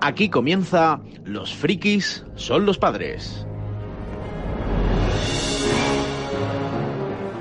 Aquí 0.00 0.28
comienza 0.28 1.00
Los 1.24 1.52
frikis 1.52 2.24
son 2.36 2.64
los 2.66 2.78
padres. 2.78 3.44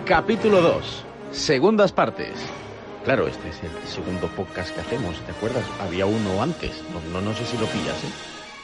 Capítulo 0.06 0.62
2. 0.62 1.06
Segundas 1.32 1.92
partes. 1.92 2.34
Claro, 3.04 3.28
este 3.28 3.50
es 3.50 3.62
el 3.64 3.88
segundo 3.88 4.28
podcast 4.30 4.74
que 4.74 4.82
hacemos, 4.82 5.20
¿te 5.22 5.32
acuerdas? 5.32 5.64
Había 5.82 6.08
uno 6.08 6.42
antes, 6.42 6.84
no, 6.92 7.00
no, 7.12 7.22
no 7.22 7.34
sé 7.36 7.46
si 7.46 7.58
lo 7.58 7.68
pillas, 7.68 8.04
¿eh? 8.04 8.12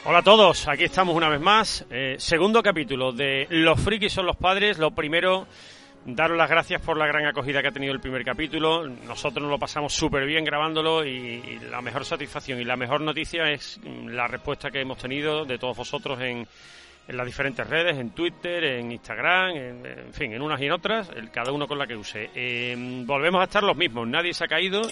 Hola 0.06 0.18
a 0.18 0.22
todos, 0.22 0.68
aquí 0.68 0.84
estamos 0.84 1.14
una 1.14 1.28
vez 1.28 1.40
más. 1.40 1.86
Eh, 1.88 2.16
segundo 2.18 2.62
capítulo 2.62 3.12
de 3.12 3.46
Los 3.48 3.80
frikis 3.80 4.12
son 4.12 4.26
los 4.26 4.36
padres. 4.36 4.76
Lo 4.78 4.90
primero, 4.90 5.46
daros 6.04 6.36
las 6.36 6.50
gracias 6.50 6.80
por 6.82 6.96
la 6.96 7.06
gran 7.06 7.26
acogida 7.26 7.62
que 7.62 7.68
ha 7.68 7.72
tenido 7.72 7.92
el 7.92 8.00
primer 8.00 8.24
capítulo. 8.24 8.86
Nosotros 8.86 9.42
nos 9.42 9.50
lo 9.50 9.58
pasamos 9.58 9.94
súper 9.94 10.26
bien 10.26 10.44
grabándolo 10.44 11.04
y, 11.04 11.58
la 11.70 11.80
mejor 11.80 12.04
satisfacción 12.04 12.60
y 12.60 12.64
la 12.64 12.76
mejor 12.76 13.00
noticia 13.00 13.50
es 13.50 13.80
mm, 13.82 14.08
la 14.08 14.26
respuesta 14.28 14.70
que 14.70 14.80
hemos 14.80 14.98
tenido 14.98 15.44
de 15.44 15.58
todos 15.58 15.76
vosotros 15.76 16.20
en, 16.20 16.46
en 17.08 17.16
las 17.16 17.26
diferentes 17.26 17.66
redes, 17.66 17.98
en 17.98 18.10
Twitter, 18.10 18.64
en 18.64 18.92
Instagram, 18.92 19.56
en, 19.56 20.12
fin, 20.12 20.32
en 20.32 20.42
unas 20.42 20.60
y 20.60 20.66
en 20.66 20.72
otras, 20.72 21.10
cada 21.32 21.52
uno 21.52 21.66
con 21.66 21.78
la 21.78 21.86
que 21.86 21.96
use. 21.96 22.30
Eh, 22.34 22.76
volvemos 23.06 23.40
a 23.40 23.44
estar 23.44 23.62
los 23.62 23.76
mismos, 23.76 24.06
nadie 24.06 24.32
se 24.32 24.44
ha 24.44 24.48
caído, 24.48 24.82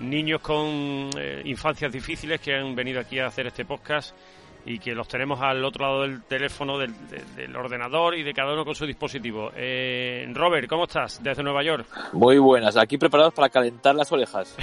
niños 0.00 0.40
con 0.40 1.10
eh, 1.18 1.42
infancias 1.44 1.92
difíciles 1.92 2.40
que 2.40 2.54
han 2.54 2.74
venido 2.74 3.00
aquí 3.00 3.18
a 3.18 3.26
hacer 3.26 3.46
este 3.46 3.64
podcast 3.64 4.14
y 4.64 4.78
que 4.78 4.94
los 4.94 5.08
tenemos 5.08 5.40
al 5.40 5.64
otro 5.64 5.86
lado 5.86 6.02
del 6.02 6.22
teléfono, 6.22 6.78
del, 6.78 6.92
del, 7.08 7.34
del 7.34 7.56
ordenador 7.56 8.14
y 8.16 8.22
de 8.22 8.34
cada 8.34 8.52
uno 8.52 8.64
con 8.64 8.74
su 8.74 8.86
dispositivo. 8.86 9.50
Eh, 9.56 10.26
Robert, 10.34 10.68
¿cómo 10.68 10.84
estás? 10.84 11.22
Desde 11.22 11.42
Nueva 11.42 11.62
York. 11.62 11.86
Muy 12.12 12.38
buenas, 12.38 12.76
aquí 12.76 12.98
preparados 12.98 13.34
para 13.34 13.48
calentar 13.48 13.94
las 13.94 14.10
orejas. 14.12 14.56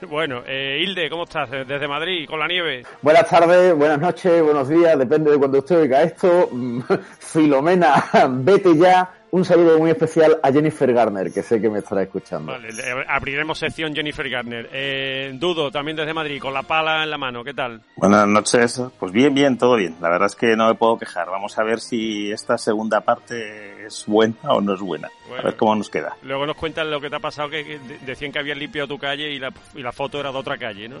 bueno, 0.08 0.42
eh, 0.46 0.80
Hilde, 0.82 1.10
¿cómo 1.10 1.24
estás? 1.24 1.50
Desde 1.50 1.86
Madrid, 1.86 2.26
con 2.28 2.38
la 2.38 2.46
nieve. 2.46 2.84
Buenas 3.02 3.28
tardes, 3.28 3.74
buenas 3.74 4.00
noches, 4.00 4.42
buenos 4.42 4.68
días, 4.68 4.98
depende 4.98 5.30
de 5.30 5.38
cuando 5.38 5.58
usted 5.58 5.80
oiga 5.80 6.02
esto. 6.02 6.48
Filomena, 7.18 8.04
vete 8.30 8.76
ya. 8.76 9.19
Un 9.32 9.44
saludo 9.44 9.78
muy 9.78 9.90
especial 9.90 10.40
a 10.42 10.50
Jennifer 10.50 10.92
Garner, 10.92 11.32
que 11.32 11.42
sé 11.42 11.60
que 11.60 11.70
me 11.70 11.78
estará 11.78 12.02
escuchando. 12.02 12.50
Vale, 12.50 12.68
abriremos 13.06 13.58
sección 13.58 13.94
Jennifer 13.94 14.28
Garner. 14.28 14.68
Eh, 14.72 15.30
Dudo, 15.34 15.70
también 15.70 15.96
desde 15.96 16.12
Madrid, 16.12 16.40
con 16.40 16.52
la 16.52 16.64
pala 16.64 17.04
en 17.04 17.10
la 17.10 17.18
mano, 17.18 17.44
¿qué 17.44 17.54
tal? 17.54 17.80
Buenas 17.94 18.26
noches, 18.26 18.82
pues 18.98 19.12
bien, 19.12 19.32
bien, 19.32 19.56
todo 19.56 19.76
bien. 19.76 19.94
La 20.00 20.08
verdad 20.08 20.26
es 20.26 20.34
que 20.34 20.56
no 20.56 20.66
me 20.66 20.74
puedo 20.74 20.98
quejar. 20.98 21.30
Vamos 21.30 21.56
a 21.58 21.62
ver 21.62 21.78
si 21.78 22.32
esta 22.32 22.58
segunda 22.58 23.02
parte 23.02 23.86
es 23.86 24.04
buena 24.06 24.34
o 24.48 24.60
no 24.60 24.74
es 24.74 24.80
buena. 24.80 25.08
Bueno, 25.28 25.42
a 25.42 25.46
ver 25.46 25.56
cómo 25.56 25.76
nos 25.76 25.88
queda. 25.88 26.16
Luego 26.22 26.44
nos 26.44 26.56
cuentan 26.56 26.90
lo 26.90 27.00
que 27.00 27.08
te 27.08 27.16
ha 27.16 27.20
pasado, 27.20 27.50
que, 27.50 27.78
decían 28.04 28.32
que 28.32 28.40
habían 28.40 28.58
limpiado 28.58 28.88
tu 28.88 28.98
calle 28.98 29.30
y 29.30 29.38
la, 29.38 29.52
y 29.76 29.82
la 29.82 29.92
foto 29.92 30.18
era 30.18 30.32
de 30.32 30.38
otra 30.38 30.58
calle, 30.58 30.88
¿no? 30.88 30.96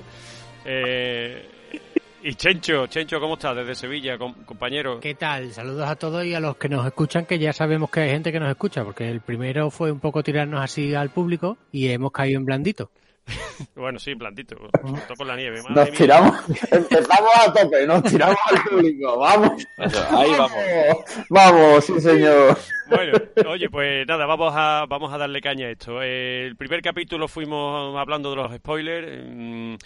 Eh, 0.64 1.48
y 2.22 2.34
Chencho, 2.34 2.86
Chencho, 2.86 3.20
¿cómo 3.20 3.34
estás 3.34 3.56
desde 3.56 3.74
Sevilla, 3.74 4.18
compañero? 4.18 5.00
¿Qué 5.00 5.14
tal? 5.14 5.52
Saludos 5.52 5.88
a 5.88 5.96
todos 5.96 6.24
y 6.24 6.34
a 6.34 6.40
los 6.40 6.56
que 6.56 6.68
nos 6.68 6.86
escuchan, 6.86 7.24
que 7.26 7.38
ya 7.38 7.52
sabemos 7.52 7.90
que 7.90 8.00
hay 8.00 8.10
gente 8.10 8.32
que 8.32 8.40
nos 8.40 8.50
escucha, 8.50 8.84
porque 8.84 9.08
el 9.08 9.20
primero 9.20 9.70
fue 9.70 9.90
un 9.90 10.00
poco 10.00 10.22
tirarnos 10.22 10.62
así 10.62 10.94
al 10.94 11.10
público 11.10 11.56
y 11.72 11.88
hemos 11.88 12.12
caído 12.12 12.38
en 12.38 12.44
blandito. 12.44 12.90
bueno, 13.76 13.98
sí, 13.98 14.14
blandito, 14.14 14.56
con 15.16 15.28
la 15.28 15.36
nieve. 15.36 15.62
Madre 15.62 15.74
nos 15.74 15.90
mía. 15.90 15.98
tiramos, 15.98 16.36
empezamos 16.70 17.30
a 17.36 17.52
tope, 17.52 17.86
nos 17.86 18.02
tiramos 18.02 18.36
al 18.46 18.62
público, 18.64 19.18
vamos. 19.18 19.66
Ahí 19.78 20.30
vamos. 20.30 20.52
Vamos, 21.28 21.84
sí 21.84 22.00
señor. 22.00 22.58
Bueno, 22.88 23.18
oye, 23.46 23.68
pues 23.70 24.06
nada, 24.06 24.26
vamos 24.26 24.52
a, 24.56 24.84
vamos 24.88 25.12
a 25.12 25.18
darle 25.18 25.40
caña 25.40 25.66
a 25.66 25.70
esto. 25.70 26.02
El 26.02 26.56
primer 26.56 26.82
capítulo 26.82 27.28
fuimos 27.28 27.96
hablando 27.96 28.30
de 28.30 28.36
los 28.36 28.54
spoilers. 28.56 29.78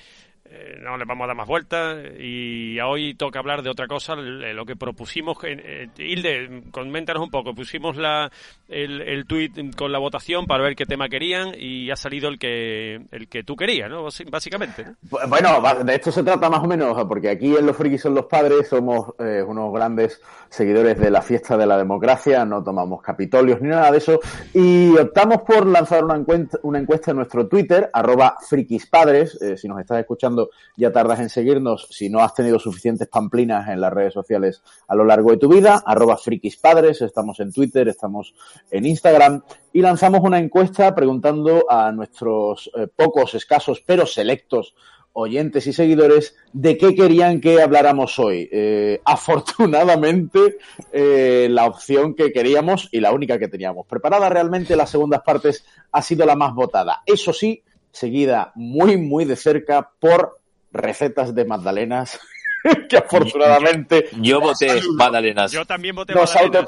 Eh, 0.57 0.79
no 0.81 0.97
le 0.97 1.05
vamos 1.05 1.25
a 1.25 1.29
dar 1.29 1.37
más 1.37 1.49
vueltas 1.49 1.99
y 2.19 2.79
hoy 2.79 3.15
toca 3.15 3.41
hablar 3.41 3.63
de 3.63 3.71
otra 3.71 3.89
cosa, 3.89 4.15
lo 4.15 4.65
que 4.65 4.77
propusimos. 4.77 5.37
Eh, 5.43 5.89
Hilde, 5.99 6.63
coméntanos 6.71 7.23
un 7.23 7.31
poco. 7.31 7.55
Pusimos 7.55 7.97
la, 7.97 8.31
el, 8.69 9.25
tweet 9.27 9.51
con 9.77 9.91
la 9.91 9.99
votación 9.99 10.47
para 10.47 10.63
ver 10.63 10.77
qué 10.77 10.87
tema 10.87 11.09
querían 11.09 11.55
y 11.59 11.91
ha 11.91 11.97
salido 11.97 12.29
el 12.29 12.39
que 12.39 13.01
el 13.11 13.29
que 13.29 13.43
tú 13.43 13.57
querías, 13.57 13.91
¿no? 13.91 14.07
Básicamente. 14.31 14.85
¿no? 14.85 15.19
Bueno, 15.29 15.61
de 15.85 15.95
esto 15.95 16.13
se 16.13 16.23
trata 16.23 16.49
más 16.49 16.63
o 16.63 16.69
menos, 16.69 16.97
porque 17.09 17.31
aquí 17.31 17.57
en 17.57 17.67
Los 17.67 17.77
Frikis 17.77 18.03
son 18.03 18.15
los 18.15 18.27
padres, 18.27 18.69
somos 18.69 19.15
eh, 19.19 19.43
unos 19.43 19.73
grandes 19.73 20.21
seguidores 20.49 20.99
de 21.01 21.11
la 21.11 21.23
fiesta 21.23 21.57
de 21.57 21.67
la 21.67 21.77
democracia, 21.77 22.45
no 22.45 22.63
tomamos 22.63 23.03
capitolios 23.03 23.61
ni 23.61 23.71
nada 23.71 23.91
de 23.91 23.99
eso, 23.99 24.21
y 24.53 24.97
optamos 24.97 25.43
por 25.43 25.67
lanzar 25.67 26.05
una 26.05 26.17
encuesta, 26.17 26.59
una 26.63 26.79
encuesta 26.79 27.11
en 27.11 27.17
nuestro 27.17 27.49
Twitter, 27.49 27.91
arroba 27.93 28.37
frikispadres, 28.41 29.41
eh, 29.43 29.57
si 29.57 29.67
nos 29.67 29.81
estás 29.81 29.99
escuchando 29.99 30.44
ya 30.77 30.93
tardas 30.93 31.21
en 31.21 31.29
seguirnos, 31.29 31.87
si 31.91 32.09
no 32.09 32.21
has 32.21 32.35
tenido 32.35 32.59
suficientes 32.59 33.09
pamplinas 33.09 33.69
en 33.69 33.81
las 33.81 33.93
redes 33.93 34.13
sociales 34.13 34.63
a 34.89 34.95
lo 34.95 35.05
largo 35.05 35.31
de 35.31 35.37
tu 35.37 35.49
vida, 35.49 35.83
arroba 35.85 36.17
frikispadres, 36.17 37.03
estamos 37.03 37.41
en 37.41 37.53
Twitter, 37.53 37.89
estamos 37.89 38.35
en 38.71 38.87
Instagram, 38.87 39.43
y 39.73 39.81
lanzamos 39.81 40.21
una 40.23 40.39
encuesta 40.39 40.95
preguntando 40.95 41.65
a 41.69 41.93
nuestros 41.93 42.71
eh, 42.77 42.87
pocos, 42.95 43.35
escasos, 43.35 43.83
pero 43.85 44.07
selectos 44.07 44.75
oyentes 45.15 45.67
y 45.67 45.73
seguidores 45.73 46.37
de 46.53 46.77
qué 46.77 46.95
querían 46.95 47.41
que 47.41 47.63
habláramos 47.63 48.19
hoy. 48.19 48.49
Eh, 48.53 49.01
afortunadamente, 49.05 50.59
eh, 50.93 51.49
la 51.51 51.67
opción 51.67 52.15
que 52.15 52.33
queríamos 52.33 52.89
y 52.93 53.01
la 53.01 53.13
única 53.13 53.39
que 53.39 53.49
teníamos 53.49 53.87
preparada 53.87 54.29
realmente 54.29 54.77
las 54.77 54.91
segundas 54.91 55.23
partes 55.23 55.65
ha 55.93 56.03
sido 56.03 56.27
la 56.27 56.37
más 56.37 56.55
votada. 56.55 57.03
Eso 57.07 57.33
sí, 57.33 57.63
seguida 57.95 58.53
muy, 58.55 58.97
muy 58.97 59.25
de 59.25 59.37
cerca 59.37 59.91
por 59.99 60.39
recetas 60.73 61.35
de 61.35 61.45
magdalenas 61.45 62.21
que 62.89 62.97
afortunadamente... 62.97 64.09
Yo, 64.21 64.41
voté 64.41 64.81
magdalenas. 64.95 65.53
Yo 65.53 65.65
también 65.65 65.95
voté 65.95 66.15
magdalenas. 66.15 66.67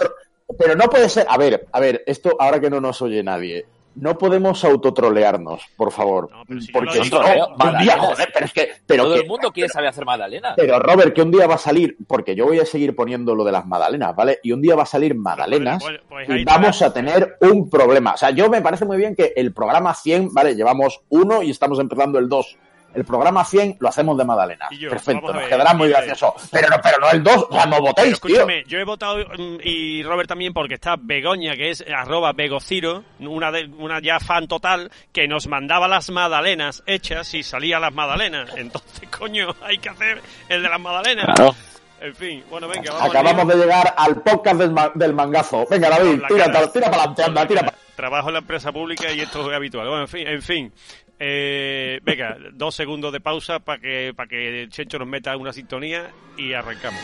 Pero 0.59 0.76
no 0.76 0.88
puede 0.88 1.09
ser... 1.09 1.26
A 1.28 1.37
ver, 1.37 1.66
a 1.72 1.81
ver, 1.81 2.03
esto 2.06 2.37
ahora 2.38 2.60
que 2.60 2.70
no 2.70 2.81
nos 2.81 3.03
oye 3.03 3.22
nadie 3.22 3.66
no 3.96 4.18
podemos 4.18 4.64
autotrolearnos, 4.64 5.62
por 5.76 5.90
favor. 5.90 6.30
No, 6.30 6.60
si 6.60 6.70
porque 6.70 7.02
si 7.02 7.10
no, 7.10 7.18
un 7.18 7.78
día, 7.78 7.98
joder, 7.98 8.28
pero 8.32 8.46
es 8.46 8.52
que. 8.52 8.68
Pero 8.86 9.04
Todo 9.04 9.14
que, 9.14 9.20
el 9.20 9.26
mundo 9.26 9.52
quiere 9.52 9.68
saber 9.68 9.88
hacer 9.88 10.04
magdalenas. 10.04 10.54
Pero 10.56 10.78
Robert, 10.78 11.14
que 11.14 11.22
un 11.22 11.30
día 11.30 11.46
va 11.46 11.54
a 11.54 11.58
salir, 11.58 11.96
porque 12.06 12.34
yo 12.34 12.46
voy 12.46 12.60
a 12.60 12.66
seguir 12.66 12.94
poniendo 12.94 13.34
lo 13.34 13.44
de 13.44 13.52
las 13.52 13.66
magdalenas, 13.66 14.14
¿vale? 14.14 14.38
Y 14.42 14.52
un 14.52 14.60
día 14.60 14.76
va 14.76 14.82
a 14.82 14.86
salir 14.86 15.14
magdalenas 15.14 15.82
pues, 15.82 16.00
pues, 16.08 16.28
y 16.28 16.44
vamos 16.44 16.80
a 16.82 16.92
tener 16.92 17.36
un 17.40 17.70
problema. 17.70 18.12
O 18.12 18.16
sea, 18.16 18.30
yo 18.30 18.48
me 18.50 18.60
parece 18.60 18.84
muy 18.84 18.98
bien 18.98 19.16
que 19.16 19.32
el 19.34 19.52
programa 19.52 19.94
100, 19.94 20.32
¿vale? 20.32 20.54
Llevamos 20.54 21.00
uno 21.08 21.42
y 21.42 21.50
estamos 21.50 21.78
empezando 21.78 22.18
el 22.18 22.28
2 22.28 22.58
el 22.96 23.04
programa 23.04 23.44
100 23.44 23.76
lo 23.78 23.88
hacemos 23.88 24.16
de 24.16 24.24
Magdalena. 24.24 24.68
Yo, 24.70 24.88
Perfecto, 24.88 25.26
nos 25.26 25.36
ver, 25.36 25.50
quedará 25.50 25.74
muy 25.74 25.90
gracioso. 25.90 26.34
Pero 26.50 26.68
no, 26.70 26.76
pero 26.82 26.98
no 26.98 27.10
el 27.10 27.22
2, 27.22 27.46
cuando 27.48 27.80
votéis, 27.80 28.14
escúchame, 28.14 28.62
tío. 28.62 28.68
yo 28.68 28.78
he 28.78 28.84
votado 28.84 29.18
y 29.62 30.02
Robert 30.02 30.28
también 30.28 30.54
porque 30.54 30.74
está 30.74 30.96
Begoña, 30.98 31.54
que 31.56 31.70
es 31.70 31.84
arroba 31.94 32.32
Begociro, 32.32 33.04
una, 33.20 33.52
de, 33.52 33.66
una 33.78 34.00
ya 34.00 34.18
fan 34.18 34.48
total, 34.48 34.90
que 35.12 35.28
nos 35.28 35.46
mandaba 35.46 35.88
las 35.88 36.08
magdalenas 36.08 36.82
hechas 36.86 37.34
y 37.34 37.42
salía 37.42 37.78
las 37.78 37.92
magdalenas. 37.92 38.56
Entonces, 38.56 39.08
coño, 39.18 39.54
hay 39.62 39.76
que 39.76 39.90
hacer 39.90 40.22
el 40.48 40.62
de 40.62 40.68
las 40.68 40.80
magdalenas. 40.80 41.26
Claro. 41.36 41.54
En 42.00 42.14
fin, 42.14 42.44
bueno, 42.50 42.68
venga, 42.68 42.92
vamos 42.92 43.10
Acabamos 43.10 43.48
de 43.48 43.56
llegar 43.56 43.94
al 43.96 44.22
podcast 44.22 44.56
del, 44.58 44.70
ma 44.70 44.90
del 44.94 45.14
mangazo. 45.14 45.66
Venga, 45.70 45.90
David, 45.90 46.20
no, 46.20 46.28
tira, 46.28 46.44
tira 46.70 46.90
para 46.90 47.02
adelante, 47.02 47.24
anda, 47.24 47.46
tira 47.46 47.60
para 47.62 47.76
Trabajo 47.96 48.28
en 48.28 48.34
la 48.34 48.40
empresa 48.40 48.72
pública 48.72 49.10
y 49.10 49.20
esto 49.20 49.50
es 49.50 49.56
habitual. 49.56 49.88
Bueno, 49.88 50.02
en 50.02 50.08
fin, 50.08 50.26
en 50.26 50.42
fin. 50.42 50.72
Eh, 51.19 52.00
venga, 52.03 52.37
dos 52.53 52.75
segundos 52.75 53.12
de 53.12 53.21
pausa 53.21 53.59
para 53.60 53.81
que, 53.81 54.12
para 54.15 54.28
que 54.28 54.66
Chencho 54.69 54.99
nos 54.99 55.09
meta 55.09 55.37
una 55.37 55.53
sintonía 55.53 56.10
y 56.37 56.53
arrancamos. 56.53 57.00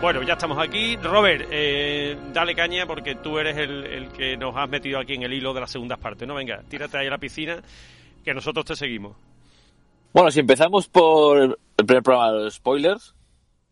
Bueno, 0.00 0.22
ya 0.22 0.32
estamos 0.32 0.58
aquí. 0.58 0.96
Robert, 0.96 1.46
eh, 1.50 2.16
dale 2.32 2.54
caña 2.54 2.86
porque 2.86 3.16
tú 3.16 3.38
eres 3.38 3.58
el, 3.58 3.84
el, 3.84 4.08
que 4.08 4.34
nos 4.34 4.56
has 4.56 4.68
metido 4.68 4.98
aquí 4.98 5.12
en 5.12 5.24
el 5.24 5.32
hilo 5.34 5.52
de 5.52 5.60
las 5.60 5.70
segundas 5.70 5.98
partes, 5.98 6.26
¿no? 6.26 6.34
Venga, 6.34 6.62
tírate 6.68 6.96
ahí 6.96 7.06
a 7.06 7.10
la 7.10 7.18
piscina 7.18 7.60
que 8.24 8.32
nosotros 8.32 8.64
te 8.64 8.76
seguimos. 8.76 9.29
Bueno, 10.12 10.32
si 10.32 10.40
empezamos 10.40 10.88
por 10.88 11.38
el 11.38 11.86
primer 11.86 12.02
programa 12.02 12.32
de 12.32 12.44
los 12.44 12.54
spoilers, 12.54 13.14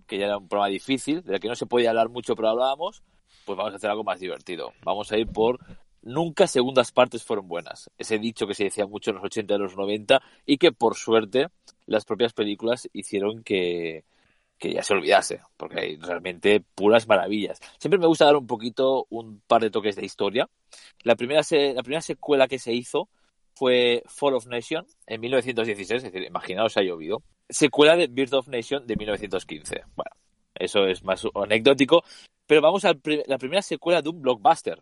que 0.07 0.19
ya 0.19 0.27
era 0.27 0.39
un 0.39 0.47
programa 0.47 0.71
difícil, 0.71 1.25
del 1.25 1.41
que 1.41 1.49
no 1.49 1.57
se 1.57 1.67
podía 1.67 1.91
hablar 1.91 2.11
mucho, 2.11 2.37
pero 2.37 2.51
hablábamos, 2.51 3.03
pues 3.45 3.59
vamos 3.59 3.73
a 3.73 3.77
hacer 3.77 3.91
algo 3.91 4.05
más 4.05 4.21
divertido. 4.21 4.73
Vamos 4.85 5.11
a 5.11 5.19
ir 5.19 5.27
por 5.27 5.59
nunca 6.01 6.47
segundas 6.47 6.93
partes 6.93 7.25
fueron 7.25 7.49
buenas. 7.49 7.91
Ese 7.99 8.21
dicho 8.21 8.47
que 8.47 8.55
se 8.55 8.63
decía 8.63 8.87
mucho 8.87 9.11
en 9.11 9.17
los 9.17 9.25
80 9.25 9.53
y 9.53 9.59
los 9.59 9.77
90 9.77 10.23
y 10.47 10.59
que 10.59 10.71
por 10.71 10.95
suerte 10.95 11.49
las 11.87 12.05
propias 12.05 12.33
películas 12.33 12.89
hicieron 12.93 13.43
que, 13.43 14.05
que 14.59 14.73
ya 14.73 14.85
se 14.85 14.95
olvidase, 14.95 15.41
porque 15.57 15.81
hay 15.81 15.97
realmente 15.97 16.63
puras 16.77 17.09
maravillas. 17.09 17.59
Siempre 17.79 17.99
me 17.99 18.07
gusta 18.07 18.27
dar 18.27 18.37
un 18.37 18.47
poquito, 18.47 19.09
un 19.11 19.43
par 19.45 19.63
de 19.63 19.71
toques 19.71 19.97
de 19.97 20.05
historia. 20.05 20.49
La 21.03 21.17
primera, 21.17 21.43
se, 21.43 21.75
la 21.75 21.83
primera 21.83 22.01
secuela 22.01 22.47
que 22.47 22.61
se 22.61 22.73
hizo 22.73 23.09
fue 23.59 24.05
Fall 24.07 24.35
of 24.35 24.47
Nation 24.47 24.87
en 25.07 25.21
1916, 25.21 26.05
es 26.05 26.13
decir, 26.13 26.27
imaginaos 26.29 26.77
ha 26.77 26.83
llovido. 26.83 27.25
Secuela 27.49 27.97
de 27.97 28.07
Birth 28.07 28.35
of 28.35 28.49
Nation 28.49 28.87
de 28.87 28.95
1915. 28.95 29.83
Bueno, 29.97 30.11
eso 30.55 30.87
es 30.87 31.03
más 31.03 31.25
anecdótico. 31.35 32.05
Pero 32.47 32.63
vamos 32.63 32.85
a 32.85 32.95
la 33.27 33.39
primera 33.39 33.63
secuela 33.63 34.01
de 34.01 34.11
un 34.11 34.23
blockbuster, 34.23 34.81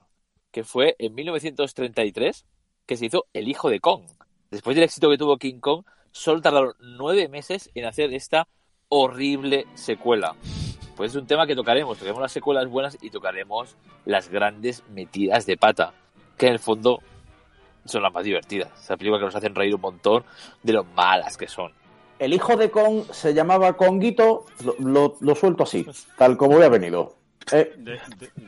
que 0.52 0.62
fue 0.62 0.94
en 0.98 1.14
1933, 1.14 2.46
que 2.84 2.96
se 2.96 3.06
hizo 3.06 3.24
El 3.32 3.48
Hijo 3.48 3.70
de 3.70 3.80
Kong. 3.80 4.04
Después 4.50 4.76
del 4.76 4.84
éxito 4.84 5.10
que 5.10 5.18
tuvo 5.18 5.38
King 5.38 5.58
Kong, 5.58 5.84
solo 6.12 6.42
tardaron 6.42 6.74
nueve 6.78 7.28
meses 7.28 7.70
en 7.74 7.86
hacer 7.86 8.12
esta 8.12 8.46
horrible 8.88 9.66
secuela. 9.74 10.36
Pues 10.96 11.12
es 11.12 11.16
un 11.16 11.26
tema 11.26 11.46
que 11.46 11.56
tocaremos. 11.56 11.98
Tocaremos 11.98 12.22
las 12.22 12.32
secuelas 12.32 12.68
buenas 12.68 12.98
y 13.00 13.10
tocaremos 13.10 13.76
las 14.04 14.28
grandes 14.28 14.84
metidas 14.90 15.46
de 15.46 15.56
pata, 15.56 15.94
que 16.36 16.46
en 16.46 16.52
el 16.52 16.58
fondo 16.58 17.00
son 17.88 18.02
las 18.02 18.12
más 18.12 18.24
divertidas. 18.24 18.70
Esa 18.80 18.96
película 18.96 19.18
que 19.18 19.26
nos 19.26 19.36
hacen 19.36 19.54
reír 19.54 19.74
un 19.74 19.80
montón 19.80 20.24
de 20.62 20.72
lo 20.72 20.84
malas 20.84 21.36
que 21.36 21.48
son. 21.48 21.72
El 22.18 22.32
hijo 22.32 22.56
de 22.56 22.70
Kong 22.70 23.04
se 23.10 23.34
llamaba 23.34 23.74
Conguito, 23.74 24.46
lo, 24.78 25.16
lo, 25.20 25.34
suelto 25.34 25.64
así, 25.64 25.86
tal 26.16 26.36
como 26.36 26.52
hubiera 26.52 26.70
venido. 26.70 27.14
Eh, 27.52 27.74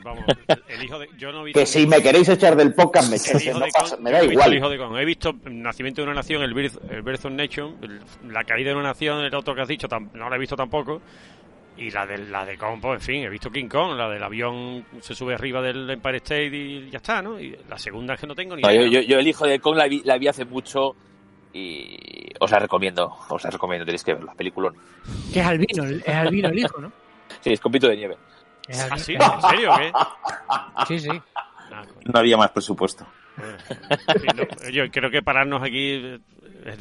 vamos, 0.03 0.25
el 0.69 0.83
hijo 0.83 0.99
de, 0.99 1.09
yo 1.17 1.31
no 1.31 1.43
he 1.43 1.45
visto 1.45 1.61
que 1.61 1.67
si 1.67 1.87
me 1.87 2.03
queréis 2.03 2.29
echar 2.29 2.57
del 2.57 2.75
podcast 2.75 3.09
me 3.09 3.17
echéis, 3.17 3.55
me 4.01 4.11
da 4.11 4.25
igual. 4.25 4.55
hijo 4.55 4.69
de 4.69 4.79
Kong. 4.79 4.97
He 4.97 5.05
visto 5.05 5.35
Nacimiento 5.45 6.01
de 6.01 6.07
una 6.07 6.15
Nación, 6.15 6.43
el 6.43 6.55
Birth, 6.55 6.91
el 6.91 7.03
birth 7.03 7.27
of 7.27 7.33
Nation, 7.33 7.77
La 8.29 8.43
Caída 8.45 8.71
de 8.71 8.77
una 8.77 8.89
Nación, 8.89 9.21
el 9.25 9.35
otro 9.35 9.55
que 9.55 9.61
has 9.61 9.69
dicho, 9.69 9.87
no 10.15 10.29
lo 10.29 10.35
he 10.35 10.39
visto 10.39 10.57
tampoco. 10.57 11.01
Y 11.79 11.91
la 11.93 12.05
de, 12.05 12.19
la 12.19 12.45
de 12.45 12.59
Kong, 12.59 12.81
pues, 12.81 13.01
en 13.01 13.07
fin, 13.07 13.25
he 13.25 13.29
visto 13.29 13.51
King 13.51 13.69
Kong, 13.69 13.97
la 13.97 14.09
del 14.09 14.23
avión 14.23 14.85
se 15.01 15.15
sube 15.15 15.35
arriba 15.35 15.63
del 15.63 15.89
Empire 15.89 16.17
State 16.17 16.47
y 16.47 16.91
ya 16.91 16.97
está, 16.97 17.23
¿no? 17.23 17.39
Y 17.39 17.57
la 17.69 17.79
segunda 17.79 18.15
es 18.15 18.21
que 18.21 18.27
no 18.27 18.35
tengo 18.35 18.57
ni 18.57 18.63
idea. 18.63 18.87
Yo, 18.89 19.01
yo, 19.01 19.19
el 19.19 19.27
hijo 19.29 19.47
de 19.47 19.61
Kong 19.61 19.77
la 19.77 19.87
vi, 19.87 20.03
la 20.05 20.19
vi 20.19 20.27
hace 20.27 20.45
mucho 20.45 20.97
y 21.53 21.97
os 22.41 22.51
la 22.51 22.59
recomiendo, 22.59 23.17
os 23.29 23.45
la 23.45 23.51
recomiendo, 23.51 23.85
tenéis 23.85 24.03
que 24.03 24.15
verla, 24.15 24.35
película. 24.35 24.73
Que 25.33 25.39
es 25.39 25.47
albino, 25.47 25.85
es 25.85 26.09
albino 26.09 26.49
el 26.49 26.59
hijo, 26.59 26.81
¿no? 26.81 26.93
Sí, 27.41 27.53
es 27.53 27.61
copito 27.61 27.87
de 27.87 27.97
nieve. 27.97 28.17
¿Ah, 28.91 28.99
sí? 28.99 29.15
¿En 29.15 29.43
serio 29.43 29.71
qué? 29.77 29.93
Sí, 30.87 30.99
sí. 30.99 31.23
No 32.13 32.19
había 32.19 32.37
más 32.37 32.51
presupuesto. 32.51 33.07
yo 34.73 34.91
creo 34.91 35.11
que 35.11 35.23
pararnos 35.23 35.63
aquí 35.63 36.19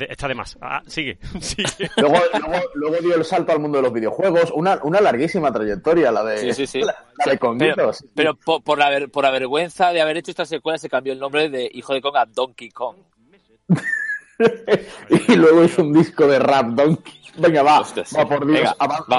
está 0.10 0.28
de 0.28 0.36
más. 0.36 0.58
Ah, 0.62 0.82
sigue, 0.88 1.18
Luego, 1.98 2.18
luego, 2.74 2.96
dio 3.02 3.16
el 3.16 3.26
salto 3.26 3.52
al 3.52 3.60
mundo 3.60 3.78
de 3.78 3.84
los 3.84 3.94
videojuegos. 3.94 4.52
Una, 4.54 4.80
una 4.84 5.02
larguísima 5.02 5.52
trayectoria, 5.52 6.12
la 6.12 6.24
de, 6.24 6.54
sí, 6.54 6.68
sí, 6.68 6.82
La, 6.82 6.96
de 7.26 7.94
Pero, 8.16 8.36
por, 8.36 8.78
la, 8.78 9.08
por 9.08 9.24
la 9.24 9.32
vergüenza 9.32 9.92
de 9.92 10.02
haber 10.02 10.18
hecho 10.18 10.32
esta 10.32 10.46
secuela 10.46 10.78
se 10.78 10.90
cambió 10.90 11.14
el 11.14 11.20
nombre 11.20 11.50
de 11.50 11.70
Hijo 11.74 11.94
de 11.94 12.02
Kong 12.02 12.16
a 12.18 12.26
Donkey 12.26 12.70
Kong. 12.70 12.98
y 15.28 15.36
luego 15.36 15.64
hizo 15.64 15.82
un 15.82 15.94
disco 15.94 16.28
de 16.28 16.40
rap 16.40 16.68
Donkey. 16.68 17.14
Venga, 17.38 17.62
va, 17.62 17.82
va 17.82 18.28
por 18.28 18.48
Dios. 18.48 18.76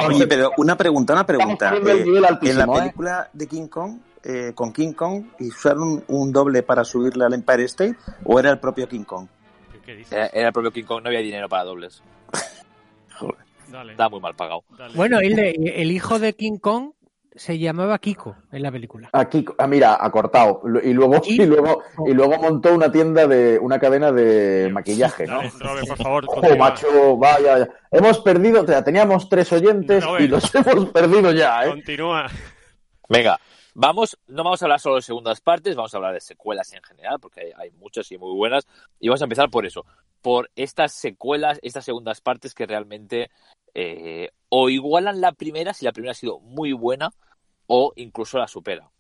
Oye, 0.06 0.26
pero 0.26 0.52
una 0.56 0.76
pregunta, 0.76 1.12
una 1.12 1.24
pregunta. 1.24 1.74
Eh, 1.74 2.04
en 2.42 2.58
la 2.58 2.64
¿eh? 2.64 2.66
película 2.66 3.30
de 3.32 3.46
King 3.46 3.68
Kong, 3.68 4.00
eh, 4.24 4.52
con 4.54 4.72
King 4.72 4.92
Kong, 4.92 5.24
¿usaron 5.38 6.04
un 6.08 6.32
doble 6.32 6.62
para 6.62 6.84
subirle 6.84 7.24
al 7.24 7.34
Empire 7.34 7.64
State 7.64 7.96
o 8.24 8.38
era 8.38 8.50
el 8.50 8.58
propio 8.58 8.88
King 8.88 9.04
Kong? 9.04 9.28
Era, 10.10 10.26
el 10.32 10.52
propio 10.52 10.70
King 10.70 10.84
Kong, 10.84 11.02
no 11.02 11.08
había 11.08 11.20
dinero 11.20 11.48
para 11.48 11.64
dobles. 11.64 12.02
Joder. 13.18 13.90
Está 13.90 14.08
muy 14.08 14.20
mal 14.20 14.34
pagado. 14.34 14.64
Bueno, 14.94 15.20
el, 15.20 15.38
el 15.38 15.90
hijo 15.90 16.18
de 16.18 16.34
King 16.34 16.58
Kong 16.58 16.92
se 17.38 17.58
llamaba 17.58 17.98
Kiko 17.98 18.36
en 18.50 18.62
la 18.62 18.72
película. 18.72 19.08
Ah, 19.12 19.28
Kiko. 19.28 19.54
ah 19.58 19.66
mira, 19.66 19.96
acortado. 20.00 20.60
Y 20.82 20.92
luego, 20.92 21.20
y 21.24 21.46
luego, 21.46 21.82
y 22.06 22.12
luego 22.12 22.36
montó 22.38 22.74
una 22.74 22.90
tienda 22.90 23.26
de, 23.26 23.58
una 23.58 23.78
cadena 23.78 24.10
de 24.10 24.68
maquillaje, 24.72 25.26
¿no? 25.26 25.40
por 25.86 25.96
favor. 25.96 26.24
Oh, 26.28 26.56
macho, 26.56 27.16
vaya. 27.16 27.68
Hemos 27.90 28.18
perdido, 28.20 28.64
teníamos 28.82 29.28
tres 29.28 29.52
oyentes 29.52 30.04
y 30.18 30.26
los 30.26 30.52
hemos 30.54 30.86
perdido 30.90 31.32
ya, 31.32 31.64
¿eh? 31.64 31.70
Continúa. 31.70 32.26
Venga, 33.08 33.38
vamos, 33.78 34.18
no 34.26 34.42
vamos 34.42 34.60
a 34.60 34.64
hablar 34.64 34.80
solo 34.80 34.96
de 34.96 35.02
segundas 35.02 35.40
partes, 35.40 35.76
vamos 35.76 35.94
a 35.94 35.98
hablar 35.98 36.12
de 36.12 36.20
secuelas 36.20 36.72
en 36.72 36.82
general, 36.82 37.20
porque 37.20 37.52
hay, 37.56 37.70
muchas 37.70 38.10
y 38.10 38.18
muy 38.18 38.34
buenas. 38.34 38.66
Y 38.98 39.08
vamos 39.08 39.22
a 39.22 39.24
empezar 39.24 39.50
por 39.50 39.66
eso, 39.66 39.86
por 40.20 40.50
estas 40.56 40.92
secuelas, 40.92 41.60
estas 41.62 41.84
segundas 41.84 42.20
partes 42.20 42.54
que 42.54 42.66
realmente 42.66 43.30
eh, 43.74 44.30
o 44.48 44.68
igualan 44.68 45.20
la 45.20 45.30
primera, 45.30 45.72
si 45.72 45.84
la 45.84 45.92
primera 45.92 46.10
ha 46.10 46.14
sido 46.14 46.40
muy 46.40 46.72
buena, 46.72 47.10
o 47.68 47.92
incluso 47.94 48.38
la 48.38 48.48
supera. 48.48 48.90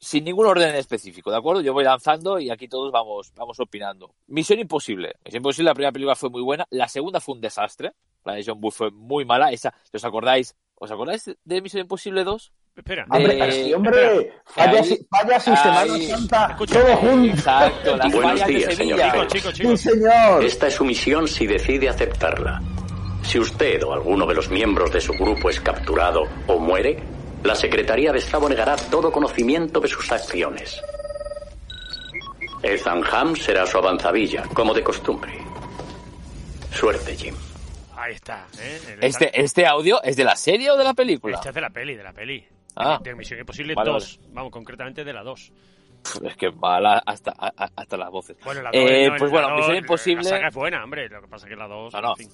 Sin 0.00 0.24
ningún 0.24 0.46
orden 0.46 0.74
específico, 0.74 1.30
¿de 1.30 1.36
acuerdo? 1.36 1.60
Yo 1.60 1.72
voy 1.72 1.84
lanzando 1.84 2.40
y 2.40 2.50
aquí 2.50 2.66
todos 2.66 2.90
vamos, 2.90 3.32
vamos 3.36 3.60
opinando. 3.60 4.14
Misión 4.26 4.58
Imposible. 4.58 5.14
Misión 5.24 5.40
Imposible, 5.40 5.70
la 5.70 5.74
primera 5.74 5.92
película 5.92 6.16
fue 6.16 6.30
muy 6.30 6.42
buena, 6.42 6.66
la 6.70 6.88
segunda 6.88 7.20
fue 7.20 7.36
un 7.36 7.40
desastre. 7.40 7.92
La 8.24 8.34
de 8.34 8.44
John 8.44 8.60
Bull 8.60 8.72
fue 8.72 8.90
muy 8.90 9.24
mala. 9.24 9.52
Esa, 9.52 9.72
¿os 9.92 10.04
acordáis? 10.04 10.56
¿Os 10.74 10.90
acordáis 10.90 11.30
de 11.44 11.62
Misión 11.62 11.82
Imposible 11.82 12.24
2? 12.24 12.52
Espera. 12.76 13.06
Hombre, 13.08 13.74
hombre, 13.74 14.32
fallas, 14.44 14.88
fallas 15.10 15.48
y 15.48 15.56
Semana 15.56 15.98
Santa, 16.16 16.56
todo 16.58 16.96
junto. 16.96 17.32
Exacto, 17.34 17.96
las 17.96 18.12
Buenos 18.12 18.46
días, 18.46 18.68
de 18.68 18.76
señor. 18.76 19.00
Chicos, 19.28 19.54
chicos, 19.54 19.80
Sí, 19.80 19.90
señor. 19.90 20.44
Esta 20.44 20.66
es 20.66 20.74
su 20.74 20.84
misión 20.84 21.26
si 21.26 21.46
decide 21.46 21.88
aceptarla. 21.88 22.60
Si 23.22 23.38
usted 23.38 23.82
o 23.82 23.94
alguno 23.94 24.26
de 24.26 24.34
los 24.34 24.50
miembros 24.50 24.92
de 24.92 25.00
su 25.00 25.12
grupo 25.14 25.48
es 25.48 25.58
capturado 25.60 26.24
o 26.46 26.58
muere, 26.58 26.98
la 27.42 27.54
Secretaría 27.54 28.12
de 28.12 28.18
Estado 28.18 28.48
negará 28.48 28.76
todo 28.76 29.10
conocimiento 29.10 29.80
de 29.80 29.88
sus 29.88 30.12
acciones. 30.12 30.80
Ethan 32.62 33.02
Ham 33.10 33.36
será 33.36 33.66
su 33.66 33.78
avanzadilla, 33.78 34.42
como 34.52 34.74
de 34.74 34.82
costumbre. 34.82 35.32
Suerte, 36.72 37.16
Jim. 37.16 37.34
Ahí 37.96 38.14
está. 38.14 38.46
¿eh? 38.60 38.80
El- 38.92 39.04
Este, 39.04 39.40
¿Este 39.40 39.66
audio 39.66 40.02
es 40.02 40.16
de 40.16 40.24
la 40.24 40.36
serie 40.36 40.70
o 40.70 40.76
de 40.76 40.84
la 40.84 40.92
película? 40.94 41.36
Este 41.36 41.48
es 41.48 41.54
de 41.54 41.60
la 41.60 41.70
peli, 41.70 41.94
de 41.96 42.02
la 42.02 42.12
peli. 42.12 42.46
Ah. 42.76 42.98
De 43.02 43.14
Misión 43.14 43.40
Imposible 43.40 43.74
Vale, 43.74 43.90
2. 43.92 44.20
Vamos, 44.32 44.52
concretamente 44.52 45.02
de 45.04 45.12
la 45.12 45.22
2. 45.22 45.52
Es 46.22 46.36
que 46.36 46.52
mala 46.52 47.02
hasta, 47.04 47.32
a- 47.36 47.70
hasta 47.74 47.96
las 47.96 48.10
voces. 48.10 48.36
Bueno, 48.44 48.62
la 48.62 48.70
2 48.70 48.80
Eh, 48.90 49.08
no, 49.10 49.16
pues 49.16 49.32
la 49.32 49.40
bueno, 49.40 49.56
Misión 49.56 49.76
Imposible. 49.76 50.22
La 50.24 50.30
saga 50.30 50.48
es 50.48 50.54
buena, 50.54 50.84
hombre. 50.84 51.08
Lo 51.08 51.20
que 51.22 51.26
pasa 51.28 51.46
es 51.46 51.50
que 51.50 51.56
la 51.56 51.66
2. 51.66 51.92
No, 51.94 52.00
no. 52.00 52.10
en 52.10 52.16
fin. 52.16 52.28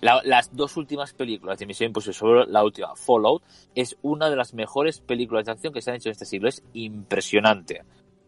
La- 0.00 0.22
las 0.24 0.56
dos 0.56 0.76
últimas 0.78 1.12
películas 1.12 1.58
de 1.58 1.66
Misión 1.66 1.88
Imposible, 1.88 2.14
sobre 2.14 2.46
la 2.46 2.64
última, 2.64 2.94
Fallout, 2.96 3.42
es 3.74 3.96
una 4.00 4.30
de 4.30 4.36
las 4.36 4.54
mejores 4.54 5.00
películas 5.00 5.44
de 5.44 5.52
acción 5.52 5.74
que 5.74 5.82
se 5.82 5.90
han 5.90 5.96
hecho 5.96 6.08
en 6.08 6.12
este 6.12 6.24
siglo. 6.24 6.48
Es 6.48 6.62
impresionante. 6.72 7.82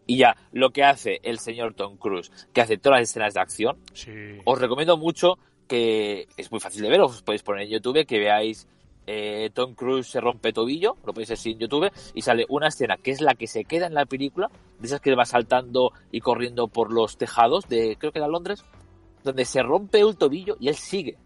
Y 0.07 0.19
ya, 0.19 0.37
lo 0.53 0.71
que 0.71 0.83
hace 0.85 1.21
el 1.23 1.39
señor 1.39 1.75
Tom 1.75 1.97
Cruise, 1.97 2.31
que 2.53 2.61
hace 2.61 2.77
todas 2.77 3.01
las 3.01 3.09
escenas 3.09 3.35
de 3.35 3.41
acción, 3.41 3.79
Sí. 3.95 4.11
os 4.45 4.61
recomiendo 4.61 4.97
mucho 4.97 5.39
que 5.69 6.27
es 6.37 6.51
muy 6.51 6.61
fácil 6.61 6.83
de 6.83 6.91
ver, 6.91 7.01
os 7.01 7.23
podéis 7.23 7.43
poner 7.43 7.63
en 7.63 7.71
YouTube, 7.71 8.05
que 8.05 8.19
veáis 8.19 8.69
eh, 9.07 9.51
Tom 9.53 9.75
Cruise 9.75 10.07
se 10.07 10.21
rompe 10.21 10.53
tobillo, 10.53 10.97
lo 11.05 11.13
podéis 11.13 11.31
ver 11.31 11.39
en 11.45 11.59
YouTube, 11.59 11.91
y 12.15 12.23
sale 12.23 12.47
una 12.49 12.69
escena 12.69 12.97
que 12.97 13.11
es 13.11 13.21
la 13.21 13.35
que 13.35 13.47
se 13.47 13.65
queda 13.65 13.87
en 13.87 13.95
la 13.95 14.07
película, 14.07 14.49
de 14.79 14.87
esas 14.87 15.01
que 15.01 15.15
va 15.15 15.25
saltando 15.25 15.93
y 16.11 16.21
corriendo 16.21 16.69
por 16.69 16.93
los 16.93 17.17
tejados 17.17 17.69
de, 17.69 17.97
creo 17.99 18.13
que 18.13 18.19
era 18.19 18.29
Londres, 18.29 18.65
donde 19.23 19.45
se 19.45 19.63
rompe 19.63 20.01
el 20.01 20.17
tobillo 20.17 20.57
y 20.61 20.69
él 20.69 20.77
sigue. 20.77 21.17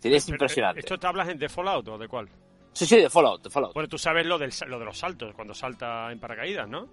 Sí, 0.00 0.14
es 0.14 0.24
Pero, 0.24 0.34
impresionante. 0.36 0.80
¿Esto 0.80 0.98
te 0.98 1.06
hablas 1.06 1.28
en 1.28 1.38
de 1.38 1.48
Fallout 1.48 1.88
o 1.88 1.98
de 1.98 2.08
cuál? 2.08 2.28
Sí, 2.72 2.84
sí, 2.84 2.96
de 2.96 3.08
Fallout, 3.08 3.42
de 3.42 3.50
Fallout. 3.50 3.72
Bueno, 3.72 3.88
tú 3.88 3.98
sabes 3.98 4.26
lo, 4.26 4.38
del, 4.38 4.52
lo 4.68 4.78
de 4.78 4.84
los 4.84 4.98
saltos, 4.98 5.34
cuando 5.34 5.54
salta 5.54 6.12
en 6.12 6.20
paracaídas, 6.20 6.68
¿no? 6.68 6.86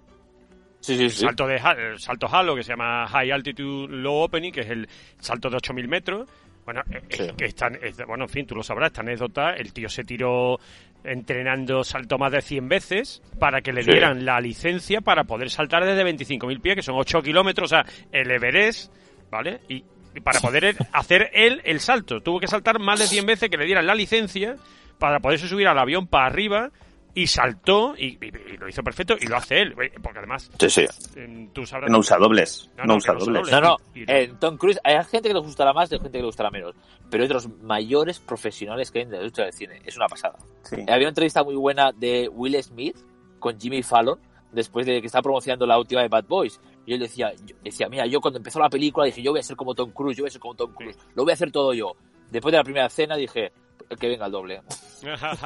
Sí, 0.79 0.97
sí, 0.97 1.09
sí. 1.09 1.21
salto 1.21 1.47
de 1.47 1.55
el 1.55 1.99
salto 1.99 2.27
halo, 2.29 2.55
que 2.55 2.63
se 2.63 2.73
llama 2.73 3.07
High 3.07 3.31
Altitude 3.31 3.87
Low 3.87 4.23
Opening, 4.23 4.51
que 4.51 4.61
es 4.61 4.69
el 4.69 4.89
salto 5.17 5.49
de 5.49 5.57
8.000 5.57 5.87
metros. 5.87 6.29
Bueno, 6.65 6.81
eh, 6.91 7.01
Sí. 7.09 7.23
eh, 7.23 7.79
es- 7.81 7.97
bueno, 8.07 8.23
en 8.25 8.29
fin, 8.29 8.45
tú 8.45 8.55
lo 8.55 8.63
sabrás, 8.63 8.87
esta 8.87 9.01
anécdota, 9.01 9.51
el 9.55 9.73
tío 9.73 9.89
se 9.89 10.03
tiró 10.03 10.59
entrenando 11.03 11.83
salto 11.83 12.17
más 12.17 12.31
de 12.31 12.41
100 12.41 12.69
veces 12.69 13.21
para 13.39 13.61
que 13.61 13.73
le 13.73 13.83
Sí. 13.83 13.91
dieran 13.91 14.23
la 14.25 14.39
licencia 14.39 15.01
para 15.01 15.25
poder 15.25 15.49
saltar 15.49 15.83
desde 15.85 16.03
25.000 16.03 16.61
pies, 16.61 16.75
que 16.77 16.81
son 16.81 16.95
8 16.97 17.21
kilómetros, 17.21 17.71
o 17.71 17.75
sea, 17.75 17.85
el 18.11 18.31
Everest, 18.31 18.93
¿vale? 19.29 19.59
Y, 19.67 19.83
y 20.15 20.19
para 20.21 20.39
poder 20.39 20.75
hacer 20.93 21.29
él 21.33 21.61
el 21.65 21.79
salto, 21.81 22.21
tuvo 22.21 22.39
que 22.39 22.47
saltar 22.47 22.79
más 22.79 22.99
de 22.99 23.07
100 23.07 23.25
veces 23.25 23.49
que 23.49 23.57
le 23.57 23.65
dieran 23.65 23.85
la 23.85 23.95
licencia 23.95 24.55
para 24.99 25.19
poderse 25.19 25.47
subir 25.47 25.67
al 25.67 25.77
avión 25.77 26.07
para 26.07 26.27
arriba 26.27 26.69
y 27.15 27.27
saltó 27.27 27.95
y, 27.97 28.17
y- 28.25 28.53
y 28.53 28.57
lo 28.57 28.67
hizo 28.67 28.81
perfecto 28.83 29.15
y 29.19 29.27
lo 29.27 29.37
hace 29.37 29.61
él, 29.61 29.75
eh, 29.81 29.91
porque 30.01 30.17
además 30.19 30.49
Sí, 30.59 30.69
sí. 30.69 30.85
eh, 31.15 31.49
tú 31.53 31.65
sabrás... 31.65 31.91
No 31.91 31.99
usa 31.99 32.17
dobles. 32.17 32.69
No, 32.77 32.83
No, 32.85 32.93
no, 32.93 32.97
usa 32.97 33.13
dobles. 33.13 33.47
dobles. 33.49 33.51
No, 33.51 33.61
no, 33.61 33.77
en 33.93 34.39
Tom 34.39 34.57
Cruise 34.57 34.79
hay 34.83 34.95
gente 35.05 35.27
que 35.29 35.33
le 35.33 35.39
gustará 35.39 35.73
más 35.73 35.91
y 35.91 35.95
hay 35.95 35.99
gente 36.01 36.17
que 36.17 36.21
le 36.21 36.25
gustará 36.25 36.49
menos, 36.49 36.75
pero 37.11 37.23
hay 37.23 37.27
otros 37.27 37.47
mayores 37.61 38.19
profesionales 38.19 38.89
que 38.91 38.99
hay 38.99 39.05
en 39.05 39.11
la 39.11 39.17
industria 39.17 39.45
del 39.45 39.53
cine. 39.53 39.81
Es 39.85 39.95
una 39.95 40.07
pasada. 40.07 40.37
Sí. 40.63 40.77
Había 40.81 40.97
una 40.97 41.09
entrevista 41.09 41.43
muy 41.43 41.55
buena 41.55 41.91
de 41.91 42.27
Will 42.29 42.61
Smith 42.63 42.97
con 43.39 43.59
Jimmy 43.59 43.83
Fallon 43.83 44.19
después 44.51 44.85
de 44.85 44.99
que 45.01 45.07
estaba 45.07 45.21
promocionando 45.23 45.65
la 45.67 45.77
última 45.77 46.01
de 46.01 46.07
Bad 46.07 46.25
Boys. 46.25 46.59
Y 46.85 46.93
él 46.95 46.99
decía, 46.99 47.31
yo- 47.45 47.55
decía, 47.63 47.87
mira, 47.89 48.05
yo 48.07 48.19
cuando 48.21 48.37
empezó 48.39 48.59
la 48.59 48.69
película 48.69 49.05
dije, 49.05 49.21
yo 49.21 49.31
voy 49.31 49.39
a 49.39 49.43
ser 49.43 49.55
como 49.55 49.73
Tom 49.75 49.91
Cruise, 49.91 50.17
yo 50.17 50.23
voy 50.23 50.27
a 50.29 50.31
ser 50.31 50.41
como 50.41 50.55
Tom 50.55 50.73
Cruise, 50.73 50.97
lo 51.15 51.23
voy 51.23 51.31
a 51.31 51.33
hacer 51.35 51.51
todo 51.51 51.73
yo. 51.73 51.95
Después 52.31 52.51
de 52.51 52.57
la 52.57 52.63
primera 52.63 52.85
escena 52.87 53.15
dije, 53.15 53.51
que 53.99 54.07
venga 54.07 54.25
el 54.25 54.31
doble. 54.31 54.61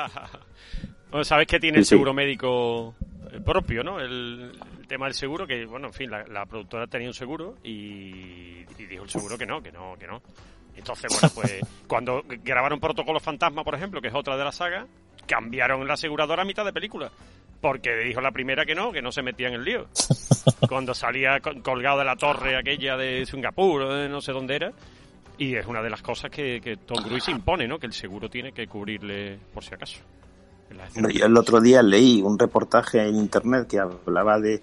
Bueno, 1.12 1.24
sabes 1.24 1.48
que 1.48 1.60
tiene 1.60 1.80
Sí, 1.80 1.86
seguro 1.86 2.14
médico 2.14 2.96
eh, 3.32 3.40
propio, 3.44 3.84
¿no? 3.84 4.00
El, 4.00 4.52
el 4.80 4.88
tema 4.88 5.06
del 5.06 5.14
seguro, 5.16 5.48
que, 5.48 5.66
bueno, 5.66 5.88
en 5.88 5.94
fin, 5.94 6.10
la, 6.10 6.24
la 6.28 6.46
productora 6.46 6.88
tenía 6.88 7.08
un 7.08 7.14
seguro 7.14 7.56
y, 7.64 8.64
y 8.78 8.86
dijo 8.90 9.04
el 9.04 9.10
seguro 9.10 9.38
que 9.38 9.46
no, 9.46 9.62
que 9.62 9.72
no, 9.72 9.96
que 9.98 10.08
no. 10.08 10.22
Entonces, 10.76 11.12
bueno, 11.12 11.34
pues 11.34 11.60
cuando 11.88 12.24
grabaron 12.44 12.80
Protocolo 12.80 13.20
Fantasma, 13.20 13.64
por 13.64 13.76
ejemplo, 13.76 14.02
que 14.02 14.10
es 14.10 14.16
otra 14.16 14.38
de 14.38 14.44
la 14.44 14.52
saga, 14.52 14.86
cambiaron 15.26 15.88
la 15.88 15.94
aseguradora 15.94 16.44
a 16.44 16.46
mitad 16.46 16.66
de 16.66 16.74
película. 16.74 17.10
Porque 17.60 17.96
dijo 17.98 18.22
la 18.22 18.32
primera 18.32 18.66
que 18.66 18.76
no, 18.76 18.92
que 18.92 19.02
no 19.02 19.12
se 19.12 19.24
metía 19.24 19.48
en 19.48 19.56
el 19.56 19.64
lío. 19.64 19.88
Cuando 20.70 20.94
salía 20.94 21.40
colgado 21.40 22.00
de 22.00 22.06
la 22.06 22.16
torre 22.16 22.56
aquella 22.56 22.96
de 22.96 23.26
Singapur, 23.26 23.90
de 23.90 24.10
no 24.10 24.22
sé 24.22 24.32
dónde 24.32 24.56
era. 24.56 24.72
Y 25.40 25.56
es 25.56 25.66
una 25.66 25.82
de 25.82 25.90
las 25.90 26.02
cosas 26.02 26.30
que, 26.30 26.62
que 26.62 26.78
Tom 26.78 27.04
Cruise 27.04 27.30
impone, 27.30 27.68
¿no? 27.68 27.80
Que 27.80 27.88
el 27.88 27.94
seguro 27.94 28.30
tiene 28.30 28.52
que 28.52 28.68
cubrirle 28.68 29.40
por 29.54 29.64
si 29.64 29.74
acaso. 29.74 30.00
Yo 30.96 31.26
el 31.26 31.38
otro 31.38 31.62
día 31.62 31.82
leí 31.82 32.22
un 32.22 32.38
reportaje 32.40 33.08
en 33.08 33.16
internet 33.16 33.68
que 33.68 33.80
hablaba 33.80 34.40
de 34.40 34.62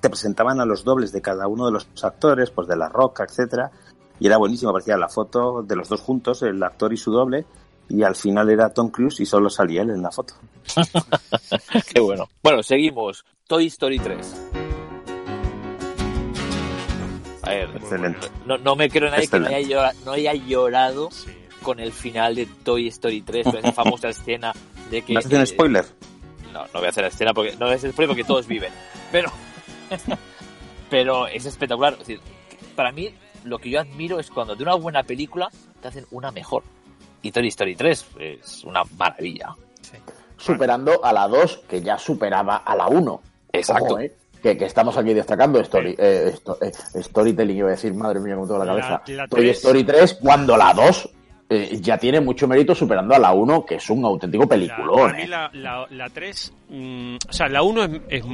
te 0.00 0.10
presentaban 0.10 0.60
a 0.60 0.64
los 0.64 0.84
dobles 0.84 1.12
de 1.12 1.22
cada 1.22 1.46
uno 1.46 1.66
de 1.66 1.72
los 1.72 1.86
actores, 2.02 2.50
pues 2.50 2.68
de 2.68 2.76
La 2.76 2.88
Roca, 2.88 3.24
etcétera, 3.24 3.70
y 4.18 4.26
era 4.26 4.36
buenísimo, 4.36 4.70
aparecía 4.70 4.96
la 4.96 5.08
foto 5.08 5.62
de 5.62 5.76
los 5.76 5.88
dos 5.88 6.00
juntos, 6.00 6.42
el 6.42 6.62
actor 6.62 6.92
y 6.92 6.96
su 6.96 7.12
doble, 7.12 7.46
y 7.88 8.02
al 8.02 8.16
final 8.16 8.50
era 8.50 8.70
Tom 8.70 8.90
Cruise 8.90 9.20
y 9.20 9.26
solo 9.26 9.50
salía 9.50 9.82
él 9.82 9.90
en 9.90 10.02
la 10.02 10.10
foto. 10.10 10.34
Qué 11.92 12.00
bueno. 12.00 12.28
Bueno, 12.42 12.62
seguimos. 12.62 13.24
Toy 13.46 13.66
Story 13.66 13.98
3. 13.98 14.50
A 17.42 17.50
ver, 17.50 17.70
Excelente. 17.76 18.28
No, 18.46 18.56
no 18.56 18.74
me 18.74 18.88
creo 18.88 19.10
nadie 19.10 19.28
que 19.28 19.38
no 19.38 20.12
haya 20.12 20.32
llorado, 20.32 21.10
con 21.62 21.78
el 21.78 21.92
final 21.92 22.34
de 22.34 22.46
Toy 22.46 22.88
Story 22.88 23.20
3, 23.20 23.44
con 23.44 23.56
esa 23.56 23.72
famosa 23.72 24.08
escena 24.10 24.52
de 24.90 25.02
que... 25.02 25.14
¿Vas 25.14 25.24
a 25.24 25.28
hacer 25.28 25.46
spoiler? 25.46 25.84
No, 26.52 26.64
no 26.66 26.72
voy 26.74 26.86
a 26.86 26.88
hacer 26.88 27.02
la 27.02 27.08
escena 27.08 27.34
porque 27.34 27.56
no 27.56 27.70
es 27.70 27.82
spoiler 27.82 28.08
porque 28.08 28.24
todos 28.24 28.46
viven. 28.46 28.72
Pero 29.12 29.30
pero 30.90 31.26
es 31.26 31.46
espectacular. 31.46 31.96
para 32.76 32.92
mí, 32.92 33.14
lo 33.44 33.58
que 33.58 33.70
yo 33.70 33.80
admiro 33.80 34.18
es 34.18 34.30
cuando 34.30 34.54
de 34.54 34.62
una 34.62 34.74
buena 34.74 35.02
película 35.02 35.50
te 35.80 35.88
hacen 35.88 36.06
una 36.10 36.30
mejor. 36.30 36.62
Y 37.22 37.32
Toy 37.32 37.48
Story 37.48 37.74
3 37.74 38.06
es 38.20 38.64
una 38.64 38.82
maravilla. 38.96 39.54
Superando 40.36 41.04
a 41.04 41.12
la 41.12 41.26
2, 41.26 41.62
que 41.68 41.80
ya 41.80 41.98
superaba 41.98 42.56
a 42.58 42.76
la 42.76 42.86
1. 42.88 43.22
Exacto. 43.52 43.98
¿eh? 43.98 44.14
que, 44.42 44.66
estamos 44.66 44.94
aquí 44.98 45.14
destacando 45.14 45.58
story, 45.60 45.94
eh, 45.96 46.34
eh, 46.60 47.02
storytelling, 47.02 47.56
iba 47.56 47.68
a 47.68 47.70
decir, 47.70 47.94
madre 47.94 48.20
mía, 48.20 48.36
con 48.36 48.46
toda 48.46 48.64
la 48.64 48.66
cabeza. 48.66 49.02
Toy 49.28 49.48
Story 49.50 49.84
3, 49.84 50.18
cuando 50.20 50.56
la 50.56 50.74
2 50.74 51.08
ya 51.48 51.98
tiene 51.98 52.20
mucho 52.20 52.48
mérito 52.48 52.74
superando 52.74 53.14
a 53.14 53.18
la 53.18 53.32
1, 53.32 53.64
que 53.64 53.76
es 53.76 53.90
un 53.90 54.04
auténtico 54.04 54.48
peliculón. 54.48 55.14
La, 55.28 55.50
la, 55.52 55.86
la, 55.90 56.08
3, 56.08 56.54
mm, 56.68 57.16
o 57.28 57.32
sea, 57.32 57.48
la 57.48 57.62
1 57.62 57.84
es, 57.84 57.90
es, 58.08 58.24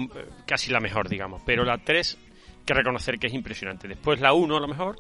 casi 0.47 0.71
la 0.71 0.81
mejor, 0.81 1.09
digamos, 1.09 1.43
pero 1.45 1.65
la 1.65 1.79
3 1.79 2.19
que 2.65 2.75
reconocer 2.75 3.19
que 3.19 3.27
es 3.27 3.35
impresionante. 3.35 3.89
Después 3.89 4.21
la 4.21 4.33
1 4.33 4.57
a 4.57 4.61
lo 4.61 4.69
mejor 4.69 4.97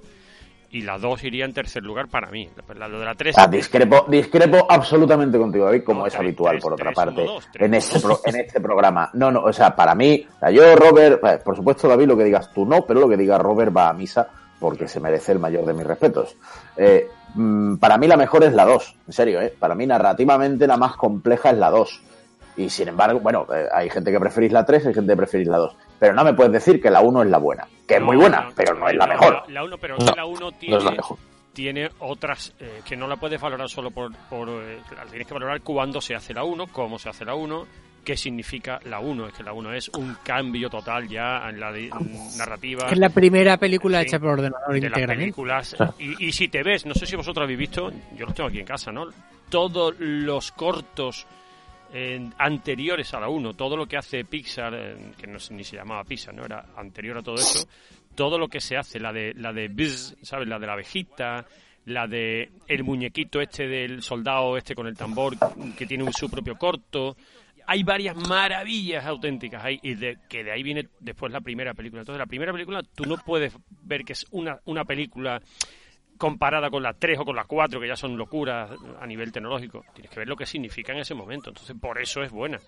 y 0.73 0.83
la 0.83 0.99
2 0.99 1.25
iría 1.25 1.45
en 1.45 1.52
tercer 1.52 1.83
lugar 1.83 2.09
para 2.09 2.31
mí. 2.31 2.49
La, 2.76 2.88
lo 2.88 2.99
de 3.00 3.05
la 3.05 3.14
3... 3.14 3.37
Ah, 3.38 3.47
discrepo, 3.47 4.07
discrepo 4.09 4.67
absolutamente 4.69 5.38
contigo, 5.38 5.67
David, 5.67 5.83
como 5.85 6.07
es 6.07 6.14
habitual, 6.14 6.59
por 6.59 6.75
otra 6.75 6.93
parte, 6.93 7.26
en, 7.55 7.75
este 7.75 7.99
en 8.25 8.37
este 8.37 8.61
programa. 8.61 9.11
No, 9.14 9.31
no, 9.31 9.43
o 9.43 9.52
sea, 9.52 9.75
para 9.75 9.95
mí, 9.95 10.25
yo, 10.52 10.76
Robert, 10.76 11.25
eh, 11.25 11.38
por 11.45 11.57
supuesto, 11.57 11.88
David, 11.88 12.07
lo 12.07 12.17
que 12.17 12.25
digas 12.25 12.52
tú 12.52 12.64
no, 12.64 12.83
pero 12.87 13.00
lo 13.00 13.09
que 13.09 13.17
diga 13.17 13.38
Robert 13.38 13.76
va 13.76 13.88
a 13.88 13.93
misa 13.93 14.29
porque 14.61 14.87
se 14.87 15.00
merece 15.00 15.33
el 15.33 15.38
mayor 15.38 15.64
de 15.64 15.73
mis 15.73 15.87
respetos. 15.87 16.37
Eh, 16.76 17.09
mm, 17.35 17.76
para 17.76 17.97
mí 17.97 18.07
la 18.07 18.17
mejor 18.17 18.45
es 18.45 18.52
la 18.52 18.67
2, 18.67 18.97
en 19.07 19.12
serio, 19.12 19.40
¿eh? 19.40 19.52
Para 19.59 19.75
mí 19.75 19.87
narrativamente 19.87 20.67
la 20.67 20.76
más 20.76 20.97
compleja 20.97 21.50
es 21.50 21.59
la 21.59 21.71
2. 21.71 22.02
Y 22.57 22.69
sin 22.69 22.88
embargo, 22.88 23.21
bueno, 23.21 23.47
eh, 23.55 23.67
hay 23.73 23.88
gente 23.88 24.12
que 24.12 24.21
preferís 24.21 24.52
la 24.52 24.64
3, 24.64 24.87
hay 24.87 24.95
gente 24.95 25.12
que 25.12 25.17
preferís 25.17 25.49
la 25.49 25.57
2. 25.57 25.76
Pero 25.99 26.12
no 26.12 26.25
me 26.25 26.35
puedes 26.35 26.52
decir 26.52 26.81
que 26.81 26.90
la 26.90 27.00
1 27.00 27.23
es 27.23 27.31
la 27.31 27.38
buena. 27.38 27.67
Que 27.88 27.95
es 27.95 28.02
muy 28.02 28.17
buena, 28.17 28.49
pero 28.55 28.75
no 28.75 28.87
es 28.87 28.95
la 28.95 29.07
mejor. 29.07 29.43
La 29.49 29.64
1, 29.64 29.79
pero 29.79 29.97
la 30.14 30.26
1 30.26 30.52
tiene, 31.52 31.90
otras 31.99 32.55
eh, 32.61 32.81
que 32.85 32.97
no 32.97 33.07
la 33.07 33.17
puedes 33.17 33.40
valorar 33.40 33.69
solo 33.69 33.90
por... 33.90 34.14
por 34.29 34.49
eh, 34.49 34.79
tienes 35.09 35.26
que 35.26 35.35
valorar 35.35 35.61
cuándo 35.62 36.00
se 36.00 36.14
hace 36.14 36.35
la 36.35 36.45
1, 36.45 36.67
cómo 36.69 36.99
se 36.99 37.09
hace 37.09 37.25
la 37.25 37.35
1, 37.35 37.67
qué 38.04 38.16
significa 38.16 38.80
la 38.85 39.00
1. 39.00 39.28
Es 39.28 39.35
que 39.35 39.42
la 39.42 39.52
1 39.52 39.75
es 39.75 39.88
un 39.90 40.16
cambio 40.23 40.69
total 40.69 41.09
ya 41.09 41.49
en 41.49 41.61
la 41.61 41.73
narrativa. 42.37 42.88
Es 42.90 42.99
la 42.99 43.11
primera 43.11 43.57
película 43.57 44.02
hecha 44.02 44.19
por 44.19 44.30
ordenador 44.30 44.76
íntegramente. 44.76 45.35
Y, 45.99 46.26
y 46.26 46.33
si 46.33 46.49
te 46.49 46.62
ves, 46.62 46.87
no 46.87 46.95
sé 46.95 47.07
si 47.07 47.16
vosotros 47.16 47.45
habéis 47.45 47.59
visto, 47.59 47.90
yo 48.16 48.26
los 48.26 48.35
tengo 48.35 48.49
aquí 48.49 48.61
en 48.61 48.66
casa, 48.66 48.92
¿no? 48.92 49.07
Todos 49.49 49.95
los 49.99 50.52
cortos 50.52 51.26
anteriores 52.38 53.12
a 53.14 53.21
la 53.21 53.28
1, 53.28 53.54
todo 53.54 53.76
lo 53.76 53.87
que 53.87 53.97
hace 53.97 54.25
Pixar, 54.25 54.97
que 55.19 55.26
no 55.26 55.38
ni 55.50 55.64
se 55.64 55.76
llamaba 55.76 56.04
Pixar, 56.04 56.35
no 56.35 56.45
era 56.45 56.66
anterior 56.76 57.19
a 57.19 57.23
todo 57.23 57.35
eso, 57.37 57.66
todo 58.14 58.38
lo 58.38 58.49
que 58.49 58.61
se 58.61 58.76
hace, 58.76 59.00
la 59.00 59.12
de 59.12 59.35
la 59.35 59.52
de 59.52 59.69
Biz, 59.69 60.16
¿sabes? 60.23 60.47
La 60.47 60.59
de 60.59 60.66
la 60.66 60.75
abejita, 60.75 61.45
la 61.87 62.07
de 62.07 62.50
el 62.69 62.85
muñequito 62.85 63.40
este 63.40 63.66
del 63.66 64.02
soldado 64.02 64.57
este 64.57 64.75
con 64.75 64.87
el 64.87 64.97
tambor 64.97 65.37
que 65.76 65.87
tiene 65.87 66.04
un, 66.04 66.12
su 66.12 66.30
propio 66.30 66.57
corto. 66.57 67.16
Hay 67.67 67.83
varias 67.83 68.17
maravillas 68.29 69.05
auténticas 69.07 69.64
ahí 69.64 69.79
y 69.83 69.95
de, 69.95 70.19
que 70.29 70.45
de 70.45 70.52
ahí 70.52 70.62
viene 70.62 70.88
después 71.00 71.33
la 71.33 71.40
primera 71.40 71.75
película. 71.75 72.02
Entonces 72.02 72.19
la 72.19 72.26
primera 72.26 72.52
película 72.52 72.83
tú 72.95 73.05
no 73.07 73.17
puedes 73.17 73.57
ver 73.83 74.05
que 74.05 74.12
es 74.12 74.26
una, 74.31 74.59
una 74.64 74.85
película 74.85 75.40
comparada 76.21 76.69
con 76.71 76.83
la 76.83 76.93
3 76.93 77.19
o 77.19 77.25
con 77.25 77.35
la 77.35 77.45
4, 77.45 77.81
que 77.81 77.88
ya 77.88 77.97
son 77.97 78.17
locuras 78.17 78.71
a 79.00 79.07
nivel 79.07 79.33
tecnológico. 79.33 79.85
Tienes 79.95 80.11
que 80.11 80.21
ver 80.21 80.29
lo 80.29 80.37
que 80.37 80.45
significa 80.45 80.93
en 80.93 80.99
ese 80.99 81.14
momento. 81.14 81.49
Entonces, 81.49 81.75
por 81.81 81.99
eso 81.99 82.23
es 82.23 82.31
buena. 82.31 82.59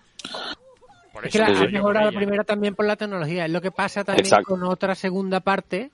Por 1.13 1.27
es 1.27 1.31
que 1.31 1.37
la, 1.37 1.49
mejorado 1.67 2.09
la 2.09 2.17
primera 2.17 2.43
también 2.43 2.73
por 2.73 2.87
la 2.87 2.95
tecnología. 2.95 3.45
Es 3.45 3.51
lo 3.51 3.61
que 3.61 3.71
pasa 3.71 4.03
también 4.03 4.43
con 4.43 4.63
otra 4.63 4.95
segunda 4.95 5.39
parte 5.39 5.91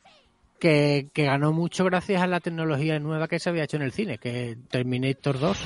que, 0.57 1.09
que 1.11 1.25
ganó 1.25 1.51
mucho 1.51 1.83
gracias 1.83 2.21
a 2.21 2.27
la 2.27 2.39
tecnología 2.39 2.97
nueva 2.97 3.27
que 3.27 3.39
se 3.39 3.49
había 3.49 3.65
hecho 3.65 3.75
en 3.75 3.83
el 3.83 3.91
cine, 3.91 4.17
que 4.17 4.57
Terminator 4.69 5.37
2. 5.37 5.57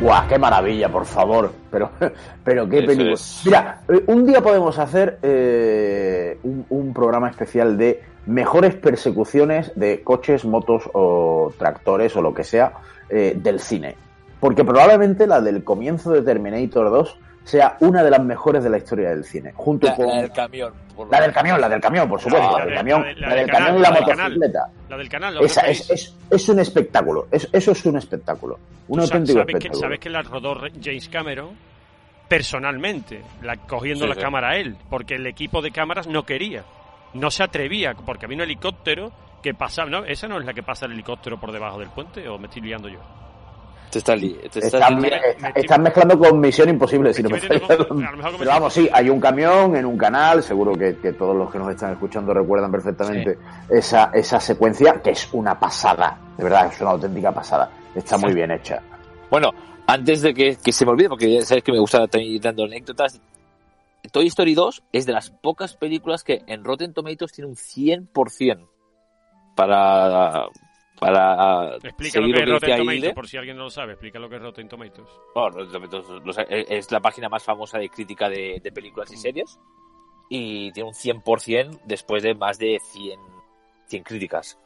¡Guau! 0.00 0.28
¡Qué 0.28 0.38
maravilla, 0.38 0.88
por 0.88 1.04
favor! 1.04 1.52
Pero, 1.70 1.90
pero 2.44 2.68
qué 2.68 2.82
película. 2.82 3.16
Mira, 3.44 3.80
eh, 3.88 4.04
un 4.06 4.24
día 4.24 4.40
podemos 4.40 4.78
hacer 4.78 5.18
eh, 5.22 6.38
un, 6.42 6.92
programa 6.94 7.28
especial 7.30 7.76
de 7.76 8.02
mejores 8.26 8.76
persecuciones 8.76 9.72
de 9.74 10.02
coches, 10.02 10.44
motos 10.44 10.88
o 10.92 11.52
tractores 11.58 12.14
o 12.16 12.22
lo 12.22 12.32
que 12.32 12.44
sea 12.44 12.74
eh, 13.08 13.36
del 13.36 13.58
cine. 13.58 13.96
Porque 14.38 14.64
probablemente 14.64 15.26
la 15.26 15.40
del 15.40 15.64
comienzo 15.64 16.12
de 16.12 16.22
Terminator 16.22 16.90
2 16.90 17.18
sea 17.48 17.78
una 17.80 18.02
de 18.02 18.10
las 18.10 18.22
mejores 18.22 18.62
de 18.62 18.68
la 18.68 18.76
historia 18.76 19.08
del 19.08 19.24
cine. 19.24 19.52
Junto 19.54 19.92
con. 19.94 20.06
La 20.06 20.20
del 20.20 20.32
camión. 20.32 20.74
La 21.10 21.20
del 21.22 21.32
camión, 21.32 21.60
la 21.60 21.68
del 21.68 21.80
camión, 21.80 22.06
por 22.06 22.20
supuesto. 22.20 22.58
La, 22.58 22.66
del 22.66 22.74
camión, 22.74 23.06
la, 23.16 23.34
del 23.34 23.50
camión 23.50 23.78
y 23.78 23.80
la 23.80 23.90
motocicleta. 23.90 24.70
La 24.88 24.96
del 24.98 25.08
canal. 25.08 25.42
Esa, 25.42 25.62
es, 25.62 25.88
es, 25.90 26.16
es, 26.30 26.48
un 26.50 26.58
espectáculo. 26.58 27.26
Es, 27.30 27.48
eso 27.50 27.72
es 27.72 27.86
un 27.86 27.96
espectáculo. 27.96 28.58
Un 28.88 29.00
auténtico 29.00 29.38
sabes 29.38 29.54
espectáculo. 29.54 29.72
Que, 29.72 29.80
sabes 29.80 29.98
que 30.00 30.10
la 30.10 30.22
rodó 30.22 30.56
James 30.82 31.08
Cameron 31.08 31.56
personalmente, 32.28 33.22
la, 33.40 33.56
cogiendo 33.56 34.06
la 34.06 34.14
cámara 34.14 34.50
a 34.50 34.56
él, 34.56 34.76
porque 34.90 35.14
el 35.14 35.26
equipo 35.26 35.62
de 35.62 35.70
cámaras 35.70 36.06
no 36.06 36.24
quería. 36.24 36.64
No 37.14 37.30
se 37.30 37.42
atrevía, 37.42 37.94
porque 37.94 38.26
había 38.26 38.36
un 38.36 38.42
helicóptero 38.42 39.10
que 39.42 39.54
pasaba. 39.54 39.88
¿no? 39.88 40.04
¿Esa 40.04 40.28
no 40.28 40.38
es 40.38 40.44
la 40.44 40.52
que 40.52 40.62
pasa 40.62 40.84
el 40.84 40.92
helicóptero 40.92 41.40
por 41.40 41.50
debajo 41.50 41.78
del 41.78 41.88
puente? 41.88 42.28
¿O 42.28 42.38
me 42.38 42.48
estoy 42.48 42.60
liando 42.60 42.90
yo? 42.90 43.00
Te 43.90 43.98
estás, 43.98 44.20
están, 45.54 45.82
mezclando 45.82 46.18
con 46.18 46.38
Misión 46.40 46.68
Imposible, 46.68 47.14
si 47.14 47.22
no 47.22 47.30
me 47.30 47.40
Pero 47.40 48.50
vamos, 48.50 48.72
sí, 48.72 48.88
hay 48.92 49.08
un 49.08 49.18
camión 49.18 49.76
en 49.76 49.86
un 49.86 49.96
canal, 49.96 50.42
seguro 50.42 50.72
que, 50.74 50.92
todos 51.12 51.34
los 51.34 51.50
que 51.50 51.58
nos 51.58 51.70
están 51.70 51.92
escuchando 51.92 52.34
recuerdan 52.34 52.70
perfectamente 52.70 53.38
esa, 53.68 54.10
esa 54.12 54.38
secuencia, 54.40 55.00
que 55.02 55.10
es 55.10 55.28
una 55.32 55.58
pasada, 55.58 56.18
de 56.36 56.44
verdad, 56.44 56.70
es 56.72 56.80
una 56.80 56.90
auténtica 56.90 57.32
pasada. 57.32 57.70
Está 57.94 58.18
muy 58.18 58.34
bien 58.34 58.50
hecha. 58.50 58.80
Bueno, 59.30 59.50
antes 59.86 60.20
de 60.20 60.34
que, 60.34 60.72
se 60.72 60.84
me 60.84 60.90
olvide, 60.90 61.08
porque 61.08 61.32
ya 61.32 61.42
sabes 61.42 61.64
que 61.64 61.72
me 61.72 61.78
gusta 61.78 62.06
ir 62.20 62.40
dando 62.42 62.64
anécdotas, 62.64 63.20
Toy 64.12 64.26
Story 64.26 64.54
2 64.54 64.82
es 64.92 65.06
de 65.06 65.12
las 65.12 65.30
pocas 65.30 65.74
películas 65.74 66.24
que 66.24 66.42
en 66.46 66.62
Rotten 66.62 66.92
Tomatoes 66.92 67.32
tiene 67.32 67.48
un 67.48 67.56
100% 67.56 68.68
para, 69.56 70.46
para 70.98 71.76
explica 71.82 72.20
lo 72.20 72.32
que 72.32 72.42
es 72.42 72.48
Rotten 72.48 72.78
Tomatoes, 72.78 73.14
por 73.14 73.28
si 73.28 73.36
alguien 73.36 73.56
no 73.56 73.64
lo 73.64 73.70
sabe, 73.70 73.92
explica 73.92 74.18
lo 74.18 74.28
que 74.28 74.36
es 74.36 74.42
Rotten 74.42 74.68
Tomatoes. 74.68 75.08
es 76.48 76.90
la 76.90 77.00
página 77.00 77.28
más 77.28 77.44
famosa 77.44 77.78
de 77.78 77.88
crítica 77.88 78.28
de, 78.28 78.60
películas 78.74 79.12
y 79.12 79.16
mm. 79.16 79.18
series 79.18 79.58
y 80.28 80.72
tiene 80.72 80.88
un 80.88 80.94
100% 80.94 81.80
después 81.84 82.22
de 82.22 82.34
más 82.34 82.58
de 82.58 82.78
100, 82.80 83.18
100 83.86 84.02
críticas. 84.02 84.58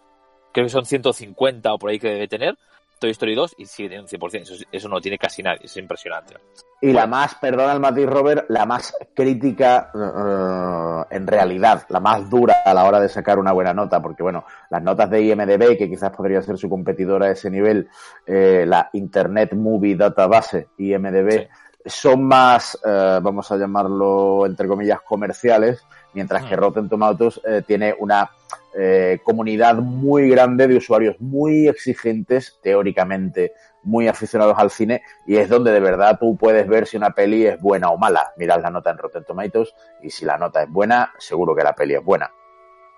Creo 0.53 0.67
que 0.67 0.71
son 0.71 0.85
150 0.85 1.73
o 1.73 1.79
por 1.79 1.91
ahí 1.91 1.99
que 1.99 2.09
debe 2.09 2.29
tener 2.29 2.59
Toy 3.03 3.11
Story 3.11 3.35
2 3.35 3.57
y 3.59 3.67
sigue 3.67 3.89
teniendo 3.89 4.09
un 4.11 4.31
100%. 4.31 4.67
Eso, 4.71 4.89
no 4.89 5.01
tiene 5.01 5.19
casi 5.19 5.43
nadie, 5.43 5.63
es 5.65 5.77
impresionante. 5.77 6.37
Y 6.81 6.93
la 6.93 7.07
más, 7.07 7.35
perdona 7.35 7.73
el 7.73 7.81
matiz 7.81 8.07
Robert, 8.07 8.47
la 8.49 8.65
más 8.65 8.95
crítica 9.15 9.91
eh, 9.95 11.17
en 11.17 11.27
realidad, 11.27 11.85
la 11.89 12.01
más 12.01 12.31
dura 12.31 12.63
a 12.65 12.73
la 12.73 12.85
hora 12.85 13.01
de 13.01 13.09
sacar 13.09 13.39
una 13.39 13.53
buena 13.53 13.75
nota, 13.75 14.01
porque 14.01 14.23
bueno, 14.23 14.45
las 14.71 14.83
notas 14.83 15.11
de 15.11 15.23
IMDB, 15.23 15.77
que 15.77 15.89
quizás 15.89 16.11
podría 16.11 16.43
ser 16.43 16.57
su 16.57 16.69
competidora 16.69 17.27
a 17.27 17.31
ese 17.33 17.51
nivel, 17.51 17.89
eh, 18.25 18.65
la 18.67 18.89
Internet 18.93 19.55
Movie 19.55 19.97
Database, 19.97 20.69
IMDB, 20.79 21.49
son 21.85 22.25
más, 22.25 22.79
eh, 22.85 23.19
vamos 23.21 23.51
a 23.51 23.57
llamarlo 23.57 24.47
entre 24.47 24.69
comillas, 24.69 25.01
comerciales 25.03 25.85
mientras 26.15 26.45
que 26.45 26.55
ah. 26.55 26.59
Rotten 26.59 26.89
Tomatoes 26.89 27.41
eh, 27.45 27.63
tiene 27.67 27.95
una 27.99 28.31
eh, 28.75 29.21
comunidad 29.23 29.77
muy 29.77 30.29
grande 30.29 30.67
de 30.67 30.77
usuarios 30.77 31.17
muy 31.21 31.69
exigentes, 31.69 32.59
teóricamente 32.63 33.53
muy 33.83 34.09
aficionados 34.09 34.57
al 34.59 34.71
cine, 34.71 35.03
y 35.27 35.37
es 35.37 35.49
donde 35.49 35.73
de 35.73 35.81
verdad 35.81 36.19
tú 36.19 36.37
puedes 36.37 36.67
ver 36.69 36.87
si 36.87 36.97
una 36.97 37.11
peli 37.11 37.47
es 37.47 37.61
buena 37.61 37.91
o 37.91 37.99
mala. 37.99 38.33
Mirad 38.37 38.63
la 38.63 38.71
nota 38.71 38.91
en 38.91 38.99
Rotten 38.99 39.25
Tomatoes, 39.25 39.75
y 40.03 40.11
si 40.11 40.25
la 40.25 40.39
nota 40.39 40.63
es 40.63 40.71
buena, 40.71 41.13
seguro 41.19 41.55
que 41.55 41.65
la 41.65 41.75
peli 41.75 41.95
es 41.95 42.05
buena. 42.05 42.31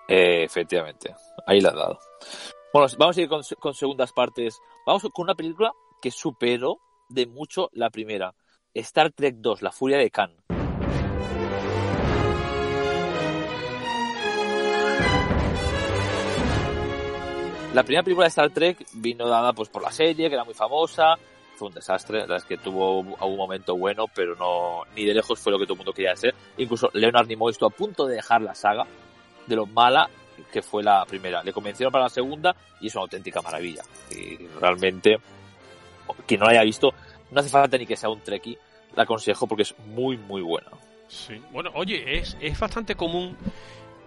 efectivamente, 0.06 1.14
ahí 1.46 1.60
la 1.60 1.70
has 1.70 1.74
dado. 1.74 1.98
Bueno, 2.72 2.88
vamos 2.98 3.16
a 3.16 3.20
ir 3.20 3.28
con, 3.28 3.42
con 3.60 3.74
segundas 3.74 4.12
partes. 4.12 4.60
Vamos 4.84 5.02
con 5.12 5.24
una 5.24 5.34
película 5.34 5.72
que 6.02 6.10
superó 6.10 6.78
de 7.08 7.26
mucho 7.26 7.70
la 7.72 7.90
primera. 7.90 8.34
Star 8.74 9.12
Trek 9.12 9.36
2, 9.38 9.62
La 9.62 9.70
Furia 9.70 9.98
de 9.98 10.10
Khan. 10.10 10.34
La 17.74 17.82
primera 17.82 18.04
película 18.04 18.26
de 18.26 18.28
Star 18.28 18.50
Trek 18.50 18.86
vino 18.92 19.26
dada 19.26 19.52
pues 19.52 19.68
por 19.68 19.82
la 19.82 19.90
serie, 19.90 20.28
que 20.28 20.34
era 20.36 20.44
muy 20.44 20.54
famosa. 20.54 21.16
Fue 21.56 21.66
un 21.66 21.74
desastre, 21.74 22.18
la 22.18 22.22
verdad 22.22 22.36
es 22.36 22.44
que 22.44 22.56
tuvo 22.56 23.00
algún 23.18 23.36
momento 23.36 23.76
bueno, 23.76 24.04
pero 24.14 24.36
no 24.36 24.82
ni 24.94 25.04
de 25.04 25.12
lejos 25.12 25.40
fue 25.40 25.50
lo 25.50 25.58
que 25.58 25.64
todo 25.64 25.74
el 25.74 25.78
mundo 25.78 25.92
quería 25.92 26.12
hacer. 26.12 26.36
Incluso 26.56 26.88
Leonard 26.92 27.26
Nimoy 27.26 27.50
estuvo 27.50 27.68
a 27.68 27.72
punto 27.72 28.06
de 28.06 28.14
dejar 28.14 28.42
la 28.42 28.54
saga 28.54 28.86
de 29.48 29.56
lo 29.56 29.66
mala 29.66 30.08
que 30.52 30.62
fue 30.62 30.84
la 30.84 31.04
primera. 31.04 31.42
Le 31.42 31.52
convencieron 31.52 31.90
para 31.90 32.04
la 32.04 32.10
segunda 32.10 32.54
y 32.80 32.86
es 32.86 32.94
una 32.94 33.02
auténtica 33.02 33.42
maravilla. 33.42 33.82
Y 34.12 34.36
realmente, 34.60 35.16
quien 36.28 36.38
no 36.38 36.46
la 36.46 36.52
haya 36.52 36.62
visto, 36.62 36.94
no 37.32 37.40
hace 37.40 37.50
falta 37.50 37.76
ni 37.76 37.86
que 37.86 37.96
sea 37.96 38.08
un 38.08 38.20
Trekkie, 38.20 38.56
la 38.94 39.02
aconsejo 39.02 39.48
porque 39.48 39.64
es 39.64 39.74
muy, 39.80 40.16
muy 40.16 40.42
buena. 40.42 40.70
Sí, 41.08 41.42
bueno, 41.50 41.70
oye, 41.74 42.18
es, 42.18 42.36
es 42.40 42.56
bastante 42.56 42.94
común 42.94 43.36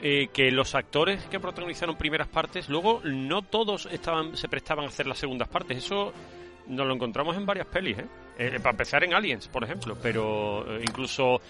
eh, 0.01 0.27
que 0.31 0.51
los 0.51 0.75
actores 0.75 1.23
que 1.25 1.39
protagonizaron 1.39 1.95
primeras 1.95 2.27
partes, 2.27 2.69
luego 2.69 3.01
no 3.03 3.41
todos 3.41 3.87
estaban 3.91 4.37
se 4.37 4.47
prestaban 4.47 4.85
a 4.85 4.89
hacer 4.89 5.07
las 5.07 5.17
segundas 5.17 5.47
partes. 5.47 5.77
Eso 5.77 6.13
nos 6.67 6.85
lo 6.85 6.93
encontramos 6.93 7.35
en 7.35 7.45
varias 7.45 7.65
pelis, 7.67 7.97
¿eh? 7.97 8.05
eh 8.37 8.59
para 8.59 8.71
empezar 8.71 9.03
en 9.03 9.13
Aliens, 9.13 9.47
por 9.47 9.63
ejemplo, 9.63 9.97
pero 10.01 10.65
eh, 10.77 10.83
incluso 10.87 11.41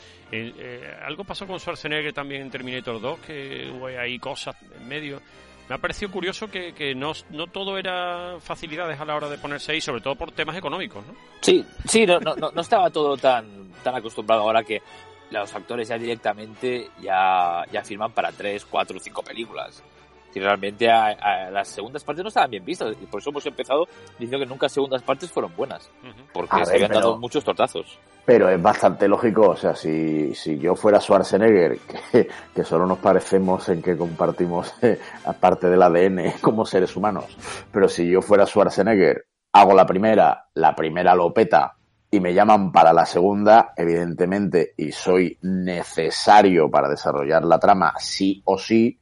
algo 1.06 1.24
pasó 1.24 1.46
con 1.46 1.60
Schwarzenegger 1.60 2.14
también 2.14 2.44
en 2.44 2.52
Terminator 2.52 3.02
2, 3.02 3.20
que 3.20 3.70
hubo 3.70 3.88
ahí 3.88 4.18
cosas 4.20 4.56
en 4.80 4.88
medio. 4.88 5.22
Me 5.68 5.76
ha 5.76 5.78
parecido 5.80 6.10
curioso 6.10 6.50
que, 6.50 6.72
que 6.74 6.96
no, 6.96 7.12
no, 7.32 7.48
todo 7.48 7.78
era 7.78 8.38
facilidades 8.40 8.98
a 9.02 9.04
la 9.04 9.16
hora 9.16 9.28
de 9.28 9.38
ponerse 9.38 9.74
ahí, 9.74 9.82
sobre 9.82 10.00
todo 10.00 10.16
por 10.16 10.32
temas 10.32 10.56
económicos, 10.56 11.06
¿no? 11.06 11.14
Sí, 11.42 11.66
sí, 11.86 12.06
no, 12.06 12.20
no, 12.20 12.36
no 12.36 12.62
estaba 12.62 12.90
todo 12.90 13.18
tan, 13.18 13.74
tan 13.84 13.96
acostumbrado 13.96 14.44
ahora 14.44 14.64
que 14.64 14.82
los 15.32 15.56
actores 15.56 15.88
ya 15.88 15.98
directamente 15.98 16.90
ya, 17.02 17.64
ya 17.72 17.84
firman 17.84 18.12
para 18.12 18.32
tres, 18.32 18.66
cuatro 18.66 18.98
o 18.98 19.00
cinco 19.00 19.22
películas. 19.24 19.84
Si 20.32 20.40
realmente 20.40 20.90
a, 20.90 21.50
las 21.50 21.70
segundas 21.70 22.04
partes 22.04 22.24
no 22.24 22.28
estaban 22.28 22.52
bien 22.52 22.64
vistas. 22.64 22.96
Y 23.02 23.06
por 23.06 23.22
eso 23.22 23.30
hemos 23.30 23.46
empezado 23.46 23.88
diciendo 24.20 24.40
que 24.40 24.46
nunca 24.46 24.70
segundas 24.70 25.02
partes 25.02 25.32
fueron 25.32 25.56
buenas. 25.56 25.90
Porque 26.34 26.66
se 26.66 26.76
habían 26.76 26.92
dado 26.92 27.18
muchos 27.18 27.44
tortazos. 27.44 27.98
Pero 28.26 28.50
es 28.50 28.62
bastante 28.62 29.08
lógico, 29.08 29.50
o 29.52 29.56
sea, 29.56 29.74
si, 29.74 30.36
si 30.36 30.60
yo 30.60 30.76
fuera 30.76 31.00
Schwarzenegger, 31.00 31.80
que, 32.12 32.28
que 32.54 32.64
solo 32.64 32.86
nos 32.86 32.98
parecemos 33.00 33.70
en 33.70 33.82
que 33.82 33.96
compartimos, 33.96 34.74
eh, 34.82 35.00
aparte 35.26 35.70
del 35.70 35.82
ADN, 35.82 36.34
como 36.42 36.66
seres 36.66 36.96
humanos, 36.98 37.26
pero 37.72 37.88
si 37.88 38.10
yo 38.10 38.22
fuera 38.22 38.46
Schwarzenegger, 38.46 39.28
hago 39.54 39.74
la 39.74 39.86
primera, 39.86 40.50
la 40.56 40.76
primera 40.76 41.16
lo 41.16 41.34
peta, 41.34 41.78
y 42.10 42.20
me 42.20 42.34
llaman 42.34 42.72
para 42.72 42.94
la 42.94 43.06
segunda, 43.06 43.74
evidentemente, 43.76 44.74
y 44.78 44.92
soy 44.92 45.38
necesario 45.42 46.70
para 46.72 46.90
desarrollar 46.90 47.44
la 47.44 47.60
trama, 47.60 47.94
sí 48.00 48.42
o 48.46 48.58
sí, 48.58 48.98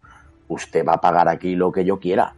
usted 0.48 0.86
va 0.86 0.94
a 0.94 1.02
pagar 1.02 1.30
aquí 1.30 1.56
lo 1.56 1.72
que 1.72 1.86
yo 1.86 2.00
quiera. 2.00 2.34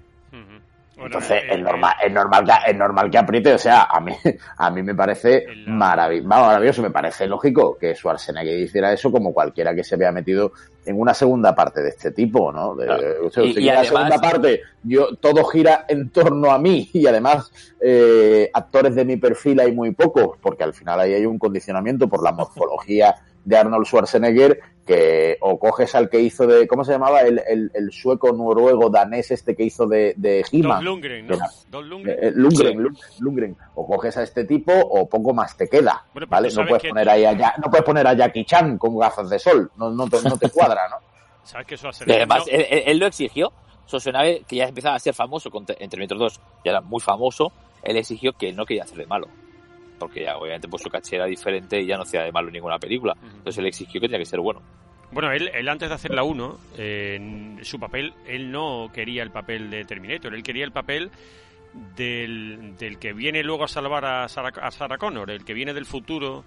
Entonces 0.99 1.43
es 1.49 1.59
normal, 1.59 1.93
es 2.03 2.11
normal 2.11 2.43
que 2.43 2.71
es 2.71 2.75
normal 2.75 3.11
que 3.11 3.17
apriete, 3.17 3.53
o 3.53 3.57
sea, 3.57 3.83
a 3.83 3.99
mí 3.99 4.13
a 4.57 4.71
mí 4.71 4.81
me 4.81 4.95
parece 4.95 5.45
maravilloso, 5.67 6.27
maravilloso, 6.27 6.81
me 6.81 6.91
parece 6.91 7.27
lógico 7.27 7.77
que 7.77 7.93
Schwarzenegger 7.93 8.59
hiciera 8.59 8.91
eso 8.91 9.11
como 9.11 9.33
cualquiera 9.33 9.75
que 9.75 9.83
se 9.83 9.95
vea 9.95 10.11
metido 10.11 10.53
en 10.87 10.99
una 10.99 11.13
segunda 11.13 11.53
parte 11.53 11.81
de 11.81 11.89
este 11.89 12.11
tipo, 12.11 12.51
¿no? 12.51 12.73
De, 12.73 12.87
y, 13.43 13.61
la 13.65 13.83
segunda 13.83 14.17
parte, 14.19 14.61
yo 14.83 15.15
todo 15.17 15.43
gira 15.43 15.85
en 15.87 16.09
torno 16.09 16.51
a 16.51 16.57
mí 16.57 16.89
y 16.93 17.05
además 17.05 17.51
eh, 17.81 18.49
actores 18.53 18.95
de 18.95 19.03
mi 19.03 19.17
perfil 19.17 19.59
hay 19.59 19.73
muy 19.73 19.91
pocos, 19.91 20.37
porque 20.41 20.63
al 20.63 20.73
final 20.73 21.01
ahí 21.01 21.13
hay 21.13 21.25
un 21.25 21.37
condicionamiento 21.37 22.07
por 22.07 22.23
la 22.23 22.31
morfología 22.31 23.15
de 23.47 23.55
Arnold 23.57 23.85
Schwarzenegger 23.85 24.59
que 24.85 25.37
o 25.39 25.57
coges 25.57 25.95
al 25.95 26.09
que 26.09 26.19
hizo 26.19 26.45
de, 26.45 26.67
¿cómo 26.67 26.83
se 26.83 26.91
llamaba? 26.91 27.21
El, 27.21 27.41
el, 27.47 27.91
sueco 27.91 28.33
noruego 28.33 28.89
danés 28.89 29.31
este 29.31 29.55
que 29.55 29.63
hizo 29.63 29.87
de, 29.87 30.13
de 30.17 30.45
He-Man. 30.51 30.83
Lundgren, 30.83 31.27
¿no? 31.27 31.81
Lundgren. 31.81 32.17
Eh, 32.21 32.31
Lundgren, 32.35 32.87
Lundgren, 33.19 33.57
O 33.75 33.87
coges 33.87 34.17
a 34.17 34.23
este 34.23 34.43
tipo 34.43 34.73
o 34.73 35.07
poco 35.07 35.33
más 35.33 35.55
te 35.55 35.69
queda, 35.69 36.05
¿vale? 36.27 36.49
No 36.53 36.65
puedes, 36.65 36.89
poner 36.89 37.09
ahí 37.09 37.23
a, 37.23 37.55
no 37.57 37.69
puedes 37.69 37.85
poner 37.85 38.05
a 38.05 38.13
Jackie 38.13 38.43
Chan 38.43 38.77
con 38.77 38.97
gafas 38.97 39.29
de 39.29 39.39
sol, 39.39 39.71
no, 39.77 39.89
no, 39.91 40.09
te, 40.09 40.21
no 40.21 40.37
te 40.37 40.49
cuadra, 40.49 40.89
¿no? 40.89 40.97
¿Sabes 41.43 41.67
que 41.67 41.75
eso 41.75 41.89
Además, 42.01 42.43
él, 42.49 42.65
él, 42.85 42.97
lo 42.97 43.07
exigió, 43.07 43.53
Schwarzenegger, 43.87 44.43
que 44.43 44.57
ya 44.57 44.65
empezaba 44.65 44.95
a 44.95 44.99
ser 44.99 45.13
famoso 45.13 45.49
con, 45.49 45.65
en 45.67 45.89
Terminator 45.89 46.17
2, 46.17 46.41
ya 46.65 46.71
era 46.71 46.81
muy 46.81 46.99
famoso, 46.99 47.53
él 47.81 47.95
exigió 47.95 48.33
que 48.33 48.49
él 48.49 48.57
no 48.57 48.65
quería 48.65 48.83
hacer 48.83 48.97
de 48.97 49.05
malo 49.05 49.27
porque 49.97 50.23
ya 50.23 50.37
obviamente 50.37 50.67
pues 50.67 50.83
su 50.83 50.89
caché 50.89 51.15
era 51.15 51.25
diferente 51.25 51.81
y 51.81 51.85
ya 51.85 51.97
no 51.97 52.03
hacía 52.03 52.23
de 52.23 52.31
malo 52.31 52.49
ninguna 52.51 52.79
película. 52.79 53.15
Entonces 53.21 53.57
él 53.57 53.65
exigió 53.65 54.01
que 54.01 54.07
tenía 54.07 54.19
que 54.19 54.25
ser 54.25 54.39
bueno. 54.39 54.61
Bueno, 55.11 55.31
él, 55.31 55.49
él 55.53 55.69
antes 55.69 55.87
de 55.87 55.95
hacer 55.95 56.13
la 56.13 56.23
1, 56.23 56.57
su 57.63 57.79
papel, 57.79 58.13
él 58.25 58.51
no 58.51 58.89
quería 58.93 59.23
el 59.23 59.31
papel 59.31 59.69
de 59.69 59.85
Terminator, 59.85 60.33
él 60.33 60.43
quería 60.43 60.65
el 60.65 60.71
papel 60.71 61.11
del, 61.95 62.75
del 62.77 62.99
que 62.99 63.13
viene 63.13 63.43
luego 63.43 63.63
a 63.63 63.67
salvar 63.67 64.03
a 64.05 64.27
Sarah, 64.27 64.51
a 64.61 64.71
Sarah 64.71 64.97
Connor, 64.97 65.31
el 65.31 65.45
que 65.45 65.53
viene 65.53 65.73
del 65.73 65.85
futuro. 65.85 66.43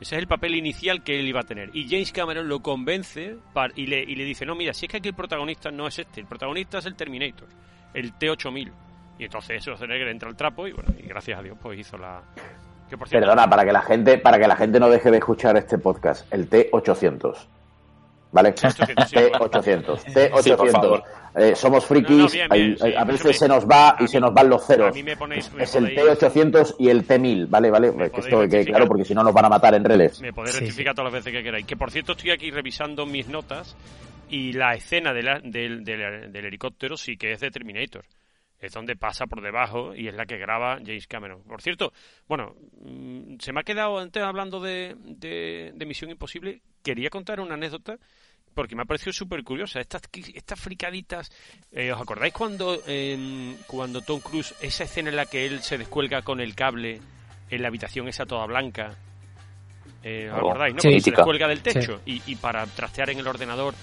Ese 0.00 0.16
es 0.16 0.20
el 0.20 0.28
papel 0.28 0.54
inicial 0.54 1.02
que 1.02 1.18
él 1.18 1.26
iba 1.26 1.40
a 1.40 1.44
tener. 1.44 1.70
Y 1.72 1.88
James 1.88 2.12
Cameron 2.12 2.48
lo 2.48 2.60
convence 2.60 3.36
y, 3.76 3.86
le, 3.86 4.02
y 4.02 4.14
le 4.14 4.24
dice, 4.24 4.44
no, 4.44 4.54
mira, 4.54 4.74
si 4.74 4.86
es 4.86 4.90
que 4.90 4.98
aquí 4.98 5.08
el 5.08 5.14
protagonista 5.14 5.70
no 5.70 5.86
es 5.86 5.98
este, 5.98 6.20
el 6.20 6.26
protagonista 6.26 6.78
es 6.78 6.86
el 6.86 6.94
Terminator, 6.94 7.48
el 7.94 8.12
T-8000. 8.12 8.72
Y 9.18 9.24
entonces 9.24 9.56
eso 9.56 9.72
Schwarzenegger 9.72 10.08
entra 10.08 10.28
al 10.28 10.36
trapo 10.36 10.66
y 10.66 10.72
bueno, 10.72 10.92
y 10.98 11.06
gracias 11.06 11.38
a 11.38 11.42
Dios 11.42 11.56
pues 11.60 11.78
hizo 11.78 11.96
la, 11.96 12.22
Perdona, 13.10 13.48
para 13.48 13.64
que 13.64 13.72
la 13.72 13.82
gente, 13.82 14.18
para 14.18 14.38
que 14.38 14.46
la 14.46 14.56
gente 14.56 14.78
no 14.78 14.88
deje 14.88 15.10
de 15.10 15.18
escuchar 15.18 15.56
este 15.56 15.78
podcast, 15.78 16.32
el 16.32 16.48
T800. 16.48 17.36
¿Vale? 18.32 18.54
T800. 18.54 20.04
T800. 20.12 21.02
Eh, 21.36 21.54
somos 21.54 21.86
frikis, 21.86 22.36
a 22.96 23.04
veces 23.04 23.38
se 23.38 23.48
nos 23.48 23.64
va 23.64 23.96
y 24.00 24.08
se 24.08 24.20
nos 24.20 24.34
van 24.34 24.48
los 24.48 24.66
ceros. 24.66 24.96
es 24.96 25.74
el 25.74 25.96
T800 25.96 26.76
y 26.78 26.88
el 26.88 27.06
T1000, 27.06 27.48
¿vale? 27.48 27.70
¿Vale? 27.70 28.10
Que 28.10 28.20
esto 28.20 28.40
que 28.48 28.64
claro, 28.64 28.86
porque 28.86 29.04
si 29.04 29.14
no 29.14 29.22
nos 29.22 29.32
van 29.32 29.46
a 29.46 29.48
matar 29.48 29.74
en 29.74 29.84
reles. 29.84 30.20
Me 30.20 30.32
podéis 30.32 30.58
rectificar 30.58 30.94
todas 30.94 31.12
las 31.12 31.24
veces 31.24 31.32
que 31.32 31.42
queráis. 31.42 31.66
Que 31.66 31.76
por 31.76 31.90
cierto, 31.90 32.12
estoy 32.12 32.30
aquí 32.30 32.50
revisando 32.50 33.06
mis 33.06 33.28
notas 33.28 33.76
y 34.28 34.52
la 34.52 34.74
escena 34.74 35.12
del, 35.12 35.84
del 35.84 36.44
helicóptero 36.44 36.96
sí 36.96 37.16
que 37.16 37.32
es 37.32 37.40
de 37.40 37.50
Terminator 37.50 38.04
es 38.64 38.72
donde 38.72 38.96
pasa 38.96 39.26
por 39.26 39.42
debajo 39.42 39.94
y 39.94 40.08
es 40.08 40.14
la 40.14 40.24
que 40.24 40.38
graba 40.38 40.78
James 40.78 41.06
Cameron. 41.06 41.42
Por 41.42 41.60
cierto, 41.60 41.92
bueno, 42.26 42.54
mm, 42.80 43.36
se 43.38 43.52
me 43.52 43.60
ha 43.60 43.62
quedado 43.62 43.98
antes 43.98 44.22
hablando 44.22 44.60
de, 44.60 44.96
de, 44.98 45.86
Misión 45.86 46.10
Imposible. 46.10 46.62
Quería 46.82 47.10
contar 47.10 47.40
una 47.40 47.54
anécdota 47.54 47.98
porque 48.54 48.74
me 48.74 48.82
ha 48.82 48.86
parecido 48.86 49.12
súper 49.12 49.44
curiosa. 49.44 49.80
Estas, 49.80 50.02
estas 50.34 50.58
fricaditas, 50.58 51.30
eh, 51.72 51.92
¿os 51.92 52.00
acordáis 52.00 52.32
cuando, 52.32 52.80
cuando 53.66 54.00
Tom 54.00 54.20
Cruise, 54.20 54.54
esa 54.60 54.84
escena 54.84 55.10
en 55.10 55.16
la 55.16 55.26
que 55.26 55.44
él 55.44 55.60
se 55.60 55.76
descuelga 55.76 56.22
con 56.22 56.40
el 56.40 56.54
cable 56.54 57.00
en 57.50 57.62
la 57.62 57.68
habitación 57.68 58.08
esa 58.08 58.24
toda 58.24 58.46
blanca? 58.46 58.94
Eh, 60.02 60.30
¿Os 60.30 60.36
oh, 60.42 60.50
acordáis, 60.50 60.74
no? 60.74 60.80
se 60.80 61.10
descuelga 61.10 61.48
del 61.48 61.62
techo 61.62 62.00
y, 62.06 62.22
y 62.26 62.36
para 62.36 62.66
trastear 62.66 63.10
en 63.10 63.18
el 63.18 63.26
ordenador 63.26 63.74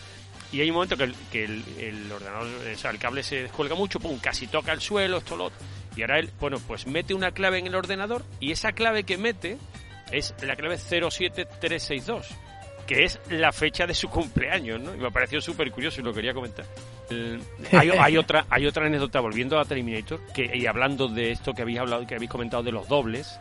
y 0.51 0.59
hay 0.59 0.69
un 0.69 0.75
momento 0.75 0.97
que 0.97 1.43
el, 1.45 2.11
ordenador, 2.11 2.47
o 2.73 2.77
sea, 2.77 2.91
el 2.91 2.99
cable 2.99 3.23
se 3.23 3.43
descuelga 3.43 3.75
mucho, 3.75 3.99
pum, 3.99 4.19
casi 4.19 4.47
toca 4.47 4.73
el 4.73 4.81
suelo, 4.81 5.17
esto, 5.17 5.37
lo 5.37 5.45
otro. 5.45 5.59
Y 5.95 6.01
ahora 6.01 6.19
él, 6.19 6.29
bueno, 6.39 6.57
pues 6.67 6.87
mete 6.87 7.13
una 7.13 7.31
clave 7.31 7.59
en 7.59 7.67
el 7.67 7.75
ordenador 7.75 8.25
y 8.39 8.51
esa 8.51 8.73
clave 8.73 9.03
que 9.03 9.17
mete 9.17 9.57
es 10.11 10.33
la 10.41 10.55
clave 10.55 10.77
07362, 10.77 12.27
que 12.85 13.03
es 13.03 13.19
la 13.29 13.53
fecha 13.53 13.87
de 13.87 13.93
su 13.93 14.09
cumpleaños, 14.09 14.81
¿no? 14.81 14.93
Y 14.93 14.97
me 14.97 15.07
ha 15.07 15.11
parecido 15.11 15.41
súper 15.41 15.71
curioso 15.71 16.01
y 16.01 16.03
lo 16.03 16.13
quería 16.13 16.33
comentar. 16.33 16.65
hay, 17.71 18.17
otra, 18.17 18.45
hay 18.49 18.65
otra 18.65 18.85
anécdota, 18.85 19.21
volviendo 19.21 19.57
a 19.57 19.63
Terminator, 19.63 20.19
que, 20.33 20.51
y 20.53 20.65
hablando 20.65 21.07
de 21.07 21.31
esto 21.31 21.53
que 21.53 21.61
habéis 21.61 21.79
hablado, 21.79 22.05
que 22.05 22.15
habéis 22.15 22.31
comentado 22.31 22.63
de 22.63 22.73
los 22.73 22.89
dobles, 22.89 23.39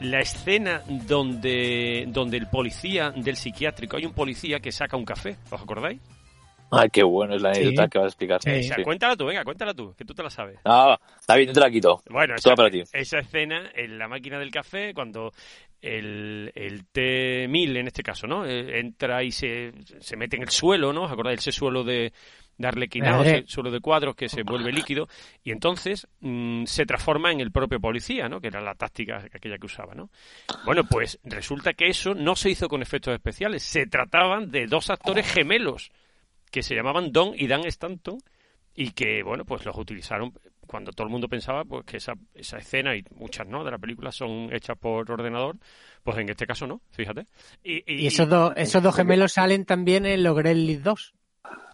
la 0.00 0.20
escena 0.20 0.82
donde, 0.86 2.04
donde 2.08 2.36
el 2.36 2.48
policía 2.48 3.10
del 3.10 3.36
psiquiátrico, 3.36 3.96
hay 3.96 4.04
un 4.04 4.12
policía 4.12 4.60
que 4.60 4.72
saca 4.72 4.96
un 4.96 5.04
café, 5.06 5.36
¿os 5.50 5.62
acordáis? 5.62 6.00
Ay, 6.76 6.88
qué 6.90 7.02
bueno 7.02 7.34
es 7.34 7.42
la 7.42 7.50
anécdota 7.50 7.88
que 7.88 7.98
vas 7.98 8.06
a 8.06 8.08
explicar. 8.08 8.40
Cuéntala 8.84 9.16
tú, 9.16 9.26
venga, 9.26 9.44
cuéntala 9.44 9.74
tú, 9.74 9.94
que 9.96 10.04
tú 10.04 10.14
te 10.14 10.22
la 10.22 10.30
sabes. 10.30 10.58
Ah, 10.64 10.98
está 11.18 11.36
bien, 11.36 11.48
yo 11.48 11.54
te 11.54 11.60
la 11.60 11.70
quito. 11.70 12.02
Bueno, 12.10 12.34
esa, 12.34 12.54
para 12.54 12.70
ti. 12.70 12.82
esa 12.92 13.18
escena 13.18 13.70
en 13.74 13.98
la 13.98 14.08
máquina 14.08 14.38
del 14.38 14.50
café, 14.50 14.92
cuando 14.94 15.32
el, 15.80 16.50
el 16.54 16.86
T-1000 16.86 17.76
en 17.76 17.86
este 17.86 18.02
caso, 18.02 18.26
¿no? 18.26 18.46
Eh, 18.46 18.78
entra 18.78 19.22
y 19.22 19.30
se, 19.30 19.72
se 20.00 20.16
mete 20.16 20.36
en 20.36 20.42
el 20.42 20.50
suelo, 20.50 20.92
¿no? 20.92 21.04
¿Os 21.04 21.12
acordáis? 21.12 21.40
Ese 21.40 21.52
suelo 21.52 21.84
de, 21.84 22.12
de 22.56 22.68
arlequinado, 22.68 23.22
ese 23.22 23.44
suelo 23.46 23.70
de 23.70 23.80
cuadros 23.80 24.14
que 24.14 24.28
se 24.28 24.42
vuelve 24.42 24.72
líquido 24.72 25.08
y 25.42 25.50
entonces 25.50 26.06
mm, 26.20 26.64
se 26.64 26.86
transforma 26.86 27.32
en 27.32 27.40
el 27.40 27.50
propio 27.50 27.80
policía, 27.80 28.28
¿no? 28.28 28.40
Que 28.40 28.48
era 28.48 28.60
la 28.60 28.74
táctica 28.74 29.24
aquella 29.32 29.58
que 29.58 29.66
usaba, 29.66 29.94
¿no? 29.94 30.10
Bueno, 30.64 30.84
pues 30.84 31.18
resulta 31.24 31.74
que 31.74 31.88
eso 31.88 32.14
no 32.14 32.36
se 32.36 32.50
hizo 32.50 32.68
con 32.68 32.82
efectos 32.82 33.14
especiales, 33.14 33.62
se 33.62 33.86
trataban 33.86 34.50
de 34.50 34.66
dos 34.66 34.90
actores 34.90 35.30
gemelos 35.30 35.90
que 36.54 36.62
se 36.62 36.76
llamaban 36.76 37.10
Don 37.10 37.32
y 37.34 37.48
Dan 37.48 37.66
Stanton 37.66 38.20
y 38.76 38.92
que, 38.92 39.24
bueno, 39.24 39.44
pues 39.44 39.64
los 39.64 39.76
utilizaron 39.76 40.32
cuando 40.68 40.92
todo 40.92 41.04
el 41.08 41.10
mundo 41.10 41.28
pensaba 41.28 41.64
pues 41.64 41.84
que 41.84 41.96
esa, 41.96 42.12
esa 42.32 42.58
escena 42.58 42.94
y 42.94 43.04
muchas 43.16 43.48
no 43.48 43.64
de 43.64 43.72
la 43.72 43.78
película 43.78 44.12
son 44.12 44.54
hechas 44.54 44.78
por 44.78 45.10
ordenador, 45.10 45.56
pues 46.04 46.16
en 46.16 46.28
este 46.28 46.46
caso 46.46 46.68
no, 46.68 46.80
fíjate. 46.92 47.26
Y, 47.64 48.06
esos, 48.06 48.28
dos 48.28 48.52
esos 48.54 48.80
dos 48.84 48.94
gemelos 48.94 49.32
salen 49.32 49.64
también 49.64 50.06
en 50.06 50.22
los 50.22 50.36
Gremlins 50.36 50.84
2. 50.84 51.14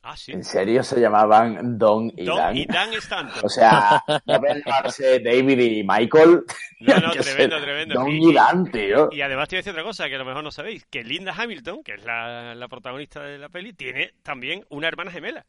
Ah, 0.03 0.17
¿sí? 0.17 0.33
¿En 0.33 0.43
serio 0.43 0.83
se 0.83 1.01
llamaban 1.01 1.79
Don 1.79 2.11
y 2.17 2.25
Don 2.25 2.37
Dan? 2.37 2.57
y 2.57 2.67
Dan 2.67 2.93
Stanton. 2.95 3.45
O 3.45 3.49
sea, 3.49 4.03
no 4.09 4.21
llamarse 4.27 5.21
David 5.21 5.59
y 5.61 5.85
Michael. 5.85 6.45
No, 6.81 6.99
no, 6.99 7.11
tremendo, 7.13 7.61
tremendo. 7.61 7.95
Don 7.95 8.09
y, 8.11 8.33
Dan, 8.33 8.71
tío. 8.71 9.09
Y 9.13 9.21
además 9.21 9.49
te 9.49 9.57
voy 9.57 9.59
a 9.59 9.61
decir 9.61 9.73
otra 9.73 9.85
cosa 9.85 10.09
que 10.09 10.15
a 10.15 10.19
lo 10.19 10.25
mejor 10.25 10.43
no 10.43 10.51
sabéis, 10.51 10.87
que 10.87 11.05
Linda 11.05 11.35
Hamilton, 11.37 11.83
que 11.85 11.95
es 11.95 12.05
la, 12.05 12.55
la 12.55 12.69
protagonista 12.69 13.23
de 13.23 13.39
la 13.39 13.49
peli, 13.49 13.73
tiene 13.73 14.13
también 14.23 14.65
una 14.71 14.89
hermana 14.89 15.11
gemela. 15.11 15.45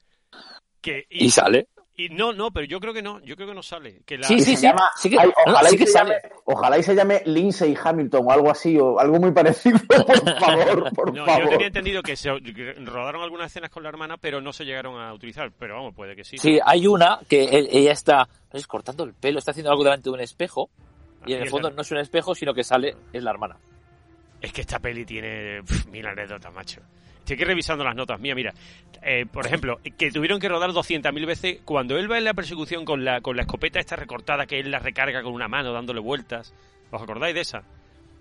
Que, 0.81 1.05
y, 1.09 1.29
sale? 1.29 1.67
Y 2.01 2.09
no, 2.09 2.33
no, 2.33 2.49
pero 2.49 2.65
yo 2.65 2.79
creo 2.79 2.95
que 2.95 3.03
no, 3.03 3.19
yo 3.19 3.35
creo 3.35 3.49
que 3.49 3.53
no 3.53 3.61
sale. 3.61 4.01
Que 4.07 4.17
Sí, 4.23 4.39
sí, 4.39 4.55
se 4.55 4.67
Llama, 4.67 4.89
sí 4.95 5.07
que, 5.07 5.17
ojalá, 5.17 5.69
y 5.71 5.77
se 5.77 5.85
Llame, 5.85 6.15
ojalá 6.45 6.77
y 6.79 6.83
se 6.83 6.95
llame 6.95 7.21
Lindsay 7.25 7.77
Hamilton 7.79 8.25
o 8.25 8.31
algo 8.31 8.49
así, 8.49 8.75
o 8.79 8.99
algo 8.99 9.19
muy 9.19 9.31
parecido, 9.31 9.77
por 9.87 10.39
favor, 10.39 10.93
por 10.95 11.13
no, 11.13 11.23
favor. 11.23 11.43
Yo 11.43 11.49
tenía 11.49 11.67
entendido 11.67 12.01
que 12.01 12.15
se 12.15 12.31
rodaron 12.85 13.21
algunas 13.21 13.51
escenas 13.51 13.69
con 13.69 13.83
la 13.83 13.89
hermana, 13.89 14.17
pero 14.17 14.41
no 14.41 14.51
se 14.51 14.65
llegaron 14.65 14.99
a 14.99 15.13
utilizar, 15.13 15.51
pero 15.59 15.75
vamos, 15.75 15.93
puede 15.93 16.15
que 16.15 16.23
sí. 16.23 16.39
Sí, 16.39 16.59
hay 16.65 16.87
una 16.87 17.19
que 17.29 17.67
ella 17.71 17.91
está, 17.91 18.27
no 18.51 18.59
sé, 18.59 18.65
cortando 18.65 19.03
el 19.03 19.13
pelo, 19.13 19.37
está 19.37 19.51
haciendo 19.51 19.69
algo 19.69 19.83
delante 19.83 20.05
de 20.05 20.15
un 20.15 20.21
espejo, 20.21 20.71
y 21.27 21.33
en 21.33 21.43
el 21.43 21.49
fondo 21.49 21.69
no 21.69 21.83
es 21.83 21.91
un 21.91 21.99
espejo, 21.99 22.33
sino 22.33 22.55
que 22.55 22.63
sale, 22.63 22.95
es 23.13 23.21
la 23.21 23.29
hermana. 23.29 23.57
Es 24.41 24.51
que 24.51 24.61
esta 24.61 24.79
peli 24.79 25.05
tiene 25.05 25.61
mil 25.91 26.07
anécdotas, 26.07 26.51
macho. 26.51 26.81
Estoy 27.21 27.35
aquí 27.35 27.43
revisando 27.43 27.83
las 27.83 27.95
notas 27.95 28.19
mía, 28.19 28.35
mira. 28.35 28.53
Eh, 29.03 29.25
por 29.25 29.45
ejemplo, 29.45 29.79
que 29.97 30.11
tuvieron 30.11 30.39
que 30.39 30.49
rodar 30.49 30.71
200.000 30.71 31.25
veces 31.25 31.59
cuando 31.65 31.97
él 31.97 32.11
va 32.11 32.17
en 32.17 32.23
la 32.23 32.33
persecución 32.33 32.85
con 32.85 33.03
la, 33.03 33.21
con 33.21 33.35
la 33.35 33.43
escopeta 33.43 33.79
esta 33.79 33.95
recortada 33.95 34.45
que 34.45 34.59
él 34.59 34.69
la 34.69 34.79
recarga 34.79 35.23
con 35.23 35.33
una 35.33 35.47
mano 35.47 35.71
dándole 35.73 35.99
vueltas. 35.99 36.53
¿Os 36.91 37.01
acordáis 37.01 37.33
de 37.33 37.41
esa? 37.41 37.63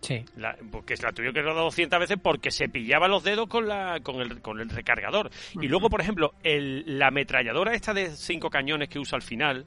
Sí. 0.00 0.24
La, 0.36 0.56
porque 0.70 0.94
la 1.02 1.12
tuvieron 1.12 1.34
que 1.34 1.42
rodar 1.42 1.62
200 1.64 1.98
veces 1.98 2.18
porque 2.22 2.50
se 2.50 2.68
pillaba 2.68 3.08
los 3.08 3.22
dedos 3.22 3.48
con, 3.48 3.68
la, 3.68 4.00
con, 4.02 4.20
el, 4.20 4.40
con 4.40 4.60
el 4.60 4.70
recargador. 4.70 5.30
Y 5.60 5.68
luego, 5.68 5.90
por 5.90 6.00
ejemplo, 6.00 6.32
el, 6.42 6.98
la 6.98 7.08
ametralladora 7.08 7.74
esta 7.74 7.92
de 7.92 8.10
cinco 8.10 8.48
cañones 8.48 8.88
que 8.88 8.98
usa 8.98 9.16
al 9.16 9.22
final, 9.22 9.66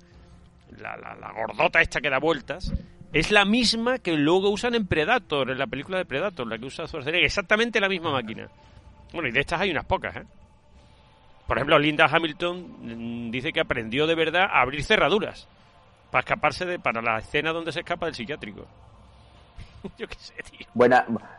la, 0.80 0.98
la, 0.98 1.15
la 1.15 1.32
gordota 1.32 1.82
esta 1.82 2.02
que 2.02 2.10
da 2.10 2.17
vueltas, 2.17 2.74
es 3.13 3.30
la 3.30 3.46
misma 3.46 4.00
que 4.00 4.13
luego 4.13 4.50
usan 4.50 4.74
en 4.74 4.88
Predator, 4.88 5.52
en 5.52 5.60
la 5.60 5.67
película 5.67 6.00
de 6.00 6.06
Predator, 6.06 6.48
la 6.48 6.58
que 6.58 6.65
usa 6.65 6.88
Schwarzenegger. 6.88 7.26
Exactamente 7.26 7.80
la 7.80 7.89
misma 7.89 8.12
máquina. 8.12 8.50
Bueno, 9.13 9.30
y 9.30 9.32
de 9.32 9.39
estas 9.39 9.62
hay 9.62 9.71
unas 9.71 9.86
pocas, 9.86 10.15
¿eh? 10.15 10.23
Por 11.47 11.58
ejemplo, 11.58 11.78
Linda 11.78 12.08
Hamilton 12.12 13.28
mm, 13.28 13.32
dice 13.32 13.54
que 13.54 13.60
aprendió 13.60 14.08
de 14.08 14.15
verdad 14.15 14.47
a 14.52 14.62
abrir 14.62 14.84
cerraduras 14.84 15.47
para 16.10 16.21
escaparse 16.21 16.65
de 16.65 16.80
para 16.80 17.02
la 17.02 17.19
escena 17.19 17.52
donde 17.52 17.71
se 17.71 17.82
escapa 17.82 18.06
del 18.06 18.15
psiquiátrico. 18.15 18.65
Yo 19.97 20.08
qué 20.08 20.15
sé, 20.17 20.34
tío. 20.49 20.67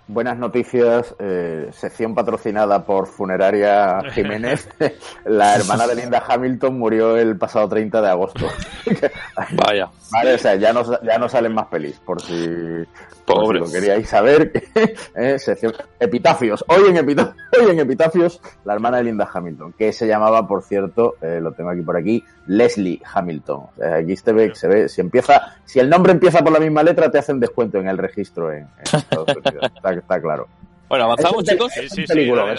buenas 0.07 0.37
noticias. 0.37 1.15
Eh, 1.19 1.71
sección 1.73 2.15
patrocinada 2.15 2.85
por 2.85 3.07
Funeraria 3.07 4.03
Jiménez. 4.13 4.69
la 5.25 5.57
hermana 5.57 5.87
de 5.87 5.95
Linda 5.97 6.23
Hamilton 6.29 6.79
murió 6.79 7.17
el 7.17 7.39
pasado 7.39 7.69
30 7.69 8.03
de 8.03 8.09
agosto. 8.09 8.47
Vaya. 9.53 9.89
Vale, 10.11 10.35
o 10.35 10.39
sea, 10.39 10.57
ya 10.57 10.73
no, 10.73 10.83
ya 11.03 11.19
no 11.19 11.29
salen 11.29 11.55
más 11.55 11.67
pelis, 11.69 11.99
por 12.01 12.21
si, 12.21 12.85
Pobre. 13.27 13.61
lo 13.61 13.71
queríais 13.71 14.09
saber. 14.09 14.53
eh, 15.15 15.39
sección, 15.39 15.73
epitafios. 15.99 16.65
Hoy 16.69 16.91
en, 16.91 16.97
epitafios. 16.97 17.37
Hoy 17.59 17.71
en 17.71 17.81
Epitafios, 17.81 18.41
la 18.65 18.75
hermana 18.75 18.99
de 18.99 19.05
Linda 19.05 19.29
Hamilton, 19.33 19.73
que 19.73 19.93
se 19.93 20.07
llamaba, 20.07 20.47
por 20.47 20.63
cierto, 20.63 21.15
eh, 21.21 21.41
lo 21.41 21.53
tengo 21.53 21.71
aquí 21.71 21.83
por 21.83 21.97
aquí, 21.97 22.25
Leslie 22.47 23.01
Hamilton. 23.13 23.67
aquí 23.99 24.17
se 24.17 24.33
ve, 24.33 24.55
se 24.55 24.69
ve, 24.69 24.89
si 24.89 25.01
empieza, 25.01 25.55
si 25.65 25.79
el 25.79 25.89
nombre 25.89 26.13
empieza 26.13 26.43
por 26.43 26.53
la 26.53 26.61
misma 26.61 26.83
letra, 26.83 27.11
te 27.11 27.19
hacen 27.19 27.41
descuento 27.41 27.79
en 27.79 27.89
el 27.89 27.99
registro 27.99 28.53
en, 28.53 28.69
Estados 28.81 29.29
Unidos. 29.37 29.71
está, 29.97 30.21
claro. 30.21 30.49
Bueno, 30.89 31.05
avanzamos, 31.07 31.45
chicos. 31.45 31.77
Es 31.77 31.97
un 31.97 32.05
peliculón, 32.05 32.51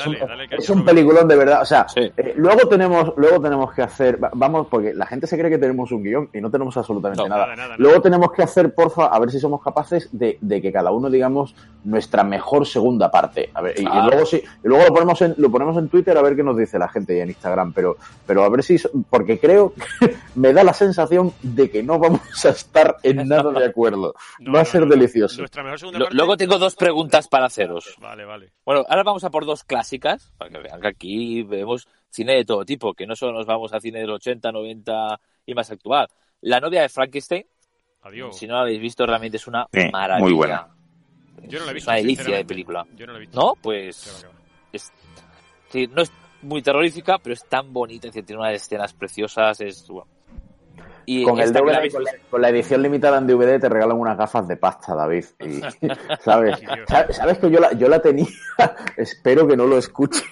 es, 0.49 0.69
un, 0.69 0.83
peliculón 0.83 1.27
de 1.27 1.35
verdad. 1.35 1.61
O 1.61 1.65
sea, 1.65 1.85
eh, 1.95 2.33
luego 2.35 2.67
tenemos, 2.67 3.13
luego 3.17 3.39
tenemos 3.39 3.73
que 3.73 3.83
hacer, 3.83 4.19
vamos, 4.33 4.67
porque 4.67 4.93
la 4.93 5.05
gente 5.05 5.27
se 5.27 5.37
cree 5.37 5.49
que 5.49 5.57
tenemos 5.57 5.91
un 5.91 6.03
guion 6.03 6.29
y 6.33 6.41
no 6.41 6.49
tenemos 6.49 6.75
absolutamente 6.75 7.27
nada. 7.29 7.75
luego 7.77 8.01
tenemos 8.01 8.31
que 8.31 8.43
hacer, 8.43 8.73
porfa, 8.73 9.07
a 9.07 9.19
ver 9.19 9.31
si 9.31 9.39
somos 9.39 9.61
capaces 9.61 10.09
de, 10.11 10.37
que 10.61 10.71
cada 10.71 10.91
uno 10.91 11.09
digamos 11.09 11.55
nuestra 11.83 12.23
mejor 12.23 12.65
segunda 12.65 13.11
parte. 13.11 13.49
A 13.53 13.61
ver, 13.61 13.79
y, 13.79 13.83
luego 13.83 14.25
sí, 14.25 14.37
y 14.63 14.67
luego 14.67 14.85
lo 14.85 14.93
ponemos 14.93 15.21
en, 15.21 15.35
lo 15.37 15.51
ponemos 15.51 15.77
en 15.77 15.89
Twitter 15.89 16.17
a 16.17 16.21
ver 16.21 16.35
qué 16.35 16.43
nos 16.43 16.57
dice 16.57 16.79
la 16.79 16.87
gente 16.87 17.15
y 17.15 17.19
en 17.19 17.29
Instagram, 17.29 17.73
pero, 17.73 17.97
pero 18.25 18.43
a 18.43 18.49
ver 18.49 18.63
si, 18.63 18.77
porque 19.09 19.39
creo 19.39 19.73
que 19.99 20.15
me 20.35 20.51
da 20.51 20.63
la 20.63 20.73
sensación 20.73 21.33
de 21.41 21.69
que 21.69 21.83
no 21.83 21.99
vamos 21.99 22.45
a 22.45 22.49
estar 22.49 22.97
en 23.03 23.27
nada 23.27 23.51
de 23.51 23.65
acuerdo. 23.65 24.15
Va 24.53 24.61
a 24.61 24.65
ser 24.65 24.85
delicioso. 24.87 25.43
Luego 26.11 26.37
tengo 26.37 26.57
dos 26.57 26.75
preguntas 26.75 27.27
para 27.27 27.45
haceros. 27.45 27.95
Vale, 27.99 28.14
vale. 28.23 28.53
Bueno, 28.63 28.85
ahora 28.87 29.03
vamos 29.03 29.23
a 29.23 29.29
por 29.29 29.45
dos 29.45 29.63
clásicas, 29.63 30.31
para 30.37 30.49
que 30.49 30.59
vean 30.59 30.79
que 30.79 30.87
aquí 30.87 31.43
vemos 31.43 31.87
cine 32.09 32.35
de 32.35 32.45
todo 32.45 32.63
tipo, 32.63 32.93
que 32.93 33.05
no 33.05 33.15
solo 33.15 33.33
nos 33.33 33.45
vamos 33.45 33.73
a 33.73 33.79
cine 33.81 33.99
del 33.99 34.11
80, 34.11 34.51
90 34.51 35.19
y 35.47 35.53
más 35.53 35.69
actual. 35.71 36.07
La 36.41 36.59
novia 36.59 36.83
de 36.83 36.89
Frankenstein, 36.89 37.45
Adiós. 38.03 38.37
si 38.37 38.47
no 38.47 38.53
la 38.53 38.61
habéis 38.61 38.79
visto, 38.79 39.05
realmente 39.05 39.37
es 39.37 39.47
una 39.47 39.67
maravilla. 39.91 40.25
Muy 40.25 40.33
buena. 40.33 40.67
Yo 41.43 41.59
no 41.59 41.65
la 41.65 41.71
he 41.71 41.73
visto. 41.73 41.91
Es 41.91 41.95
una 41.95 41.97
delicia 41.97 42.37
de 42.37 42.45
película. 42.45 42.87
Yo 42.95 43.05
no 43.05 43.13
la 43.13 43.17
he 43.17 43.21
visto. 43.21 43.39
¿No? 43.39 43.53
Pues... 43.61 44.25
Es, 44.71 44.93
sí, 45.69 45.87
no 45.87 46.01
es 46.03 46.11
muy 46.41 46.61
terrorífica, 46.61 47.17
pero 47.17 47.33
es 47.33 47.43
tan 47.45 47.73
bonita, 47.73 48.09
tiene 48.09 48.37
unas 48.37 48.53
escenas 48.53 48.93
preciosas, 48.93 49.59
es... 49.61 49.87
Bueno, 49.87 50.07
con, 51.25 51.39
el 51.39 51.53
DVD, 51.53 51.91
con, 52.29 52.41
la, 52.41 52.49
edición 52.49 52.81
limitada 52.81 53.17
en 53.17 53.27
DVD 53.27 53.59
te 53.59 53.69
regalan 53.69 53.99
unas 53.99 54.17
gafas 54.17 54.47
de 54.47 54.57
pasta, 54.57 54.95
David. 54.95 55.25
Y, 55.39 55.61
¿sabes? 56.19 56.59
¿Sabes 57.11 57.39
que 57.39 57.49
yo 57.49 57.59
la, 57.59 57.73
yo 57.73 57.87
la 57.87 58.01
tenía? 58.01 58.27
Espero 58.97 59.47
que 59.47 59.55
no 59.55 59.65
lo 59.65 59.77
escuche. 59.77 60.23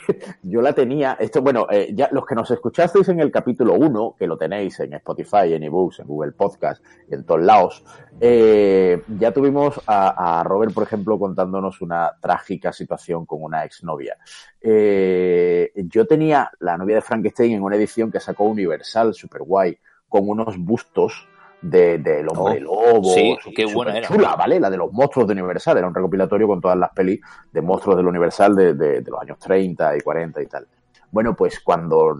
Yo 0.41 0.61
la 0.61 0.73
tenía. 0.73 1.17
Esto, 1.19 1.41
bueno, 1.41 1.67
eh, 1.69 1.91
ya 1.93 2.09
los 2.11 2.25
que 2.25 2.35
nos 2.35 2.49
escuchasteis 2.51 3.07
en 3.09 3.19
el 3.19 3.31
capítulo 3.31 3.73
1, 3.73 4.15
que 4.17 4.27
lo 4.27 4.37
tenéis 4.37 4.79
en 4.79 4.93
Spotify, 4.93 5.53
en 5.53 5.63
ebooks, 5.63 5.99
en 5.99 6.07
Google 6.07 6.31
Podcast 6.31 6.83
y 7.09 7.15
en 7.15 7.25
todos 7.25 7.41
lados, 7.41 7.83
eh, 8.19 9.01
ya 9.19 9.31
tuvimos 9.31 9.81
a, 9.85 10.39
a, 10.39 10.43
Robert, 10.43 10.73
por 10.73 10.83
ejemplo, 10.83 11.19
contándonos 11.19 11.81
una 11.81 12.11
trágica 12.19 12.71
situación 12.71 13.25
con 13.25 13.43
una 13.43 13.63
exnovia. 13.63 14.17
Eh, 14.61 15.71
yo 15.75 16.05
tenía 16.05 16.49
la 16.59 16.77
novia 16.77 16.95
de 16.95 17.01
Frankenstein 17.01 17.53
en 17.53 17.63
una 17.63 17.75
edición 17.75 18.11
que 18.11 18.19
sacó 18.19 18.45
Universal, 18.45 19.13
super 19.13 19.43
guay 19.43 19.77
con 20.13 20.29
unos 20.29 20.59
bustos 20.59 21.27
del 21.59 22.03
de, 22.03 22.23
hombre 22.27 22.63
oh, 22.67 22.93
lobo. 22.93 23.13
Sí, 23.15 23.35
qué 23.55 23.65
buena 23.65 23.97
era. 23.97 24.07
Chula, 24.07 24.35
¿vale? 24.35 24.59
La 24.59 24.69
de 24.69 24.77
los 24.77 24.93
monstruos 24.93 25.27
de 25.27 25.33
Universal. 25.33 25.75
Era 25.79 25.87
un 25.87 25.95
recopilatorio 25.95 26.45
con 26.45 26.61
todas 26.61 26.77
las 26.77 26.91
pelis 26.91 27.19
de 27.51 27.61
monstruos 27.63 27.97
del 27.97 28.05
Universal 28.05 28.55
de, 28.55 28.75
de, 28.75 29.01
los 29.01 29.19
años 29.19 29.39
30 29.39 29.97
y 29.97 30.01
40 30.01 30.43
y 30.43 30.45
tal. 30.45 30.67
Bueno, 31.09 31.35
pues 31.35 31.61
cuando 31.61 32.15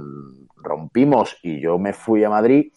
rompimos 0.56 1.38
y 1.44 1.62
yo 1.62 1.78
me 1.78 1.94
fui 1.94 2.24
a 2.24 2.32
Madrid, 2.32 2.72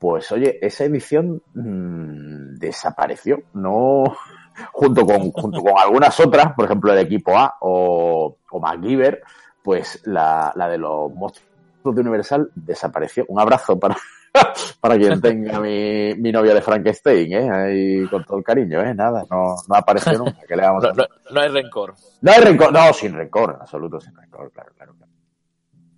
pues 0.00 0.32
oye, 0.32 0.58
esa 0.60 0.82
edición 0.82 1.40
mmm, 1.54 2.56
desapareció. 2.58 3.42
No. 3.54 4.02
junto 4.72 5.06
con, 5.06 5.30
junto 5.30 5.60
con 5.60 5.78
algunas 5.78 6.18
otras, 6.18 6.54
por 6.54 6.64
ejemplo, 6.64 6.92
el 6.92 6.98
equipo 6.98 7.38
A 7.38 7.54
o, 7.60 8.36
o 8.50 8.60
MacGyver, 8.60 9.22
pues 9.62 10.02
la, 10.06 10.52
la 10.56 10.68
de 10.68 10.78
los 10.78 11.14
monstruos 11.14 11.94
de 11.94 12.00
Universal 12.00 12.50
desapareció. 12.56 13.26
Un 13.28 13.38
abrazo 13.38 13.78
para, 13.78 13.96
para 14.80 14.96
quien 14.96 15.20
tenga 15.20 15.60
mi, 15.60 16.14
mi 16.14 16.32
novia 16.32 16.54
de 16.54 16.62
Frankenstein, 16.62 17.32
¿eh? 17.32 17.50
Ahí 17.50 18.08
con 18.08 18.24
todo 18.24 18.38
el 18.38 18.44
cariño, 18.44 18.80
¿eh? 18.80 18.94
Nada, 18.94 19.24
no, 19.30 19.56
no 19.68 19.74
apareció 19.74 20.18
nunca. 20.18 20.38
¿Qué 20.46 20.56
le 20.56 20.62
vamos 20.62 20.84
a 20.84 20.92
no, 20.92 21.04
no, 21.30 21.40
hay 21.40 21.48
rencor. 21.48 21.94
No 22.20 22.32
hay 22.32 22.40
rencor, 22.40 22.72
no, 22.72 22.92
sin 22.92 23.14
rencor, 23.14 23.54
en 23.54 23.60
absoluto 23.62 24.00
sin 24.00 24.14
rencor, 24.16 24.50
claro, 24.52 24.72
claro. 24.76 24.94
claro. 24.94 25.12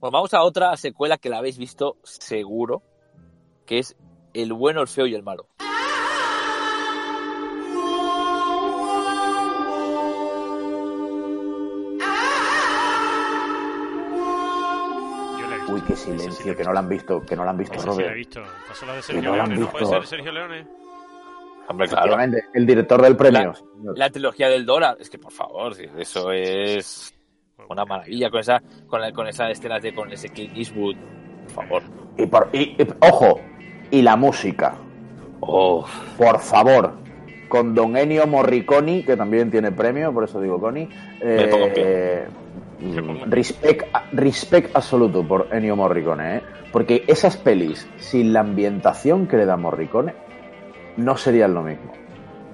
Pues 0.01 0.13
vamos 0.13 0.33
a 0.33 0.43
otra 0.43 0.77
secuela 0.77 1.19
que 1.19 1.29
la 1.29 1.39
habéis 1.39 1.59
visto 1.59 1.97
seguro, 2.05 2.83
que 3.67 3.79
es 3.79 3.97
El 4.33 4.53
bueno, 4.53 4.81
el 4.81 4.89
feo 4.89 5.07
y 5.07 5.15
el 5.15 5.23
malo. 5.23 5.49
Uy, 15.79 15.85
qué 15.87 15.97
silencio, 15.97 16.57
que 16.57 16.65
no 16.65 16.73
la 16.73 16.81
han 16.81 16.89
visto, 16.89 17.21
que 17.25 17.37
no 17.37 17.45
la 17.45 17.51
han 17.51 17.59
visto, 17.59 17.77
Robert. 17.77 17.97
Sí, 17.97 18.03
la 18.03 18.13
he 18.13 18.15
visto. 18.15 18.43
Pasó 18.69 18.87
la 18.87 18.95
de 18.95 19.03
Sergio 19.03 19.33
Leone, 19.33 19.57
¿no? 19.57 19.71
¿Puede 19.71 19.87
ser 19.87 20.07
Sergio 20.07 20.33
Leone? 20.33 20.67
Hombre, 21.69 21.89
claro. 21.89 22.17
El 22.55 22.67
director 22.67 23.03
del 23.03 23.17
premio. 23.17 23.53
La, 23.95 24.11
trilogía 24.11 24.49
del 24.49 24.65
dólar. 24.65 24.97
Es 24.99 25.11
que, 25.11 25.19
por 25.19 25.33
favor, 25.33 25.75
eso 25.99 26.33
es 26.33 27.15
una 27.69 27.85
maravilla 27.85 28.31
con 28.31 28.41
esa 28.41 28.63
con, 28.87 29.01
la, 29.01 29.13
con 29.13 29.27
esas 29.27 29.51
escenas 29.51 29.83
de 29.83 29.95
con 29.95 30.11
ese 30.11 30.31
Clint 30.31 30.57
Eastwood. 30.57 30.97
Por 31.55 31.65
favor. 31.65 31.83
Y, 32.17 32.27
por, 32.27 32.49
y, 32.53 32.77
ojo, 33.01 33.41
y 33.91 34.03
la 34.03 34.17
música. 34.17 34.77
Oh. 35.41 35.87
Por 36.17 36.41
favor. 36.41 37.08
Con 37.49 37.75
Don 37.75 37.97
Ennio 37.97 38.27
Morricone, 38.27 39.05
que 39.05 39.17
también 39.17 39.51
tiene 39.51 39.73
premio, 39.73 40.13
por 40.13 40.25
eso 40.25 40.41
digo 40.41 40.61
Connie. 40.61 40.89
Eh, 41.21 42.27
respect, 43.27 43.87
respect 44.13 44.77
absoluto 44.77 45.27
por 45.27 45.49
Ennio 45.51 45.77
Morricone, 45.77 46.37
¿eh? 46.37 46.43
porque 46.73 47.05
esas 47.07 47.37
pelis, 47.37 47.89
sin 47.97 48.33
la 48.33 48.41
ambientación 48.41 49.27
que 49.27 49.37
le 49.37 49.47
da 49.47 49.57
Morricone, 49.57 50.15
no 50.97 51.17
serían 51.17 51.55
lo 51.55 51.63
mismo. 51.63 51.93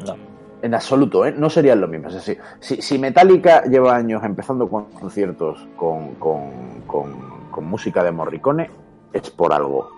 No. 0.07 0.17
En 0.63 0.75
absoluto, 0.75 1.27
¿eh? 1.27 1.35
no 1.37 1.51
serían 1.51 1.81
lo 1.81 1.89
mismo. 1.89 2.09
Es 2.09 2.39
si, 2.61 2.81
si, 2.81 2.99
Metallica 2.99 3.65
lleva 3.65 3.97
años 3.97 4.23
empezando 4.25 4.69
con 4.69 4.85
conciertos 4.87 5.67
con, 5.77 6.15
con, 6.15 6.83
con, 6.87 7.65
música 7.65 8.03
de 8.03 8.11
Morricone, 8.11 8.71
es 9.13 9.31
por 9.31 9.53
algo. 9.53 9.91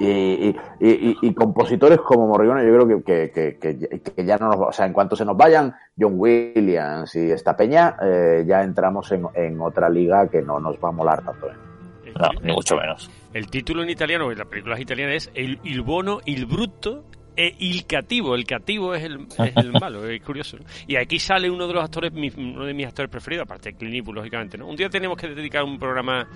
Y, 0.00 0.54
y, 0.80 1.34
compositores 1.34 1.98
como 2.00 2.28
Morricone, 2.28 2.64
yo 2.64 2.72
creo 2.72 3.02
que, 3.02 3.30
que, 3.32 3.58
que, 3.58 4.24
ya 4.24 4.36
no 4.38 4.48
nos. 4.48 4.60
O 4.60 4.72
sea, 4.72 4.86
en 4.86 4.92
cuanto 4.92 5.16
se 5.16 5.24
nos 5.24 5.36
vayan 5.36 5.74
John 5.98 6.14
Williams 6.16 7.16
y 7.16 7.32
esta 7.32 7.56
peña, 7.56 7.96
eh, 8.00 8.44
ya 8.46 8.62
entramos 8.62 9.10
en, 9.10 9.26
en, 9.34 9.60
otra 9.60 9.88
liga 9.88 10.28
que 10.28 10.40
no 10.40 10.60
nos 10.60 10.76
va 10.76 10.90
a 10.90 10.92
molar 10.92 11.24
tanto. 11.24 11.48
¿eh? 11.48 12.12
No, 12.18 12.28
ni 12.42 12.52
mucho 12.52 12.76
menos. 12.76 13.10
El 13.32 13.48
título 13.48 13.82
en 13.82 13.90
italiano, 13.90 14.30
en 14.30 14.38
las 14.38 14.46
películas 14.46 14.80
italianas, 14.80 15.14
es 15.16 15.30
El, 15.34 15.58
il 15.64 15.82
Bono, 15.82 16.20
il 16.24 16.46
Brutto 16.46 17.04
e 17.36 17.54
il 17.58 17.86
cativo. 17.86 18.34
El 18.34 18.44
cativo 18.44 18.94
es 18.94 19.04
el, 19.04 19.26
es 19.38 19.56
el 19.56 19.72
malo, 19.80 20.08
es 20.08 20.22
curioso. 20.22 20.58
Y 20.86 20.96
aquí 20.96 21.18
sale 21.18 21.50
uno 21.50 21.66
de 21.66 21.74
los 21.74 21.84
actores, 21.84 22.12
uno 22.12 22.64
de 22.64 22.74
mis 22.74 22.86
actores 22.86 23.10
preferidos, 23.10 23.44
aparte 23.44 23.70
de 23.70 23.76
Clint 23.76 24.06
lógicamente. 24.08 24.58
¿no? 24.58 24.66
Un 24.66 24.76
día 24.76 24.88
tenemos 24.88 25.16
que 25.16 25.28
dedicar 25.28 25.64
un 25.64 25.78
programa 25.78 26.26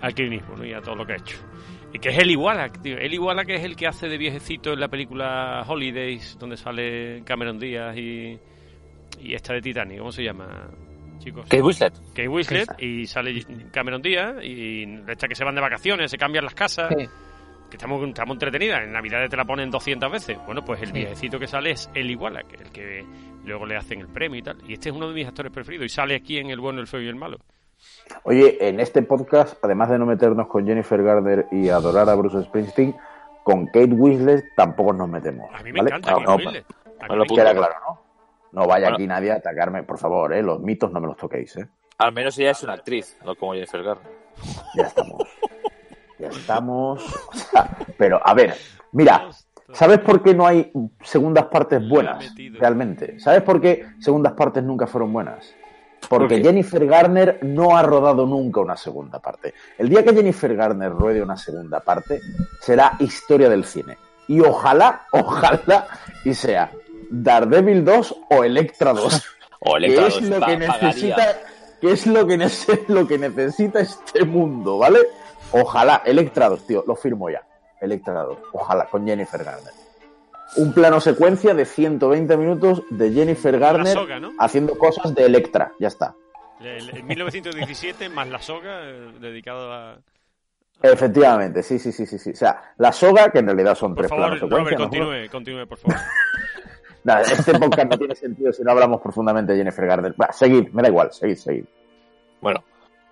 a 0.00 0.10
Clint 0.10 0.42
y 0.62 0.72
a 0.72 0.82
todo 0.82 0.96
lo 0.96 1.06
que 1.06 1.12
ha 1.14 1.16
hecho. 1.16 1.38
Y 1.92 1.98
que 1.98 2.08
es 2.08 2.18
el 2.18 2.30
Iguala, 2.30 2.70
tío. 2.72 2.96
El 2.96 3.12
Iguala 3.12 3.44
que 3.44 3.54
es 3.54 3.64
el 3.64 3.76
que 3.76 3.86
hace 3.86 4.08
de 4.08 4.16
viejecito 4.16 4.72
en 4.72 4.80
la 4.80 4.88
película 4.88 5.62
Holidays, 5.66 6.36
donde 6.38 6.56
sale 6.56 7.22
Cameron 7.24 7.58
Díaz 7.58 7.96
y, 7.96 8.38
y 9.20 9.34
esta 9.34 9.52
de 9.54 9.60
Titanic, 9.60 9.98
¿cómo 9.98 10.10
se 10.12 10.24
llama? 10.24 10.70
Chicos. 11.18 11.44
Kate 11.44 11.62
Winslet. 11.62 11.94
Kate 12.08 12.28
Winslet 12.28 12.68
y 12.82 13.06
sale 13.06 13.44
Cameron 13.70 14.00
Díaz 14.00 14.42
y 14.42 14.84
esta 15.06 15.28
que 15.28 15.34
se 15.34 15.44
van 15.44 15.54
de 15.54 15.60
vacaciones, 15.60 16.10
se 16.10 16.16
cambian 16.16 16.44
las 16.44 16.54
casas. 16.54 16.88
Que 16.94 17.76
estamos, 17.76 18.06
estamos 18.06 18.34
entretenidas. 18.34 18.82
En 18.82 18.92
Navidad 18.92 19.28
te 19.30 19.36
la 19.36 19.44
ponen 19.44 19.70
200 19.70 20.10
veces. 20.10 20.38
Bueno, 20.44 20.62
pues 20.62 20.82
el 20.82 20.92
viejecito 20.92 21.38
que 21.38 21.46
sale 21.46 21.70
es 21.70 21.90
el 21.94 22.10
Iguala, 22.10 22.42
que 22.42 22.56
el 22.56 22.70
que 22.70 23.04
luego 23.44 23.66
le 23.66 23.76
hacen 23.76 24.00
el 24.00 24.08
premio 24.08 24.38
y 24.38 24.42
tal. 24.42 24.58
Y 24.66 24.74
este 24.74 24.88
es 24.90 24.94
uno 24.94 25.08
de 25.08 25.14
mis 25.14 25.26
actores 25.26 25.52
preferidos 25.52 25.86
y 25.86 25.88
sale 25.88 26.14
aquí 26.14 26.38
en 26.38 26.50
El 26.50 26.60
bueno, 26.60 26.80
el 26.80 26.86
feo 26.86 27.00
y 27.00 27.08
el 27.08 27.16
malo. 27.16 27.38
Oye, 28.24 28.68
en 28.68 28.80
este 28.80 29.02
podcast, 29.02 29.62
además 29.64 29.90
de 29.90 29.98
no 29.98 30.06
meternos 30.06 30.46
con 30.46 30.66
Jennifer 30.66 31.02
Garner 31.02 31.46
y 31.50 31.68
adorar 31.68 32.08
a 32.08 32.14
Bruce 32.14 32.42
Springsteen, 32.42 32.96
con 33.42 33.66
Kate 33.66 33.92
Winslet 33.92 34.44
tampoco 34.56 34.92
nos 34.92 35.08
metemos. 35.08 35.50
A 35.54 35.62
mí 35.62 35.72
me 35.72 35.80
encanta 35.80 36.14
Kate 36.14 36.30
Winslet. 36.30 36.66
lo 37.08 37.24
queda 37.24 37.52
claro, 37.52 37.74
¿no? 37.86 38.02
No 38.52 38.66
vaya 38.66 38.90
aquí 38.90 39.06
nadie 39.06 39.32
a 39.32 39.36
atacarme, 39.36 39.82
por 39.82 39.98
favor, 39.98 40.34
¿eh? 40.34 40.42
Los 40.42 40.60
mitos 40.60 40.92
no 40.92 41.00
me 41.00 41.06
los 41.06 41.16
toquéis, 41.16 41.56
¿eh? 41.56 41.68
Al 41.98 42.12
menos 42.12 42.38
ella 42.38 42.50
es 42.50 42.62
una 42.62 42.74
actriz, 42.74 43.16
no 43.24 43.34
como 43.34 43.54
Jennifer 43.54 43.82
Garner. 43.82 44.12
Ya 44.74 44.84
estamos. 44.84 45.22
ya 46.18 46.28
estamos. 46.28 47.30
pero, 47.96 48.20
a 48.22 48.34
ver, 48.34 48.54
mira, 48.92 49.28
¿sabes 49.72 50.00
por 50.00 50.22
qué 50.22 50.34
no 50.34 50.46
hay 50.46 50.70
segundas 51.02 51.46
partes 51.46 51.86
buenas? 51.88 52.34
Realmente. 52.58 53.18
¿Sabes 53.20 53.42
por 53.42 53.60
qué 53.60 53.86
segundas 53.98 54.34
partes 54.34 54.62
nunca 54.62 54.86
fueron 54.86 55.12
buenas? 55.12 55.54
Porque 56.08 56.42
Jennifer 56.42 56.84
Garner 56.86 57.38
no 57.42 57.76
ha 57.76 57.82
rodado 57.82 58.26
nunca 58.26 58.60
una 58.60 58.76
segunda 58.76 59.18
parte. 59.18 59.54
El 59.78 59.88
día 59.88 60.04
que 60.04 60.14
Jennifer 60.14 60.54
Garner 60.54 60.90
ruede 60.90 61.22
una 61.22 61.36
segunda 61.36 61.80
parte, 61.80 62.20
será 62.60 62.96
historia 62.98 63.48
del 63.48 63.64
cine. 63.64 63.96
Y 64.28 64.40
ojalá, 64.40 65.06
ojalá, 65.12 65.88
y 66.24 66.34
sea 66.34 66.70
Daredevil 67.10 67.84
2 67.84 68.16
o 68.30 68.44
Electra 68.44 68.92
2. 68.92 69.22
o 69.60 69.76
Electra 69.76 70.08
que 70.08 70.16
es 70.16 70.28
lo 70.28 70.46
que 70.46 70.56
necesita, 70.56 71.36
que 71.80 71.92
es 71.92 72.06
lo 72.06 72.26
que, 72.26 72.50
lo 72.88 73.06
que 73.06 73.18
necesita 73.18 73.80
este 73.80 74.24
mundo, 74.24 74.78
¿vale? 74.78 74.98
Ojalá, 75.52 76.02
Electra 76.04 76.48
2, 76.48 76.66
tío, 76.66 76.84
lo 76.86 76.96
firmo 76.96 77.30
ya. 77.30 77.42
Electra 77.80 78.22
2, 78.22 78.38
ojalá, 78.52 78.86
con 78.86 79.06
Jennifer 79.06 79.42
Garner 79.42 79.81
un 80.56 80.72
plano 80.72 81.00
secuencia 81.00 81.54
de 81.54 81.64
120 81.64 82.36
minutos 82.36 82.82
de 82.90 83.12
Jennifer 83.12 83.58
Garner 83.58 83.96
haciendo 84.38 84.76
cosas 84.76 85.14
de 85.14 85.24
Electra. 85.24 85.72
Ya 85.78 85.88
está. 85.88 86.14
En 86.60 87.06
1917 87.06 88.08
más 88.08 88.28
la 88.28 88.40
soga 88.40 88.82
eh, 88.84 89.12
dedicado 89.20 89.72
a... 89.72 89.98
Efectivamente, 90.82 91.62
sí, 91.62 91.78
sí, 91.78 91.92
sí, 91.92 92.06
sí, 92.06 92.18
sí. 92.18 92.30
O 92.30 92.36
sea, 92.36 92.74
la 92.78 92.92
soga, 92.92 93.30
que 93.30 93.38
en 93.38 93.46
realidad 93.46 93.74
son 93.76 93.94
tres 93.94 94.10
planos 94.10 94.40
secuencia. 94.40 94.76
continúe, 94.76 95.28
continúe, 95.30 95.66
por 95.66 95.78
favor. 95.78 95.96
Nada, 97.04 97.22
este 97.22 97.58
podcast 97.58 97.90
no 97.90 97.98
tiene 97.98 98.14
sentido 98.14 98.52
si 98.52 98.62
no 98.62 98.70
hablamos 98.72 99.00
profundamente 99.00 99.52
de 99.52 99.58
Jennifer 99.58 99.86
Garner. 99.86 100.14
Va, 100.20 100.32
seguid, 100.32 100.68
me 100.70 100.82
da 100.82 100.88
igual, 100.88 101.12
seguid, 101.12 101.36
seguid. 101.36 101.64
Bueno, 102.40 102.64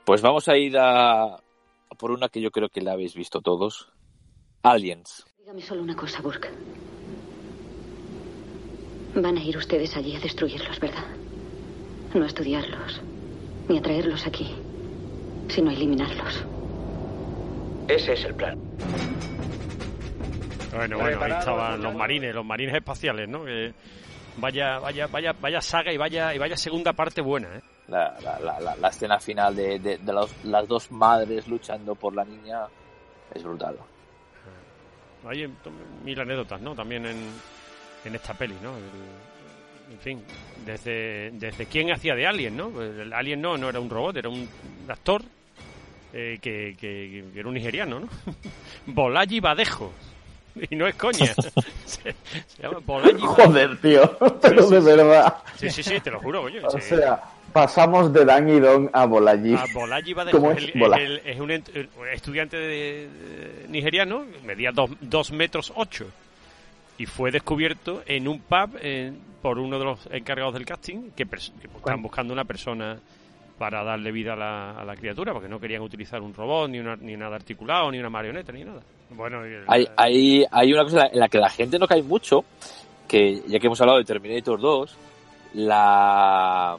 pues 0.05 0.23
vamos 0.23 0.49
a 0.49 0.57
ir 0.57 0.77
a 0.79 1.37
por 1.97 2.11
una 2.11 2.29
que 2.29 2.41
yo 2.41 2.51
creo 2.51 2.69
que 2.69 2.81
la 2.81 2.93
habéis 2.93 3.15
visto 3.15 3.41
todos. 3.41 3.93
Aliens. 4.63 5.27
Dígame 5.39 5.63
solo 5.63 5.83
una 5.83 5.97
cosa, 5.97 6.21
Burke. 6.21 6.49
Van 9.15 9.37
a 9.37 9.43
ir 9.43 9.57
ustedes 9.57 9.97
allí 9.97 10.15
a 10.15 10.21
destruirlos, 10.21 10.79
¿verdad? 10.79 11.05
No 12.15 12.25
a 12.25 12.27
estudiarlos, 12.27 13.01
ni 13.69 13.79
a 13.79 13.83
traerlos 13.83 14.27
aquí, 14.27 14.55
sino 15.49 15.71
a 15.71 15.73
eliminarlos. 15.73 16.45
Ese 17.89 18.13
es 18.13 18.25
el 18.25 18.35
plan. 18.35 18.59
Bueno, 20.73 20.99
bueno, 20.99 21.23
ahí 21.23 21.33
estaban 21.33 21.83
los 21.83 21.95
marines, 21.95 22.35
los 22.35 22.45
marines 22.45 22.77
espaciales, 22.77 23.29
¿no? 23.29 23.45
Que 23.45 23.73
vaya, 24.37 24.79
vaya, 24.79 25.07
vaya, 25.09 25.33
vaya 25.41 25.61
saga 25.61 25.93
y 25.93 25.97
vaya 25.97 26.33
y 26.35 26.39
vaya 26.39 26.57
segunda 26.57 26.93
parte 26.93 27.21
buena, 27.21 27.57
¿eh? 27.57 27.61
La, 27.89 28.17
la, 28.21 28.77
la, 28.77 28.89
escena 28.89 29.19
final 29.19 29.57
de, 29.57 29.81
de, 29.81 29.99
las 30.45 30.69
dos 30.69 30.93
madres 30.93 31.49
luchando 31.49 31.97
por 31.97 32.15
la 32.15 32.25
niña 32.25 32.67
es 33.35 33.43
brutal. 33.43 33.77
Hay 35.27 35.53
mil 36.05 36.21
anécdotas, 36.21 36.61
¿no? 36.61 36.77
También 36.77 37.05
en, 37.07 37.33
en 38.05 38.15
esta 38.15 38.35
peli, 38.35 38.55
¿no? 38.63 38.73
en 39.91 39.99
fin, 39.99 40.23
desde, 40.65 41.31
desde 41.33 41.67
quién 41.67 41.91
hacía 41.93 42.15
de 42.15 42.27
Alien, 42.27 42.57
¿no? 42.57 42.71
Pues 42.71 42.97
el 42.99 43.13
Alien 43.13 43.41
no, 43.41 43.57
no 43.57 43.69
era 43.69 43.81
un 43.81 43.91
robot, 43.91 44.17
era 44.17 44.29
un 44.29 44.49
actor 44.89 45.23
eh, 46.13 46.39
que, 46.41 46.77
que, 46.79 47.25
era 47.35 47.49
un 47.49 47.55
nigeriano, 47.55 48.01
¿no? 48.01 48.09
Bolaji 48.87 49.41
Badejo. 49.41 49.93
Y 50.69 50.75
no 50.75 50.87
es 50.87 50.95
coña. 50.95 51.33
se, 51.85 52.15
llama 52.61 52.79
Bolaji 52.85 53.21
Joder, 53.21 53.81
tío. 53.81 54.19
Pero 54.43 54.69
de 54.69 54.81
verdad. 54.81 55.37
Sí, 55.57 55.71
sí, 55.71 55.83
sí, 55.83 56.01
te 56.01 56.11
lo 56.11 56.21
juro, 56.21 56.43
oye. 56.43 56.61
O 56.65 56.81
sea, 56.81 57.23
pasamos 57.53 58.13
de 58.13 58.25
Dan 58.25 58.49
y 58.49 58.61
Don 58.61 58.91
a 58.93 59.07
Bolaji. 59.07 59.55
A 59.55 59.65
Bolaji 59.75 60.15
Badejo. 60.15 60.53
Es, 60.53 61.41
un 61.41 61.51
estudiante 62.13 62.57
de, 62.57 63.09
nigeriano, 63.69 64.25
medía 64.45 64.71
dos 64.73 65.33
metros 65.33 65.73
ocho 65.75 66.07
y 67.01 67.07
fue 67.07 67.31
descubierto 67.31 68.03
en 68.05 68.29
un 68.29 68.41
pub 68.41 68.77
eh, 68.79 69.11
por 69.41 69.59
uno 69.59 69.79
de 69.79 69.85
los 69.87 70.07
encargados 70.13 70.53
del 70.53 70.67
casting 70.67 71.13
que, 71.17 71.23
estaban 71.23 72.03
buscando 72.03 72.35
una 72.35 72.45
persona 72.45 73.01
para 73.57 73.83
darle 73.83 74.13
vida 74.13 74.35
a 74.35 74.85
la, 74.85 74.97
criatura 74.97 75.33
porque 75.33 75.49
no 75.49 75.59
querían 75.59 75.81
utilizar 75.81 76.21
un 76.21 76.35
robot 76.35 76.69
ni, 76.69 76.81
ni 77.01 77.17
nada 77.17 77.37
articulado 77.37 77.91
ni 77.91 77.99
una 77.99 78.11
marioneta 78.11 78.53
ni 78.53 78.65
nada 78.65 78.83
bueno 79.09 79.41
hay, 79.67 79.87
hay, 79.97 80.45
hay 80.51 80.73
una 80.75 80.83
cosa 80.83 81.07
en 81.07 81.21
la 81.21 81.31
que 81.31 81.39
la 81.39 81.49
gente 81.49 81.79
no 81.79 81.87
cae 81.87 82.03
mucho 82.03 82.45
que 83.09 83.45
ya 83.47 83.59
que 83.59 83.67
hemos 83.67 83.81
hablado 83.81 83.97
de 83.97 84.05
Terminator 84.05 84.61
2 84.61 84.97
la 85.55 86.77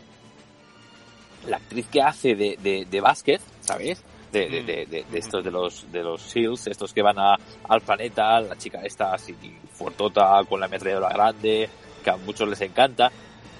la 1.47 1.57
actriz 1.57 1.87
que 1.87 2.03
hace 2.03 2.35
de, 2.35 2.59
de, 2.61 2.85
de 2.85 3.01
Vázquez, 3.01 3.41
¿sabes? 3.61 4.03
De, 4.31 4.49
de, 4.49 4.63
de, 4.63 5.05
de, 5.09 5.17
estos 5.17 5.43
de 5.43 5.51
los 5.51 5.91
de 5.91 6.03
los 6.03 6.21
SEALs, 6.21 6.67
estos 6.67 6.93
que 6.93 7.01
van 7.01 7.19
a, 7.19 7.35
al 7.67 7.81
planeta, 7.81 8.39
la 8.41 8.57
chica 8.57 8.81
esta 8.83 9.13
así 9.13 9.35
fuertota 9.73 10.41
con 10.47 10.59
la 10.59 10.67
ametralladora 10.67 11.09
grande, 11.09 11.69
que 12.03 12.09
a 12.09 12.17
muchos 12.17 12.47
les 12.47 12.61
encanta, 12.61 13.11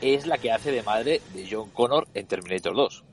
es 0.02 0.26
la 0.26 0.38
que 0.38 0.52
hace 0.52 0.72
de 0.72 0.84
madre 0.84 1.22
de 1.34 1.48
John 1.50 1.70
Connor 1.72 2.08
en 2.14 2.26
Terminator 2.28 2.76
2. 2.76 3.04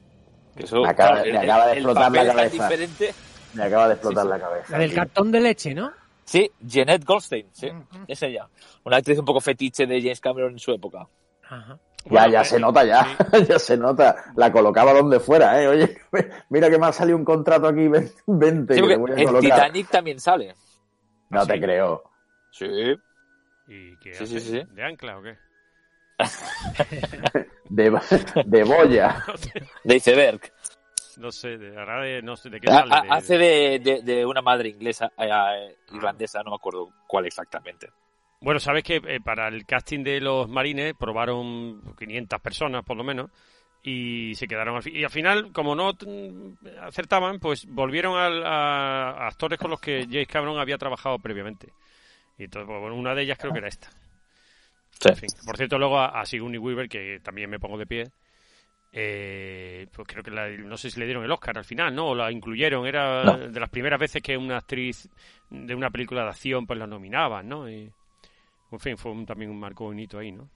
Eso, 0.56 0.82
me 0.82 0.88
acaba, 0.88 1.22
de 1.22 1.30
explotar 1.30 2.10
la 2.10 2.34
cabeza. 2.34 2.68
Me 3.54 3.62
acaba 3.62 3.88
de 3.88 3.94
explotar 3.94 4.26
la 4.26 4.40
cabeza. 4.40 4.72
La 4.72 4.78
del 4.78 4.94
cartón 4.94 5.30
de 5.30 5.40
leche, 5.40 5.74
¿no? 5.74 5.92
Sí, 6.24 6.50
Jeanette 6.60 7.04
Goldstein, 7.04 7.48
sí, 7.52 7.68
es 8.06 8.22
ella. 8.22 8.48
Una 8.84 8.96
actriz 8.98 9.18
un 9.18 9.24
poco 9.24 9.40
fetiche 9.40 9.86
de 9.86 10.00
James 10.00 10.20
Cameron 10.20 10.52
en 10.52 10.58
su 10.58 10.72
época. 10.72 11.08
Ajá. 11.48 11.78
Ya, 12.10 12.28
ya 12.28 12.44
se 12.44 12.58
nota, 12.58 12.84
ya. 12.84 13.16
ya 13.48 13.58
se 13.58 13.76
nota. 13.76 14.32
La 14.36 14.52
colocaba 14.52 14.92
donde 14.92 15.20
fuera, 15.20 15.60
¿eh? 15.62 15.68
Oye, 15.68 15.98
mira 16.50 16.70
que 16.70 16.78
me 16.78 16.86
ha 16.86 16.92
salido 16.92 17.16
un 17.16 17.24
contrato 17.24 17.68
aquí 17.68 17.88
20. 18.26 18.74
Sí, 18.74 18.80
en 19.16 19.40
Titanic 19.40 19.88
también 19.88 20.20
sale. 20.20 20.54
No 21.30 21.46
te 21.46 21.60
creo. 21.60 22.02
Sí. 22.50 22.66
¿Y 23.68 23.96
qué 23.98 24.14
sí, 24.14 24.26
sí, 24.26 24.40
sí, 24.40 24.62
¿De 24.70 24.82
ancla 24.82 25.18
o 25.18 25.22
qué? 25.22 25.36
de, 27.68 28.00
de 28.46 28.64
boya. 28.64 29.24
de 29.84 29.96
iceberg. 29.96 30.40
No 31.18 31.32
sé, 31.32 31.58
de, 31.58 31.72
de, 31.72 32.22
no 32.22 32.36
sé 32.36 32.48
de 32.48 32.60
qué 32.60 32.68
sale. 32.68 32.94
Hace 33.10 33.36
de, 33.38 34.02
de, 34.02 34.24
una 34.24 34.40
madre 34.40 34.68
inglesa, 34.68 35.12
eh, 35.18 35.28
eh, 35.28 35.76
irlandesa, 35.92 36.42
no 36.42 36.50
me 36.50 36.56
acuerdo 36.56 36.92
cuál 37.06 37.26
exactamente. 37.26 37.88
Bueno, 38.40 38.60
sabes 38.60 38.84
que 38.84 38.96
eh, 39.04 39.20
para 39.22 39.48
el 39.48 39.66
casting 39.66 40.04
de 40.04 40.20
los 40.20 40.48
marines 40.48 40.94
probaron 40.96 41.82
500 41.98 42.40
personas, 42.40 42.84
por 42.84 42.96
lo 42.96 43.02
menos, 43.02 43.30
y 43.82 44.34
se 44.36 44.46
quedaron 44.46 44.76
al 44.76 44.88
Y 44.88 45.02
al 45.02 45.10
final, 45.10 45.52
como 45.52 45.74
no 45.74 45.92
acertaban, 46.82 47.40
pues 47.40 47.66
volvieron 47.66 48.14
a, 48.16 49.26
actores 49.26 49.58
con 49.58 49.70
los 49.70 49.80
que 49.80 50.06
James 50.08 50.28
Cameron 50.28 50.58
había 50.58 50.78
trabajado 50.78 51.18
previamente. 51.18 51.72
Y 52.38 52.44
entonces, 52.44 52.68
pues, 52.68 52.80
bueno, 52.80 52.94
una 52.94 53.14
de 53.14 53.22
ellas 53.22 53.38
creo 53.38 53.52
que 53.52 53.58
era 53.58 53.68
esta. 53.68 53.90
por 55.44 55.56
cierto, 55.56 55.78
luego 55.78 55.98
a, 55.98 56.24
Sigourney 56.24 56.58
Weaver, 56.58 56.88
que 56.88 57.20
también 57.20 57.50
me 57.50 57.58
pongo 57.58 57.76
de 57.76 57.86
pie, 57.86 58.04
eh, 58.92 59.86
pues 59.92 60.06
creo 60.06 60.22
que 60.22 60.30
no 60.30 60.76
sé 60.76 60.90
si 60.90 61.00
le 61.00 61.06
dieron 61.06 61.24
el 61.24 61.32
Oscar 61.32 61.58
al 61.58 61.64
final, 61.64 61.92
¿no? 61.92 62.10
O 62.10 62.14
la 62.14 62.30
incluyeron. 62.30 62.86
Era 62.86 63.36
de 63.36 63.60
las 63.60 63.70
primeras 63.70 63.98
veces 63.98 64.22
que 64.22 64.36
una 64.36 64.58
actriz 64.58 65.08
de 65.50 65.74
una 65.74 65.90
película 65.90 66.22
de 66.22 66.28
acción 66.28 66.66
pues 66.66 66.78
la 66.78 66.86
nominaban, 66.86 67.48
¿no? 67.48 67.68
Y, 67.68 67.92
en 68.70 68.80
fin, 68.80 68.96
fue 68.96 69.12
también 69.24 69.50
un 69.50 69.58
marco 69.58 69.84
bonito 69.84 70.18
ahí, 70.18 70.32
¿no? 70.32 70.48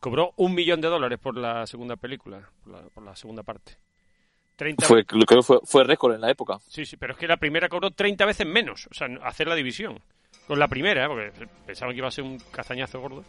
Cobró 0.00 0.32
un 0.36 0.54
millón 0.54 0.80
de 0.80 0.88
dólares 0.88 1.18
por 1.18 1.36
la 1.36 1.66
segunda 1.66 1.96
película, 1.96 2.50
por 2.94 3.04
la, 3.04 3.14
segunda 3.14 3.42
parte. 3.42 3.78
30... 4.56 4.86
Fue, 4.86 5.04
creo 5.04 5.22
que 5.24 5.42
fue, 5.42 5.60
fue 5.64 5.84
récord 5.84 6.14
en 6.14 6.20
la 6.20 6.30
época. 6.30 6.58
Sí, 6.66 6.84
sí, 6.84 6.96
pero 6.96 7.12
es 7.12 7.18
que 7.18 7.28
la 7.28 7.36
primera 7.36 7.68
cobró 7.68 7.90
30 7.90 8.26
veces 8.26 8.46
menos, 8.46 8.88
o 8.90 8.94
sea, 8.94 9.06
hacer 9.22 9.46
la 9.46 9.54
división. 9.54 10.00
Con 10.46 10.58
la 10.58 10.66
primera, 10.66 11.04
¿eh? 11.04 11.08
porque 11.08 11.48
pensaban 11.66 11.94
que 11.94 11.98
iba 11.98 12.08
a 12.08 12.10
ser 12.10 12.24
un 12.24 12.38
castañazo 12.50 13.00
gordo. 13.00 13.20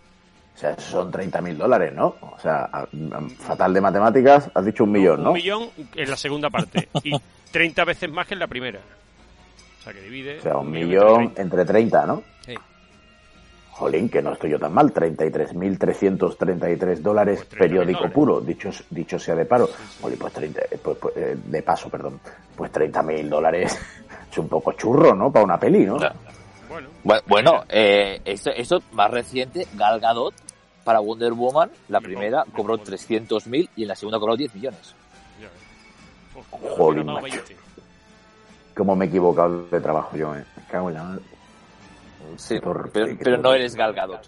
O 0.56 0.58
sea, 0.58 0.78
son 0.80 1.12
30 1.12 1.42
mil 1.42 1.58
dólares, 1.58 1.94
¿no? 1.94 2.16
O 2.22 2.40
sea, 2.40 2.70
fatal 3.40 3.74
de 3.74 3.82
matemáticas, 3.82 4.52
has 4.54 4.66
dicho 4.66 4.84
un 4.84 4.92
millón, 4.92 5.24
¿no? 5.24 5.30
Un 5.30 5.36
millón 5.36 5.70
en 5.96 6.10
la 6.10 6.18
segunda 6.18 6.50
parte 6.50 6.90
y 7.04 7.12
30 7.52 7.86
veces 7.86 8.12
más 8.12 8.28
que 8.28 8.36
en 8.36 8.40
la 8.40 8.48
primera. 8.48 8.80
O 9.80 9.84
sea, 9.84 9.94
que 9.94 10.02
divide. 10.02 10.40
O 10.40 10.42
sea, 10.42 10.58
un, 10.58 10.72
millón, 10.72 11.34
entre 11.38 11.66
30, 11.66 12.06
¿no? 12.06 12.24
Sí. 13.74 13.80
Jolín, 13.80 14.10
que 14.10 14.22
no 14.22 14.34
estoy 14.34 14.52
yo 14.52 14.60
tan 14.60 14.74
mal, 14.74 14.94
33.333 14.94 17.00
dólares 17.00 17.46
pues 17.50 17.60
periódico 17.60 18.10
puro, 18.10 18.40
dicho, 18.40 18.70
dicho 18.90 19.18
sea 19.18 19.36
de 19.36 19.46
paro. 19.46 19.70
Jolín, 20.02 20.20
pues, 20.20 20.34
30, 20.34 20.62
eh, 20.62 20.80
pues, 20.82 20.98
pues 20.98 21.18
eh, 21.18 21.38
de 21.44 21.64
paso, 21.64 21.90
perdón. 21.90 22.20
Pues 22.56 22.72
30.000 22.72 23.30
dólares 23.30 23.80
es 24.32 24.38
un 24.38 24.48
poco 24.48 24.74
churro, 24.74 25.16
¿no? 25.16 25.32
Para 25.32 25.46
una 25.46 25.60
peli, 25.60 25.86
¿no? 25.86 25.98
Bueno, 27.04 27.24
bueno 27.28 27.64
eh, 27.70 28.22
esto, 28.26 28.50
esto, 28.52 28.82
más 28.94 29.12
reciente, 29.12 29.68
Gal 29.76 30.00
Gadot 30.00 30.34
para 30.84 31.00
Wonder 31.00 31.34
Woman, 31.34 31.70
la 31.90 32.02
primera 32.02 32.44
cobró 32.56 32.78
300.000 32.78 33.70
y 33.76 33.84
en 33.84 33.88
la 33.88 33.96
segunda 33.96 34.20
cobró 34.20 34.36
10 34.36 34.56
millones. 34.56 34.96
Jolín, 36.50 37.08
Cómo 38.76 38.96
me 38.96 39.06
he 39.06 39.08
equivocado 39.08 39.68
de 39.68 39.80
trabajo 39.80 40.18
yo, 40.18 40.36
eh. 40.36 40.44
Me 40.58 40.64
cago 40.64 40.90
en 40.90 40.96
la 40.96 41.20
Sí, 42.38 42.60
pero, 42.62 43.38
no 43.38 43.54
eres 43.54 43.76
galgado. 43.76 44.20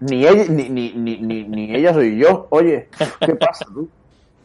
Ni 0.00 0.26
ella, 0.26 0.44
ni, 0.48 0.68
ni, 0.68 0.92
ni, 0.92 1.44
ni, 1.44 1.74
ella 1.74 1.92
soy 1.92 2.18
yo. 2.18 2.46
Oye, 2.50 2.88
¿qué 3.20 3.34
pasa 3.34 3.64
tú? 3.66 3.88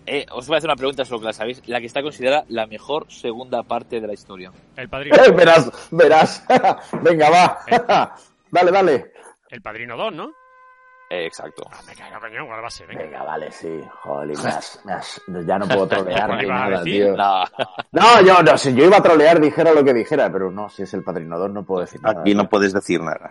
Eh, 0.06 0.26
os 0.32 0.48
voy 0.48 0.56
a 0.56 0.58
hacer 0.58 0.70
una 0.70 0.76
pregunta 0.76 1.06
solo 1.06 1.22
que 1.22 1.28
la 1.28 1.32
sabéis. 1.32 1.66
La 1.66 1.80
que 1.80 1.86
está 1.86 2.02
considerada 2.02 2.44
la 2.50 2.68
mejor 2.68 3.10
segunda 3.10 3.64
parte 3.64 4.02
de 4.02 4.08
la 4.08 4.14
historia. 4.14 4.52
El 4.76 4.90
padrino. 4.90 5.16
Eh, 5.16 5.32
verás, 5.36 5.72
verás. 5.92 6.46
Venga, 7.02 7.30
va. 7.30 8.16
dale, 8.52 8.72
dale. 8.72 9.14
El 9.50 9.62
padrino 9.62 9.96
2, 9.96 10.14
¿no? 10.14 10.34
Eh, 11.14 11.28
exacto. 11.28 11.64
Ah, 11.72 11.80
me 11.86 11.94
cago, 11.94 12.20
coño, 12.20 12.48
¿cuál 12.48 12.64
va 12.64 12.68
a 12.68 12.72
ser? 12.72 12.88
Venga, 12.88 13.24
vale, 13.24 13.52
sí. 13.52 13.80
Joder, 14.02 14.36
ya 15.46 15.60
no 15.60 15.68
puedo 15.68 15.88
trolear 15.88 16.42
ni 16.42 16.48
nada, 16.48 16.84
tío. 16.84 17.16
No. 17.16 17.44
no, 17.92 18.22
yo, 18.22 18.42
no, 18.42 18.58
si 18.58 18.74
yo 18.74 18.86
iba 18.86 18.98
a 18.98 19.04
trolear, 19.04 19.40
dijera 19.40 19.74
lo 19.74 19.84
que 19.84 19.94
dijera, 19.94 20.32
pero 20.32 20.50
no, 20.50 20.70
si 20.70 20.82
es 20.82 20.94
el 20.96 21.04
padrinador 21.04 21.52
no 21.52 21.64
puedo 21.64 21.82
decir 21.82 22.02
nada. 22.02 22.22
Aquí 22.22 22.34
no 22.34 22.50
puedes 22.50 22.74
decir 22.74 23.00
nada. 23.00 23.30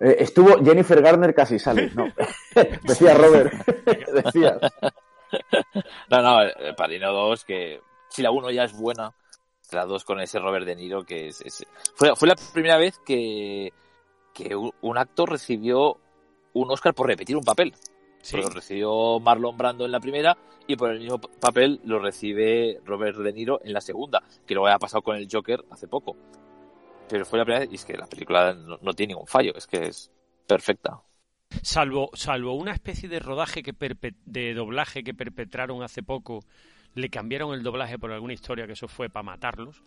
Eh, 0.00 0.16
estuvo 0.18 0.62
Jennifer 0.62 1.00
Garner 1.00 1.34
casi 1.34 1.58
sale, 1.58 1.90
no. 1.94 2.08
Decía 2.82 3.14
Robert. 3.14 3.54
Decía. 4.24 4.58
No, 6.10 6.20
no, 6.20 6.42
el 6.42 6.74
Padrino 6.74 7.10
2, 7.10 7.44
que 7.46 7.80
si 8.10 8.20
la 8.20 8.30
1 8.30 8.50
ya 8.50 8.64
es 8.64 8.74
buena, 8.74 9.14
la 9.70 9.86
2 9.86 10.04
con 10.04 10.20
ese 10.20 10.38
Robert 10.38 10.66
De 10.66 10.76
Niro, 10.76 11.04
que 11.04 11.28
es, 11.28 11.66
fue, 11.94 12.14
fue 12.14 12.28
la 12.28 12.36
primera 12.52 12.76
vez 12.76 12.98
que, 12.98 13.72
que 14.34 14.54
un 14.54 14.98
actor 14.98 15.30
recibió 15.30 16.01
un 16.54 16.70
Oscar 16.70 16.94
por 16.94 17.06
repetir 17.06 17.36
un 17.36 17.44
papel. 17.44 17.74
Lo 18.32 18.48
recibió 18.50 19.18
Marlon 19.18 19.56
Brando 19.56 19.84
en 19.84 19.90
la 19.90 19.98
primera 19.98 20.36
y 20.66 20.76
por 20.76 20.90
el 20.90 21.00
mismo 21.00 21.18
papel 21.18 21.80
lo 21.84 21.98
recibe 21.98 22.80
Robert 22.84 23.18
De 23.18 23.32
Niro 23.32 23.60
en 23.64 23.72
la 23.72 23.80
segunda, 23.80 24.22
que 24.46 24.54
luego 24.54 24.68
ha 24.68 24.78
pasado 24.78 25.02
con 25.02 25.16
el 25.16 25.28
Joker 25.30 25.64
hace 25.70 25.88
poco. 25.88 26.16
Pero 27.08 27.24
fue 27.24 27.38
la 27.38 27.44
primera 27.44 27.60
vez 27.60 27.72
y 27.72 27.74
es 27.74 27.84
que 27.84 27.96
la 27.96 28.06
película 28.06 28.54
no, 28.54 28.92
tiene 28.94 29.14
ningún 29.14 29.26
fallo, 29.26 29.52
es 29.56 29.66
que 29.66 29.88
es 29.88 30.10
perfecta. 30.46 31.00
Salvo, 31.62 32.10
salvo 32.14 32.54
una 32.54 32.72
especie 32.72 33.08
de 33.08 33.18
rodaje 33.18 33.62
que 33.62 33.74
de 34.24 34.54
doblaje 34.54 35.02
que 35.02 35.12
perpetraron 35.12 35.82
hace 35.82 36.02
poco, 36.02 36.44
le 36.94 37.10
cambiaron 37.10 37.54
el 37.54 37.62
doblaje 37.62 37.98
por 37.98 38.12
alguna 38.12 38.32
historia 38.32 38.66
que 38.66 38.72
eso 38.72 38.88
fue 38.88 39.10
para 39.10 39.24
matarlos. 39.24 39.82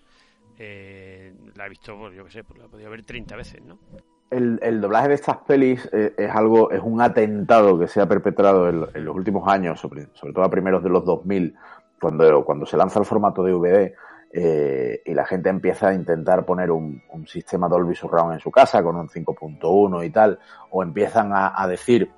Eh, 0.58 1.34
la 1.56 1.66
he 1.66 1.70
visto, 1.70 1.98
pues, 1.98 2.16
yo 2.16 2.26
qué 2.26 2.32
sé, 2.32 2.44
pues 2.44 2.60
la 2.60 2.66
he 2.66 2.70
podido 2.70 2.90
ver 2.90 3.04
30 3.04 3.36
veces, 3.36 3.62
¿no? 3.64 3.80
El, 4.30 4.82
doblaje 4.82 5.10
de 5.10 5.14
estas 5.16 5.38
pelis 5.38 5.88
eh, 5.92 6.14
es 6.18 6.32
algo, 6.32 6.72
es 6.72 6.82
un 6.82 7.02
atentado 7.02 7.78
que 7.78 7.88
se 7.88 8.02
ha 8.02 8.08
perpetrado 8.08 8.70
en, 8.70 9.06
los 9.06 9.16
últimos 9.16 9.48
años, 9.48 9.80
sobre, 9.80 10.08
todo 10.34 10.44
a 10.44 10.50
primeros 10.50 10.84
de 10.84 10.90
los 10.90 11.06
2000, 11.06 11.56
cuando, 12.00 12.44
cuando 12.44 12.66
se 12.66 12.78
lanza 12.78 13.00
el 13.00 13.06
formato 13.06 13.44
DVD 13.44 13.94
eh, 14.32 15.02
y 15.06 15.14
la 15.14 15.26
gente 15.26 15.50
empieza 15.50 15.90
a 15.90 15.94
intentar 15.94 16.46
poner 16.46 16.72
un, 16.72 17.02
sistema 17.26 17.70
Dolby 17.70 17.96
Surround 17.96 18.34
en 18.34 18.40
su 18.40 18.52
casa 18.52 18.84
con 18.84 18.96
un 18.98 19.08
5.1 19.08 20.06
y 20.06 20.10
tal, 20.10 20.40
o 20.72 20.84
empiezan 20.84 21.32
a, 21.34 21.66
decir 21.68 22.12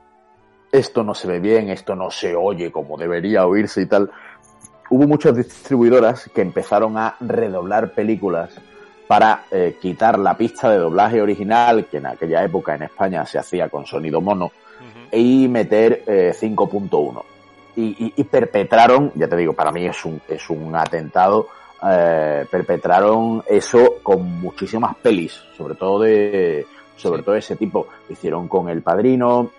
esto 0.72 1.04
no 1.04 1.14
se 1.14 1.28
ve 1.28 1.40
bien, 1.40 1.70
esto 1.70 1.96
no 1.96 2.10
se 2.10 2.36
oye 2.36 2.72
como 2.72 2.98
debería 2.98 3.46
oírse 3.46 3.82
y 3.82 3.86
tal. 3.86 4.12
Hubo 4.90 5.08
muchas 5.08 5.36
distribuidoras 5.36 6.30
que 6.34 6.42
empezaron 6.42 6.98
a 6.98 7.16
redoblar 7.20 7.94
películas 7.94 8.60
para 9.08 9.46
eh, 9.50 9.78
quitar 9.82 10.20
la 10.20 10.36
pista 10.36 10.70
de 10.70 10.78
doblaje 10.78 11.22
original, 11.22 11.86
que 11.86 11.98
en 11.98 12.08
aquella 12.08 12.44
época 12.44 12.76
en 12.76 12.84
España 12.84 13.26
se 13.26 13.40
hacía 13.40 13.70
con 13.70 13.86
sonido 13.86 14.22
mono, 14.22 14.52
y 15.12 15.48
meter 15.48 16.04
5.1. 16.06 17.24
Eh, 17.78 18.14
y, 18.16 18.24
perpetraron, 18.26 19.12
ya 19.16 19.28
te 19.28 19.38
digo, 19.38 19.54
para 19.54 19.72
mí 19.72 19.86
es 19.86 20.04
un, 20.04 20.20
es 20.28 20.50
un 20.50 20.76
atentado, 20.76 21.48
eh, 21.88 22.46
perpetraron 22.50 23.44
eso 23.48 23.98
con 24.02 24.24
muchísimas 24.42 24.96
pelis, 24.98 25.40
sobre 25.56 25.76
todo 25.76 26.00
de, 26.00 26.66
sobre 26.96 27.22
todo 27.22 27.36
ese 27.36 27.56
tipo. 27.56 27.88
Lo 28.08 28.14
hicieron 28.14 28.48
con 28.48 28.68
El 28.70 28.82
Padrino, 28.82 29.52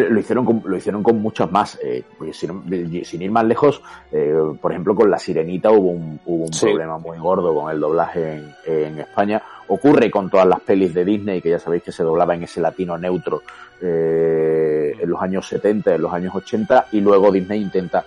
lo 0.00 0.18
hicieron 0.18 0.44
con, 0.44 0.62
lo 0.64 0.76
hicieron 0.76 1.02
con 1.02 1.20
muchos 1.20 1.50
más. 1.50 1.78
Eh, 1.82 2.02
pues 2.18 2.36
sin, 2.36 3.22
ir 3.22 3.30
más 3.30 3.44
lejos, 3.44 3.82
eh, 4.10 4.34
por 4.60 4.72
ejemplo, 4.72 4.94
con 4.94 5.10
La 5.10 5.18
Sirenita 5.18 5.70
hubo 5.70 5.90
un, 5.90 6.20
hubo 6.26 6.44
un 6.44 6.50
problema 6.50 6.98
muy 6.98 7.18
gordo 7.18 7.54
con 7.54 7.70
el 7.70 7.80
doblaje 7.80 8.42
en, 8.66 8.98
España. 8.98 9.42
Ocurre 9.68 10.10
con 10.10 10.28
todas 10.28 10.46
las 10.46 10.60
pelis 10.60 10.92
de 10.92 11.04
Disney, 11.04 11.40
que 11.40 11.50
ya 11.50 11.58
sabéis 11.58 11.84
que 11.84 11.92
se 11.92 12.02
doblaba 12.02 12.34
en 12.34 12.42
ese 12.42 12.60
latino 12.60 12.98
neutro 12.98 13.42
eh, 13.80 14.94
en 15.00 15.08
los 15.08 15.22
años 15.22 15.46
70, 15.46 15.94
en 15.94 16.02
los 16.02 16.12
años 16.12 16.34
80, 16.34 16.88
y 16.92 17.00
luego 17.00 17.30
Disney 17.30 17.62
intenta 17.62 18.04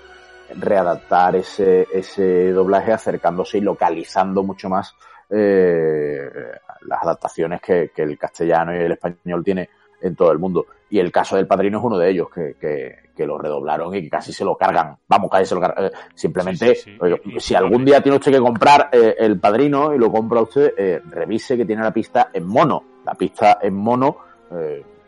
readaptar 0.60 1.36
ese, 1.36 1.88
ese 1.94 2.52
doblaje 2.52 2.94
acercándose 2.94 3.58
y 3.58 3.62
localizando 3.62 4.44
mucho 4.44 4.70
más 4.70 4.96
las 5.30 7.04
adaptaciones 7.04 7.60
que, 7.60 7.92
que 7.94 8.02
el 8.04 8.18
castellano 8.18 8.74
y 8.74 8.80
el 8.80 8.94
español 8.94 9.44
tiene 9.44 9.70
en 10.02 10.16
todo 10.16 10.32
el 10.32 10.40
mundo. 10.40 10.66
Y 10.90 11.00
el 11.00 11.12
caso 11.12 11.36
del 11.36 11.48
padrino 11.48 11.80
es 11.80 11.84
uno 11.84 11.98
de 11.98 12.10
ellos, 12.10 12.30
que, 12.30 12.56
que, 12.60 13.26
lo 13.26 13.38
redoblaron 13.38 13.94
y 13.96 14.04
que 14.04 14.10
casi 14.10 14.32
se 14.32 14.46
lo 14.46 14.56
cargan. 14.56 14.96
Vamos, 15.08 15.30
casi 15.30 15.46
se 15.46 15.56
lo 15.56 15.62
cargan. 15.62 15.86
Eh, 15.86 15.92
simplemente, 16.14 16.76
si 17.40 17.56
algún 17.56 17.84
día 17.84 18.02
tiene 18.02 18.18
usted 18.18 18.32
que 18.32 18.40
comprar 18.40 18.90
eh, 18.92 19.16
el 19.20 19.40
padrino 19.40 19.94
y 19.94 19.98
lo 19.98 20.12
compra 20.12 20.42
usted, 20.42 20.74
eh, 20.78 21.02
revise 21.10 21.58
que 21.58 21.66
tiene 21.66 21.82
la 21.82 21.92
pista 21.92 22.30
en 22.32 22.46
mono. 22.46 22.84
La 23.06 23.16
pista 23.16 23.60
en 23.62 23.74
mono 23.74 24.18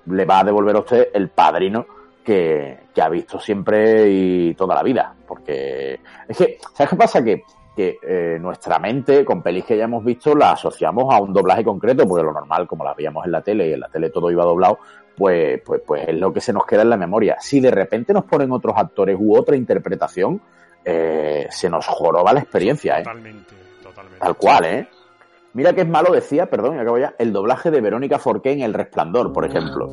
le 0.05 0.25
va 0.25 0.39
a 0.39 0.43
devolver 0.43 0.75
a 0.75 0.79
usted 0.79 1.09
el 1.13 1.29
padrino 1.29 1.85
que, 2.23 2.79
que, 2.93 3.01
ha 3.01 3.07
visto 3.07 3.39
siempre 3.39 4.09
y 4.09 4.53
toda 4.55 4.75
la 4.75 4.83
vida. 4.83 5.13
Porque 5.25 5.99
es 6.27 6.37
que, 6.37 6.57
¿sabes 6.73 6.89
qué 6.89 6.95
pasa? 6.95 7.23
Que 7.23 7.43
que 7.79 8.37
nuestra 8.41 8.77
mente, 8.77 9.23
con 9.23 9.41
pelis 9.41 9.63
que 9.63 9.77
ya 9.77 9.85
hemos 9.85 10.03
visto, 10.03 10.35
la 10.35 10.51
asociamos 10.51 11.13
a 11.13 11.21
un 11.21 11.31
doblaje 11.31 11.63
concreto, 11.63 12.05
porque 12.05 12.25
lo 12.25 12.33
normal, 12.33 12.67
como 12.67 12.83
la 12.83 12.93
veíamos 12.93 13.25
en 13.25 13.31
la 13.31 13.41
tele 13.41 13.69
y 13.69 13.73
en 13.73 13.79
la 13.79 13.87
tele 13.87 14.09
todo 14.09 14.29
iba 14.29 14.43
doblado, 14.43 14.79
pues, 15.19 15.61
pues, 15.65 15.81
pues 15.85 16.07
es 16.07 16.15
lo 16.15 16.33
que 16.33 16.39
se 16.39 16.53
nos 16.53 16.65
queda 16.65 16.83
en 16.83 16.89
la 16.89 16.97
memoria. 16.97 17.35
Si 17.41 17.59
de 17.59 17.69
repente 17.69 18.13
nos 18.13 18.23
ponen 18.23 18.51
otros 18.53 18.73
actores 18.77 19.17
u 19.19 19.35
otra 19.37 19.57
interpretación, 19.57 20.41
eh, 20.85 21.45
se 21.49 21.69
nos 21.69 21.85
joroba 21.85 22.31
la 22.31 22.39
experiencia, 22.39 22.99
¿eh? 22.99 23.03
Totalmente, 23.03 23.53
totalmente. 23.83 24.19
Tal 24.19 24.37
cual, 24.37 24.65
¿eh? 24.65 24.87
Mira 25.53 25.73
que 25.73 25.81
es 25.81 25.89
malo, 25.89 26.13
decía, 26.13 26.49
perdón, 26.49 26.77
y 26.77 26.79
acabo 26.79 26.99
ya, 26.99 27.15
el 27.19 27.33
doblaje 27.33 27.69
de 27.69 27.81
Verónica 27.81 28.17
Forqué 28.17 28.51
en 28.53 28.61
El 28.61 28.73
Resplandor, 28.73 29.33
por 29.33 29.45
ejemplo. 29.45 29.91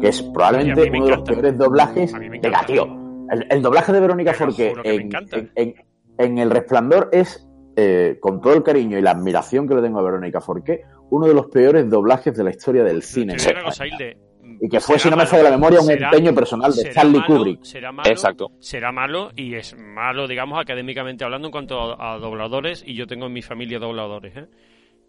que 0.00 0.08
es 0.08 0.22
probablemente 0.22 0.90
uno 0.90 1.04
de 1.06 1.10
los 1.12 1.22
peores 1.22 1.56
doblajes. 1.56 2.12
Venga, 2.12 2.66
tío. 2.66 2.86
El, 3.48 3.62
doblaje 3.62 3.92
de 3.92 4.00
Verónica 4.00 4.34
Forqué 4.34 4.74
en, 4.84 6.38
El 6.38 6.50
Resplandor 6.50 7.08
es, 7.12 7.48
eh, 7.76 8.18
con 8.20 8.42
todo 8.42 8.52
el 8.52 8.62
cariño 8.62 8.98
y 8.98 9.02
la 9.02 9.12
admiración 9.12 9.66
que 9.66 9.74
le 9.76 9.82
tengo 9.82 10.00
a 10.00 10.02
Verónica 10.02 10.42
Forqué, 10.42 10.82
uno 11.10 11.26
de 11.26 11.34
los 11.34 11.46
peores 11.46 11.88
doblajes 11.88 12.36
de 12.36 12.44
la 12.44 12.50
historia 12.50 12.84
del 12.84 13.02
cine. 13.02 13.36
Y 14.60 14.68
que 14.68 14.80
fue, 14.80 14.98
si 14.98 15.10
no 15.10 15.16
me 15.16 15.26
falla 15.26 15.44
la 15.44 15.50
memoria, 15.50 15.80
un 15.80 15.90
empeño 15.90 16.34
personal 16.34 16.74
de 16.74 16.90
Charlie 16.90 17.22
Kubrick. 17.26 17.64
Será 17.64 17.92
malo, 17.92 18.10
Exacto. 18.10 18.52
Será 18.58 18.92
malo 18.92 19.30
y 19.34 19.54
es 19.54 19.76
malo, 19.76 20.26
digamos, 20.26 20.60
académicamente 20.60 21.24
hablando 21.24 21.48
en 21.48 21.52
cuanto 21.52 22.00
a, 22.00 22.18
dobladores, 22.18 22.82
y 22.86 22.94
yo 22.94 23.06
tengo 23.06 23.26
en 23.26 23.32
mi 23.32 23.42
familia 23.42 23.78
dobladores, 23.78 24.36
¿eh? 24.36 24.46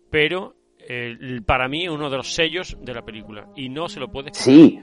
Pero 0.10 0.56
para 1.46 1.68
mí 1.68 1.86
es 1.86 1.92
uno 1.92 2.10
de 2.10 2.18
los 2.18 2.34
sellos 2.34 2.78
de 2.82 2.94
la 2.94 3.02
película 3.02 3.50
y 3.56 3.68
no 3.70 3.90
se 3.90 4.00
lo 4.00 4.10
puede. 4.10 4.30
Sí, 4.34 4.80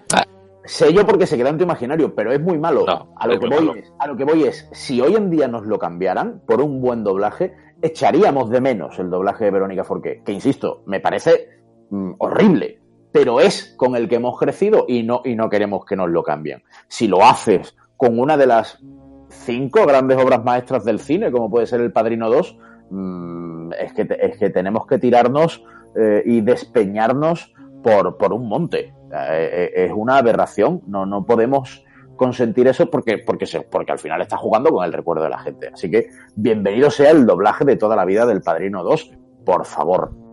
sello 0.65 1.07
porque 1.07 1.27
se 1.27 1.37
queda 1.37 1.51
en 1.51 1.59
tu 1.59 1.65
imaginario, 1.65 2.15
pero 2.15 2.33
es 2.33 2.41
muy 2.41 2.59
malo. 2.59 2.85
a, 2.89 3.27
lo 3.27 3.39
que 3.39 3.47
voy 3.47 3.79
Es, 3.79 3.93
a 3.99 4.07
lo 4.07 4.17
que 4.17 4.25
voy 4.25 4.45
es, 4.45 4.69
si 4.73 5.01
hoy 5.01 5.15
en 5.15 5.31
día 5.31 5.49
nos 5.49 5.67
lo 5.67 5.79
cambiaran 5.79 6.43
por 6.47 6.61
un 6.61 6.81
buen 6.81 7.05
doblaje, 7.05 7.55
echaríamos 7.83 8.51
de 8.51 8.61
menos 8.61 8.99
el 8.99 9.11
doblaje 9.11 9.45
de 9.45 9.51
Verónica 9.51 9.85
Forqué, 9.85 10.23
que 10.25 10.33
insisto, 10.33 10.83
me 10.87 11.01
parece 11.01 11.49
mm, 11.91 12.13
horrible, 12.19 12.81
pero 13.15 13.39
es 13.39 13.73
con 13.77 13.95
el 13.95 14.09
que 14.09 14.17
hemos 14.17 14.37
crecido 14.37 14.87
y 14.89 15.05
no, 15.05 15.23
y 15.25 15.37
no 15.37 15.49
queremos 15.49 15.85
que 15.85 15.95
nos 15.95 16.11
lo 16.11 16.25
cambien. 16.25 16.65
Si 16.89 17.07
lo 17.07 17.25
haces 17.25 17.77
con 17.97 18.19
una 18.19 18.37
de 18.37 18.49
las 18.49 18.83
cinco 19.29 19.87
grandes 19.87 20.19
obras 20.19 20.43
maestras 20.43 20.85
del 20.85 20.99
cine, 20.99 21.31
como 21.31 21.49
puede 21.49 21.69
ser 21.69 21.81
El 21.81 21.93
Padrino 21.93 22.29
2, 22.29 22.59
mm, 22.91 23.73
es, 23.75 23.93
que, 23.93 24.09
es 24.21 24.37
que 24.37 24.51
tenemos 24.51 24.89
que 24.89 24.99
tirarnos 24.99 25.65
eh, 25.95 26.25
y 26.27 26.41
despeñarnos 26.41 27.55
por, 27.85 28.17
por 28.17 28.33
un 28.33 28.49
monte. 28.49 28.93
Eh, 29.13 29.13
eh, 29.13 29.73
es 29.85 29.93
una 29.95 30.17
aberración, 30.17 30.83
no, 30.89 31.07
no 31.07 31.25
podemos 31.25 31.85
consentir 32.17 32.67
eso 32.67 32.91
porque, 32.91 33.19
porque, 33.19 33.47
se, 33.47 33.61
porque 33.61 33.93
al 33.93 34.01
final 34.01 34.23
está 34.23 34.39
jugando 34.39 34.71
con 34.71 34.85
el 34.85 34.93
recuerdo 34.93 35.23
de 35.23 35.31
la 35.31 35.39
gente. 35.39 35.71
Así 35.73 35.89
que 35.89 36.09
bienvenido 36.35 36.91
sea 36.91 37.13
el 37.13 37.27
doblaje 37.27 37.65
de 37.65 37.77
toda 37.77 37.95
la 37.95 38.07
vida 38.07 38.27
del 38.27 38.43
Padrino 38.43 38.83
2, 38.83 39.13
por 39.45 39.67
favor. 39.67 40.24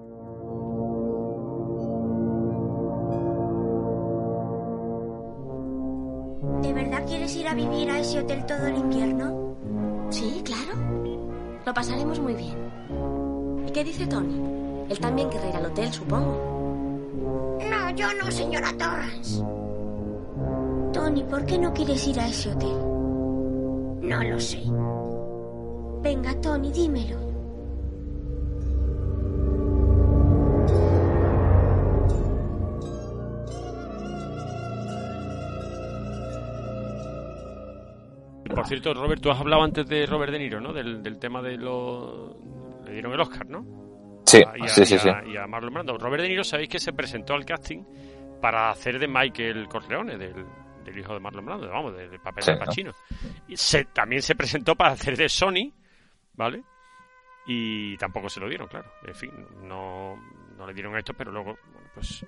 Hotel 8.21 8.45
todo 8.45 8.67
el 8.67 8.77
invierno? 8.77 9.55
Sí, 10.09 10.41
claro. 10.43 10.77
Lo 11.65 11.73
pasaremos 11.73 12.19
muy 12.19 12.33
bien. 12.33 12.55
¿Y 13.67 13.71
qué 13.71 13.83
dice 13.83 14.07
Tony? 14.07 14.85
Él 14.89 14.99
también 14.99 15.29
querrá 15.29 15.49
ir 15.49 15.55
al 15.55 15.65
hotel, 15.65 15.91
supongo. 15.91 16.37
No, 17.69 17.89
yo 17.95 18.07
no, 18.21 18.31
señora 18.31 18.71
Torrance. 18.77 19.43
Tony, 20.93 21.23
¿por 21.23 21.45
qué 21.45 21.57
no 21.57 21.73
quieres 21.73 22.07
ir 22.07 22.19
a 22.19 22.27
ese 22.27 22.51
hotel? 22.51 22.77
No 24.01 24.23
lo 24.23 24.39
sé. 24.39 24.61
Venga, 26.01 26.33
Tony, 26.41 26.71
dímelo. 26.71 27.20
Cierto, 38.71 38.93
Robert, 38.93 39.21
tú 39.21 39.29
has 39.29 39.39
hablado 39.39 39.63
antes 39.63 39.85
de 39.85 40.05
Robert 40.05 40.31
De 40.31 40.39
Niro, 40.39 40.61
¿no? 40.61 40.71
Del, 40.71 41.19
tema 41.19 41.41
de 41.41 41.57
lo... 41.57 42.37
Le 42.85 42.93
dieron 42.93 43.11
el 43.11 43.19
Oscar, 43.19 43.45
¿no? 43.45 44.21
Sí, 44.25 44.41
sí, 44.67 44.85
sí, 44.85 44.97
sí. 44.97 45.09
Y 45.27 45.35
a 45.35 45.45
Marlon 45.45 45.73
Brando. 45.73 45.97
Robert 45.97 46.23
De 46.23 46.29
Niro, 46.29 46.45
sabéis 46.45 46.69
que 46.69 46.79
se 46.79 46.93
presentó 46.93 47.33
al 47.33 47.43
casting 47.43 47.83
para 48.41 48.69
hacer 48.69 48.97
de 48.97 49.09
Michael 49.09 49.67
Corleone, 49.67 50.17
del, 50.17 50.45
del 50.85 50.97
hijo 50.97 51.13
de 51.13 51.19
Marlon 51.19 51.45
Brando, 51.45 51.69
vamos, 51.69 51.97
del 51.97 52.17
papel 52.21 52.45
de 52.45 52.55
Pacino. 52.55 52.93
Y 53.49 53.57
se, 53.57 53.85
también 53.85 54.21
se 54.21 54.35
presentó 54.35 54.73
para 54.73 54.91
hacer 54.91 55.17
de 55.17 55.27
Sony, 55.27 55.73
¿vale? 56.35 56.63
Y 57.45 57.97
tampoco 57.97 58.29
se 58.29 58.39
lo 58.39 58.47
dieron, 58.47 58.69
claro. 58.69 58.89
En 59.05 59.15
fin, 59.15 59.31
no, 59.63 60.15
no 60.57 60.65
le 60.65 60.73
dieron 60.73 60.97
esto, 60.97 61.13
pero 61.13 61.29
luego, 61.29 61.57
pues 61.93 62.25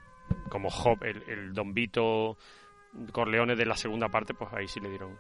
como 0.50 0.70
Job, 0.70 1.06
el, 1.06 1.24
el 1.26 1.54
Don 1.54 1.74
Vito 1.74 2.38
Corleone 3.14 3.56
de 3.56 3.66
la 3.66 3.78
segunda 3.78 4.10
parte, 4.10 4.34
pues 4.34 4.52
ahí 4.52 4.68
sí 4.68 4.82
le 4.82 4.90
dieron 4.90 5.18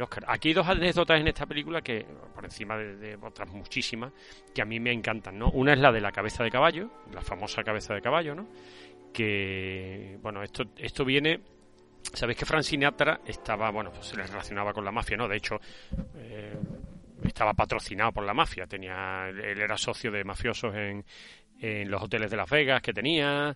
Oscar. 0.00 0.24
Aquí 0.28 0.48
hay 0.48 0.54
dos 0.54 0.66
anécdotas 0.66 1.20
en 1.20 1.28
esta 1.28 1.46
película 1.46 1.80
que, 1.80 2.06
por 2.34 2.44
encima 2.44 2.76
de, 2.76 2.96
de, 2.96 3.16
otras 3.16 3.48
muchísimas, 3.48 4.12
que 4.54 4.62
a 4.62 4.64
mí 4.64 4.80
me 4.80 4.92
encantan, 4.92 5.38
¿no? 5.38 5.50
Una 5.50 5.72
es 5.72 5.78
la 5.78 5.92
de 5.92 6.00
la 6.00 6.12
cabeza 6.12 6.44
de 6.44 6.50
caballo, 6.50 6.90
la 7.12 7.22
famosa 7.22 7.62
cabeza 7.62 7.94
de 7.94 8.02
caballo, 8.02 8.34
¿no? 8.34 8.48
Que, 9.12 10.18
bueno, 10.22 10.42
esto, 10.42 10.64
esto 10.76 11.04
viene 11.04 11.40
Sabéis 12.12 12.38
que 12.38 12.46
Frank 12.46 12.62
Sinatra 12.62 13.20
estaba, 13.26 13.70
bueno, 13.70 13.90
pues 13.92 14.06
se 14.06 14.16
le 14.16 14.26
relacionaba 14.26 14.72
con 14.72 14.84
la 14.84 14.92
mafia, 14.92 15.16
¿no? 15.16 15.28
De 15.28 15.36
hecho, 15.36 15.60
eh, 16.16 16.56
estaba 17.22 17.52
patrocinado 17.52 18.12
por 18.12 18.24
la 18.24 18.32
mafia. 18.32 18.66
Tenía, 18.66 19.28
él 19.28 19.60
era 19.60 19.76
socio 19.76 20.10
de 20.10 20.24
mafiosos 20.24 20.74
en, 20.74 21.04
en 21.60 21.90
los 21.90 22.02
hoteles 22.02 22.30
de 22.30 22.36
Las 22.36 22.48
Vegas 22.48 22.80
que 22.80 22.92
tenía 22.92 23.54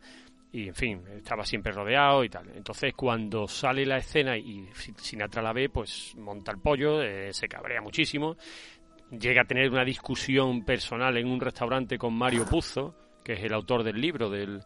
y 0.52 0.68
en 0.68 0.74
fin, 0.74 1.02
estaba 1.16 1.44
siempre 1.44 1.72
rodeado 1.72 2.22
y 2.22 2.28
tal. 2.28 2.50
Entonces, 2.54 2.92
cuando 2.94 3.48
sale 3.48 3.86
la 3.86 3.96
escena 3.96 4.36
y 4.36 4.68
Sinatra 4.74 5.40
la 5.42 5.54
ve, 5.54 5.70
pues 5.70 6.14
monta 6.16 6.52
el 6.52 6.58
pollo, 6.58 7.02
eh, 7.02 7.32
se 7.32 7.48
cabrea 7.48 7.80
muchísimo, 7.80 8.36
llega 9.10 9.42
a 9.42 9.46
tener 9.46 9.70
una 9.70 9.84
discusión 9.84 10.62
personal 10.64 11.16
en 11.16 11.26
un 11.26 11.40
restaurante 11.40 11.96
con 11.96 12.14
Mario 12.14 12.44
Puzo, 12.44 12.94
que 13.24 13.32
es 13.32 13.42
el 13.42 13.54
autor 13.54 13.82
del 13.82 13.98
libro 13.98 14.28
del, 14.28 14.62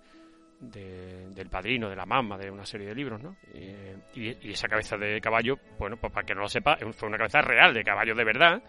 del 0.58 1.48
padrino, 1.48 1.88
de 1.88 1.94
la 1.94 2.04
mamá, 2.04 2.36
de 2.36 2.50
una 2.50 2.66
serie 2.66 2.88
de 2.88 2.94
libros, 2.94 3.22
¿no? 3.22 3.36
Y, 4.14 4.50
esa 4.50 4.66
cabeza 4.66 4.96
de 4.96 5.20
caballo, 5.20 5.56
bueno, 5.78 5.96
pues 5.96 6.12
para 6.12 6.26
que 6.26 6.34
no 6.34 6.40
lo 6.40 6.48
sepa, 6.48 6.76
fue 6.96 7.08
una 7.08 7.18
cabeza 7.18 7.42
real 7.42 7.72
de 7.72 7.84
caballo 7.84 8.14
de 8.16 8.24
verdad, 8.24 8.62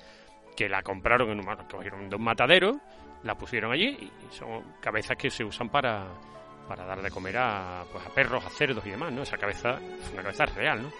que 0.56 0.70
la 0.70 0.84
compraron 0.84 1.32
en 1.32 1.40
un, 1.40 2.10
de 2.10 2.16
un 2.16 2.24
matadero, 2.24 2.80
la 3.24 3.36
pusieron 3.36 3.72
allí 3.72 3.98
y 4.02 4.12
son 4.36 4.76
cabezas 4.80 5.18
que 5.18 5.30
se 5.30 5.44
usan 5.44 5.70
para, 5.70 6.08
para 6.68 6.86
dar 6.86 7.02
de 7.02 7.10
comer 7.10 7.38
a, 7.38 7.86
pues 7.92 8.06
a 8.06 8.10
perros, 8.10 8.46
a 8.46 8.50
cerdos 8.50 8.86
y 8.86 8.92
demás, 8.92 9.12
¿no? 9.12 9.24
Esa 9.24 9.38
cabeza 9.38 9.76
fue 9.76 10.14
una 10.14 10.24
cabeza 10.24 10.46
real, 10.46 10.84
¿no? 10.84 10.92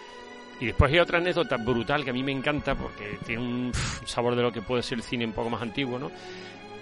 Y 0.60 0.66
después 0.66 0.90
hay 0.92 0.98
otra 0.98 1.18
anécdota 1.18 1.56
brutal 1.56 2.04
que 2.04 2.10
a 2.10 2.12
mí 2.12 2.22
me 2.22 2.32
encanta 2.32 2.74
porque 2.74 3.18
tiene 3.24 3.42
un 3.42 3.72
sabor 4.04 4.34
de 4.34 4.42
lo 4.42 4.50
que 4.50 4.62
puede 4.62 4.82
ser 4.82 4.98
el 4.98 5.04
cine 5.04 5.24
un 5.24 5.32
poco 5.32 5.50
más 5.50 5.62
antiguo, 5.62 5.98
¿no? 5.98 6.10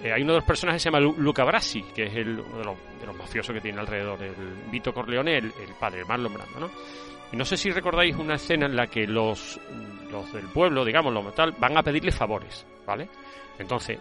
Eh, 0.03 0.13
hay 0.13 0.23
uno 0.23 0.33
de 0.33 0.39
los 0.39 0.47
personajes 0.47 0.83
que 0.83 0.91
se 0.91 0.91
llama 0.91 1.13
Luca 1.19 1.45
Brasi, 1.45 1.83
que 1.83 2.05
es 2.05 2.15
el, 2.15 2.39
uno 2.39 2.59
de 2.59 3.07
los, 3.07 3.17
mafiosos 3.17 3.55
que 3.55 3.61
tiene 3.61 3.81
alrededor, 3.81 4.23
el 4.23 4.35
Vito 4.71 4.93
Corleone, 4.93 5.39
el, 5.39 5.53
padre, 5.79 6.01
el 6.01 6.07
Marlon 6.07 6.35
Brando, 6.35 6.61
¿no? 6.61 6.71
Y 7.33 7.37
no 7.37 7.45
sé 7.45 7.57
si 7.57 7.71
recordáis 7.71 8.15
una 8.17 8.35
escena 8.35 8.67
en 8.67 8.77
la 8.77 8.87
que 8.87 9.07
los, 9.07 9.59
los 10.11 10.33
del 10.33 10.47
pueblo, 10.47 10.85
digamos, 10.85 11.13
los 11.13 11.35
tal, 11.35 11.53
van 11.53 11.77
a 11.77 11.83
pedirle 11.83 12.13
favores, 12.13 12.67
¿vale? 12.87 13.09
Entonces, 13.59 13.99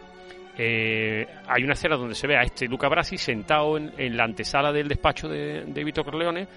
eh, 0.58 1.28
hay 1.48 1.64
una 1.64 1.74
escena 1.74 1.98
donde 1.98 2.16
se 2.16 2.28
ve 2.28 2.38
a 2.38 2.44
este 2.44 2.68
Luca 2.68 2.88
Brasi 2.88 3.18
sentado 3.18 3.78
en, 3.78 4.16
la 4.16 4.24
antesala 4.24 4.72
del 4.72 4.88
despacho 4.88 5.28
de, 5.28 5.84
Vito 5.84 6.04
Corleone, 6.04 6.48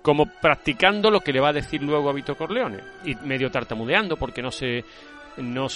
como 0.00 0.26
practicando 0.26 1.10
lo 1.10 1.20
que 1.20 1.32
le 1.32 1.40
va 1.40 1.48
a 1.48 1.52
decir 1.52 1.82
luego 1.82 2.08
a 2.08 2.12
Vito 2.12 2.36
Corleone, 2.36 2.78
y 3.04 3.14
medio 3.16 3.50
tartamudeando 3.50 4.16
porque 4.16 4.42
no 4.42 4.50
se 4.50 4.84
no, 5.38 5.66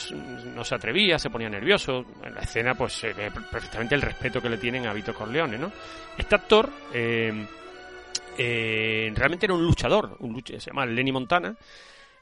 no, 0.54 0.64
se 0.64 0.74
atrevía, 0.74 1.18
se 1.18 1.30
ponía 1.30 1.48
nervioso. 1.48 2.04
En 2.22 2.34
la 2.34 2.42
escena, 2.42 2.74
pues 2.74 2.92
se 2.92 3.12
ve 3.14 3.30
perfectamente 3.30 3.94
el 3.94 4.02
respeto 4.02 4.40
que 4.40 4.50
le 4.50 4.58
tienen 4.58 4.86
a 4.86 4.92
Vito 4.92 5.14
Corleone, 5.14 5.56
¿no? 5.56 5.72
Este 6.16 6.34
actor 6.34 6.70
eh, 6.92 7.46
eh, 8.36 9.10
realmente 9.14 9.46
era 9.46 9.54
un 9.54 9.64
luchador, 9.64 10.16
un 10.20 10.42
se 10.44 10.58
llama 10.58 10.84
Lenny 10.86 11.10
Montana. 11.10 11.56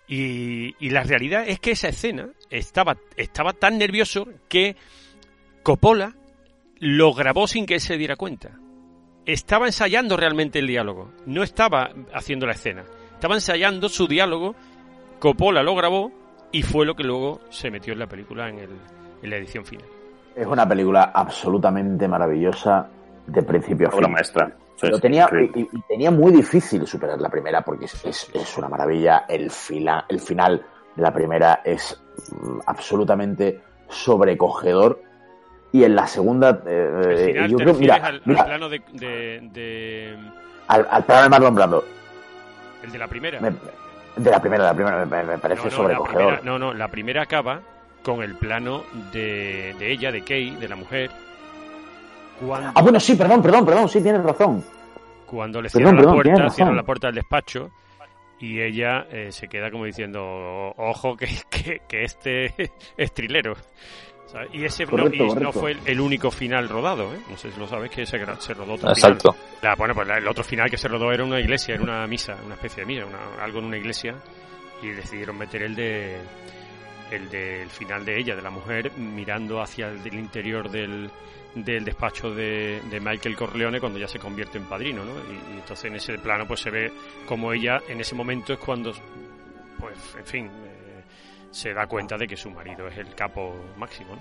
Y, 0.07 0.75
y, 0.85 0.91
la 0.91 1.03
realidad 1.03 1.45
es 1.47 1.59
que 1.61 1.71
esa 1.71 1.89
escena 1.89 2.29
estaba, 2.51 2.95
estaba 3.17 3.55
tan 3.55 3.79
nervioso 3.79 4.29
que 4.49 4.77
Coppola 5.65 6.15
lo 6.79 7.15
grabó 7.15 7.47
sin 7.47 7.65
que 7.65 7.75
él 7.75 7.81
se 7.81 7.97
diera 7.97 8.17
cuenta. 8.17 8.51
Estaba 9.25 9.65
ensayando 9.65 10.19
realmente 10.19 10.59
el 10.59 10.67
diálogo, 10.67 11.11
no 11.25 11.43
estaba 11.43 11.89
haciendo 12.13 12.47
la 12.47 12.53
escena. 12.53 12.85
Estaba 13.15 13.35
ensayando 13.35 13.89
su 13.89 14.07
diálogo, 14.07 14.55
Coppola 15.19 15.63
lo 15.63 15.75
grabó 15.75 16.13
y 16.53 16.63
fue 16.63 16.85
lo 16.85 16.95
que 16.95 17.05
luego 17.05 17.41
se 17.49 17.71
metió 17.71 17.95
en 17.95 18.01
la 18.01 18.07
película 18.07 18.51
en, 18.51 18.59
el, 18.59 18.71
en 19.23 19.31
la 19.31 19.37
edición 19.37 19.65
final. 19.65 19.87
Es 20.37 20.47
una 20.47 20.69
película 20.69 21.13
absolutamente 21.15 22.07
maravillosa 22.09 22.87
de 23.27 23.43
principio 23.43 23.89
a 23.89 23.91
fin. 23.91 24.01
Obra 24.01 24.09
maestra. 24.09 24.57
Lo 24.83 25.01
tenía, 25.01 25.31
y, 25.55 25.67
tenía 25.89 26.11
muy 26.11 26.31
difícil 26.31 26.87
superar 26.87 27.19
la 27.19 27.31
primera 27.31 27.63
porque 27.63 27.87
es, 27.87 28.31
es, 28.35 28.59
una 28.59 28.69
maravilla. 28.69 29.25
El, 29.27 29.51
fila, 29.51 30.05
el 30.11 30.21
final 30.21 30.63
de 30.95 31.03
la 31.03 31.11
primera 31.11 31.63
es 31.65 31.99
mm, 32.33 32.59
absolutamente 32.67 33.63
sobrecogedor. 33.89 35.14
Y 35.75 35.83
en 35.83 35.97
la 35.97 36.07
segunda. 36.07 36.63
Eh, 36.69 37.49
yo 37.51 37.59
creo, 37.59 37.75
mira, 37.75 37.97
al, 37.97 38.21
plano 38.21 38.69
de. 38.69 38.81
de, 38.93 40.17
Al, 40.69 41.05
plano 41.05 41.23
de 41.25 41.29
Marlon 41.29 41.55
Brando. 41.57 41.85
El 42.85 42.93
de 42.93 42.99
la 43.01 43.09
primera. 43.09 43.41
de 43.41 44.31
la 44.31 44.41
primera, 44.41 44.63
la 44.63 44.75
primera, 44.75 45.05
me, 45.05 45.37
parece 45.39 45.69
sobrecogedor. 45.73 46.45
no, 46.45 46.61
no, 46.61 46.73
la 46.73 46.87
primera 46.87 47.23
acaba 47.23 47.61
con 48.05 48.23
el 48.23 48.37
plano 48.37 48.85
de, 49.13 49.75
de 49.77 49.91
ella, 49.91 50.13
de 50.13 50.23
Kay, 50.23 50.55
de 50.55 50.69
la 50.69 50.77
mujer. 50.77 51.11
Ah, 52.73 52.81
bueno, 52.81 53.01
sí, 53.01 53.17
perdón, 53.17 53.43
perdón, 53.43 53.67
perdón, 53.67 53.89
sí, 53.89 54.01
tienes 54.01 54.23
razón. 54.23 54.63
Cuando 55.27 55.61
le 55.61 55.69
cierran 55.69 55.97
la 55.97 56.13
puerta, 56.13 56.51
cierran 56.51 56.77
la 56.77 56.85
puerta 56.85 57.09
del 57.09 57.17
despacho 57.17 57.73
y 58.39 58.61
ella 58.61 59.07
eh, 59.11 59.33
se 59.33 59.49
queda 59.49 59.73
como 59.73 59.87
diciendo, 59.87 60.73
ojo 60.77 61.17
que, 61.51 61.81
que, 61.89 62.05
este 62.05 62.55
es 62.97 63.13
trilero. 63.13 63.57
Y 64.53 64.65
ese 64.65 64.85
no, 64.87 65.53
fue 65.53 65.77
el, 65.85 66.01
único 66.01 66.31
final 66.31 66.69
rodado, 66.69 67.15
¿eh? 67.15 67.19
No 67.31 67.37
sé 67.37 67.53
si 67.53 67.61
lo 67.61 67.69
sabes 67.69 67.91
que 67.91 68.05
se, 68.05 68.19
se 68.39 68.55
rodó 68.55 68.75
otro 68.75 68.89
Exacto. 68.91 69.37
bueno, 69.79 69.95
pues 69.95 70.09
el 70.09 70.27
otro 70.27 70.43
final 70.43 70.69
que 70.69 70.77
se 70.77 70.89
rodó 70.89 71.13
era 71.13 71.25
una 71.25 71.39
iglesia, 71.39 71.75
era 71.75 71.85
una 71.85 72.07
misa, 72.07 72.37
una 72.45 72.55
especie 72.55 72.85
de 72.85 72.87
misa, 72.87 73.07
algo 73.41 73.61
en 73.61 73.67
una 73.67 73.77
iglesia 73.77 74.17
y 74.83 74.89
decidieron 74.89 75.39
meter 75.39 75.63
el 75.63 75.75
de 75.77 76.17
el 77.11 77.31
del 77.31 77.69
final 77.69 78.05
de 78.05 78.19
ella, 78.19 78.35
de 78.35 78.43
la 78.43 78.51
mujer, 78.51 78.91
mirando 78.97 79.61
hacia 79.61 79.89
el 79.89 80.15
interior 80.15 80.69
del, 80.69 81.11
del 81.55 81.85
despacho 81.85 82.31
de, 82.31 82.81
Michael 83.01 83.37
Corleone 83.37 83.81
cuando 83.81 83.99
ya 83.99 84.09
se 84.09 84.19
convierte 84.19 84.59
en 84.59 84.65
padrino, 84.65 85.05
¿no? 85.05 85.13
Y, 85.13 85.59
entonces 85.59 85.85
en 85.85 85.97
ese 85.97 86.19
plano 86.19 86.47
pues 86.47 86.61
se 86.61 86.71
ve 86.71 86.93
como 87.27 87.53
ella 87.53 87.81
en 87.89 88.01
ese 88.01 88.15
momento 88.15 88.53
es 88.53 88.59
cuando, 88.59 88.93
pues, 89.79 90.17
en 90.19 90.27
fin, 90.27 90.47
eh, 90.47 90.84
se 91.55 91.73
da 91.73 91.87
cuenta 91.87 92.19
de 92.19 92.27
que 92.27 92.37
su 92.37 92.51
marido 92.51 92.89
es 92.89 92.99
el 92.99 93.15
capo 93.15 93.55
máximo, 93.77 94.19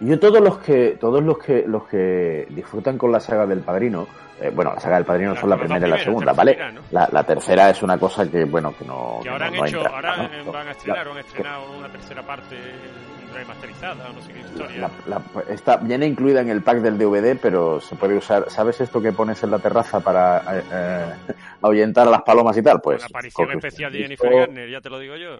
Yo 0.00 0.20
todos 0.20 0.40
los 0.40 0.58
que 0.58 0.98
todos 1.00 1.22
los 1.22 1.38
que 1.38 1.64
los 1.66 1.88
que 1.88 2.46
disfrutan 2.50 2.98
con 2.98 3.10
la 3.10 3.18
saga 3.18 3.46
del 3.46 3.60
Padrino, 3.60 4.06
eh, 4.38 4.52
bueno, 4.54 4.74
la 4.74 4.80
saga 4.80 4.96
del 4.96 5.06
Padrino 5.06 5.34
son 5.34 5.48
la 5.48 5.56
primera 5.56 5.86
y 5.86 5.90
la 5.90 5.98
segunda, 5.98 6.32
¿vale? 6.34 6.58
La, 6.90 7.24
tercera 7.24 7.70
es 7.70 7.82
una 7.82 7.98
cosa 7.98 8.30
que 8.30 8.44
bueno 8.44 8.76
que 8.76 8.84
no. 8.84 9.20
Que 9.22 9.30
ahora 9.30 9.46
han 9.46 9.54
hecho, 9.54 9.80
ahora 9.88 10.30
van 10.52 10.68
a 10.68 10.70
estrenar, 10.72 11.08
o 11.08 11.12
han 11.12 11.18
estrenado 11.18 11.78
una 11.78 11.88
tercera 11.88 12.22
parte 12.22 12.56
remasterizada, 13.38 14.12
no 14.12 14.20
sé 14.20 14.32
qué 14.32 14.40
historia. 14.40 14.90
está, 15.48 15.76
viene 15.76 16.06
incluida 16.06 16.40
en 16.40 16.48
el 16.48 16.62
pack 16.62 16.78
del 16.80 16.98
DVD, 16.98 17.38
pero 17.40 17.80
se 17.80 17.94
puede 17.94 18.16
usar. 18.16 18.50
¿Sabes 18.50 18.80
esto 18.80 19.00
que 19.00 19.12
pones 19.12 19.42
en 19.44 19.50
la 19.50 19.58
terraza 19.58 20.00
para 20.00 20.38
eh, 20.58 20.62
eh 20.72 21.34
ahuyentar 21.62 22.08
a 22.08 22.10
las 22.10 22.22
palomas 22.22 22.56
y 22.56 22.62
tal? 22.62 22.80
Pues. 22.80 23.00
La 23.00 23.06
aparición 23.06 23.52
especial 23.52 23.92
de 23.92 23.98
Jennifer 24.00 24.32
Garner, 24.32 24.68
ya 24.68 24.80
te 24.80 24.90
lo 24.90 24.98
digo 24.98 25.14
yo. 25.16 25.36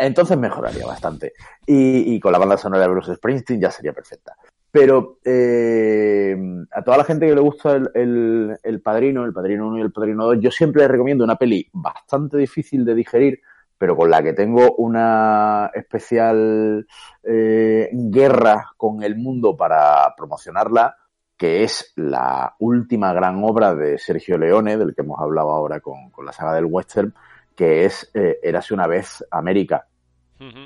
Entonces 0.00 0.36
mejoraría 0.36 0.86
bastante. 0.86 1.32
Y, 1.66 2.18
con 2.20 2.32
la 2.32 2.38
banda 2.38 2.56
sonora 2.56 2.82
de 2.82 2.88
Bruce 2.88 3.14
Springsteen 3.14 3.60
ya 3.60 3.70
sería 3.70 3.92
perfecta. 3.92 4.34
Pero 4.70 5.18
eh, 5.24 6.36
a 6.72 6.82
toda 6.82 6.98
la 6.98 7.04
gente 7.04 7.26
que 7.26 7.34
le 7.34 7.40
gusta 7.40 7.76
el, 7.76 8.58
el, 8.62 8.80
Padrino, 8.82 9.24
el 9.24 9.32
Padrino 9.32 9.68
1 9.68 9.78
y 9.78 9.80
el 9.80 9.92
Padrino 9.92 10.26
2, 10.26 10.38
yo 10.40 10.50
siempre 10.50 10.82
les 10.82 10.90
recomiendo 10.90 11.24
una 11.24 11.36
peli 11.36 11.66
bastante 11.72 12.36
difícil 12.36 12.84
de 12.84 12.94
digerir, 12.94 13.40
pero 13.78 13.96
con 13.96 14.10
la 14.10 14.22
que 14.22 14.32
tengo 14.32 14.74
una 14.76 15.70
especial 15.72 16.86
eh, 17.22 17.88
guerra 17.92 18.72
con 18.76 19.02
el 19.04 19.16
mundo 19.16 19.56
para 19.56 20.12
promocionarla, 20.16 20.96
que 21.36 21.62
es 21.62 21.92
la 21.94 22.56
última 22.58 23.12
gran 23.12 23.42
obra 23.44 23.74
de 23.74 23.96
Sergio 23.96 24.36
Leone, 24.36 24.76
del 24.76 24.94
que 24.94 25.02
hemos 25.02 25.20
hablado 25.20 25.52
ahora 25.52 25.78
con, 25.78 26.10
la 26.24 26.32
saga 26.32 26.54
del 26.54 26.66
western, 26.66 27.14
que 27.54 27.84
es 27.84 28.10
eh, 28.14 28.40
Érase 28.42 28.74
una 28.74 28.88
vez 28.88 29.24
América, 29.30 29.86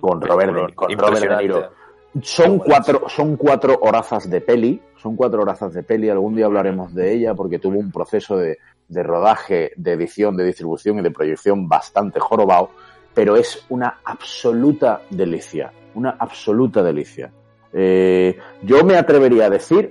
con 0.00 0.20
Robert, 0.20 0.74
con 0.74 0.90
Robert 0.96 1.28
De 1.28 1.36
Niro. 1.36 1.72
Son 2.20 2.58
cuatro, 2.58 3.08
son 3.08 3.36
cuatro 3.36 3.78
horazas 3.80 4.28
de 4.28 4.42
peli, 4.42 4.82
son 4.96 5.16
cuatro 5.16 5.42
horazas 5.42 5.72
de 5.72 5.82
peli, 5.82 6.10
algún 6.10 6.34
día 6.34 6.44
hablaremos 6.44 6.94
de 6.94 7.12
ella 7.14 7.34
porque 7.34 7.58
tuvo 7.58 7.78
un 7.78 7.90
proceso 7.90 8.36
de, 8.36 8.58
de 8.88 9.02
rodaje, 9.02 9.72
de 9.76 9.92
edición, 9.92 10.36
de 10.36 10.44
distribución 10.44 10.98
y 10.98 11.02
de 11.02 11.10
proyección 11.10 11.68
bastante 11.68 12.20
jorobado, 12.20 12.70
pero 13.14 13.36
es 13.36 13.64
una 13.68 13.98
absoluta 14.04 15.02
delicia, 15.10 15.72
una 15.94 16.16
absoluta 16.18 16.82
delicia. 16.82 17.30
Eh, 17.72 18.38
yo 18.62 18.84
me 18.84 18.96
atrevería 18.96 19.46
a 19.46 19.50
decir, 19.50 19.90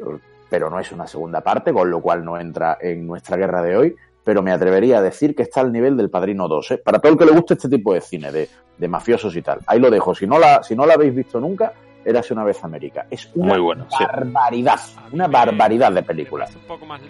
pero 0.49 0.69
no 0.69 0.79
es 0.79 0.91
una 0.91 1.07
segunda 1.07 1.41
parte, 1.41 1.73
con 1.73 1.89
lo 1.89 2.01
cual 2.01 2.23
no 2.23 2.39
entra 2.39 2.77
en 2.79 3.07
nuestra 3.07 3.37
guerra 3.37 3.61
de 3.61 3.77
hoy, 3.77 3.95
pero 4.23 4.41
me 4.43 4.51
atrevería 4.51 4.99
a 4.99 5.01
decir 5.01 5.35
que 5.35 5.43
está 5.43 5.61
al 5.61 5.71
nivel 5.71 5.97
del 5.97 6.09
Padrino 6.09 6.47
2, 6.47 6.71
¿eh? 6.71 6.77
para 6.77 6.99
todo 6.99 7.11
el 7.11 7.17
que 7.17 7.25
le 7.25 7.31
guste 7.31 7.55
este 7.55 7.69
tipo 7.69 7.93
de 7.93 8.01
cine, 8.01 8.31
de, 8.31 8.47
de, 8.77 8.87
mafiosos 8.87 9.35
y 9.35 9.41
tal. 9.41 9.59
Ahí 9.65 9.79
lo 9.79 9.89
dejo, 9.89 10.13
si 10.13 10.27
no 10.27 10.37
la, 10.37 10.61
si 10.61 10.75
no 10.75 10.85
la 10.85 10.93
habéis 10.93 11.15
visto 11.15 11.39
nunca, 11.39 11.73
Érase 12.03 12.33
una 12.33 12.43
vez 12.43 12.63
América. 12.63 13.05
Es 13.09 13.29
una 13.35 13.57
barbaridad, 13.59 14.79
una 15.11 15.27
barbaridad 15.27 15.91
de 15.91 16.03
película. 16.03 16.47
Un 16.55 16.67
poco 16.67 16.85
más 16.85 17.01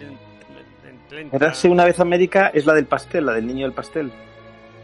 Érase 1.32 1.70
una 1.70 1.86
vez 1.86 2.00
América 2.00 2.52
es 2.54 2.66
la 2.66 2.74
del 2.74 2.86
pastel, 2.86 3.26
la 3.26 3.34
del 3.34 3.48
niño 3.48 3.66
del 3.66 3.74
pastel 3.74 4.12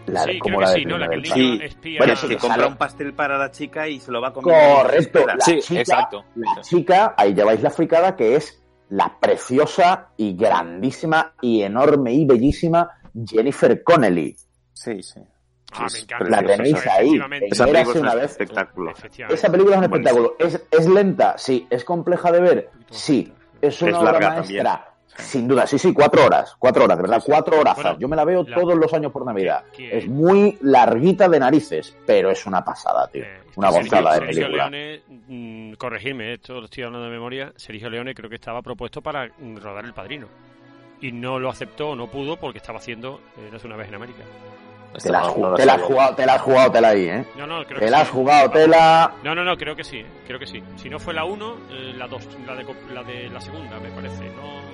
sí, 0.08 0.40
creo 0.40 0.60
que 0.60 0.68
sí, 0.68 0.86
¿no? 0.86 0.98
La 0.98 1.08
que 1.08 1.16
el 1.16 1.22
niño 1.22 1.64
espía... 1.64 2.00
Bueno, 2.00 2.16
se 2.16 2.38
compra 2.38 2.68
un 2.68 2.78
pastel 2.78 3.14
para 3.14 3.38
la 3.38 3.52
chica 3.52 3.88
y 3.88 4.00
se 4.00 4.12
lo 4.12 4.22
va 4.22 4.30
a 4.30 4.34
comer. 4.34 4.56
Correcto. 4.76 5.26
La 5.26 5.40
sí, 5.40 5.60
chica, 5.60 5.80
exacto. 5.80 6.26
La 6.36 6.62
chica, 6.62 7.14
ahí 7.18 7.34
lleváis 7.34 7.62
la 7.62 7.70
fricada, 7.70 8.16
que 8.16 8.36
es 8.36 8.62
la 8.90 9.18
preciosa 9.20 10.10
y 10.18 10.36
grandísima 10.36 11.34
y 11.42 11.62
enorme 11.62 12.14
y 12.14 12.26
bellísima 12.26 12.90
Jennifer 13.26 13.84
Connelly. 13.84 14.36
Sí, 14.74 15.02
sí. 15.02 15.20
Ah, 15.74 15.88
me 15.92 16.00
encanta. 16.00 16.30
La 16.30 16.44
tenéis 16.44 16.88
ahí. 16.88 17.20
Esa 17.52 17.66
película 17.66 18.12
es 18.14 18.14
un 18.14 18.20
espectáculo. 18.20 18.94
Esa 19.30 19.52
película 19.52 19.76
es 19.76 19.80
un 19.80 19.84
espectáculo. 19.84 20.36
¿Es, 20.40 20.62
¿Es, 20.72 20.88
lenta? 20.88 21.38
Sí. 21.38 21.68
¿Es 21.70 21.84
compleja 21.84 22.32
de 22.32 22.40
ver? 22.40 22.70
Sí. 22.90 23.34
Es 23.62 23.82
una 23.82 23.92
es 23.92 23.98
obra 23.98 24.20
maestra. 24.20 24.94
Sin 25.18 25.48
duda, 25.48 25.66
sí, 25.66 25.78
sí, 25.78 25.94
cuatro 25.94 26.26
horas, 26.26 26.56
cuatro 26.60 26.84
horas, 26.84 26.98
de 26.98 27.02
verdad, 27.04 27.24
cuatro 27.26 27.60
horas. 27.60 27.78
Yo 28.00 28.08
me 28.08 28.16
la 28.16 28.24
veo 28.24 28.46
todos 28.46 28.76
los 28.76 28.94
años 28.94 29.12
por 29.12 29.26
Navidad. 29.26 29.64
Es 29.78 30.08
muy 30.08 30.58
larguita 30.62 31.28
de 31.28 31.40
narices, 31.40 31.96
pero 32.06 32.30
es 32.32 32.46
una 32.46 32.64
pasada, 32.64 33.08
tío. 33.08 33.24
Eh, 33.24 33.42
una 33.56 33.70
gozada 33.70 34.20
de 34.20 34.28
película. 34.28 34.70
Leone, 34.70 35.02
mm, 35.28 35.74
corregirme, 35.74 36.34
esto 36.34 36.60
lo 36.60 36.66
estoy 36.66 36.84
hablando 36.84 37.06
de 37.06 37.12
memoria, 37.12 37.54
Sergio 37.56 37.90
Leone 37.90 38.14
creo 38.14 38.30
que 38.30 38.36
estaba 38.36 38.62
propuesto 38.62 39.02
para 39.02 39.28
rodar 39.62 39.86
El 39.86 39.94
Padrino. 39.94 40.28
Y 41.02 41.12
no 41.12 41.40
lo 41.40 41.50
aceptó, 41.50 41.96
no 41.96 42.08
pudo, 42.08 42.38
porque 42.38 42.58
estaba 42.58 42.80
haciendo 42.80 43.22
eh, 43.38 43.50
No 43.52 43.60
una 43.66 43.76
vez 43.76 43.88
en 43.88 43.96
América. 43.96 44.24
Te 45.02 45.12
la, 45.12 45.20
has 45.20 45.28
jugado, 45.28 46.16
te 46.16 46.26
la 46.26 46.34
has 46.34 46.42
jugado 46.42 46.72
tela 46.72 46.90
ahí, 46.90 47.08
¿eh? 47.08 47.26
No, 47.38 47.46
no, 47.46 47.64
creo 47.66 47.80
te 47.80 47.90
la 47.90 48.02
has 48.02 48.10
jugado 48.10 48.50
tela. 48.50 49.14
No, 49.24 49.36
no, 49.36 49.44
no, 49.44 49.56
creo 49.56 49.76
que 49.76 49.84
sí, 49.84 50.04
creo 50.26 50.40
que 50.40 50.48
sí. 50.48 50.64
Si 50.78 50.90
no 50.90 50.98
fue 50.98 51.14
la 51.14 51.24
1, 51.24 51.58
eh, 51.70 51.94
la 51.96 52.08
2, 52.08 52.28
la 52.48 52.56
de, 52.56 52.66
la 52.94 53.04
de 53.04 53.30
la 53.30 53.40
segunda, 53.40 53.80
me 53.80 53.90
parece. 53.90 54.24
No, 54.30 54.67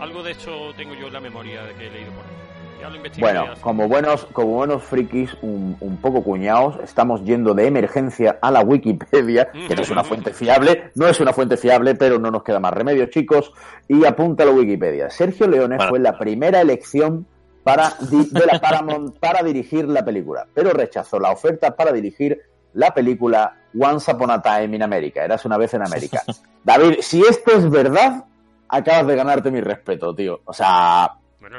algo 0.00 0.22
de 0.22 0.32
hecho 0.32 0.72
tengo 0.76 0.94
yo 0.94 1.06
en 1.08 1.12
la 1.12 1.20
memoria 1.20 1.62
de 1.64 1.74
que 1.74 1.86
he 1.86 1.90
leído 1.90 2.12
por 2.12 2.24
ahí. 2.24 2.46
Ya 2.80 2.90
lo 2.90 2.98
bueno, 3.18 3.46
como 3.62 3.88
buenos, 3.88 4.26
como 4.32 4.48
buenos 4.48 4.82
frikis, 4.82 5.34
un, 5.40 5.78
un, 5.80 5.96
poco 5.96 6.22
cuñados, 6.22 6.76
estamos 6.84 7.24
yendo 7.24 7.54
de 7.54 7.66
emergencia 7.66 8.38
a 8.42 8.50
la 8.50 8.60
Wikipedia, 8.60 9.50
que 9.68 9.74
no 9.74 9.80
es 9.80 9.90
una 9.90 10.04
fuente 10.04 10.34
fiable, 10.34 10.90
no 10.94 11.08
es 11.08 11.18
una 11.18 11.32
fuente 11.32 11.56
fiable, 11.56 11.94
pero 11.94 12.18
no 12.18 12.30
nos 12.30 12.42
queda 12.42 12.60
más 12.60 12.74
remedio, 12.74 13.06
chicos, 13.06 13.52
y 13.88 14.04
apunta 14.04 14.42
a 14.42 14.46
la 14.46 14.52
Wikipedia. 14.52 15.08
Sergio 15.08 15.48
Leone 15.48 15.78
fue 15.88 15.98
la 15.98 16.18
primera 16.18 16.60
elección 16.60 17.26
para, 17.64 17.94
de 17.98 18.46
la 18.46 18.60
Paramount 18.60 19.18
para 19.20 19.42
dirigir 19.42 19.88
la 19.88 20.04
película, 20.04 20.46
pero 20.52 20.70
rechazó 20.70 21.18
la 21.18 21.30
oferta 21.30 21.74
para 21.74 21.92
dirigir 21.92 22.40
la 22.74 22.92
película 22.92 23.56
Once 23.76 24.12
Upon 24.12 24.30
a 24.30 24.42
Time 24.42 24.76
in 24.76 24.82
America, 24.82 25.24
eras 25.24 25.46
una 25.46 25.56
vez 25.56 25.72
en 25.72 25.82
América. 25.82 26.22
David, 26.64 26.98
si 27.00 27.22
esto 27.22 27.52
es 27.52 27.70
verdad, 27.70 28.26
acabas 28.68 29.06
de 29.06 29.16
ganarte 29.16 29.50
mi 29.50 29.60
respeto, 29.60 30.14
tío. 30.14 30.40
O 30.44 30.52
sea, 30.52 31.10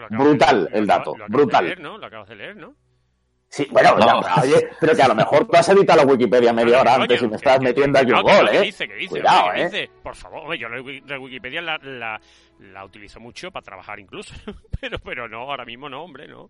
brutal 0.09 0.69
el 0.71 0.87
dato, 0.87 1.15
brutal. 1.27 1.63
De 1.63 1.69
leer, 1.69 1.79
¿no? 1.79 1.97
Lo 1.97 2.05
acabas 2.07 2.29
de 2.29 2.35
leer, 2.35 2.55
¿no? 2.55 2.73
Sí, 3.49 3.65
bueno, 3.71 3.95
oye, 4.43 4.69
pero 4.79 4.93
que 4.93 5.01
a 5.01 5.07
lo 5.07 5.15
mejor 5.15 5.47
tú 5.47 5.55
has 5.55 5.69
editado 5.69 6.03
la 6.03 6.11
Wikipedia 6.11 6.51
media 6.51 6.81
hora 6.81 6.95
antes 6.95 7.21
y 7.21 7.27
me 7.27 7.37
estás 7.37 7.61
metiendo 7.61 7.97
aquí 7.97 8.11
un 8.11 8.21
gol, 8.21 8.49
¿eh? 8.51 8.61
Dice, 8.61 8.87
que 8.87 8.95
dice, 8.95 9.09
Cuidado, 9.09 9.53
¿eh? 9.53 9.63
Dice. 9.65 9.89
Por 10.03 10.15
favor, 10.15 10.53
yo 10.55 10.67
la 10.67 11.17
Wikipedia 11.19 11.61
la, 11.61 11.77
la, 11.77 12.19
la 12.59 12.85
utilizo 12.85 13.21
mucho 13.21 13.49
para 13.49 13.63
trabajar 13.63 13.99
incluso, 14.01 14.35
pero, 14.81 14.99
pero 14.99 15.29
no, 15.29 15.49
ahora 15.49 15.63
mismo 15.63 15.87
no, 15.87 16.03
hombre, 16.03 16.27
no. 16.27 16.49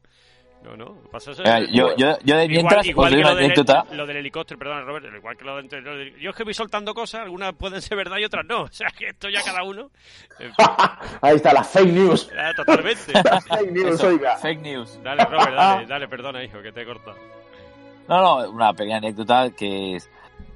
No, 0.64 0.76
no, 0.76 0.96
pasa 1.12 1.32
eso. 1.32 1.44
Eh, 1.44 1.68
yo, 1.72 1.96
yo, 1.96 2.18
yo 2.24 2.36
de 2.36 2.48
mientras, 2.48 2.86
igual, 2.86 3.18
igual 3.18 3.38
que 3.38 3.56
lo, 3.56 3.64
del, 3.64 3.98
lo 3.98 4.06
del 4.06 4.18
helicóptero, 4.18 4.58
perdón, 4.58 4.86
Robert, 4.86 5.06
igual 5.16 5.38
que 5.38 5.46
lo, 5.46 5.62
de, 5.62 6.14
Yo 6.20 6.32
es 6.32 6.36
que 6.36 6.44
voy 6.44 6.54
soltando 6.54 6.94
cosas, 6.94 7.22
algunas 7.22 7.54
pueden 7.54 7.82
ser 7.82 7.96
verdad 7.96 8.18
y 8.18 8.26
otras 8.26 8.46
no. 8.46 8.64
O 8.68 8.72
sea, 8.72 8.90
que 8.90 9.08
esto 9.08 9.30
ya 9.30 9.42
cada 9.44 9.64
uno. 9.64 9.92
Ahí 11.22 11.36
está, 11.36 11.54
la 11.54 11.64
fake 11.64 11.94
news. 11.94 12.30
totalmente. 12.56 13.14
fake 13.14 13.72
news, 13.72 14.04
oiga. 14.04 14.38
Fake 14.38 14.62
news. 14.62 15.00
Dale, 15.04 15.24
Robert, 15.26 15.56
dale, 15.56 15.86
dale, 15.86 16.08
perdona, 16.08 16.44
hijo, 16.44 16.62
que 16.62 16.72
te 16.72 16.82
he 16.82 16.86
cortado. 16.86 17.18
No, 18.08 18.22
no, 18.22 18.50
una 18.50 18.74
pequeña 18.74 18.98
anécdota 18.98 19.52
que 19.52 19.96
es 19.96 20.10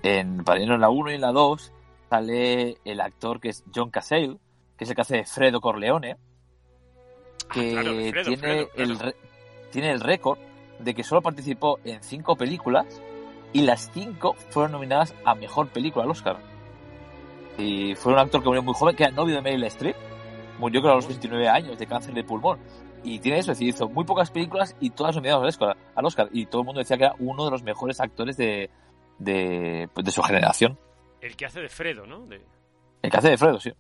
en 0.04 0.44
Padrino 0.44 0.76
en 0.76 0.82
la 0.82 0.90
1 0.90 1.12
y 1.12 1.16
en 1.16 1.22
la 1.22 1.32
2 1.32 1.72
sale 2.10 2.78
el 2.84 3.02
actor 3.02 3.40
que 3.40 3.50
es 3.50 3.64
John 3.74 3.92
Cassell, 3.92 4.38
que 4.78 4.84
es 4.84 4.90
el 4.90 4.96
que 4.96 5.02
hace 5.02 5.24
Fredo 5.26 5.62
Corleone, 5.62 6.18
ah, 6.18 7.54
que 7.54 8.14
tiene 8.26 8.68
el 8.76 8.98
tiene 9.72 9.92
el 9.92 10.00
récord 10.00 10.40
de 10.80 10.94
que 10.94 11.04
solo 11.04 11.22
participó 11.22 11.80
en 11.84 12.02
cinco 12.04 12.36
películas 12.36 13.02
y 13.54 13.62
las 13.62 13.92
cinco 13.92 14.36
fueron 14.50 14.74
nominadas 14.74 15.14
a 15.26 15.36
mejor 15.36 15.70
película 15.70 16.06
al 16.06 16.12
Oscar. 16.12 16.38
Y 17.58 17.96
fue 17.96 18.14
un 18.14 18.20
actor 18.20 18.42
que 18.42 18.48
murió 18.48 18.64
muy 18.64 18.74
joven, 18.74 18.96
que 18.96 19.04
era 19.04 19.12
novio 19.12 19.36
de 19.36 19.42
Meryl 19.42 19.64
Streep. 19.66 19.96
murió 20.60 20.82
creo 20.82 20.94
a 20.94 20.96
los 20.96 21.08
29 21.08 21.48
años 21.50 21.78
de 21.78 21.86
cáncer 21.88 22.14
de 22.14 22.24
pulmón. 22.24 22.60
Y 23.04 23.20
tiene 23.20 23.40
eso, 23.40 23.52
es 23.52 23.58
decir, 23.58 23.74
hizo 23.74 23.90
muy 23.90 24.06
pocas 24.06 24.30
películas 24.30 24.76
y 24.80 24.92
todas 24.92 25.16
nominadas 25.16 25.42
al 25.42 25.50
Oscar, 25.50 25.78
al 25.96 26.06
Oscar. 26.06 26.30
Y 26.32 26.46
todo 26.46 26.62
el 26.62 26.66
mundo 26.66 26.80
decía 26.80 26.98
que 26.98 27.06
era 27.06 27.16
uno 27.20 27.46
de 27.46 27.52
los 27.52 27.64
mejores 27.64 28.00
actores 28.00 28.38
de, 28.38 28.70
de, 29.18 29.90
pues, 29.94 30.06
de 30.06 30.12
su 30.12 30.22
generación. 30.22 30.78
El 31.20 31.36
que 31.36 31.46
hace 31.46 31.62
de 31.62 31.70
Fredo, 31.70 32.06
¿no? 32.06 32.28
El 33.02 33.12
que 33.12 33.18
hace 33.18 33.30
de 33.30 33.38
Fredo, 33.38 33.60
sí. 33.60 33.72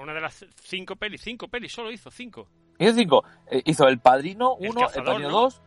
una 0.00 0.14
de 0.14 0.20
las 0.20 0.46
cinco 0.62 0.96
pelis, 0.96 1.20
cinco 1.22 1.48
pelis, 1.48 1.72
solo 1.72 1.90
hizo 1.90 2.10
cinco. 2.10 2.48
Hizo 2.78 2.92
cinco. 2.94 3.24
Eh, 3.50 3.62
hizo 3.64 3.86
El 3.88 3.98
Padrino 3.98 4.54
1, 4.54 4.80
El, 4.94 5.04
Padrino 5.04 5.30
2. 5.30 5.62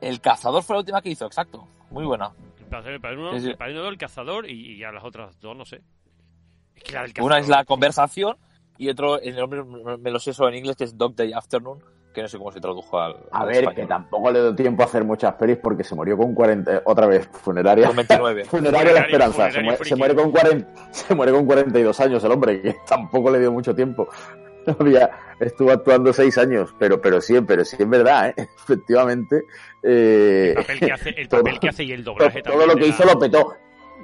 El 0.00 0.20
Cazador 0.20 0.62
fue 0.62 0.76
la 0.76 0.80
última 0.80 1.02
que 1.02 1.10
hizo, 1.10 1.26
exacto. 1.26 1.68
Muy 1.90 2.04
buena. 2.04 2.32
El 2.58 2.66
Padrino, 2.66 3.32
el, 3.32 3.56
padrino 3.56 3.80
2, 3.82 3.92
El 3.92 3.98
Cazador 3.98 4.48
y, 4.48 4.74
y, 4.74 4.84
a 4.84 4.92
las 4.92 5.04
otras 5.04 5.38
dos, 5.40 5.56
no 5.56 5.64
sé. 5.64 5.82
Es 6.76 6.84
que 6.84 6.92
la 6.92 7.02
del 7.02 7.12
Una 7.20 7.38
es 7.38 7.48
La 7.48 7.64
Conversación 7.64 8.36
y 8.78 8.88
otro, 8.88 9.20
el 9.20 9.36
nombre 9.36 9.64
me 9.64 10.10
lo 10.10 10.18
sé 10.18 10.32
solo 10.32 10.48
en 10.50 10.56
inglés, 10.56 10.76
que 10.76 10.84
es 10.84 10.96
Dog 10.96 11.14
Day 11.14 11.32
Afternoon 11.32 11.82
que 12.12 12.22
no 12.22 12.28
sé 12.28 12.38
cómo 12.38 12.50
se 12.50 12.60
tradujo 12.60 12.98
al. 12.98 13.16
A 13.30 13.44
ver, 13.44 13.68
que 13.74 13.86
tampoco 13.86 14.30
le 14.30 14.40
dio 14.40 14.54
tiempo 14.54 14.82
a 14.82 14.86
hacer 14.86 15.04
muchas 15.04 15.34
pelis 15.34 15.58
porque 15.58 15.84
se 15.84 15.94
murió 15.94 16.16
con 16.16 16.34
40. 16.34 16.82
Otra 16.84 17.06
vez, 17.06 17.28
funeraria. 17.32 17.86
Con 17.86 17.96
29. 17.96 18.44
funeraria 18.46 18.92
La 18.92 19.00
Esperanza. 19.00 19.50
Se 19.50 19.62
muere, 19.62 19.84
se 19.84 19.96
muere, 19.96 20.14
con 20.14 20.30
40, 20.30 20.92
se 20.92 21.14
muere 21.14 21.32
con 21.32 21.46
42 21.46 22.00
años 22.00 22.24
el 22.24 22.32
hombre, 22.32 22.60
que 22.60 22.76
tampoco 22.86 23.30
le 23.30 23.38
dio 23.38 23.52
mucho 23.52 23.74
tiempo. 23.74 24.08
Había, 24.78 25.10
estuvo 25.38 25.70
actuando 25.70 26.12
seis 26.12 26.36
años, 26.38 26.74
pero, 26.78 27.00
pero 27.00 27.20
sí, 27.20 27.38
pero 27.46 27.64
sí 27.64 27.76
es 27.78 27.88
verdad, 27.88 28.28
¿eh? 28.28 28.34
efectivamente. 28.56 29.44
Eh, 29.82 30.50
el 30.50 30.54
papel 30.56 30.80
que 30.80 30.92
hace, 30.92 31.10
el 31.10 31.28
papel 31.28 31.60
que 31.60 31.68
hace 31.68 31.84
y 31.84 31.92
el 31.92 32.04
doblaje 32.04 32.42
todo, 32.42 32.54
Todo 32.54 32.66
lo 32.66 32.76
que 32.76 32.86
hizo 32.86 33.04
lo 33.04 33.18
petó. 33.18 33.54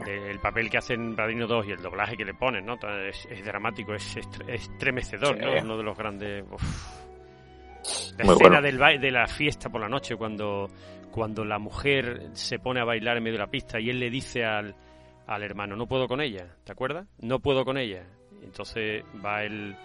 El 0.06 0.38
papel 0.40 0.68
que 0.68 0.76
hace 0.76 0.92
en 0.92 1.16
Padrino 1.16 1.46
2 1.46 1.68
y 1.68 1.70
el 1.72 1.80
doblaje 1.80 2.18
que 2.18 2.24
le 2.24 2.34
ponen, 2.34 2.66
¿no? 2.66 2.74
Es, 3.08 3.26
dramático, 3.42 3.94
es, 3.94 4.18
estremecedor, 4.46 5.38
¿no? 5.38 5.52
Uno 5.62 5.78
de 5.78 5.82
los 5.82 5.96
grandes. 5.96 6.44
La 8.18 8.32
escena 8.32 8.60
del 8.60 8.78
de 9.00 9.10
la 9.10 9.26
fiesta 9.26 9.70
por 9.70 9.80
la 9.80 9.88
noche, 9.88 10.16
cuando, 10.16 10.68
cuando 11.10 11.46
la 11.46 11.58
mujer 11.58 12.28
se 12.32 12.58
pone 12.58 12.80
a 12.80 12.84
bailar 12.84 13.16
en 13.16 13.22
medio 13.22 13.38
de 13.38 13.44
la 13.44 13.50
pista 13.50 13.80
y 13.80 13.88
él 13.88 13.98
le 13.98 14.10
dice 14.10 14.44
al, 14.44 14.74
al 15.26 15.42
hermano, 15.42 15.76
no 15.76 15.86
puedo 15.86 16.06
con 16.06 16.20
ella, 16.20 16.46
¿te 16.64 16.72
acuerdas? 16.72 17.06
No 17.20 17.40
puedo 17.40 17.64
con 17.64 17.78
ella. 17.78 18.04
Entonces 18.42 19.02
va 19.24 19.44
el, 19.44 19.76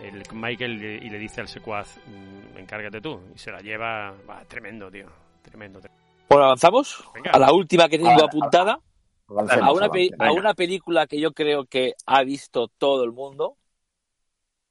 el 0.00 0.22
Michael 0.32 0.82
y 1.02 1.10
le 1.10 1.18
dice 1.18 1.40
al 1.40 1.48
secuaz, 1.48 1.98
mm, 2.06 2.58
encárgate 2.58 3.00
tú. 3.00 3.20
Y 3.34 3.38
se 3.38 3.50
la 3.50 3.60
lleva, 3.60 4.14
va, 4.28 4.44
tremendo, 4.44 4.90
tío, 4.90 5.06
tremendo. 5.42 5.80
Bueno, 6.28 6.44
avanzamos 6.44 7.04
a 7.30 7.38
la 7.38 7.52
última 7.52 7.88
que 7.88 7.98
tengo 7.98 8.24
apuntada. 8.24 8.80
a, 9.28 9.72
una 9.72 9.88
a 10.18 10.32
una 10.32 10.54
película 10.54 11.06
que 11.06 11.20
yo 11.20 11.32
creo 11.32 11.64
que 11.66 11.94
ha 12.06 12.22
visto 12.22 12.68
todo 12.78 13.04
el 13.04 13.12
mundo, 13.12 13.56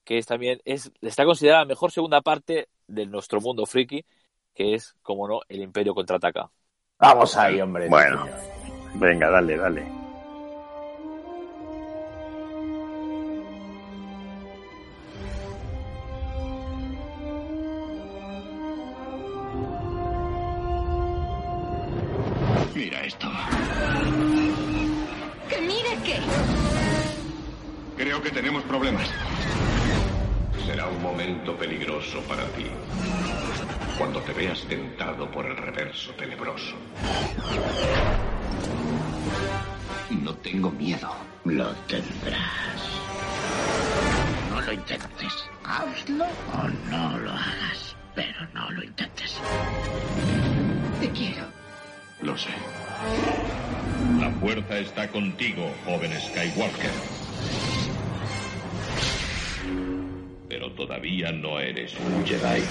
que 0.03 0.17
es 0.17 0.25
también 0.25 0.59
es 0.65 0.91
está 1.01 1.25
considerada 1.25 1.61
la 1.61 1.67
mejor 1.67 1.91
segunda 1.91 2.21
parte 2.21 2.67
de 2.87 3.05
nuestro 3.05 3.39
mundo 3.41 3.65
friki, 3.65 4.03
que 4.53 4.73
es, 4.75 4.95
como 5.01 5.27
no, 5.27 5.41
el 5.47 5.61
Imperio 5.61 5.93
contraataca. 5.93 6.49
Vamos 6.99 7.35
ahí, 7.37 7.59
hombre. 7.61 7.87
Bueno, 7.89 8.27
venga, 8.95 9.29
dale, 9.29 9.57
dale. 9.57 10.00
Tenebroso. 36.17 36.75
No 40.09 40.33
tengo 40.35 40.71
miedo. 40.71 41.13
Lo 41.43 41.69
tendrás. 41.87 42.81
No 44.49 44.61
lo 44.61 44.71
intentes. 44.71 45.33
Hazlo 45.65 46.25
o 46.25 46.67
no 46.89 47.17
lo 47.19 47.31
hagas. 47.31 47.95
Pero 48.15 48.47
no 48.53 48.71
lo 48.71 48.83
intentes. 48.83 49.37
Te 50.99 51.09
quiero. 51.11 51.45
Lo 52.21 52.37
sé. 52.37 52.51
La 54.19 54.31
fuerza 54.39 54.79
está 54.79 55.07
contigo, 55.09 55.71
joven 55.85 56.13
Skywalker. 56.19 56.91
pero 60.47 60.69
todavía 60.73 61.31
no 61.31 61.59
eres 61.61 61.95
un 61.97 62.25
Jedi. 62.25 62.61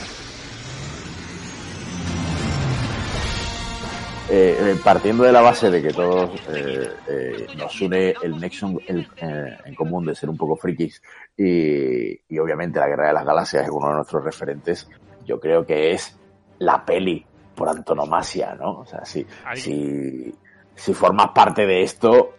Eh, 4.32 4.56
eh, 4.60 4.76
partiendo 4.84 5.24
de 5.24 5.32
la 5.32 5.40
base 5.40 5.72
de 5.72 5.82
que 5.82 5.92
todos 5.92 6.30
eh, 6.54 7.48
nos 7.56 7.80
une 7.80 8.14
el 8.22 8.38
Nexon 8.38 8.78
en 8.86 9.74
común 9.74 10.06
de 10.06 10.14
ser 10.14 10.30
un 10.30 10.36
poco 10.36 10.54
frikis 10.54 11.02
y, 11.36 12.12
y, 12.32 12.38
obviamente 12.38 12.78
la 12.78 12.86
Guerra 12.86 13.08
de 13.08 13.14
las 13.14 13.24
Galaxias 13.24 13.64
es 13.64 13.70
uno 13.70 13.88
de 13.88 13.94
nuestros 13.94 14.22
referentes, 14.22 14.88
yo 15.26 15.40
creo 15.40 15.66
que 15.66 15.90
es 15.90 16.16
la 16.60 16.84
peli 16.84 17.26
por 17.56 17.70
antonomasia, 17.70 18.54
¿no? 18.54 18.78
O 18.78 18.86
sea, 18.86 19.04
si, 19.04 19.26
si, 19.56 20.32
si 20.76 20.94
formas 20.94 21.30
parte 21.34 21.66
de 21.66 21.82
esto, 21.82 22.34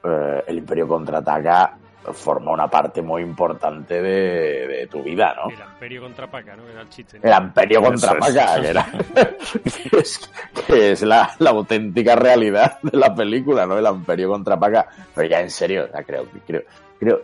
el 0.47 0.59
Imperio 0.59 0.87
contraataca 0.87 1.77
forma 2.13 2.51
una 2.51 2.67
parte 2.67 3.01
muy 3.01 3.21
importante 3.21 4.01
de, 4.01 4.87
tu 4.89 5.03
vida, 5.03 5.35
¿no? 5.35 5.49
El 5.49 5.61
Amperio 5.61 6.01
contra 6.01 6.29
Paca, 6.29 6.55
¿no? 6.55 6.67
Era 6.67 6.81
el 6.81 6.89
chiste. 6.89 7.19
El 7.21 7.33
Amperio 7.33 7.81
contra 7.81 8.17
Paca, 8.17 8.61
que, 8.61 8.67
era, 8.67 8.85
que 10.67 10.91
es, 10.91 11.01
la, 11.03 11.35
auténtica 11.47 12.15
realidad 12.15 12.79
de 12.81 12.97
la 12.97 13.13
película, 13.13 13.65
¿no? 13.65 13.77
El 13.77 13.85
Amperio 13.85 14.29
contra 14.29 14.59
Paca. 14.59 14.87
Pero 15.13 15.27
ya 15.27 15.41
en 15.41 15.49
serio, 15.49 15.87
creo, 16.05 16.25
creo, 16.45 16.63
creo. 16.99 17.21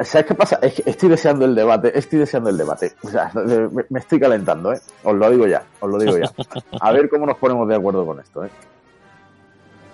¿Sabes 0.00 0.26
qué 0.26 0.34
pasa? 0.34 0.58
Es 0.60 0.74
que 0.74 0.90
estoy 0.90 1.08
deseando 1.10 1.44
el 1.44 1.54
debate, 1.54 1.96
estoy 1.96 2.18
deseando 2.18 2.50
el 2.50 2.58
debate. 2.58 2.92
O 3.02 3.08
sea, 3.08 3.30
me 3.34 4.00
estoy 4.00 4.18
calentando, 4.18 4.72
¿eh? 4.72 4.80
Os 5.04 5.14
lo 5.14 5.30
digo 5.30 5.46
ya, 5.46 5.62
os 5.78 5.88
lo 5.88 5.98
digo 5.98 6.18
ya. 6.18 6.32
A 6.80 6.92
ver 6.92 7.08
cómo 7.08 7.26
nos 7.26 7.38
ponemos 7.38 7.68
de 7.68 7.76
acuerdo 7.76 8.04
con 8.04 8.18
esto, 8.18 8.44
¿eh? 8.44 8.50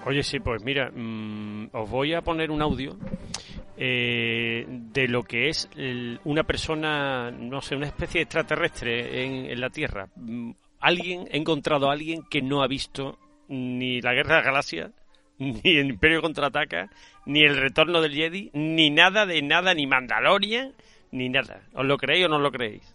Oye, 0.07 0.23
sí, 0.23 0.41
pues 0.41 0.65
mira, 0.65 0.91
mm, 0.91 1.69
os 1.73 1.91
voy 1.91 2.15
a 2.15 2.23
poner 2.23 2.51
un 2.51 2.63
audio 2.63 2.97
eh, 3.77 4.65
de 4.67 5.09
lo 5.09 5.23
que 5.23 5.49
es 5.49 5.69
una 6.25 6.45
persona, 6.45 7.31
no 7.31 7.61
sé, 7.61 7.77
una 7.77 7.87
especie 7.87 8.19
de 8.19 8.23
extraterrestre 8.23 9.25
en, 9.25 9.61
la 9.61 9.71
Tierra. 9.71 10.09
Mm, 10.17 10.53
alguien, 10.81 11.29
he 11.31 11.37
encontrado 11.37 11.89
a 11.89 11.93
alguien 11.93 12.23
que 12.31 12.41
no 12.41 12.63
ha 12.63 12.67
visto 12.67 13.19
ni 13.49 14.01
la 14.01 14.15
Guerra 14.15 14.37
de 14.37 14.41
la 14.41 14.47
Galaxia, 14.47 14.91
ni 15.39 15.61
el 15.65 15.91
Imperio 15.91 16.23
contraataca, 16.23 16.89
ni 17.27 17.43
el 17.43 17.57
Retorno 17.57 18.01
del 18.01 18.15
Jedi, 18.15 18.51
ni 18.55 18.91
nada 18.91 19.27
de 19.27 19.43
nada, 19.43 19.75
ni 19.75 19.87
Mandalorian, 19.87 20.73
ni 21.13 21.29
nada. 21.29 21.63
¿Os 21.75 21.85
lo 21.85 21.99
creéis 21.99 22.27
o 22.27 22.29
no 22.29 22.39
lo 22.39 22.51
creéis? 22.51 22.95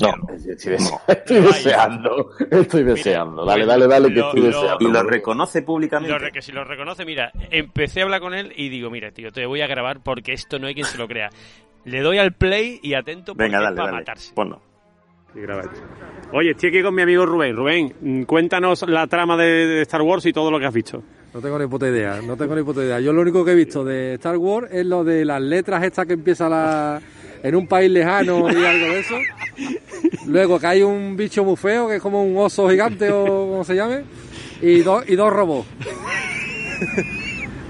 No, 0.00 0.14
estoy, 0.34 1.40
deseando, 1.40 2.30
estoy 2.50 2.82
deseando. 2.84 3.44
Dale, 3.44 3.66
dale, 3.66 3.86
dale, 3.86 4.12
que 4.12 4.20
estoy 4.20 4.40
deseando. 4.42 4.76
Y 4.80 4.92
lo 4.92 5.02
reconoce 5.02 5.62
públicamente. 5.62 6.18
Lo, 6.18 6.30
que 6.30 6.42
si 6.42 6.52
lo 6.52 6.64
reconoce, 6.64 7.04
mira, 7.04 7.32
empecé 7.50 8.00
a 8.00 8.04
hablar 8.04 8.20
con 8.20 8.34
él 8.34 8.52
y 8.56 8.68
digo, 8.68 8.90
mira, 8.90 9.10
tío, 9.10 9.30
te 9.32 9.46
voy 9.46 9.60
a 9.60 9.66
grabar 9.66 10.00
porque 10.02 10.32
esto 10.32 10.58
no 10.58 10.66
hay 10.66 10.74
quien 10.74 10.86
se 10.86 10.98
lo 10.98 11.08
crea. 11.08 11.30
Le 11.84 12.00
doy 12.00 12.18
al 12.18 12.32
play 12.32 12.78
y 12.82 12.94
atento 12.94 13.34
porque 13.34 13.44
Venga, 13.44 13.60
dale, 13.60 13.76
para 13.76 13.86
dale. 13.88 13.98
matarse. 14.00 14.32
Ponlo. 14.34 14.72
Oye, 16.32 16.50
estoy 16.50 16.68
aquí 16.68 16.82
con 16.82 16.94
mi 16.94 17.02
amigo 17.02 17.24
Rubén. 17.24 17.56
Rubén, 17.56 18.24
cuéntanos 18.26 18.86
la 18.88 19.06
trama 19.06 19.36
de, 19.36 19.82
Star 19.82 20.02
Wars 20.02 20.26
y 20.26 20.32
todo 20.32 20.50
lo 20.50 20.58
que 20.58 20.66
has 20.66 20.74
visto. 20.74 21.02
No 21.32 21.40
tengo 21.40 21.58
ni 21.58 21.66
puta 21.66 21.88
idea, 21.88 22.20
no 22.20 22.36
tengo 22.36 22.54
ni 22.54 22.62
puta 22.62 22.82
idea. 22.84 23.00
Yo 23.00 23.12
lo 23.12 23.22
único 23.22 23.44
que 23.44 23.52
he 23.52 23.54
visto 23.54 23.82
de 23.82 24.14
Star 24.14 24.36
Wars 24.36 24.68
es 24.70 24.84
lo 24.84 25.02
de 25.04 25.24
las 25.24 25.40
letras 25.40 25.82
estas 25.82 26.06
que 26.06 26.12
empieza 26.12 26.48
la 26.48 27.00
en 27.42 27.54
un 27.54 27.66
país 27.66 27.90
lejano 27.90 28.50
y 28.50 28.64
algo 28.64 28.86
de 28.86 29.00
eso. 29.00 29.16
Luego 30.26 30.58
que 30.60 30.66
hay 30.66 30.82
un 30.82 31.16
bicho 31.16 31.44
muy 31.44 31.56
feo, 31.56 31.88
que 31.88 31.96
es 31.96 32.02
como 32.02 32.24
un 32.24 32.36
oso 32.36 32.68
gigante 32.70 33.10
o 33.10 33.24
como 33.24 33.64
se 33.64 33.74
llame, 33.74 34.04
y, 34.60 34.80
dos 34.80 35.04
y 35.08 35.16
dos 35.16 35.32
robots. 35.32 35.66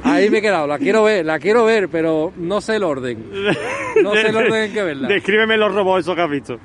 Ahí 0.04 0.28
me 0.30 0.38
he 0.38 0.42
quedado, 0.42 0.66
la 0.66 0.78
quiero 0.78 1.04
ver, 1.04 1.24
la 1.24 1.38
quiero 1.38 1.64
ver, 1.64 1.88
pero 1.88 2.32
no 2.36 2.60
sé 2.60 2.76
el 2.76 2.82
orden. 2.82 3.24
No 4.02 4.12
sé 4.14 4.28
el 4.28 4.36
orden 4.36 4.64
en 4.64 4.72
que 4.72 4.82
verla. 4.82 5.08
Descríbeme 5.08 5.56
los 5.56 5.74
robots 5.74 6.00
esos 6.00 6.16
que 6.16 6.22
has 6.22 6.30
visto. 6.30 6.58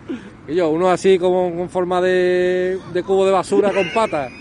Y 0.47 0.55
yo, 0.55 0.69
uno 0.69 0.89
así 0.89 1.19
como 1.19 1.53
con 1.55 1.69
forma 1.69 2.01
de, 2.01 2.79
de 2.93 3.03
cubo 3.03 3.25
de 3.25 3.31
basura 3.31 3.71
con 3.71 3.89
patas, 3.93 4.31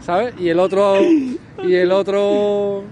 ¿sabes? 0.00 0.34
Y 0.38 0.48
el 0.48 0.58
otro, 0.58 1.00
y 1.00 1.74
el 1.74 1.92
otro 1.92 2.84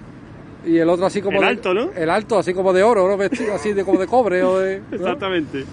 y 0.66 0.78
el 0.78 0.88
otro 0.88 1.06
así 1.06 1.20
como 1.20 1.38
el 1.38 1.44
alto, 1.44 1.74
¿no? 1.74 1.90
El 1.94 2.10
alto, 2.10 2.38
así 2.38 2.54
como 2.54 2.72
de 2.72 2.82
oro, 2.82 3.08
¿no? 3.08 3.16
Vestido 3.16 3.54
así 3.54 3.72
de 3.72 3.84
como 3.84 3.98
de 3.98 4.06
cobre 4.06 4.42
o 4.42 4.58
de... 4.58 4.82
Exactamente. 4.92 5.64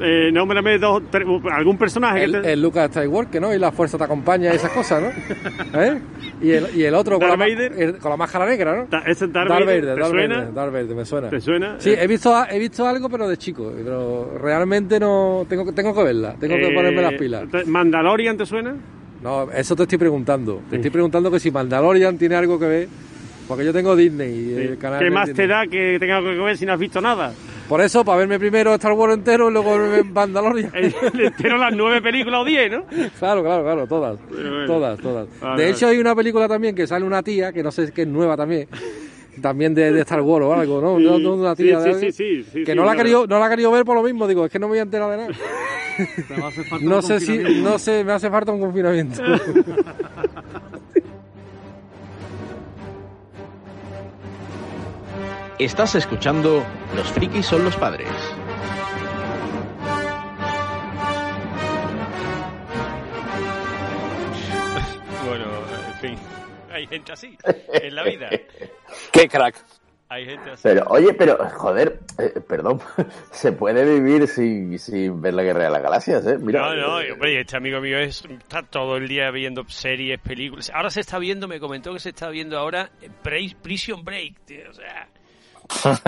Eh, 0.00 0.30
nómbrame 0.32 0.78
dos, 0.78 1.02
algún 1.50 1.78
personaje 1.78 2.24
el, 2.24 2.32
que 2.32 2.40
te... 2.40 2.52
el 2.52 2.62
Lucas 2.62 2.90
Skywalker, 2.92 3.40
¿no? 3.40 3.54
Y 3.54 3.58
la 3.58 3.72
fuerza 3.72 3.98
te 3.98 4.04
acompaña 4.04 4.52
y 4.52 4.56
esas 4.56 4.72
cosas, 4.72 5.02
¿no? 5.02 5.08
¿Eh? 5.80 6.00
Y, 6.40 6.50
el, 6.50 6.76
y 6.76 6.84
el 6.84 6.94
otro 6.94 7.18
con 7.18 7.28
la, 7.28 7.46
el, 7.46 7.98
con 7.98 8.10
la, 8.10 8.16
máscara 8.16 8.46
negra, 8.46 8.76
¿no? 8.76 8.98
Ese 9.06 9.28
Darth, 9.28 9.48
Darth 9.48 9.64
Vader, 9.64 9.66
Vader, 9.66 9.94
¿te 9.94 10.00
Darth 10.00 10.10
suena? 10.10 10.36
Vader, 10.36 10.54
Darth 10.54 10.72
Vader, 10.72 10.96
me 10.96 11.04
suena. 11.04 11.30
¿Te 11.30 11.40
suena? 11.40 11.76
Sí, 11.78 11.94
he 11.96 12.06
visto, 12.06 12.44
he 12.50 12.58
visto 12.58 12.86
algo, 12.86 13.08
pero 13.08 13.28
de 13.28 13.36
chico. 13.36 13.72
Pero 13.76 14.38
realmente 14.38 14.98
no... 14.98 15.46
Tengo, 15.48 15.72
tengo 15.72 15.94
que 15.94 16.02
verla, 16.02 16.34
tengo 16.38 16.56
que 16.56 16.68
Eh, 16.68 16.74
ponerme 16.74 17.02
las 17.02 17.14
pilas. 17.14 17.44
¿Mandalorian 17.66 18.36
te 18.36 18.46
suena? 18.46 18.74
No, 19.22 19.50
eso 19.52 19.76
te 19.76 19.84
estoy 19.84 19.98
preguntando. 19.98 20.62
Te 20.68 20.76
estoy 20.76 20.90
preguntando 20.90 21.30
que 21.30 21.38
si 21.38 21.50
Mandalorian 21.50 22.18
tiene 22.18 22.34
algo 22.34 22.58
que 22.58 22.66
ver. 22.66 22.88
Porque 23.48 23.64
yo 23.64 23.72
tengo 23.72 23.94
Disney. 23.96 24.32
y 24.32 24.54
El 24.54 24.78
canal 24.78 25.00
¿Qué 25.00 25.10
más 25.10 25.26
Disney. 25.28 25.46
te 25.46 25.52
da 25.52 25.66
que 25.66 25.96
tenga 25.98 26.16
algo 26.18 26.30
que 26.30 26.38
ver 26.38 26.56
si 26.56 26.64
no 26.66 26.72
has 26.72 26.78
visto 26.78 27.00
nada? 27.00 27.32
Por 27.68 27.80
eso, 27.80 28.04
para 28.04 28.18
verme 28.18 28.38
primero 28.38 28.74
Star 28.74 28.92
Wars 28.92 29.14
entero 29.14 29.48
y 29.50 29.52
luego 29.52 29.76
Mandalorian. 30.12 30.70
entero 30.74 31.56
las 31.58 31.74
nueve 31.74 32.00
películas 32.02 32.40
o 32.42 32.44
diez, 32.44 32.70
¿no? 32.70 32.84
Claro, 33.18 33.42
claro, 33.42 33.62
claro, 33.62 33.86
todas. 33.86 34.18
bueno. 34.28 34.66
Todas, 34.66 34.98
todas. 35.00 35.28
Vale, 35.40 35.62
de 35.62 35.70
hecho, 35.70 35.88
hay 35.88 35.98
una 35.98 36.14
película 36.14 36.48
también 36.48 36.74
que 36.74 36.86
sale 36.86 37.04
una 37.04 37.22
tía, 37.22 37.52
que 37.52 37.62
no 37.62 37.70
sé 37.72 37.92
que 37.92 38.02
es 38.02 38.08
nueva 38.08 38.36
también. 38.36 38.68
También 39.40 39.72
de, 39.74 39.92
de 39.92 40.00
Star 40.02 40.20
Wars 40.20 40.44
o 40.44 40.52
algo, 40.52 40.80
¿no? 40.82 40.98
Sí, 40.98 41.04
No, 41.04 41.18
no, 41.18 41.34
una 41.36 41.56
tía 41.56 41.80
sí, 41.80 41.94
sí, 41.94 42.00
sí, 42.00 42.12
sí, 42.12 42.46
sí, 42.52 42.64
que 42.64 42.72
sí, 42.72 42.76
no, 42.76 42.84
la 42.84 42.92
ha 42.92 42.96
querido, 42.96 43.26
no 43.26 43.38
la 43.38 43.46
ha 43.46 43.48
querido 43.48 43.70
ver 43.72 43.82
por 43.84 43.96
lo 43.96 44.02
mismo, 44.02 44.28
digo, 44.28 44.44
es 44.44 44.52
que 44.52 44.58
no 44.58 44.66
me 44.66 44.72
voy 44.72 44.78
a 44.80 44.82
enterar 44.82 45.10
de 45.10 45.16
nada. 45.16 45.30
no 46.82 47.00
sé 47.00 47.18
si, 47.20 47.38
no 47.38 47.78
sé, 47.78 48.04
me 48.04 48.12
hace 48.12 48.28
falta 48.28 48.52
un 48.52 48.60
confinamiento. 48.60 49.22
Estás 55.64 55.94
escuchando 55.94 56.64
Los 56.96 57.06
frikis 57.12 57.46
son 57.46 57.64
los 57.64 57.76
padres. 57.76 58.08
Bueno, 65.26 65.44
en 65.88 65.94
fin. 66.00 66.18
Hay 66.70 66.86
gente 66.86 67.12
así 67.12 67.36
en 67.72 67.94
la 67.94 68.04
vida. 68.04 68.30
¡Qué 69.12 69.28
crack! 69.28 69.56
Hay 70.08 70.26
gente 70.26 70.50
así. 70.50 70.62
Pero, 70.64 70.84
oye, 70.88 71.14
pero, 71.14 71.38
joder, 71.56 72.00
eh, 72.18 72.38
perdón, 72.46 72.80
se 73.30 73.52
puede 73.52 73.82
vivir 73.98 74.28
sin, 74.28 74.78
sin 74.78 75.22
ver 75.22 75.32
la 75.32 75.42
Guerra 75.42 75.64
de 75.64 75.70
las 75.70 75.82
Galaxias, 75.82 76.26
¿eh? 76.26 76.36
Mira, 76.38 76.60
no, 76.60 76.74
no, 76.74 77.12
hombre, 77.14 77.40
este 77.40 77.56
amigo 77.56 77.80
mío 77.80 77.98
es, 77.98 78.22
está 78.26 78.62
todo 78.62 78.98
el 78.98 79.08
día 79.08 79.30
viendo 79.30 79.64
series, 79.68 80.20
películas. 80.20 80.70
Ahora 80.74 80.90
se 80.90 81.00
está 81.00 81.18
viendo, 81.18 81.48
me 81.48 81.58
comentó 81.60 81.94
que 81.94 82.00
se 82.00 82.10
está 82.10 82.28
viendo 82.28 82.58
ahora 82.58 82.90
eh, 83.00 83.08
Pri- 83.22 83.56
Prison 83.62 84.04
Break, 84.04 84.40
tío, 84.44 84.70
o 84.70 84.74
sea... 84.74 85.08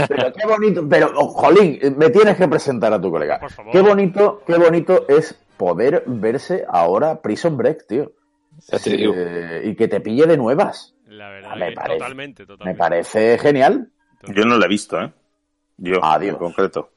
Pero 0.08 0.32
qué 0.32 0.46
bonito, 0.46 0.86
pero, 0.88 1.12
oh, 1.16 1.28
jolín, 1.28 1.78
me 1.96 2.10
tienes 2.10 2.36
que 2.36 2.48
presentar 2.48 2.92
a 2.92 3.00
tu 3.00 3.10
colega. 3.10 3.38
Por 3.40 3.50
favor. 3.50 3.72
Qué 3.72 3.80
bonito, 3.80 4.42
qué 4.46 4.56
bonito 4.56 5.06
es 5.08 5.34
poder 5.56 6.02
verse 6.06 6.64
ahora 6.68 7.20
Prison 7.20 7.56
Break, 7.56 7.86
tío. 7.86 8.12
Eh, 8.72 9.62
y 9.64 9.74
que 9.74 9.88
te 9.88 10.00
pille 10.00 10.26
de 10.26 10.36
nuevas. 10.36 10.94
La 11.06 11.28
verdad 11.28 11.56
Me 11.56 11.68
que 11.70 11.74
parece- 11.74 11.98
totalmente, 11.98 12.42
Me 12.42 12.46
totalmente. 12.46 12.78
parece 12.78 13.38
genial. 13.38 13.90
Yo 14.28 14.44
no 14.44 14.56
la 14.56 14.66
he 14.66 14.68
visto, 14.68 15.00
¿eh? 15.00 15.12
Yo, 15.76 16.02
Adiós. 16.04 16.34
en 16.34 16.38
concreto. 16.38 16.90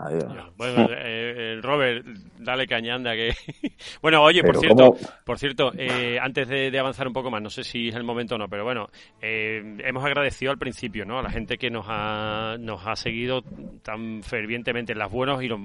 Adiós. 0.00 0.32
Bueno, 0.56 0.86
eh, 0.92 1.58
Robert, 1.60 2.06
dale 2.38 2.68
cañanda 2.68 3.14
que... 3.14 3.32
bueno, 4.02 4.22
oye, 4.22 4.42
por 4.44 4.56
cierto, 4.58 4.90
¿cómo? 4.92 4.98
por 5.24 5.38
cierto, 5.40 5.72
eh, 5.76 6.18
antes 6.22 6.46
de, 6.46 6.70
de 6.70 6.78
avanzar 6.78 7.08
un 7.08 7.12
poco 7.12 7.30
más, 7.32 7.42
no 7.42 7.50
sé 7.50 7.64
si 7.64 7.88
es 7.88 7.96
el 7.96 8.04
momento 8.04 8.36
o 8.36 8.38
no, 8.38 8.48
pero 8.48 8.62
bueno, 8.62 8.86
eh, 9.20 9.60
hemos 9.84 10.04
agradecido 10.04 10.52
al 10.52 10.58
principio, 10.58 11.04
¿no? 11.04 11.18
A 11.18 11.22
la 11.22 11.30
gente 11.30 11.58
que 11.58 11.68
nos 11.68 11.84
ha, 11.88 12.56
nos 12.60 12.86
ha 12.86 12.94
seguido 12.94 13.42
tan 13.82 14.22
fervientemente, 14.22 14.94
las 14.94 15.10
buenas 15.10 15.42
y 15.42 15.48
los, 15.48 15.60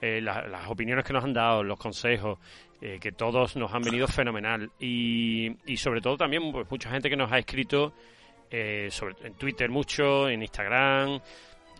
eh, 0.00 0.20
la- 0.20 0.48
las 0.48 0.68
opiniones 0.68 1.04
que 1.04 1.12
nos 1.12 1.22
han 1.22 1.32
dado, 1.32 1.62
los 1.62 1.78
consejos, 1.78 2.40
eh, 2.82 2.98
que 3.00 3.12
todos 3.12 3.56
nos 3.56 3.72
han 3.72 3.82
venido 3.82 4.08
fenomenal. 4.08 4.70
Y, 4.80 5.52
y 5.66 5.76
sobre 5.76 6.00
todo 6.00 6.16
también, 6.16 6.50
pues 6.50 6.68
mucha 6.68 6.90
gente 6.90 7.08
que 7.08 7.16
nos 7.16 7.30
ha 7.30 7.38
escrito 7.38 7.92
eh, 8.50 8.88
sobre, 8.90 9.14
en 9.24 9.34
Twitter 9.34 9.68
mucho, 9.70 10.28
en 10.28 10.42
Instagram. 10.42 11.20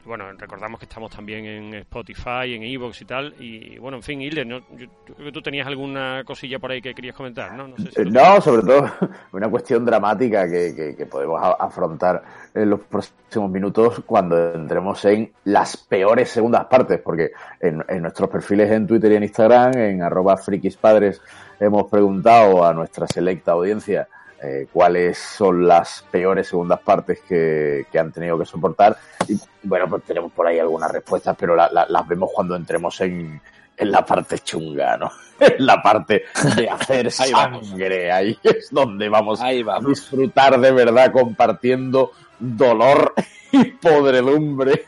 Bueno, 0.08 0.24
recordamos 0.32 0.80
que 0.80 0.86
estamos 0.86 1.14
también 1.14 1.44
en 1.44 1.74
Spotify, 1.74 2.54
en 2.54 2.62
Evox 2.62 3.02
y 3.02 3.04
tal. 3.04 3.34
Y 3.38 3.78
bueno, 3.78 3.98
en 3.98 4.02
fin, 4.02 4.20
Hilde, 4.22 4.44
¿no? 4.44 4.58
yo, 4.70 4.86
yo 5.06 5.14
creo 5.14 5.26
que 5.26 5.32
tú 5.32 5.42
tenías 5.42 5.66
alguna 5.66 6.24
cosilla 6.24 6.58
por 6.58 6.70
ahí 6.72 6.80
que 6.80 6.94
querías 6.94 7.14
comentar, 7.14 7.52
¿no? 7.52 7.68
No 7.68 7.76
sé 7.76 7.90
si 7.92 8.00
Eh, 8.00 8.04
tú- 8.04 8.10
No, 8.10 8.40
sobre 8.40 8.62
todo 8.62 8.90
una 9.32 9.48
cuestión 9.50 9.84
dramática 9.84 10.48
que, 10.48 10.74
que- 10.74 10.96
que 10.96 11.06
podemos 11.06 11.40
afrontar 11.60 12.22
en 12.54 12.70
los 12.70 12.80
próximos 12.80 13.50
minutos 13.50 14.02
cuando 14.06 14.54
entremos 14.54 15.04
en 15.04 15.30
las 15.44 15.76
peores 15.76 16.30
segundas 16.30 16.64
partes, 16.64 17.00
porque 17.00 17.30
en, 17.60 17.84
en 17.88 18.02
nuestros 18.02 18.30
perfiles 18.30 18.70
en 18.70 18.86
Twitter 18.86 19.12
y 19.12 19.16
en 19.16 19.22
Instagram, 19.24 19.76
en 19.76 20.02
arroba 20.02 20.36
frikispadres, 20.38 21.20
hemos 21.60 21.90
preguntado 21.90 22.64
a 22.64 22.72
nuestra 22.72 23.06
selecta 23.06 23.52
audiencia 23.52 24.08
eh, 24.42 24.66
cuáles 24.72 25.18
son 25.18 25.66
las 25.66 26.04
peores 26.10 26.46
segundas 26.48 26.80
partes 26.80 27.20
que, 27.28 27.86
que 27.90 27.98
han 27.98 28.12
tenido 28.12 28.38
que 28.38 28.44
soportar. 28.46 28.96
Y 29.28 29.38
bueno, 29.64 29.88
pues 29.88 30.02
tenemos 30.04 30.30
por 30.32 30.46
ahí 30.46 30.58
algunas 30.58 30.90
respuestas, 30.92 31.36
pero 31.38 31.56
la- 31.56 31.70
la- 31.72 31.86
las 31.88 32.06
vemos 32.06 32.30
cuando 32.34 32.54
entremos 32.56 33.00
en, 33.00 33.40
en 33.76 33.90
la 33.90 34.04
parte 34.06 34.38
chunga, 34.40 34.96
¿no? 34.96 35.10
En 35.40 35.66
la 35.66 35.80
parte 35.80 36.24
de 36.56 36.68
hacer 36.68 37.06
Ahí 37.18 37.30
sangre. 37.30 38.10
Ahí 38.10 38.38
es 38.42 38.68
donde 38.72 39.08
vamos 39.08 39.40
Ahí 39.40 39.60
a 39.62 39.66
vamos. 39.66 39.86
disfrutar 39.90 40.58
de 40.60 40.72
verdad 40.72 41.12
compartiendo 41.12 42.10
dolor 42.40 43.14
y 43.52 43.64
podredumbre 43.72 44.84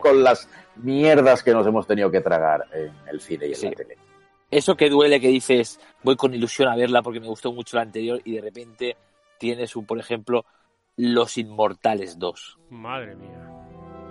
con 0.00 0.22
las 0.22 0.48
mierdas 0.76 1.42
que 1.42 1.52
nos 1.52 1.66
hemos 1.66 1.86
tenido 1.86 2.10
que 2.10 2.20
tragar 2.20 2.64
en 2.72 2.92
el 3.08 3.20
cine 3.20 3.46
y 3.46 3.50
en 3.50 3.56
Sí. 3.56 3.66
la 3.70 3.72
tele. 3.72 3.96
Eso 4.54 4.76
que 4.76 4.88
duele 4.88 5.20
que 5.20 5.26
dices, 5.26 5.80
voy 6.04 6.14
con 6.14 6.32
ilusión 6.32 6.68
a 6.68 6.76
verla 6.76 7.02
porque 7.02 7.18
me 7.18 7.26
gustó 7.26 7.52
mucho 7.52 7.76
la 7.76 7.82
anterior 7.82 8.20
y 8.24 8.36
de 8.36 8.40
repente 8.40 8.96
tienes 9.36 9.74
un, 9.74 9.84
por 9.84 9.98
ejemplo, 9.98 10.44
Los 10.96 11.38
Inmortales 11.38 12.20
2. 12.20 12.58
Madre 12.70 13.16
mía. 13.16 13.50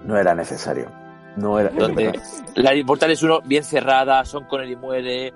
No 0.03 0.17
era 0.17 0.35
necesario. 0.35 0.91
No 1.37 1.57
era. 1.57 1.69
Donde 1.69 2.19
la 2.55 2.75
Inmortales 2.75 3.23
1 3.23 3.43
bien 3.45 3.63
cerrada, 3.63 4.25
Son 4.25 4.43
con 4.43 4.59
él 4.59 4.71
y 4.71 4.75
muere, 4.75 5.33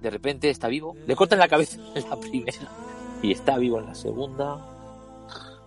de 0.00 0.10
repente 0.10 0.48
está 0.48 0.68
vivo, 0.68 0.96
le 1.06 1.14
cortan 1.14 1.38
la 1.38 1.48
cabeza 1.48 1.78
en 1.94 2.08
la 2.08 2.16
primera 2.16 2.70
y 3.22 3.32
está 3.32 3.58
vivo 3.58 3.80
en 3.80 3.86
la 3.86 3.94
segunda. 3.94 4.66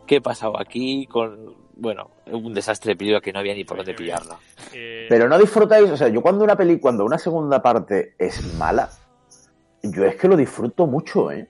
¿Qué 0.07 0.18
ha 0.18 0.22
pasado 0.22 0.59
aquí? 0.59 1.05
Con, 1.05 1.64
bueno, 1.78 2.09
un 2.32 2.53
desastre 2.53 2.93
de 2.93 2.95
película 2.97 3.21
que 3.21 3.32
no 3.34 3.39
había 3.39 3.53
ni 3.53 3.63
por 3.63 3.78
dónde 3.78 3.93
pillarla. 3.93 4.38
Eh, 4.73 5.05
Pero 5.09 5.28
no 5.28 5.38
disfrutáis, 5.38 5.89
o 5.89 5.97
sea, 5.97 6.07
yo 6.07 6.21
cuando 6.21 6.43
una 6.43 6.55
peli, 6.55 6.80
cuando 6.80 7.05
una 7.05 7.17
segunda 7.17 7.61
parte 7.61 8.15
es 8.17 8.53
mala, 8.55 8.89
yo 9.84 10.05
es 10.05 10.15
que 10.15 10.28
lo 10.28 10.36
disfruto 10.38 10.88
mucho, 10.88 11.32
¿eh? 11.32 11.47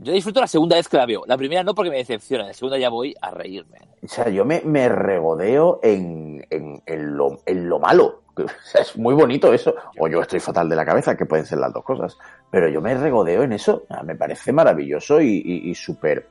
Yo 0.00 0.12
disfruto 0.12 0.40
la 0.40 0.46
segunda 0.46 0.76
vez 0.76 0.88
que 0.88 0.96
la 0.96 1.06
veo. 1.06 1.24
La 1.26 1.36
primera 1.36 1.64
no 1.64 1.74
porque 1.74 1.90
me 1.90 1.96
decepciona, 1.96 2.46
la 2.46 2.52
segunda 2.52 2.78
ya 2.78 2.88
voy 2.88 3.16
a 3.20 3.30
reírme. 3.32 3.78
O 4.04 4.06
sea, 4.06 4.28
yo 4.28 4.44
me, 4.44 4.60
me 4.64 4.88
regodeo 4.88 5.80
en, 5.82 6.46
en, 6.50 6.80
en 6.86 7.16
lo, 7.16 7.38
en 7.46 7.68
lo 7.68 7.78
malo. 7.78 8.22
O 8.38 8.46
sea, 8.62 8.82
es 8.82 8.96
muy 8.96 9.14
bonito 9.14 9.52
eso. 9.52 9.74
O 9.98 10.06
yo 10.06 10.20
estoy 10.20 10.38
fatal 10.38 10.68
de 10.68 10.76
la 10.76 10.84
cabeza, 10.84 11.16
que 11.16 11.26
pueden 11.26 11.44
ser 11.44 11.58
las 11.58 11.72
dos 11.72 11.82
cosas. 11.82 12.16
Pero 12.52 12.68
yo 12.68 12.80
me 12.80 12.94
regodeo 12.94 13.42
en 13.42 13.52
eso. 13.52 13.82
Me 14.04 14.14
parece 14.14 14.52
maravilloso 14.52 15.20
y, 15.20 15.42
y, 15.44 15.70
y 15.70 15.74
súper... 15.74 16.28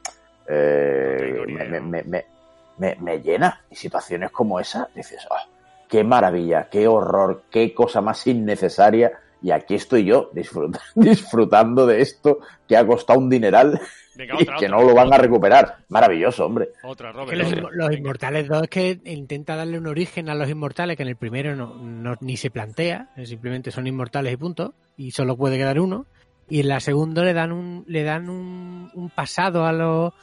eh, 0.48 1.44
me, 1.48 1.82
me, 1.82 2.04
me, 2.04 2.26
me, 2.78 2.96
me- 3.00 3.22
llena. 3.22 3.62
Y 3.70 3.76
situaciones 3.76 4.32
como 4.32 4.60
esa, 4.60 4.90
dices, 4.96 5.26
"Ah, 5.32 5.46
qué 5.90 6.04
maravilla, 6.04 6.68
qué 6.70 6.88
horror, 6.88 7.44
qué 7.52 7.74
cosa 7.74 8.02
más 8.02 8.26
innecesaria. 8.28 9.12
Y 9.42 9.52
aquí 9.52 9.76
estoy 9.76 10.04
yo 10.06 10.32
disfrut- 10.34 10.80
disfrutando 10.96 11.86
de 11.86 12.02
esto 12.02 12.40
que 12.68 12.76
ha 12.76 12.86
costado 12.86 13.20
un 13.20 13.30
dineral 13.30 13.80
Venga, 14.16 14.34
y 14.40 14.44
otra, 14.44 14.56
que 14.58 14.66
otra. 14.66 14.78
no 14.80 14.84
lo 14.84 14.96
van 14.96 15.14
a 15.14 15.18
recuperar. 15.18 15.78
Maravilloso, 15.90 16.46
hombre. 16.48 16.70
Otra, 16.84 17.12
Robert. 17.12 17.38
los, 17.38 17.72
los 17.72 17.92
Inmortales 17.92 18.48
2 18.48 18.64
es 18.64 18.70
que 18.70 19.00
intenta 19.06 19.56
darle 19.56 19.78
un 19.78 19.86
origen 19.88 20.30
a 20.30 20.36
los 20.36 20.50
Inmortales 20.50 20.98
que 20.98 21.04
en 21.04 21.10
el 21.10 21.16
primero 21.18 21.56
no, 21.56 21.76
no- 21.76 22.16
ni 22.22 22.36
se 22.36 22.50
plantea, 22.50 23.10
simplemente 23.26 23.70
son 23.72 23.86
inmortales 23.86 24.34
y 24.34 24.38
punto, 24.38 24.74
y 24.98 25.12
solo 25.12 25.38
puede 25.38 25.58
quedar 25.58 25.80
uno. 25.80 26.08
Y 26.50 26.62
en 26.62 26.70
la 26.70 26.80
segunda 26.80 27.24
le 27.24 27.34
dan 27.34 27.52
un, 27.52 27.84
le 27.88 28.04
dan 28.04 28.30
un, 28.30 28.90
un 28.96 29.10
pasado 29.12 29.66
a 29.66 29.72
los, 29.74 30.14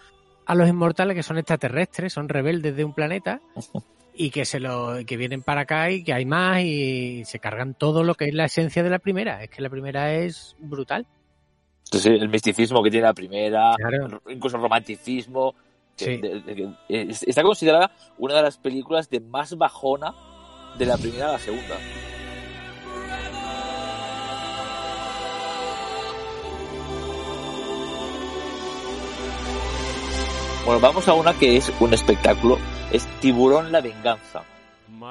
a 0.46 0.54
los 0.54 0.68
Inmortales 0.68 1.14
que 1.16 1.22
son 1.22 1.38
extraterrestres, 1.38 2.12
son 2.12 2.28
rebeldes 2.28 2.76
de 2.76 2.84
un 2.84 2.92
planeta 2.94 3.40
y 4.14 4.30
que 4.30 4.44
se 4.44 4.60
lo, 4.60 4.96
que 5.06 5.16
vienen 5.16 5.42
para 5.42 5.62
acá 5.62 5.90
y 5.90 6.04
que 6.04 6.12
hay 6.12 6.24
más 6.26 6.60
y 6.62 7.24
se 7.24 7.38
cargan 7.38 7.74
todo 7.74 8.02
lo 8.04 8.14
que 8.14 8.26
es 8.26 8.34
la 8.34 8.44
esencia 8.46 8.82
de 8.82 8.90
la 8.90 8.98
primera. 8.98 9.42
Es 9.42 9.50
que 9.50 9.62
la 9.62 9.70
primera 9.70 10.14
es 10.14 10.56
brutal. 10.58 11.06
Entonces, 11.86 12.20
el 12.20 12.28
misticismo 12.28 12.82
que 12.82 12.90
tiene 12.90 13.06
la 13.06 13.14
primera, 13.14 13.74
Claro. 13.76 14.22
incluso 14.28 14.56
el 14.56 14.62
romanticismo. 14.62 15.54
Sí. 15.96 16.16
de- 16.16 16.40
de- 16.40 16.54
que- 16.88 17.08
está 17.28 17.44
considerada 17.44 17.92
una 18.18 18.34
de 18.34 18.42
las 18.42 18.58
películas 18.58 19.08
de 19.10 19.20
más 19.20 19.56
bajona 19.56 20.12
de 20.76 20.86
la 20.86 20.96
primera 20.96 21.28
a 21.28 21.32
la 21.34 21.38
segunda. 21.38 21.76
Bueno, 30.64 30.80
vamos 30.80 31.06
a 31.08 31.12
una 31.12 31.34
que 31.34 31.58
es 31.58 31.70
un 31.78 31.92
espectáculo. 31.92 32.56
Es 32.90 33.06
Tiburón 33.20 33.70
la 33.70 33.82
Venganza. 33.82 34.42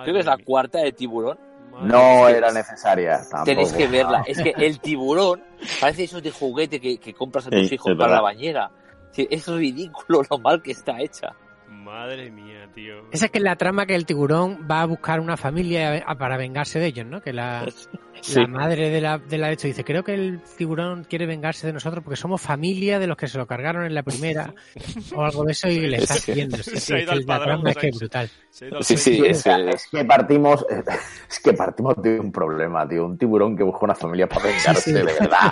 Creo 0.03 0.13
que 0.15 0.19
es 0.21 0.25
la 0.25 0.37
cuarta 0.37 0.79
de 0.79 0.91
Tiburón. 0.91 1.37
no 1.83 2.27
era 2.27 2.51
necesaria. 2.51 3.19
Tampoco. 3.19 3.43
Tenéis 3.43 3.71
que 3.73 3.87
verla. 3.87 4.23
Es 4.25 4.41
que 4.41 4.53
el 4.57 4.79
tiburón 4.81 5.43
parece 5.79 6.05
esos 6.05 6.23
de 6.23 6.31
juguete 6.31 6.79
que, 6.79 6.97
que 6.97 7.13
compras 7.13 7.45
a 7.45 7.51
tus 7.51 7.71
hijos 7.71 7.95
para 7.95 8.15
la 8.15 8.21
bañera. 8.21 8.71
Es 9.15 9.47
ridículo 9.47 10.23
lo 10.27 10.39
mal 10.39 10.63
que 10.63 10.71
está 10.71 10.99
hecha. 10.99 11.35
Madre 11.67 12.31
mía, 12.31 12.67
tío. 12.73 13.07
Esa 13.11 13.25
es 13.25 13.31
que 13.31 13.37
es 13.37 13.43
la 13.43 13.55
trama 13.55 13.85
que 13.85 13.93
el 13.93 14.07
tiburón 14.07 14.67
va 14.69 14.81
a 14.81 14.85
buscar 14.85 15.19
una 15.19 15.37
familia 15.37 16.03
para 16.17 16.35
vengarse 16.35 16.79
de 16.79 16.87
ellos, 16.87 17.05
¿no? 17.05 17.21
Que 17.21 17.31
la, 17.31 17.65
la 18.35 18.47
madre 18.47 18.89
de 18.89 19.01
la, 19.01 19.17
de 19.17 19.37
la 19.37 19.51
hecho 19.51 19.67
dice, 19.67 19.83
creo 19.83 20.03
que 20.03 20.13
el 20.13 20.41
tiburón 20.57 21.03
quiere 21.03 21.25
vengarse 21.25 21.67
de 21.67 21.73
nosotros 21.73 22.03
porque 22.03 22.15
somos 22.15 22.41
familia 22.41 22.99
de 22.99 23.07
los 23.07 23.17
que 23.17 23.27
se 23.27 23.37
lo 23.37 23.45
cargaron 23.45 23.85
en 23.85 23.93
la 23.93 24.03
primera 24.03 24.53
o 25.15 25.23
algo 25.23 25.43
de 25.43 25.51
eso 25.51 25.67
y 25.67 25.79
le 25.87 25.97
está 25.97 26.15
haciendo. 26.15 26.57
Se, 26.57 26.73
es 26.73 27.77
que 27.77 27.87
es 27.87 27.99
brutal. 27.99 28.29
Sí, 28.49 28.97
sí, 28.97 29.23
es, 29.25 29.43
que 29.91 30.05
partimos, 30.05 30.65
es 31.29 31.39
que 31.39 31.53
partimos 31.53 32.01
de 32.01 32.19
un 32.19 32.31
problema, 32.31 32.87
tío. 32.87 33.05
Un 33.05 33.17
tiburón 33.17 33.57
que 33.57 33.63
busca 33.63 33.85
una 33.85 33.95
familia 33.95 34.27
para 34.27 34.45
vengarse, 34.45 34.93
de 34.93 35.03
verdad. 35.03 35.51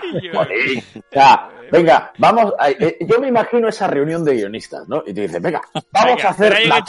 venga, 1.71 2.13
vamos. 2.17 2.53
Eh, 2.79 2.99
yo 3.01 3.19
me 3.19 3.27
imagino 3.27 3.67
esa 3.67 3.87
reunión 3.87 4.23
de 4.23 4.35
guionistas, 4.35 4.87
¿no? 4.87 5.03
Y 5.05 5.13
te 5.13 5.21
dice, 5.21 5.39
venga, 5.39 5.61
vamos 5.91 6.23
a 6.23 6.29
hacer. 6.29 6.67
La, 6.67 6.75
la 6.75 6.85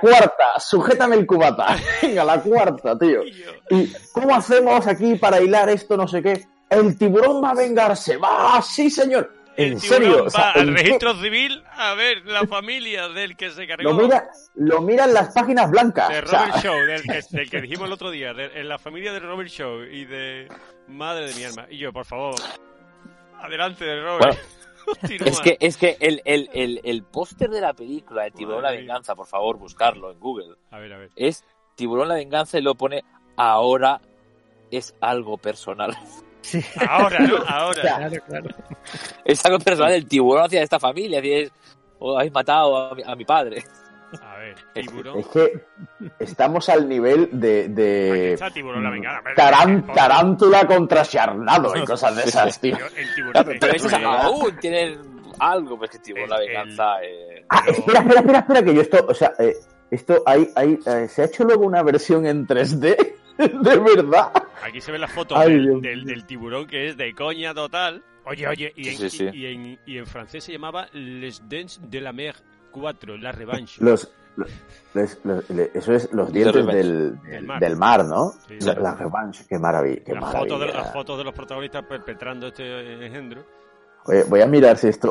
cuarta, 0.00 0.58
sujétame 0.58 1.16
el 1.16 1.26
cubata. 1.26 1.76
Venga, 2.02 2.24
la 2.24 2.40
cuarta, 2.40 2.98
tío. 2.98 3.22
¿Y 3.70 3.92
cómo 4.12 4.34
hacemos 4.34 4.86
aquí 4.86 5.14
para 5.16 5.40
hilar 5.40 5.68
esto, 5.68 5.96
no 5.96 6.08
sé 6.08 6.22
qué? 6.22 6.46
El 6.68 6.96
tiburón 6.96 7.42
va 7.42 7.50
a 7.50 7.54
vengarse. 7.54 8.16
Va, 8.16 8.60
sí, 8.62 8.90
señor. 8.90 9.32
¿En 9.56 9.78
serio? 9.80 10.26
Va 10.36 10.52
al 10.52 10.74
registro 10.74 11.14
civil 11.20 11.62
a 11.72 11.94
ver 11.94 12.24
la 12.24 12.46
familia 12.46 13.08
del 13.08 13.36
que 13.36 13.50
se 13.50 13.66
cargó. 13.66 13.82
Lo 13.82 13.94
mira, 13.94 14.30
lo 14.54 14.80
miran 14.80 15.12
las 15.12 15.34
páginas 15.34 15.70
blancas. 15.70 16.08
De 16.08 16.20
Robert 16.20 16.56
Show, 16.62 16.74
del 17.30 17.50
que, 17.50 17.60
dijimos 17.60 17.86
el 17.86 17.92
otro 17.92 18.10
día. 18.10 18.30
en 18.30 18.68
la 18.68 18.78
familia 18.78 19.12
de 19.12 19.20
Robert 19.20 19.50
Show 19.50 19.82
y 19.82 20.04
de 20.04 20.48
Madre 20.88 21.28
de 21.28 21.34
mi 21.34 21.44
alma. 21.44 21.66
Y 21.68 21.78
yo, 21.78 21.92
por 21.92 22.04
favor, 22.04 22.36
adelante 23.42 23.84
de 23.84 24.02
Robert. 24.02 24.38
Es 25.02 25.40
que, 25.40 25.56
es 25.60 25.76
que 25.76 25.96
el, 26.00 26.22
el, 26.24 26.50
el, 26.52 26.80
el 26.84 27.02
póster 27.02 27.50
de 27.50 27.60
la 27.60 27.72
película 27.74 28.24
de 28.24 28.30
Tiburón 28.30 28.62
la 28.62 28.70
Venganza, 28.70 29.14
por 29.14 29.26
favor, 29.26 29.58
buscarlo 29.58 30.10
en 30.10 30.20
Google. 30.20 30.56
A 30.70 30.78
ver, 30.78 30.92
a 30.92 30.98
ver. 30.98 31.10
Es 31.16 31.44
Tiburón 31.74 32.08
la 32.08 32.14
Venganza 32.14 32.58
y 32.58 32.62
lo 32.62 32.74
pone 32.74 33.04
ahora 33.36 34.00
es 34.70 34.94
algo 35.00 35.36
personal. 35.36 35.96
Sí. 36.42 36.62
Ahora, 36.88 37.18
¿no? 37.20 37.36
Ahora. 37.46 37.80
Claro, 37.80 38.22
claro. 38.26 38.48
Es 39.24 39.44
algo 39.44 39.58
personal 39.58 39.92
del 39.92 40.06
tiburón 40.06 40.44
hacia 40.44 40.62
esta 40.62 40.78
familia. 40.78 41.20
Es, 41.22 41.52
oh, 41.98 42.16
habéis 42.16 42.32
matado 42.32 42.90
a 43.04 43.16
mi, 43.16 43.24
padre. 43.24 43.62
A 44.22 44.38
ver, 44.38 44.56
tiburón. 44.72 45.18
Es 45.18 45.26
que 45.28 45.66
estamos 46.18 46.68
al 46.68 46.88
nivel 46.88 47.28
de. 47.32 47.68
de 47.68 48.32
está, 48.32 48.50
tiburón 48.50 48.82
la 48.82 48.90
venganza. 48.90 49.22
tarántula 49.94 50.66
contra 50.66 51.02
Charnado 51.02 51.76
y 51.76 51.84
cosas 51.86 52.16
de 52.16 52.22
esas, 52.24 52.60
tío. 52.60 52.76
El 52.96 53.14
tiburón. 53.14 53.56
pero 53.60 53.72
eso 53.72 53.96
aún 53.96 54.56
tienen 54.60 54.98
algo, 55.38 55.78
pues 55.78 55.90
que 55.90 55.98
tiburón 55.98 56.30
la 56.30 56.38
venganza. 56.38 57.02
Eh... 57.02 57.44
Ah, 57.48 57.62
espera, 57.66 58.00
espera, 58.00 58.20
espera, 58.20 58.38
espera, 58.40 58.62
que 58.62 58.74
yo 58.74 58.80
esto. 58.80 59.06
O 59.08 59.14
sea, 59.14 59.32
eh, 59.38 59.54
esto 59.90 60.22
hay, 60.26 60.48
hay, 60.56 60.78
eh, 60.86 61.08
se 61.08 61.22
ha 61.22 61.24
hecho 61.26 61.44
luego 61.44 61.64
una 61.64 61.82
versión 61.82 62.26
en 62.26 62.46
3D. 62.46 63.14
de 63.40 63.78
verdad. 63.78 64.32
Aquí 64.62 64.80
se 64.80 64.92
ve 64.92 64.98
la 64.98 65.08
foto 65.08 65.38
del, 65.38 65.80
del, 65.80 66.26
tiburón 66.26 66.66
que 66.66 66.88
es 66.88 66.96
de 66.96 67.14
coña 67.14 67.54
total. 67.54 68.02
Oye, 68.24 68.46
oye, 68.46 68.72
y 68.76 68.88
en, 68.88 69.34
Y, 69.34 69.46
en, 69.46 69.78
y 69.86 69.98
en, 69.98 70.06
francés 70.06 70.44
se 70.44 70.52
llamaba 70.52 70.88
Les 70.92 71.48
Dents 71.48 71.80
de 71.82 72.00
la 72.02 72.12
Mer 72.12 72.36
4, 72.70 73.16
la 73.16 73.32
revanche. 73.32 73.82
Los, 73.84 74.12
eso 74.94 75.92
es 75.92 76.12
los 76.12 76.32
dientes 76.32 76.66
del, 76.66 77.18
del, 77.60 77.76
mar. 77.76 78.04
¿no? 78.04 78.32
la, 78.60 78.94
revanche, 78.94 79.44
qué 79.48 79.58
maravilla. 79.58 80.02
Qué 80.04 80.14
las, 80.14 80.32
Fotos 80.32 80.60
de, 80.60 80.66
las 80.66 80.92
fotos 80.92 81.18
de 81.18 81.24
los 81.24 81.34
protagonistas 81.34 81.84
perpetrando 81.84 82.48
este 82.48 83.06
engendro 83.06 83.59
voy 84.28 84.40
a 84.40 84.46
mirar 84.46 84.76
si 84.76 84.88
esto. 84.88 85.10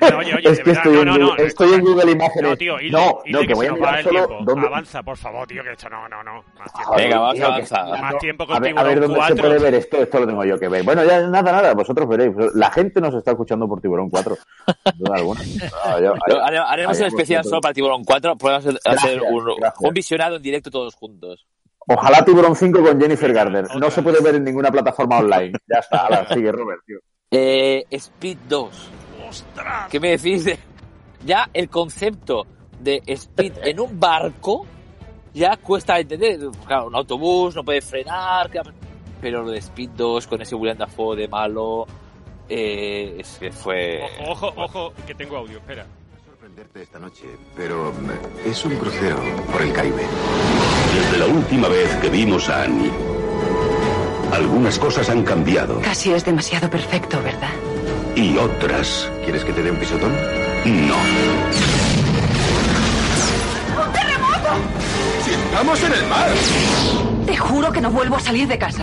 oye, 0.00 0.34
oye, 0.34 0.48
es 0.50 0.60
que 0.60 0.70
estoy, 0.72 0.94
no, 0.94 1.00
en, 1.00 1.06
no, 1.06 1.18
no, 1.18 1.36
estoy 1.36 1.72
en 1.74 1.80
Google 1.80 2.12
Imágenes. 2.12 2.50
No, 2.50 2.56
tío, 2.56 2.76
no, 2.90 3.20
no, 3.26 3.40
que 3.40 3.54
voy 3.54 3.66
a 3.66 3.72
mirar 3.72 4.02
solo. 4.02 4.28
¿dónde... 4.44 4.66
Avanza, 4.66 5.02
por 5.02 5.16
favor, 5.16 5.46
tío, 5.46 5.62
que 5.62 5.72
esto 5.72 5.88
no, 5.88 6.08
no, 6.08 6.22
no. 6.22 6.44
Más 6.58 6.72
tiempo. 6.72 6.94
Venga, 6.96 7.16
avanza, 7.16 7.46
avanza. 7.46 7.84
Más 8.02 8.18
tiempo 8.18 8.46
con 8.46 8.56
a 8.56 8.60
ver, 8.60 8.78
a 8.78 8.82
ver 8.82 9.00
dónde 9.00 9.16
4. 9.16 9.36
se 9.36 9.42
puede 9.42 9.58
ver 9.58 9.74
esto. 9.74 9.96
Esto 9.98 10.20
lo 10.20 10.26
tengo 10.26 10.44
yo 10.44 10.58
que 10.58 10.68
ver. 10.68 10.84
Bueno, 10.84 11.04
ya 11.04 11.20
nada, 11.26 11.52
nada, 11.52 11.74
vosotros 11.74 12.08
veréis. 12.08 12.32
La 12.54 12.70
gente 12.70 13.00
nos 13.00 13.14
está 13.14 13.32
escuchando 13.32 13.68
por 13.68 13.80
Tiburón 13.80 14.10
4. 14.10 14.36
Duda 14.96 15.16
alguna. 15.16 15.40
Ah, 15.84 15.98
yo, 16.02 16.14
Haremos 16.66 16.98
un 16.98 17.06
especial 17.06 17.44
solo 17.44 17.60
para 17.60 17.74
Tiburón 17.74 18.04
4. 18.04 18.36
Podemos 18.36 18.78
hacer 18.84 19.22
un, 19.22 19.44
un 19.80 19.94
visionado 19.94 20.36
en 20.36 20.42
directo 20.42 20.70
todos 20.70 20.94
juntos. 20.94 21.46
Ojalá 21.90 22.22
Tiburón 22.22 22.54
5 22.54 22.82
con 22.82 23.00
Jennifer 23.00 23.32
Garner. 23.32 23.66
No 23.76 23.90
se 23.90 24.02
puede 24.02 24.20
ver 24.20 24.34
en 24.34 24.44
ninguna 24.44 24.70
plataforma 24.70 25.18
online. 25.18 25.52
Ya 25.66 25.78
está, 25.78 26.02
ahora 26.02 26.28
sigue 26.28 26.52
Robert, 26.52 26.82
tío. 26.86 26.98
Eh, 27.30 27.84
Speed 27.90 28.38
2. 28.48 28.90
¿Qué 29.90 30.00
me 30.00 30.16
decís? 30.16 30.46
Ya 31.24 31.50
el 31.52 31.68
concepto 31.68 32.46
de 32.80 33.02
Speed 33.06 33.52
en 33.64 33.80
un 33.80 33.98
barco 33.98 34.66
ya 35.34 35.56
cuesta 35.56 35.98
entender. 35.98 36.40
Claro, 36.66 36.86
un 36.86 36.96
autobús 36.96 37.54
no 37.54 37.64
puede 37.64 37.82
frenar, 37.82 38.50
pero 39.20 39.42
lo 39.42 39.50
de 39.50 39.58
Speed 39.58 39.90
2 39.90 40.26
con 40.26 40.40
ese 40.40 40.54
William 40.54 40.78
Dafoe 40.78 41.16
de 41.16 41.28
malo 41.28 41.86
eh, 42.48 43.16
es 43.18 43.36
que 43.38 43.52
fue. 43.52 44.00
Ojo, 44.26 44.48
ojo, 44.48 44.62
ojo, 44.62 44.92
que 45.06 45.14
tengo 45.14 45.36
audio, 45.36 45.58
espera. 45.58 45.86
sorprenderte 46.24 46.82
esta 46.82 46.98
noche, 46.98 47.24
pero 47.54 47.92
es 48.44 48.64
un 48.64 48.76
crucero 48.76 49.18
por 49.52 49.60
el 49.60 49.72
Caribe. 49.72 50.02
Desde 50.94 51.18
la 51.18 51.26
última 51.26 51.68
vez 51.68 51.94
que 51.96 52.08
vimos 52.08 52.48
a 52.48 52.62
Annie, 52.62 52.90
algunas 54.38 54.78
cosas 54.78 55.10
han 55.10 55.22
cambiado. 55.22 55.80
Casi 55.82 56.12
es 56.12 56.24
demasiado 56.24 56.70
perfecto, 56.70 57.20
¿verdad? 57.22 57.50
y 58.18 58.36
otras. 58.36 59.10
¿Quieres 59.22 59.44
que 59.44 59.52
te 59.52 59.62
dé 59.62 59.70
un 59.70 59.76
pisotón? 59.76 60.12
No. 60.64 60.96
¡Un 63.80 63.92
terremoto! 63.92 64.50
¡Si 65.24 65.30
estamos 65.32 65.82
en 65.84 65.92
el 65.92 66.06
mar! 66.08 66.28
Te 67.26 67.36
juro 67.36 67.70
que 67.70 67.80
no 67.80 67.90
vuelvo 67.90 68.16
a 68.16 68.20
salir 68.20 68.48
de 68.48 68.58
casa. 68.58 68.82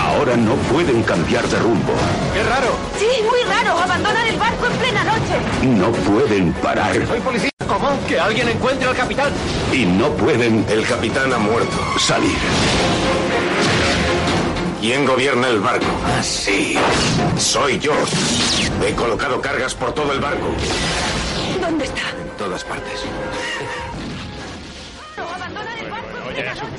Ahora 0.00 0.36
no 0.36 0.54
pueden 0.72 1.02
cambiar 1.02 1.46
de 1.46 1.58
rumbo. 1.58 1.92
¡Qué 2.34 2.42
raro! 2.42 2.74
Sí, 2.98 3.06
muy 3.22 3.42
raro. 3.48 3.78
Abandonan 3.78 4.26
el 4.26 4.38
barco 4.38 4.66
en 4.66 4.72
plena 4.72 5.04
noche. 5.04 5.78
No 5.78 5.92
pueden 5.92 6.52
parar. 6.54 6.94
Soy 7.06 7.20
policía. 7.20 7.50
¿Cómo? 7.68 7.90
Que 8.08 8.18
alguien 8.18 8.48
encuentre 8.48 8.88
al 8.88 8.96
capitán. 8.96 9.30
Y 9.72 9.84
no 9.84 10.08
pueden. 10.12 10.64
El 10.68 10.84
capitán 10.86 11.32
ha 11.32 11.38
muerto. 11.38 11.76
Salir. 11.98 12.36
¿Quién 14.80 15.04
gobierna 15.04 15.48
el 15.48 15.60
barco? 15.60 15.86
Ah, 16.04 16.22
sí. 16.22 16.74
Soy 17.36 17.78
yo. 17.78 17.92
He 18.86 18.94
colocado 18.94 19.40
cargas 19.40 19.74
por 19.74 19.92
todo 19.92 20.12
el 20.12 20.20
barco. 20.20 20.46
¿Dónde 21.60 21.84
está? 21.84 22.02
En 22.10 22.28
todas 22.36 22.62
partes. 22.64 23.04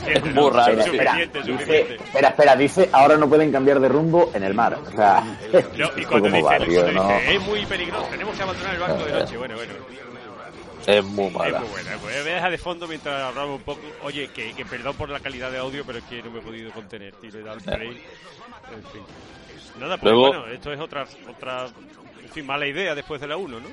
es 0.09 0.35
raro. 0.53 0.79
Espera, 0.81 1.21
espera, 1.21 2.29
espera, 2.29 2.55
dice, 2.55 2.89
ahora 2.91 3.17
no 3.17 3.27
pueden 3.27 3.51
cambiar 3.51 3.79
de 3.79 3.89
rumbo 3.89 4.31
en 4.33 4.43
el 4.43 4.53
mar. 4.53 4.77
O 4.85 4.91
sea, 4.91 5.23
y 5.95 6.03
cuando 6.05 6.29
dice, 6.29 6.41
barrio, 6.41 6.91
¿no? 6.91 7.11
es 7.11 7.41
muy 7.41 7.65
peligroso, 7.65 8.07
tenemos 8.09 8.35
que 8.35 8.43
abandonar 8.43 8.73
el 8.73 8.79
barco 8.79 9.05
de 9.05 9.11
noche. 9.11 9.37
Bueno, 9.37 9.55
bueno. 9.55 9.73
Es 10.89 11.05
muy 11.05 11.29
mala. 11.29 11.57
Es 11.57 11.61
muy 11.61 11.69
buena. 11.69 11.97
Pues 12.01 12.23
voy 12.23 12.31
a 12.31 12.35
dejar 12.35 12.51
de 12.51 12.57
fondo 12.57 12.87
mientras 12.87 13.21
hablamos 13.21 13.57
un 13.57 13.63
poco. 13.63 13.81
Oye, 14.03 14.29
que, 14.29 14.55
que, 14.55 14.65
perdón 14.65 14.95
por 14.95 15.07
la 15.09 15.19
calidad 15.19 15.51
de 15.51 15.59
audio, 15.59 15.83
pero 15.85 15.99
es 15.99 16.03
que 16.05 16.23
no 16.23 16.31
me 16.31 16.39
he 16.39 16.41
podido 16.41 16.71
contener, 16.71 17.15
tío. 17.17 17.29
He 17.29 17.43
dado 17.43 17.57
el 17.57 17.63
play. 17.63 18.01
En 18.73 18.83
fin. 18.85 19.01
Nada, 19.79 19.97
pues 19.97 20.11
Luego, 20.11 20.27
bueno, 20.29 20.47
esto 20.47 20.73
es 20.73 20.79
otra, 20.79 21.07
otra, 21.29 21.67
en 22.23 22.29
fin, 22.29 22.43
mala 22.43 22.65
idea 22.65 22.95
después 22.95 23.21
de 23.21 23.27
la 23.27 23.37
1, 23.37 23.59
¿no? 23.59 23.67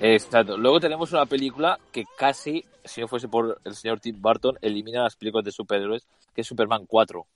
Exacto. 0.00 0.58
Luego 0.58 0.78
tenemos 0.78 1.10
una 1.12 1.24
película 1.24 1.78
que 1.90 2.04
casi, 2.18 2.66
si 2.84 3.00
no 3.00 3.08
fuese 3.08 3.28
por 3.28 3.58
el 3.64 3.74
señor 3.74 4.00
Tim 4.00 4.20
Burton, 4.20 4.58
elimina 4.60 5.04
las 5.04 5.16
películas 5.16 5.46
de 5.46 5.52
superhéroes, 5.52 6.06
que 6.34 6.42
es 6.42 6.46
Superman 6.46 6.84
4. 6.86 7.26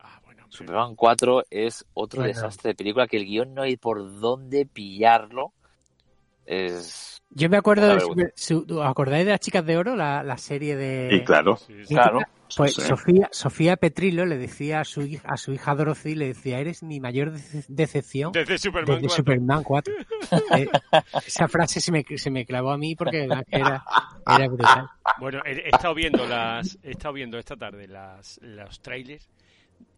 Ah, 0.00 0.20
bueno, 0.24 0.44
pero... 0.44 0.56
Superman 0.58 0.94
4 0.94 1.44
es 1.50 1.86
otro 1.94 2.20
bueno. 2.20 2.34
desastre 2.34 2.72
de 2.72 2.74
película 2.74 3.06
que 3.06 3.16
el 3.16 3.24
guion 3.24 3.54
no 3.54 3.62
hay 3.62 3.78
por 3.78 4.20
dónde 4.20 4.66
pillarlo. 4.66 5.52
Es 6.44 7.15
yo 7.30 7.48
me 7.48 7.56
acuerdo, 7.56 7.88
de, 7.88 8.32
¿os 8.34 8.86
acordáis 8.86 9.24
de 9.24 9.32
las 9.32 9.40
chicas 9.40 9.64
de 9.64 9.76
oro? 9.76 9.96
La, 9.96 10.22
la 10.22 10.38
serie 10.38 10.76
de... 10.76 11.08
Sí, 11.10 11.24
claro. 11.24 11.58
claro. 11.88 12.20
Pues 12.56 12.74
Sofía, 12.74 13.28
Sofía 13.32 13.76
Petrillo 13.76 14.24
le 14.24 14.38
decía 14.38 14.80
a 14.80 14.84
su, 14.84 15.02
hija, 15.02 15.28
a 15.28 15.36
su 15.36 15.52
hija 15.52 15.74
Dorothy, 15.74 16.14
le 16.14 16.28
decía, 16.28 16.58
eres 16.58 16.82
mi 16.82 17.00
mayor 17.00 17.32
decepción 17.32 18.30
desde 18.32 18.58
Superman, 18.58 18.96
desde 18.96 19.08
4. 19.08 19.16
Superman 19.16 19.62
4. 19.64 19.94
eh, 20.56 20.68
esa 21.26 21.48
frase 21.48 21.80
se 21.80 21.90
me, 21.90 22.04
se 22.16 22.30
me 22.30 22.46
clavó 22.46 22.70
a 22.70 22.78
mí 22.78 22.94
porque 22.94 23.24
era, 23.24 23.44
era 23.50 24.48
brutal. 24.48 24.88
Bueno, 25.18 25.40
he, 25.44 25.52
he, 25.52 25.68
estado 25.68 25.94
viendo 25.94 26.26
las, 26.26 26.78
he 26.82 26.92
estado 26.92 27.14
viendo 27.14 27.38
esta 27.38 27.56
tarde 27.56 27.88
las, 27.88 28.38
los 28.42 28.80
trailers 28.80 29.28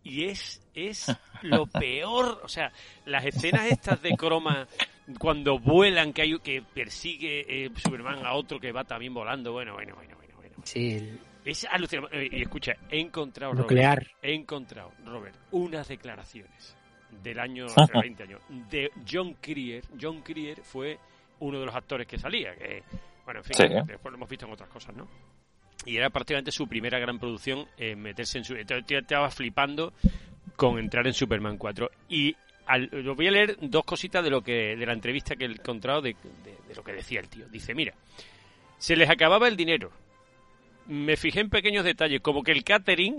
y 0.03 0.24
es, 0.24 0.62
es 0.74 1.14
lo 1.43 1.66
peor, 1.66 2.41
o 2.43 2.49
sea, 2.49 2.72
las 3.05 3.26
escenas 3.26 3.66
estas 3.66 4.01
de 4.01 4.16
croma 4.16 4.66
cuando 5.18 5.59
vuelan, 5.59 6.12
que 6.12 6.22
hay 6.22 6.38
que 6.38 6.62
persigue 6.62 7.64
eh, 7.66 7.70
Superman 7.76 8.24
a 8.26 8.34
otro 8.34 8.61
que 8.61 8.72
va 8.72 8.84
también 8.84 9.14
volando. 9.14 9.52
Bueno, 9.52 9.74
bueno, 9.74 9.94
bueno, 9.94 10.16
bueno. 10.16 10.34
bueno. 10.36 10.56
Sí. 10.64 11.18
Es 11.44 11.66
alucinante. 11.70 12.26
Eh, 12.26 12.28
y 12.32 12.42
escucha, 12.42 12.74
he 12.90 13.00
encontrado, 13.00 13.54
Nuclear. 13.54 13.98
Robert, 13.98 14.11
he 14.22 14.34
encontrado, 14.34 14.92
Robert, 15.04 15.36
unas 15.52 15.88
declaraciones 15.88 16.76
del 17.22 17.38
año 17.38 17.66
20 17.92 18.22
años 18.22 18.40
de 18.70 18.90
John 19.11 19.36
Creer. 19.40 19.84
John 20.00 20.20
Creer 20.20 20.61
fue 20.62 20.98
uno 21.40 21.61
de 21.61 21.66
los 21.66 21.74
actores 21.74 22.06
que 22.06 22.18
salía. 22.18 22.54
Que, 22.54 22.82
bueno, 23.24 23.40
en 23.40 23.44
fin, 23.44 23.56
después 23.86 24.12
lo 24.12 24.16
hemos 24.16 24.28
visto 24.28 24.46
en 24.46 24.52
otras 24.52 24.68
cosas, 24.68 24.94
¿no? 24.94 25.09
Y 25.86 25.96
era 25.96 26.11
prácticamente 26.11 26.50
su 26.50 26.66
primera 26.66 26.98
gran 26.98 27.18
producción 27.18 27.66
en 27.78 28.00
meterse 28.00 28.38
en 28.38 28.44
su... 28.44 28.54
Estaba 28.54 29.30
flipando 29.30 29.94
con 30.56 30.78
entrar 30.78 31.06
en 31.06 31.14
Superman 31.14 31.56
4. 31.56 31.90
Y 32.09 32.36
al, 32.68 32.88
voy 33.16 33.26
a 33.26 33.30
leer 33.30 33.56
dos 33.60 33.84
cositas 33.84 34.22
de 34.22 34.30
lo 34.30 34.42
que 34.42 34.76
de 34.76 34.86
la 34.86 34.92
entrevista 34.92 35.34
que 35.36 35.46
he 35.46 35.48
encontrado 35.48 36.02
de, 36.02 36.14
de, 36.44 36.74
lo 36.74 36.84
que 36.84 36.92
decía 36.92 37.20
el 37.20 37.28
tío. 37.28 37.48
Dice, 37.48 37.74
mira, 37.74 37.94
se 38.76 38.94
les 38.94 39.08
acababa 39.08 39.48
el 39.48 39.56
dinero. 39.56 39.90
Me 40.86 41.16
fijé 41.16 41.40
en 41.40 41.50
pequeños 41.50 41.84
detalles, 41.84 42.20
como 42.20 42.42
que 42.42 42.52
el 42.52 42.64
catering 42.64 43.16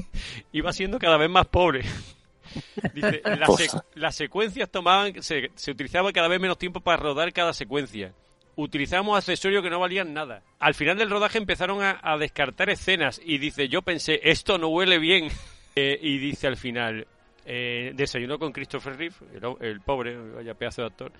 iba 0.52 0.72
siendo 0.72 0.98
cada 0.98 1.16
vez 1.16 1.30
más 1.30 1.46
pobre. 1.46 1.82
Dice, 2.94 3.22
las 3.94 4.14
secuencias 4.14 4.70
tomaban, 4.70 5.22
se, 5.22 5.50
se 5.54 5.70
utilizaba 5.70 6.12
cada 6.12 6.28
vez 6.28 6.40
menos 6.40 6.58
tiempo 6.58 6.80
para 6.80 7.02
rodar 7.02 7.32
cada 7.32 7.52
secuencia. 7.52 8.12
Utilizamos 8.56 9.16
accesorios 9.16 9.62
que 9.62 9.70
no 9.70 9.80
valían 9.80 10.12
nada. 10.12 10.42
Al 10.58 10.74
final 10.74 10.98
del 10.98 11.08
rodaje 11.08 11.38
empezaron 11.38 11.82
a, 11.82 11.98
a 12.02 12.18
descartar 12.18 12.68
escenas 12.68 13.20
y 13.24 13.38
dice, 13.38 13.68
yo 13.68 13.80
pensé, 13.80 14.20
esto 14.24 14.58
no 14.58 14.68
huele 14.68 14.98
bien. 14.98 15.30
Eh, 15.76 15.98
y 16.02 16.18
dice 16.18 16.48
al 16.48 16.56
final, 16.56 17.06
eh, 17.52 17.90
desayunó 17.96 18.38
con 18.38 18.52
Christopher 18.52 18.96
Reeve, 18.96 19.16
el, 19.58 19.80
pobre, 19.80 20.16
vaya 20.16 20.54
pedazo 20.54 20.82
de 20.82 20.86
actor, 20.86 21.12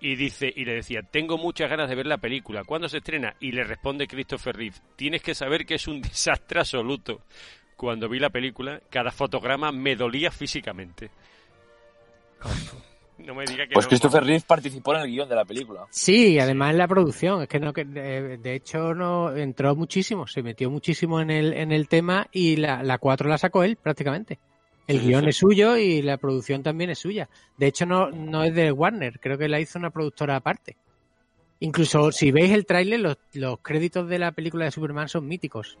y 0.00 0.16
dice 0.16 0.50
y 0.54 0.64
le 0.64 0.76
decía, 0.76 1.02
tengo 1.02 1.36
muchas 1.36 1.68
ganas 1.68 1.90
de 1.90 1.94
ver 1.94 2.06
la 2.06 2.16
película. 2.16 2.64
¿Cuándo 2.64 2.88
se 2.88 2.96
estrena? 2.98 3.34
Y 3.38 3.52
le 3.52 3.64
responde 3.64 4.06
Christopher 4.06 4.56
Reeve, 4.56 4.76
tienes 4.96 5.20
que 5.20 5.34
saber 5.34 5.66
que 5.66 5.74
es 5.74 5.86
un 5.86 6.00
desastre 6.02 6.60
absoluto. 6.60 7.20
Cuando 7.76 8.08
vi 8.08 8.18
la 8.18 8.30
película, 8.30 8.80
cada 8.88 9.10
fotograma 9.10 9.70
me 9.70 9.94
dolía 9.94 10.30
físicamente. 10.30 11.10
No 13.18 13.34
me 13.34 13.44
diga 13.44 13.66
que 13.66 13.74
pues 13.74 13.88
Christopher 13.88 14.22
Reeve 14.22 14.44
participó 14.46 14.94
en 14.94 15.00
el 15.00 15.08
guion 15.08 15.28
de 15.28 15.34
la 15.34 15.44
película. 15.44 15.88
Sí, 15.90 16.38
además 16.38 16.70
en 16.70 16.78
la 16.78 16.86
producción. 16.86 17.42
Es 17.42 17.48
que 17.48 17.58
no, 17.58 17.72
que 17.72 17.84
de, 17.84 18.54
hecho 18.54 18.94
no 18.94 19.34
entró 19.36 19.74
muchísimo, 19.74 20.28
se 20.28 20.40
metió 20.40 20.70
muchísimo 20.70 21.20
en 21.20 21.32
el, 21.32 21.52
en 21.52 21.72
el 21.72 21.88
tema 21.88 22.28
y 22.30 22.54
la, 22.54 22.84
la 22.84 22.98
4 22.98 23.28
la 23.28 23.36
sacó 23.36 23.64
él 23.64 23.74
prácticamente. 23.74 24.38
El 24.88 25.02
guion 25.02 25.28
es 25.28 25.36
suyo 25.36 25.76
y 25.76 26.00
la 26.00 26.16
producción 26.16 26.62
también 26.62 26.88
es 26.88 26.98
suya. 26.98 27.28
De 27.58 27.66
hecho, 27.66 27.84
no, 27.84 28.10
no 28.10 28.42
es 28.42 28.54
de 28.54 28.72
Warner, 28.72 29.20
creo 29.20 29.36
que 29.36 29.46
la 29.46 29.60
hizo 29.60 29.78
una 29.78 29.90
productora 29.90 30.36
aparte. 30.36 30.78
Incluso 31.60 32.10
si 32.10 32.30
veis 32.30 32.52
el 32.52 32.64
tráiler, 32.64 33.00
los, 33.00 33.18
los, 33.34 33.58
créditos 33.60 34.08
de 34.08 34.18
la 34.18 34.32
película 34.32 34.64
de 34.64 34.70
Superman 34.70 35.08
son 35.08 35.26
míticos, 35.26 35.76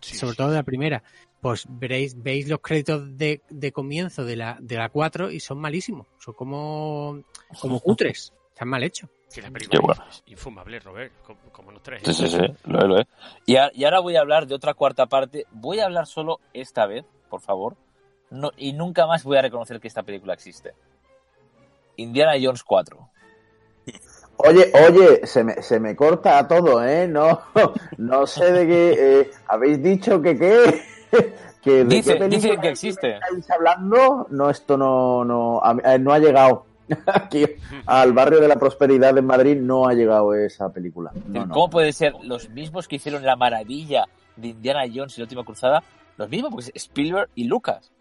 sobre 0.00 0.36
todo 0.36 0.50
de 0.50 0.56
la 0.56 0.62
primera. 0.62 1.02
Pues 1.40 1.66
veréis, 1.68 2.20
veis 2.22 2.46
los 2.46 2.60
créditos 2.60 3.16
de, 3.16 3.40
de, 3.48 3.72
comienzo 3.72 4.24
de 4.24 4.36
la, 4.36 4.58
de 4.60 4.76
la 4.76 4.90
4 4.90 5.30
y 5.30 5.40
son 5.40 5.58
malísimos, 5.58 6.08
son 6.18 6.34
como, 6.34 7.22
como 7.60 7.80
cutres, 7.80 8.34
están 8.48 8.68
mal 8.68 8.82
hechos. 8.82 9.08
Sí, 9.28 9.40
la 9.40 9.50
película 9.50 10.06
es 10.10 10.22
infumable, 10.26 10.80
Robert, 10.80 11.12
como, 11.50 11.72
nos 11.72 11.82
traes. 11.82 12.02
Sí, 12.04 12.12
sí, 12.12 12.28
sí, 12.28 12.38
lo 12.64 12.86
lo 12.86 12.98
es. 12.98 13.06
Y, 13.46 13.54
y 13.54 13.84
ahora 13.84 14.00
voy 14.00 14.16
a 14.16 14.20
hablar 14.20 14.46
de 14.46 14.54
otra 14.54 14.74
cuarta 14.74 15.06
parte, 15.06 15.46
voy 15.50 15.78
a 15.78 15.86
hablar 15.86 16.06
solo 16.06 16.40
esta 16.52 16.86
vez, 16.86 17.04
por 17.28 17.40
favor, 17.40 17.76
no, 18.34 18.50
y 18.56 18.72
nunca 18.72 19.06
más 19.06 19.24
voy 19.24 19.38
a 19.38 19.42
reconocer 19.42 19.80
que 19.80 19.88
esta 19.88 20.02
película 20.02 20.34
existe. 20.34 20.72
Indiana 21.96 22.32
Jones 22.40 22.62
4. 22.64 23.10
Oye, 24.36 24.72
oye, 24.88 25.26
se 25.26 25.44
me, 25.44 25.62
se 25.62 25.78
me 25.78 25.94
corta 25.94 26.46
todo, 26.48 26.84
¿eh? 26.84 27.06
No, 27.06 27.40
no 27.98 28.26
sé 28.26 28.52
de 28.52 28.66
qué. 28.66 28.96
Eh, 28.98 29.30
¿Habéis 29.46 29.82
dicho 29.82 30.20
que 30.20 30.36
qué? 30.36 30.82
que 31.62 31.84
dice, 31.84 32.18
dice 32.28 32.56
que 32.60 32.68
existe. 32.68 33.14
¿Estáis 33.14 33.50
hablando? 33.50 34.26
No, 34.30 34.50
esto 34.50 34.76
no, 34.76 35.24
no, 35.24 35.62
eh, 35.84 35.98
no 35.98 36.12
ha 36.12 36.18
llegado. 36.18 36.66
Aquí 37.06 37.46
al 37.86 38.12
barrio 38.12 38.40
de 38.40 38.48
la 38.48 38.56
prosperidad 38.56 39.16
en 39.16 39.24
Madrid 39.24 39.56
no 39.56 39.86
ha 39.86 39.94
llegado 39.94 40.34
esa 40.34 40.70
película. 40.70 41.12
¿Cómo 41.50 41.70
puede 41.70 41.92
ser 41.92 42.14
los 42.22 42.50
mismos 42.50 42.88
que 42.88 42.96
hicieron 42.96 43.24
la 43.24 43.36
maravilla 43.36 44.04
de 44.36 44.48
Indiana 44.48 44.82
Jones 44.92 45.16
y 45.16 45.20
la 45.20 45.24
última 45.24 45.44
cruzada? 45.44 45.82
Los 46.16 46.28
mismos, 46.28 46.50
porque 46.50 46.70
Spielberg 46.74 47.30
y 47.34 47.44
Lucas 47.44 47.93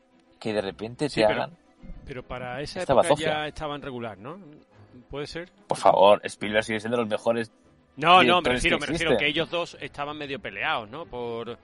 que 0.43 0.51
de 0.51 0.59
repente 0.61 1.07
se 1.07 1.23
hagan. 1.23 1.51
Pero 2.05 2.21
para 2.21 2.59
esa 2.59 2.81
época 2.81 3.15
ya 3.15 3.47
estaban 3.47 3.81
regular, 3.81 4.17
¿no? 4.17 4.37
¿Puede 5.09 5.25
ser? 5.25 5.49
Por 5.67 5.77
favor, 5.77 6.19
Spielberg 6.25 6.65
sigue 6.65 6.81
siendo 6.81 6.97
los 6.97 7.07
mejores. 7.07 7.49
No, 7.95 8.21
no, 8.23 8.41
me 8.41 8.49
refiero, 8.49 8.77
me 8.77 8.85
refiero 8.85 9.17
que 9.17 9.27
ellos 9.27 9.49
dos 9.49 9.77
estaban 9.79 10.17
medio 10.17 10.41
peleados, 10.41 10.89
¿no? 10.89 11.05
Por. 11.05 11.57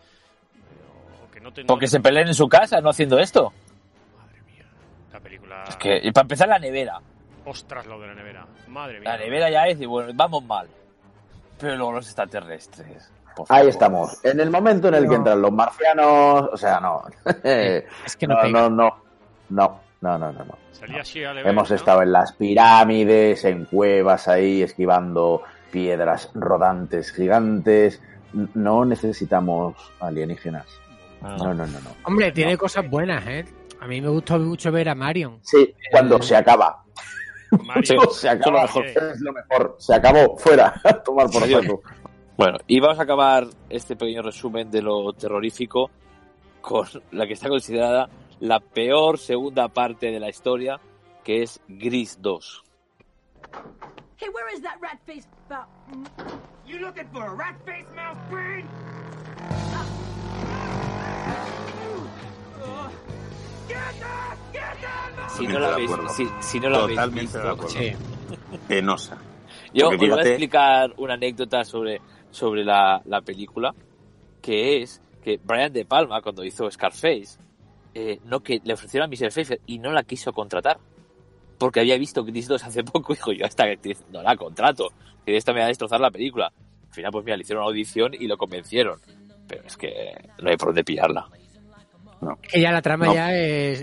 Que 1.33 1.41
no 1.41 1.51
Porque 1.67 1.87
se 1.87 1.99
peleen 1.99 2.27
en 2.27 2.33
su 2.33 2.47
casa, 2.47 2.79
no 2.79 2.89
haciendo 2.89 3.19
esto. 3.19 3.51
Madre 4.17 4.41
mía. 4.43 4.65
La 5.11 5.19
película. 5.19 5.63
Es 5.67 5.75
que, 5.75 5.99
y 6.01 6.11
para 6.13 6.23
empezar, 6.23 6.47
la 6.47 6.57
nevera. 6.57 7.01
Ostras, 7.45 7.85
lo 7.85 7.99
de 7.99 8.07
la 8.07 8.13
nevera. 8.13 8.47
Madre 8.69 9.01
mía. 9.01 9.09
La 9.09 9.17
nevera 9.17 9.49
ya 9.49 9.67
es, 9.67 9.81
y 9.81 9.85
bueno, 9.85 10.13
vamos 10.15 10.43
mal. 10.45 10.69
Pero 11.59 11.75
luego 11.75 11.91
los 11.91 12.05
extraterrestres. 12.05 13.11
Ahí 13.47 13.67
estamos. 13.67 14.23
En 14.23 14.39
el 14.39 14.49
momento 14.49 14.87
en 14.89 14.95
el 14.95 15.07
que 15.07 15.15
entran 15.15 15.41
los 15.41 15.51
marcianos, 15.51 16.49
o 16.51 16.57
sea, 16.57 16.79
no. 16.79 17.03
es 17.43 18.15
que 18.19 18.27
no, 18.27 18.43
no, 18.47 18.69
no, 18.69 19.01
no, 19.49 19.79
no, 20.01 20.17
no, 20.17 20.31
no, 20.31 20.57
Hemos 21.43 21.71
estado 21.71 22.01
en 22.01 22.11
las 22.11 22.33
pirámides, 22.33 23.43
en 23.45 23.65
cuevas 23.65 24.27
ahí, 24.27 24.61
esquivando 24.61 25.43
piedras 25.71 26.29
rodantes 26.33 27.11
gigantes. 27.11 28.01
No 28.53 28.85
necesitamos 28.85 29.75
alienígenas. 29.99 30.65
Ah. 31.21 31.35
No, 31.37 31.53
no, 31.53 31.67
no, 31.67 31.79
no. 31.79 31.89
Hombre, 32.03 32.31
tiene 32.31 32.57
cosas 32.57 32.89
buenas, 32.89 33.25
¿eh? 33.27 33.45
A 33.81 33.87
mí 33.87 34.01
me 34.01 34.09
gustó 34.09 34.37
mucho 34.39 34.71
ver 34.71 34.89
a 34.89 34.95
Marion. 34.95 35.39
Sí, 35.41 35.73
cuando 35.91 36.21
se 36.21 36.35
acaba. 36.35 36.83
Marion. 37.63 38.09
se 38.11 38.29
acaba, 38.29 38.65
es 38.65 39.21
lo 39.21 39.33
mejor. 39.33 39.75
Se 39.79 39.95
acabó, 39.95 40.37
fuera. 40.37 40.73
Tomar 41.05 41.29
por 41.29 41.47
saco. 41.47 41.81
Bueno, 42.39 42.57
y 42.67 42.79
vamos 42.79 42.97
a 42.97 43.03
acabar 43.03 43.47
este 43.69 43.97
pequeño 43.97 44.21
resumen 44.21 44.71
de 44.71 44.81
lo 44.81 45.11
terrorífico 45.11 45.91
con 46.61 46.87
la 47.11 47.27
que 47.27 47.33
está 47.33 47.49
considerada 47.49 48.07
la 48.39 48.61
peor 48.61 49.17
segunda 49.17 49.67
parte 49.67 50.09
de 50.09 50.21
la 50.21 50.29
historia, 50.29 50.79
que 51.21 51.43
es 51.43 51.59
Gris 51.67 52.17
2. 52.21 52.63
Hey, 54.15 54.29
where 54.33 54.55
is 54.55 54.61
that 54.61 54.77
rat 54.79 54.97
face 55.05 55.27
You 56.65 56.79
looking 56.79 57.09
for 57.11 57.25
a 57.25 57.35
rat 57.35 57.57
face 57.65 57.85
mouse 57.93 58.17
brain? 58.29 58.65
Si 65.27 65.45
no 65.45 65.59
la 65.59 65.73
habéis, 65.73 65.91
si, 66.15 66.25
si 66.39 66.59
no 66.61 66.69
la 66.69 66.83
habéis 66.83 67.13
visto, 67.13 67.67
sí. 67.67 67.91
penosa. 68.65 69.17
Yo 69.73 69.89
os 69.89 69.97
voy 69.97 70.11
a 70.11 70.21
explicar 70.21 70.93
una 70.97 71.13
anécdota 71.13 71.63
sobre 71.63 72.01
sobre 72.31 72.63
la, 72.63 73.01
la 73.05 73.21
película, 73.21 73.73
que 74.41 74.81
es 74.81 75.01
que 75.23 75.39
Brian 75.43 75.73
De 75.73 75.85
Palma, 75.85 76.21
cuando 76.21 76.43
hizo 76.43 76.69
Scarface, 76.69 77.39
eh, 77.93 78.19
no 78.25 78.41
que 78.41 78.61
le 78.63 78.73
ofrecieron 78.73 79.07
a 79.07 79.09
Michelle 79.09 79.31
Pfeiffer 79.31 79.59
y 79.65 79.79
no 79.79 79.91
la 79.91 80.03
quiso 80.03 80.31
contratar. 80.31 80.79
Porque 81.57 81.81
había 81.81 81.97
visto 81.97 82.23
Chris 82.23 82.47
2 82.47 82.63
hace 82.63 82.83
poco 82.83 83.13
y 83.13 83.15
dijo, 83.15 83.31
yo 83.33 83.45
a 83.45 83.47
esta 83.47 83.65
actriz 83.65 84.03
no 84.11 84.21
la 84.21 84.35
contrato, 84.37 84.93
que 85.25 85.35
esta 85.35 85.51
me 85.51 85.59
va 85.59 85.65
a 85.65 85.69
destrozar 85.69 85.99
la 85.99 86.11
película. 86.11 86.53
Al 86.87 86.93
final, 86.93 87.11
pues 87.11 87.25
mira, 87.25 87.37
le 87.37 87.41
hicieron 87.41 87.63
una 87.63 87.69
audición 87.69 88.13
y 88.13 88.27
lo 88.27 88.37
convencieron. 88.37 88.99
Pero 89.47 89.63
es 89.65 89.75
que 89.75 90.15
no 90.41 90.49
hay 90.49 90.57
por 90.57 90.69
dónde 90.69 90.83
pillarla. 90.83 91.27
No. 92.21 92.37
Ella 92.51 92.71
la 92.71 92.81
trama 92.81 93.13
ya 93.13 93.35
es, 93.35 93.81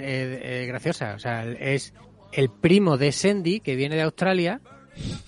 graciosa. 0.66 1.14
O 1.14 1.18
sea, 1.18 1.44
es 1.44 1.92
el 2.32 2.50
primo 2.50 2.96
de 2.96 3.12
Sandy, 3.12 3.60
que 3.60 3.76
viene 3.76 3.96
de 3.96 4.02
Australia, 4.02 4.60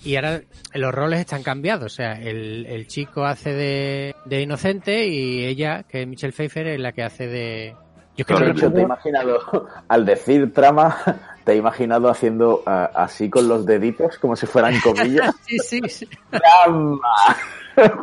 y 0.03 0.15
ahora 0.15 0.41
los 0.73 0.93
roles 0.93 1.19
están 1.19 1.43
cambiados. 1.43 1.93
O 1.93 1.95
sea, 1.95 2.13
el, 2.13 2.65
el 2.65 2.87
chico 2.87 3.25
hace 3.25 3.53
de, 3.53 4.15
de, 4.25 4.41
inocente 4.41 5.07
y 5.07 5.45
ella, 5.45 5.83
que 5.83 6.01
es 6.01 6.07
Michelle 6.07 6.33
Pfeiffer, 6.33 6.67
es 6.67 6.79
la 6.79 6.91
que 6.91 7.03
hace 7.03 7.27
de. 7.27 7.75
Yo 8.15 8.25
creo 8.25 8.53
que 8.53 8.69
te 8.69 8.79
he 8.79 8.81
imaginado, 8.81 9.67
al 9.87 10.05
decir 10.05 10.53
trama, 10.53 10.97
te 11.45 11.53
he 11.53 11.55
imaginado 11.55 12.09
haciendo 12.09 12.63
uh, 12.65 12.89
así 12.93 13.29
con 13.29 13.47
los 13.47 13.65
deditos, 13.65 14.17
como 14.17 14.35
si 14.35 14.45
fueran 14.45 14.79
comillas. 14.81 15.35
sí, 15.47 15.57
sí, 15.59 15.81
sí. 15.87 16.09
¡Trama! 16.29 16.99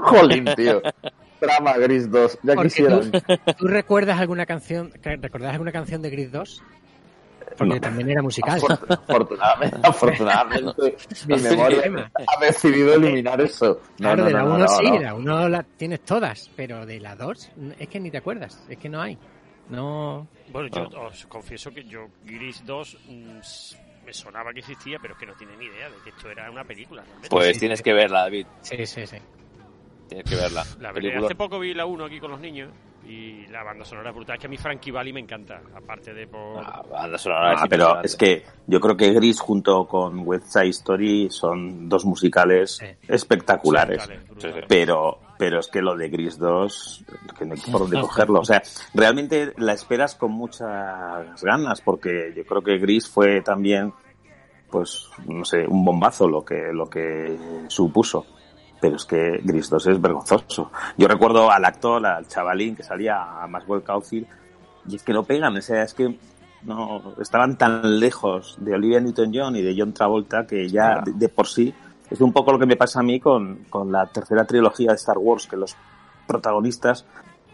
Jolín, 0.03 0.47
tío. 0.57 0.81
Trama 1.39 1.77
Gris 1.77 2.11
2, 2.11 2.39
ya 2.43 2.57
quisieran. 2.57 3.11
¿tú, 3.11 3.21
¿tú, 3.59 3.67
recuerdas 3.69 4.19
alguna 4.19 4.47
canción, 4.47 4.91
¿recuerdas 5.03 5.53
alguna 5.53 5.71
canción 5.71 6.01
de 6.01 6.09
Gris 6.09 6.33
2? 6.33 6.62
Porque 7.57 7.80
también 7.80 8.11
era 8.11 8.22
musical. 8.22 8.61
Afortunadamente, 8.88 9.78
afortunadamente 9.82 10.97
mi 11.26 11.36
memoria 11.36 12.11
ha 12.26 12.44
decidido 12.44 12.94
eliminar 12.94 13.40
eso. 13.40 13.80
claro, 13.97 14.24
de 14.24 14.32
la 14.32 14.44
1 14.44 14.68
sí, 14.68 14.90
de 14.90 15.01
la 15.01 15.14
1 15.14 15.49
la 15.49 15.62
tienes 15.62 16.01
todas, 16.01 16.51
pero 16.57 16.84
de 16.84 17.01
la 17.01 17.16
2 17.16 17.51
es 17.78 17.88
que 17.88 18.01
ni 18.01 18.11
te 18.11 18.18
acuerdas, 18.18 18.62
es 18.68 18.78
que 18.78 18.88
no 18.88 19.01
hay. 19.01 19.18
No. 19.68 20.26
Bueno, 20.53 20.68
yo 20.68 21.01
os 21.01 21.26
confieso 21.26 21.70
que 21.72 21.84
yo 21.84 22.09
Gris 22.24 22.64
2 22.64 22.99
mm, 23.09 23.38
me 24.07 24.12
sonaba 24.12 24.53
que 24.53 24.61
existía, 24.61 24.99
pero 25.01 25.14
es 25.14 25.20
que 25.20 25.26
no 25.26 25.34
tiene 25.34 25.57
ni 25.57 25.66
idea 25.66 25.88
de 25.88 25.97
que 26.05 26.11
esto 26.11 26.30
era 26.30 26.51
una 26.51 26.64
película. 26.64 27.03
Pues 27.28 27.59
tienes 27.59 27.82
que 27.82 27.92
verla, 27.92 28.20
David. 28.20 28.47
Sí, 28.61 28.86
sí, 28.86 29.07
sí. 29.07 29.16
Tienes 30.09 30.29
que 30.29 30.37
verla. 30.37 30.65
La 30.81 30.93
película... 30.93 31.27
Hace 31.27 31.35
poco 31.35 31.59
vi 31.59 31.75
la 31.75 31.87
1 31.87 32.05
aquí 32.05 32.21
con 32.21 32.31
los 32.31 32.41
niños 32.41 32.71
y 33.09 33.47
la 33.47 33.63
banda 33.63 33.85
sonora 33.85 34.11
es 34.11 34.17
brutal. 34.17 34.37
Es 34.37 34.41
que 34.41 34.47
a 34.47 34.51
mí 34.51 34.57
Frankie 34.57 34.91
Valli 34.91 35.13
me 35.13 35.21
encanta, 35.21 35.61
aparte 35.75 36.13
de 36.13 36.27
por... 36.27 36.63
La 36.63 36.83
banda 36.91 37.19
sonora 37.19 37.55
ah, 37.59 37.67
pero 37.69 38.03
es 38.03 38.17
que 38.17 38.45
yo 38.67 38.81
creo 38.81 38.97
que 38.97 39.13
Gris 39.13 39.41
junto 39.41 39.87
con 39.87 40.27
West 40.27 40.47
Side 40.47 40.69
Story 40.69 41.29
son 41.31 41.89
dos 41.89 42.05
musicales 42.05 42.81
espectaculares. 43.09 44.09
pero 44.69 45.21
pero 45.39 45.61
es 45.61 45.69
que 45.69 45.83
lo 45.83 45.95
de 45.95 46.09
Gris 46.09 46.39
2, 46.39 47.05
que 47.39 47.45
no 47.45 47.55
hay 47.55 47.61
por 47.71 47.83
dónde 47.83 48.01
cogerlo. 48.01 48.41
O 48.41 48.45
sea, 48.45 48.63
realmente 48.95 49.53
la 49.59 49.75
esperas 49.75 50.15
con 50.15 50.33
muchas 50.33 51.43
ganas, 51.43 51.83
porque 51.83 52.33
yo 52.35 52.45
creo 52.47 52.63
que 52.63 52.79
Gris 52.79 53.07
fue 53.07 53.43
también, 53.43 53.93
pues, 54.71 55.11
no 55.27 55.45
sé, 55.45 55.67
un 55.67 55.85
bombazo 55.85 56.27
lo 56.27 56.43
que, 56.43 56.73
lo 56.73 56.89
que 56.89 57.37
supuso 57.69 58.25
pero 58.81 58.97
es 58.97 59.05
que 59.05 59.41
Gris 59.43 59.70
2 59.70 59.87
es 59.87 60.01
vergonzoso. 60.01 60.70
Yo 60.97 61.09
recuerdo 61.09 61.51
al 61.51 61.64
actor, 61.64 62.05
al 62.07 62.29
chavalín 62.29 62.77
que 62.77 62.83
salía 62.83 63.43
a 63.43 63.47
Maxwell 63.47 63.83
Caulfield, 63.83 64.27
y 64.89 64.97
es 64.97 65.03
que 65.03 65.12
lo 65.12 65.24
pegan, 65.24 65.57
o 65.57 65.62
sea, 65.62 65.83
es 65.83 65.95
que 65.95 66.18
no 66.62 67.14
estaban 67.20 67.57
tan 67.57 68.01
lejos 68.01 68.57
de 68.61 68.74
Olivia 68.74 69.01
Newton-John 69.01 69.57
y 69.57 69.62
de 69.62 69.74
John 69.77 69.93
Travolta 69.93 70.47
que 70.47 70.68
ya 70.68 71.03
de, 71.05 71.29
por 71.29 71.47
sí 71.47 71.72
es 72.11 72.20
un 72.20 72.33
poco 72.33 72.53
lo 72.53 72.59
que 72.59 72.66
me 72.66 72.77
pasa 72.77 73.01
a 73.01 73.03
mí 73.03 73.20
con, 73.20 73.64
con 73.68 73.93
la 73.93 74.07
tercera 74.07 74.45
trilogía 74.45 74.91
de 74.91 74.97
Star 74.97 75.18
Wars, 75.18 75.47
que 75.47 75.57
los 75.57 75.77
protagonistas 76.27 77.05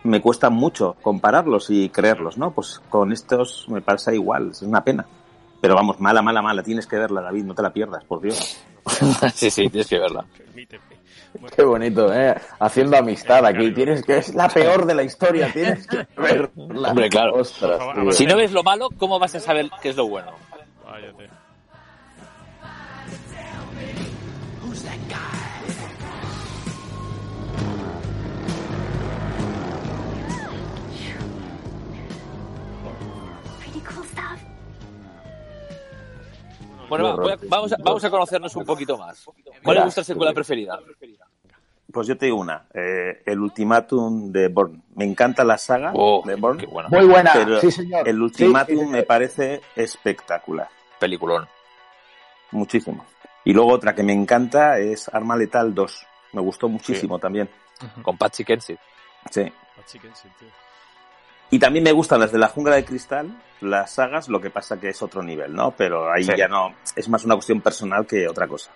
me 0.04 0.20
cuesta 0.20 0.50
mucho 0.50 0.96
compararlos 1.00 1.70
y 1.70 1.88
creerlos, 1.88 2.36
¿no? 2.36 2.50
Pues 2.52 2.80
con 2.90 3.12
estos 3.12 3.66
me 3.68 3.80
pasa 3.80 4.12
igual, 4.12 4.50
es 4.50 4.62
una 4.62 4.82
pena. 4.82 5.06
Pero 5.60 5.76
vamos, 5.76 6.00
mala, 6.00 6.22
mala, 6.22 6.42
mala, 6.42 6.62
tienes 6.62 6.86
que 6.86 6.96
verla, 6.96 7.22
David, 7.22 7.44
no 7.44 7.54
te 7.54 7.62
la 7.62 7.72
pierdas, 7.72 8.04
por 8.04 8.20
Dios. 8.20 8.62
sí, 9.34 9.50
sí, 9.50 9.68
tienes 9.68 9.88
que 9.88 9.98
verla. 9.98 10.24
Qué 11.56 11.62
bonito, 11.62 12.12
¿eh? 12.12 12.34
Haciendo 12.58 12.96
amistad 12.96 13.44
aquí. 13.46 13.72
Tienes 13.72 14.02
que 14.02 14.18
es 14.18 14.34
la 14.34 14.48
peor 14.48 14.86
de 14.86 14.94
la 14.94 15.02
historia. 15.02 15.50
Tienes 15.52 15.86
que 15.86 16.06
verla. 16.16 16.90
Hombre, 16.90 17.08
claro. 17.08 17.42
si 18.12 18.26
no 18.26 18.36
ves 18.36 18.52
lo 18.52 18.62
malo, 18.62 18.90
¿cómo 18.98 19.18
vas 19.18 19.34
a 19.34 19.40
saber 19.40 19.70
qué 19.80 19.90
es 19.90 19.96
lo 19.96 20.08
bueno? 20.08 20.32
Váyate. 20.84 21.41
Bueno, 36.92 37.16
vamos, 37.48 37.72
a, 37.72 37.76
vamos 37.82 38.04
a 38.04 38.10
conocernos 38.10 38.54
un 38.54 38.66
poquito 38.66 38.98
más. 38.98 39.24
¿Cuál 39.62 39.78
es 39.78 39.82
vuestra 39.84 40.04
secuela 40.04 40.34
preferida? 40.34 40.78
Pues 41.90 42.06
yo 42.06 42.18
te 42.18 42.26
digo 42.26 42.38
una, 42.38 42.66
eh, 42.74 43.22
el 43.24 43.40
Ultimátum 43.40 44.30
de 44.30 44.48
Bourne. 44.48 44.82
Me 44.94 45.06
encanta 45.06 45.42
la 45.42 45.56
saga 45.56 45.92
oh, 45.94 46.22
de 46.26 46.34
Bourne. 46.34 46.66
Muy 46.90 47.06
buena, 47.06 47.32
sí 47.60 47.70
señor. 47.70 48.06
El 48.06 48.20
Ultimátum 48.20 48.90
me 48.90 49.04
parece 49.04 49.62
espectacular. 49.74 50.68
Peliculón. 50.98 51.48
Muchísimo. 52.50 53.06
Y 53.44 53.54
luego 53.54 53.72
otra 53.72 53.94
que 53.94 54.02
me 54.02 54.12
encanta 54.12 54.78
es 54.78 55.08
Arma 55.08 55.34
Letal 55.34 55.74
2. 55.74 56.06
Me 56.34 56.42
gustó 56.42 56.68
muchísimo 56.68 57.18
también. 57.18 57.48
Con 58.02 58.18
Patsy 58.18 58.44
Kensit. 58.44 58.78
Sí. 59.30 59.50
Patsy 59.76 59.98
Kensit, 59.98 60.30
tío. 60.38 60.48
Y 61.52 61.58
también 61.58 61.84
me 61.84 61.92
gustan 61.92 62.18
las 62.18 62.32
de 62.32 62.38
la 62.38 62.48
jungla 62.48 62.76
de 62.76 62.84
cristal, 62.86 63.30
las 63.60 63.90
sagas, 63.92 64.30
lo 64.30 64.40
que 64.40 64.48
pasa 64.48 64.80
que 64.80 64.88
es 64.88 65.02
otro 65.02 65.22
nivel, 65.22 65.54
¿no? 65.54 65.72
Pero 65.72 66.10
ahí 66.10 66.24
ya 66.24 66.48
no, 66.48 66.72
es 66.96 67.06
más 67.10 67.26
una 67.26 67.34
cuestión 67.34 67.60
personal 67.60 68.06
que 68.06 68.26
otra 68.26 68.48
cosa. 68.48 68.70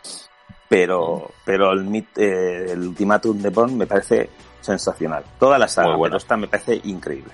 Pero, 0.69 1.31
pero 1.43 1.73
el, 1.73 2.07
eh, 2.17 2.67
el 2.73 2.89
Ultimatum 2.89 3.39
de 3.39 3.49
Bond 3.49 3.79
me 3.79 3.87
parece 3.87 4.29
sensacional. 4.61 5.25
Toda 5.39 5.59
la 5.59 5.69
saga, 5.69 5.97
bueno. 5.97 6.19
esta 6.19 6.37
me 6.37 6.49
parece 6.49 6.79
increíble. 6.85 7.33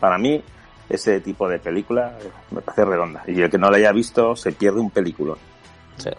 Para 0.00 0.18
mí, 0.18 0.42
ese 0.88 1.20
tipo 1.20 1.48
de 1.48 1.60
película 1.60 2.18
me 2.50 2.60
parece 2.60 2.84
redonda. 2.84 3.22
Y 3.28 3.40
el 3.40 3.48
que 3.48 3.58
no 3.58 3.70
la 3.70 3.76
haya 3.76 3.92
visto 3.92 4.34
se 4.34 4.50
pierde 4.50 4.80
un 4.80 4.90
película. 4.90 5.36
Sí. 5.98 6.10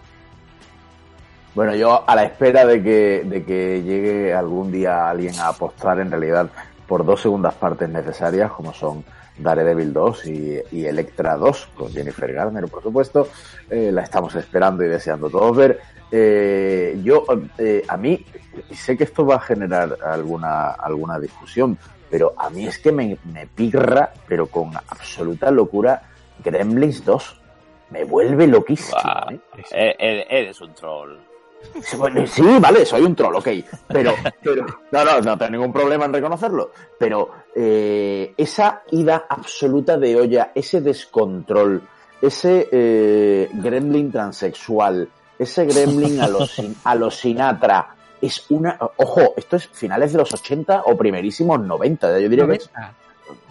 Bueno, 1.54 1.74
yo 1.74 2.02
a 2.08 2.16
la 2.16 2.24
espera 2.24 2.64
de 2.64 2.82
que, 2.82 3.24
de 3.26 3.44
que 3.44 3.82
llegue 3.82 4.32
algún 4.32 4.72
día 4.72 5.10
alguien 5.10 5.38
a 5.38 5.48
apostar 5.48 6.00
en 6.00 6.10
realidad 6.10 6.48
por 6.94 7.04
dos 7.04 7.22
segundas 7.22 7.54
partes 7.54 7.88
necesarias, 7.88 8.52
como 8.52 8.72
son 8.72 9.04
Daredevil 9.36 9.92
2 9.92 10.26
y, 10.26 10.60
y 10.70 10.86
Electra 10.86 11.36
2, 11.36 11.70
con 11.74 11.92
Jennifer 11.92 12.32
Garner, 12.32 12.68
por 12.68 12.84
supuesto. 12.84 13.26
Eh, 13.68 13.90
la 13.90 14.02
estamos 14.02 14.32
esperando 14.36 14.84
y 14.84 14.88
deseando 14.88 15.28
todos 15.28 15.56
ver. 15.56 15.80
Eh, 16.12 16.96
yo, 17.02 17.24
eh, 17.58 17.82
a 17.88 17.96
mí, 17.96 18.24
sé 18.70 18.96
que 18.96 19.02
esto 19.02 19.26
va 19.26 19.34
a 19.34 19.40
generar 19.40 19.98
alguna, 20.04 20.70
alguna 20.70 21.18
discusión, 21.18 21.76
pero 22.08 22.32
a 22.38 22.48
mí 22.48 22.64
es 22.64 22.78
que 22.78 22.92
me, 22.92 23.18
me 23.24 23.48
pirra, 23.48 24.12
pero 24.28 24.46
con 24.46 24.76
absoluta 24.76 25.50
locura, 25.50 26.00
Gremlins 26.44 27.04
2. 27.04 27.40
Me 27.90 28.04
vuelve 28.04 28.46
loquísimo. 28.46 29.00
Eres 29.68 30.60
un 30.60 30.72
troll. 30.74 31.33
Sí, 32.26 32.42
vale, 32.60 32.84
soy 32.84 33.02
un 33.02 33.14
troll, 33.14 33.36
ok. 33.36 33.48
Pero, 33.88 34.14
pero 34.42 34.66
no, 34.90 35.04
no, 35.04 35.20
no 35.20 35.38
tengo 35.38 35.52
ningún 35.52 35.72
problema 35.72 36.04
en 36.06 36.12
reconocerlo. 36.12 36.70
Pero 36.98 37.30
eh, 37.54 38.34
esa 38.36 38.82
ida 38.90 39.26
absoluta 39.28 39.96
de 39.96 40.16
olla, 40.16 40.52
ese 40.54 40.80
descontrol, 40.80 41.82
ese 42.20 42.68
eh, 42.70 43.50
gremlin 43.52 44.10
transexual, 44.10 45.08
ese 45.38 45.66
gremlin 45.66 46.20
a 46.20 46.28
los, 46.28 46.60
a 46.84 46.94
los 46.94 47.16
Sinatra, 47.16 47.94
es 48.20 48.46
una. 48.48 48.78
Ojo, 48.96 49.34
esto 49.36 49.56
es 49.56 49.68
finales 49.68 50.12
de 50.12 50.18
los 50.18 50.32
80 50.32 50.82
o 50.86 50.96
primerísimos 50.96 51.60
90. 51.60 52.20
Yo 52.20 52.28
diría 52.28 52.46
que 52.46 52.60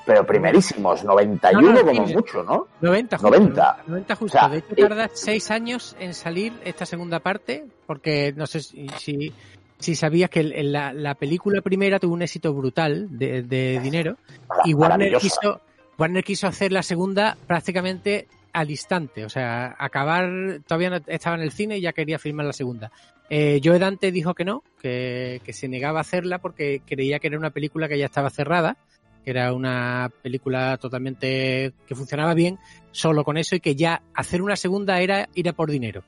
pero 0.06 0.26
primerísimos, 0.26 1.04
91 1.04 1.82
como 1.82 2.06
mucho, 2.08 2.44
¿no? 2.44 2.68
90 2.82 3.18
justo. 3.18 3.38
90, 3.38 3.78
90 3.88 4.16
justo. 4.16 4.50
de 4.50 4.58
hecho, 4.58 4.76
tarda 4.76 5.10
6 5.14 5.52
años 5.52 5.96
en 6.00 6.14
salir 6.14 6.54
esta 6.66 6.86
segunda 6.86 7.20
parte, 7.20 7.66
porque 7.86 8.34
no 8.36 8.46
sé 8.46 8.62
si, 8.62 9.34
si, 9.80 9.96
sabías 9.96 10.30
que 10.30 10.44
la, 10.44 10.94
la, 10.94 11.16
película 11.16 11.62
primera 11.62 12.00
tuvo 12.00 12.14
un 12.14 12.22
éxito 12.22 12.54
brutal 12.54 13.08
de, 13.18 13.44
de 13.44 13.80
dinero 13.80 14.18
y 14.66 14.74
Warner 14.74 15.18
quiso, 15.18 15.62
Warner 15.98 16.24
quiso 16.24 16.48
hacer 16.48 16.72
la 16.72 16.84
segunda 16.84 17.38
prácticamente 17.48 18.28
al 18.52 18.70
instante, 18.70 19.26
o 19.26 19.30
sea, 19.30 19.76
acabar, 19.80 20.60
todavía 20.68 20.92
no 20.92 21.00
estaba 21.08 21.36
en 21.38 21.42
el 21.42 21.52
cine 21.52 21.78
y 21.78 21.82
ya 21.82 21.92
quería 21.94 22.20
filmar 22.20 22.46
la 22.46 22.54
segunda. 22.54 22.92
Eh, 23.30 23.60
Joe 23.64 23.80
Dante 23.80 24.12
dijo 24.12 24.36
que 24.36 24.46
no, 24.46 24.64
que, 24.80 25.42
que 25.44 25.54
se 25.54 25.68
negaba 25.68 26.00
a 26.00 26.02
hacerla 26.02 26.38
porque 26.38 26.82
creía 26.86 27.20
que 27.20 27.28
era 27.28 27.40
una 27.40 27.50
película 27.50 27.88
que 27.88 27.98
ya 27.98 28.06
estaba 28.06 28.30
cerrada 28.30 28.78
que 29.24 29.32
era 29.32 29.54
una 29.54 30.12
película 30.22 30.78
totalmente 30.78 31.74
que 31.88 31.96
funcionaba 31.96 32.34
bien 32.34 32.60
solo 32.92 33.24
con 33.24 33.38
eso 33.38 33.56
y 33.56 33.60
que 33.60 33.76
ya 33.76 34.02
hacer 34.14 34.42
una 34.42 34.56
segunda 34.56 35.00
era 35.00 35.30
ir 35.34 35.50
a 35.50 35.54
por 35.54 35.72
dinero. 35.72 36.04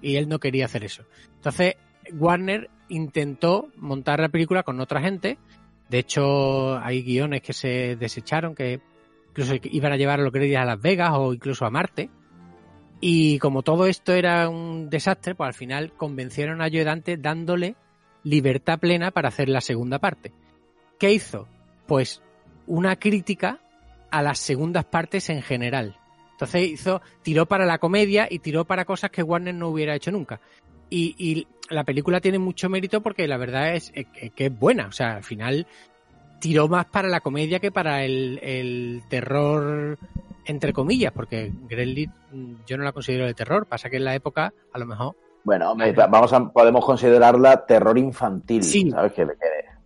Y 0.00 0.16
él 0.16 0.28
no 0.28 0.38
quería 0.38 0.66
hacer 0.66 0.84
eso. 0.84 1.04
Entonces, 1.36 1.76
Warner 2.12 2.70
intentó 2.88 3.68
montar 3.76 4.20
la 4.20 4.28
película 4.28 4.62
con 4.62 4.80
otra 4.80 5.00
gente. 5.00 5.38
De 5.88 5.98
hecho, 5.98 6.78
hay 6.78 7.02
guiones 7.02 7.42
que 7.42 7.52
se 7.52 7.96
desecharon, 7.96 8.54
que 8.54 8.80
incluso 9.28 9.54
iban 9.62 9.92
a 9.92 9.96
llevar 9.96 10.20
a 10.20 10.22
los 10.22 10.32
créditos 10.32 10.60
a 10.60 10.64
Las 10.64 10.80
Vegas 10.80 11.12
o 11.14 11.32
incluso 11.32 11.64
a 11.64 11.70
Marte. 11.70 12.10
Y 13.00 13.38
como 13.38 13.62
todo 13.62 13.86
esto 13.86 14.12
era 14.12 14.48
un 14.48 14.88
desastre, 14.88 15.34
pues 15.34 15.48
al 15.48 15.54
final 15.54 15.92
convencieron 15.96 16.62
a 16.62 16.68
Joe 16.68 16.84
Dante 16.84 17.16
dándole 17.16 17.74
libertad 18.24 18.78
plena 18.78 19.10
para 19.10 19.28
hacer 19.28 19.48
la 19.48 19.60
segunda 19.60 19.98
parte. 19.98 20.32
¿Qué 20.98 21.12
hizo? 21.12 21.48
Pues 21.86 22.22
una 22.66 22.96
crítica 22.96 23.58
a 24.10 24.22
las 24.22 24.38
segundas 24.38 24.84
partes 24.84 25.30
en 25.30 25.42
general. 25.42 25.96
Entonces 26.32 26.70
hizo, 26.70 27.02
tiró 27.22 27.46
para 27.46 27.64
la 27.64 27.78
comedia 27.78 28.26
y 28.30 28.40
tiró 28.40 28.64
para 28.64 28.84
cosas 28.84 29.10
que 29.10 29.22
Warner 29.22 29.54
no 29.54 29.68
hubiera 29.68 29.94
hecho 29.94 30.10
nunca. 30.10 30.40
Y, 30.90 31.46
la 31.70 31.84
película 31.84 32.20
tiene 32.20 32.38
mucho 32.38 32.68
mérito 32.68 33.00
porque 33.00 33.26
la 33.26 33.38
verdad 33.38 33.74
es 33.74 33.92
que 33.92 34.46
es 34.46 34.58
buena. 34.58 34.88
O 34.88 34.92
sea, 34.92 35.16
al 35.16 35.24
final 35.24 35.66
tiró 36.38 36.68
más 36.68 36.84
para 36.86 37.08
la 37.08 37.20
comedia 37.20 37.60
que 37.60 37.70
para 37.70 38.04
el, 38.04 39.02
terror, 39.08 39.96
entre 40.44 40.72
comillas, 40.74 41.12
porque 41.12 41.50
Gremlin 41.68 42.12
yo 42.66 42.76
no 42.76 42.84
la 42.84 42.92
considero 42.92 43.24
de 43.24 43.32
terror. 43.32 43.64
Pasa 43.66 43.88
que 43.88 43.96
en 43.96 44.04
la 44.04 44.14
época, 44.14 44.52
a 44.72 44.78
lo 44.78 44.84
mejor. 44.84 45.14
Bueno, 45.44 45.74
vamos 45.76 46.32
a, 46.32 46.52
podemos 46.52 46.84
considerarla 46.84 47.64
terror 47.64 47.96
infantil. 47.96 48.62
Sí. 48.62 48.90
¿Sabes? 48.90 49.12
Que, 49.12 49.26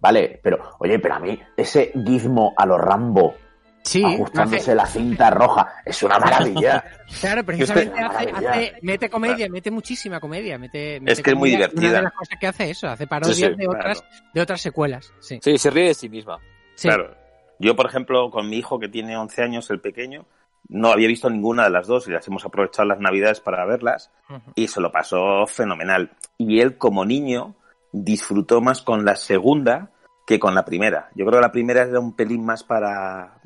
Vale, 0.06 0.38
pero, 0.40 0.76
oye, 0.78 1.00
pero 1.00 1.16
a 1.16 1.18
mí 1.18 1.36
ese 1.56 1.90
gizmo 2.06 2.54
a 2.56 2.64
los 2.64 2.80
Rambo 2.80 3.34
sí, 3.82 4.04
ajustándose 4.04 4.72
la 4.72 4.86
cinta 4.86 5.30
roja. 5.30 5.82
Es 5.84 6.00
una 6.04 6.20
maravilla. 6.20 6.84
Claro, 7.20 7.44
precisamente 7.44 8.00
hace, 8.00 8.74
mete 8.82 9.08
comedia, 9.10 9.48
mete 9.48 9.70
muchísima 9.72 10.20
comedia. 10.20 10.58
Mete, 10.58 11.00
es 11.04 11.20
que 11.20 11.30
es 11.30 11.36
muy 11.36 11.50
divertida. 11.50 11.88
Una 11.88 11.96
de 11.98 12.02
las 12.02 12.12
cosas 12.12 12.38
que 12.38 12.46
hace 12.46 12.70
eso, 12.70 12.86
hace 12.86 13.08
parodias 13.08 13.56
de, 13.56 13.66
otras, 13.66 14.04
de 14.32 14.40
otras 14.40 14.60
secuelas. 14.60 15.12
Sí. 15.18 15.40
sí, 15.42 15.58
se 15.58 15.70
ríe 15.70 15.88
de 15.88 15.94
sí 15.94 16.08
misma. 16.08 16.38
Claro. 16.80 17.16
Yo, 17.58 17.74
por 17.74 17.86
ejemplo, 17.86 18.30
con 18.30 18.48
mi 18.48 18.58
hijo 18.58 18.78
que 18.78 18.88
tiene 18.88 19.16
11 19.16 19.42
años, 19.42 19.70
el 19.70 19.80
pequeño, 19.80 20.24
no 20.68 20.90
había 20.90 21.08
visto 21.08 21.28
ninguna 21.30 21.64
de 21.64 21.70
las 21.70 21.88
dos 21.88 22.06
y 22.06 22.12
las 22.12 22.26
hemos 22.28 22.44
aprovechado 22.44 22.88
las 22.88 23.00
navidades 23.00 23.40
para 23.40 23.64
verlas 23.64 24.12
y 24.54 24.68
se 24.68 24.80
lo 24.80 24.92
pasó 24.92 25.46
fenomenal. 25.48 26.12
Y 26.38 26.60
él 26.60 26.76
como 26.76 27.04
niño 27.04 27.56
disfrutó 27.92 28.60
más 28.60 28.82
con 28.82 29.04
la 29.04 29.16
segunda 29.16 29.90
que 30.26 30.40
con 30.40 30.54
la 30.54 30.64
primera. 30.64 31.08
Yo 31.14 31.24
creo 31.24 31.38
que 31.38 31.46
la 31.46 31.52
primera 31.52 31.82
era 31.82 32.00
un 32.00 32.12
pelín 32.12 32.44
más 32.44 32.64
para, 32.64 33.38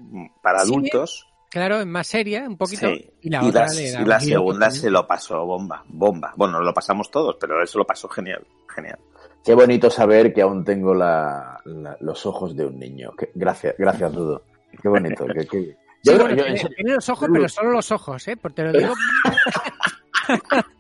para 0.43 0.63
adultos. 0.63 1.29
Claro, 1.51 1.81
es 1.81 1.87
más 1.87 2.07
seria, 2.07 2.49
un 2.49 2.57
poquito. 2.57 2.89
Y 3.21 3.29
la, 3.29 3.45
y 3.45 4.05
la 4.05 4.21
segunda 4.21 4.71
se 4.71 4.89
lo 4.91 5.07
pasó 5.07 5.45
bomba, 5.45 5.85
bomba. 5.89 6.33
Bueno, 6.37 6.61
lo 6.61 6.73
pasamos 6.73 7.11
todos, 7.11 7.37
pero 7.39 7.63
eso 7.63 7.79
lo 7.79 7.85
pasó 7.85 8.09
genial, 8.09 8.47
genial. 8.75 8.99
Qué 9.45 9.55
bonito 9.55 9.91
saber 9.91 10.33
que 10.33 10.43
aún 10.43 10.65
tengo 10.65 10.95
la, 10.95 11.61
los 12.01 12.25
ojos 12.25 12.57
de 12.57 12.67
un 12.67 12.79
niño. 12.79 13.13
gracias, 13.35 13.75
gracias, 13.77 14.13
Dudo. 14.13 14.43
Qué 14.81 14.89
bonito. 14.89 15.27
que, 15.27 15.77
Yo, 16.05 16.27
tiene, 16.29 16.95
los 16.95 17.09
ojos, 17.09 17.29
pero 17.33 17.49
solo 17.49 17.73
los 17.73 17.91
ojos, 17.93 18.27
¿eh? 18.29 18.37
Porque 18.37 18.63
te 18.63 18.73
lo 18.73 18.79
digo. 18.79 18.95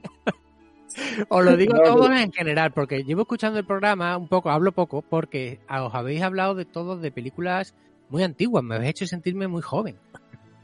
os 1.28 1.44
lo 1.44 1.56
digo 1.56 1.74
todo 1.82 2.12
en 2.12 2.32
general, 2.32 2.72
porque 2.72 3.04
llevo 3.04 3.22
escuchando 3.22 3.58
el 3.58 3.64
programa 3.64 4.16
un 4.16 4.28
poco, 4.28 4.50
hablo 4.50 4.72
poco, 4.72 5.02
porque 5.02 5.60
os 5.68 5.94
habéis 5.94 6.22
hablado 6.22 6.54
de 6.54 6.64
todos 6.64 7.00
de 7.00 7.10
películas 7.10 7.74
muy 8.08 8.22
antiguas, 8.22 8.64
me 8.64 8.74
habéis 8.74 8.90
hecho 8.90 9.06
sentirme 9.06 9.48
muy 9.48 9.62
joven. 9.62 9.96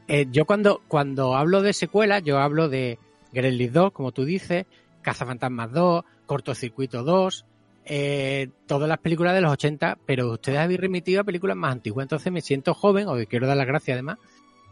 Eh, 0.07 0.27
yo 0.31 0.45
cuando, 0.45 0.81
cuando 0.87 1.35
hablo 1.35 1.61
de 1.61 1.73
secuelas, 1.73 2.23
yo 2.23 2.39
hablo 2.39 2.69
de 2.69 2.99
Gremlins 3.31 3.73
2, 3.73 3.91
como 3.91 4.11
tú 4.11 4.25
dices, 4.25 4.65
Cazafantasmas 5.01 5.71
2, 5.71 6.03
Cortocircuito 6.25 7.03
2, 7.03 7.45
eh, 7.85 8.49
todas 8.65 8.89
las 8.89 8.99
películas 8.99 9.33
de 9.33 9.41
los 9.41 9.51
80, 9.51 9.97
pero 10.05 10.31
ustedes 10.31 10.59
habéis 10.59 10.79
remitido 10.79 11.21
a 11.21 11.23
películas 11.23 11.57
más 11.57 11.71
antiguas, 11.71 12.05
entonces 12.05 12.31
me 12.31 12.41
siento 12.41 12.73
joven, 12.73 13.07
o 13.07 13.15
quiero 13.29 13.47
dar 13.47 13.57
las 13.57 13.67
gracias 13.67 13.95
además, 13.95 14.17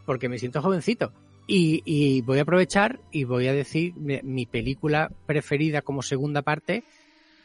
porque 0.04 0.28
me 0.28 0.38
siento 0.38 0.62
jovencito. 0.62 1.12
Y, 1.48 2.22
voy 2.22 2.38
a 2.38 2.42
aprovechar 2.42 2.98
y 3.12 3.24
voy 3.24 3.46
a 3.46 3.52
decir 3.52 3.94
mi, 3.96 4.46
película 4.46 5.10
preferida 5.26 5.80
como 5.82 6.02
segunda 6.02 6.42
parte 6.42 6.84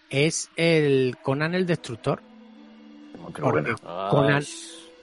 es 0.09 0.49
el 0.55 1.17
Conan 1.21 1.53
el 1.53 1.65
Destructor. 1.65 2.21
Conan, 3.33 4.43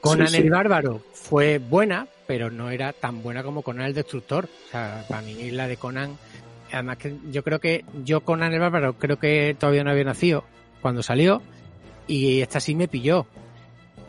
Conan 0.00 0.34
el 0.34 0.50
Bárbaro 0.50 1.02
fue 1.12 1.58
buena, 1.58 2.08
pero 2.26 2.50
no 2.50 2.70
era 2.70 2.92
tan 2.92 3.22
buena 3.22 3.42
como 3.42 3.62
Conan 3.62 3.86
el 3.86 3.94
Destructor. 3.94 4.46
O 4.46 4.70
sea, 4.70 5.04
para 5.08 5.22
mí 5.22 5.50
la 5.52 5.68
de 5.68 5.76
Conan, 5.76 6.18
además 6.72 6.98
que 6.98 7.16
yo 7.30 7.44
creo 7.44 7.60
que 7.60 7.84
yo 8.04 8.22
Conan 8.22 8.52
el 8.52 8.60
Bárbaro 8.60 8.98
creo 8.98 9.18
que 9.18 9.56
todavía 9.58 9.84
no 9.84 9.90
había 9.90 10.04
nacido 10.04 10.44
cuando 10.82 11.02
salió 11.02 11.40
y 12.08 12.40
esta 12.40 12.58
sí 12.58 12.74
me 12.74 12.88
pilló. 12.88 13.26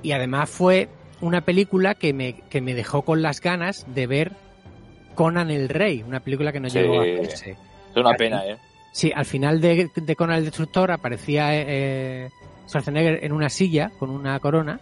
Y 0.02 0.14
además 0.14 0.50
fue 0.50 0.90
una 1.22 1.42
película 1.42 1.94
que 1.94 2.14
me, 2.14 2.42
que 2.50 2.62
me 2.62 2.74
dejó 2.74 3.04
con 3.04 3.22
las 3.22 3.42
ganas 3.42 3.86
de 3.94 4.08
ver 4.08 4.49
Conan 5.20 5.52
el 5.52 5.68
Rey, 5.68 6.02
una 6.02 6.22
película 6.22 6.50
que 6.54 6.62
no 6.62 6.70
llegó 6.70 7.02
a 7.02 7.04
verse. 7.04 7.52
Es 7.52 7.98
una 7.98 8.14
pena, 8.14 8.48
¿eh? 8.48 8.58
Sí, 8.94 9.12
al 9.14 9.26
final 9.26 9.60
de, 9.60 9.90
Conan 10.16 10.38
el 10.38 10.46
Destructor 10.46 10.94
aparecía 10.94 11.50
eh, 11.52 12.30
Schwarzenegger 12.66 13.26
en 13.26 13.34
una 13.34 13.50
silla 13.50 13.92
con 14.00 14.12
una 14.12 14.40
corona 14.40 14.80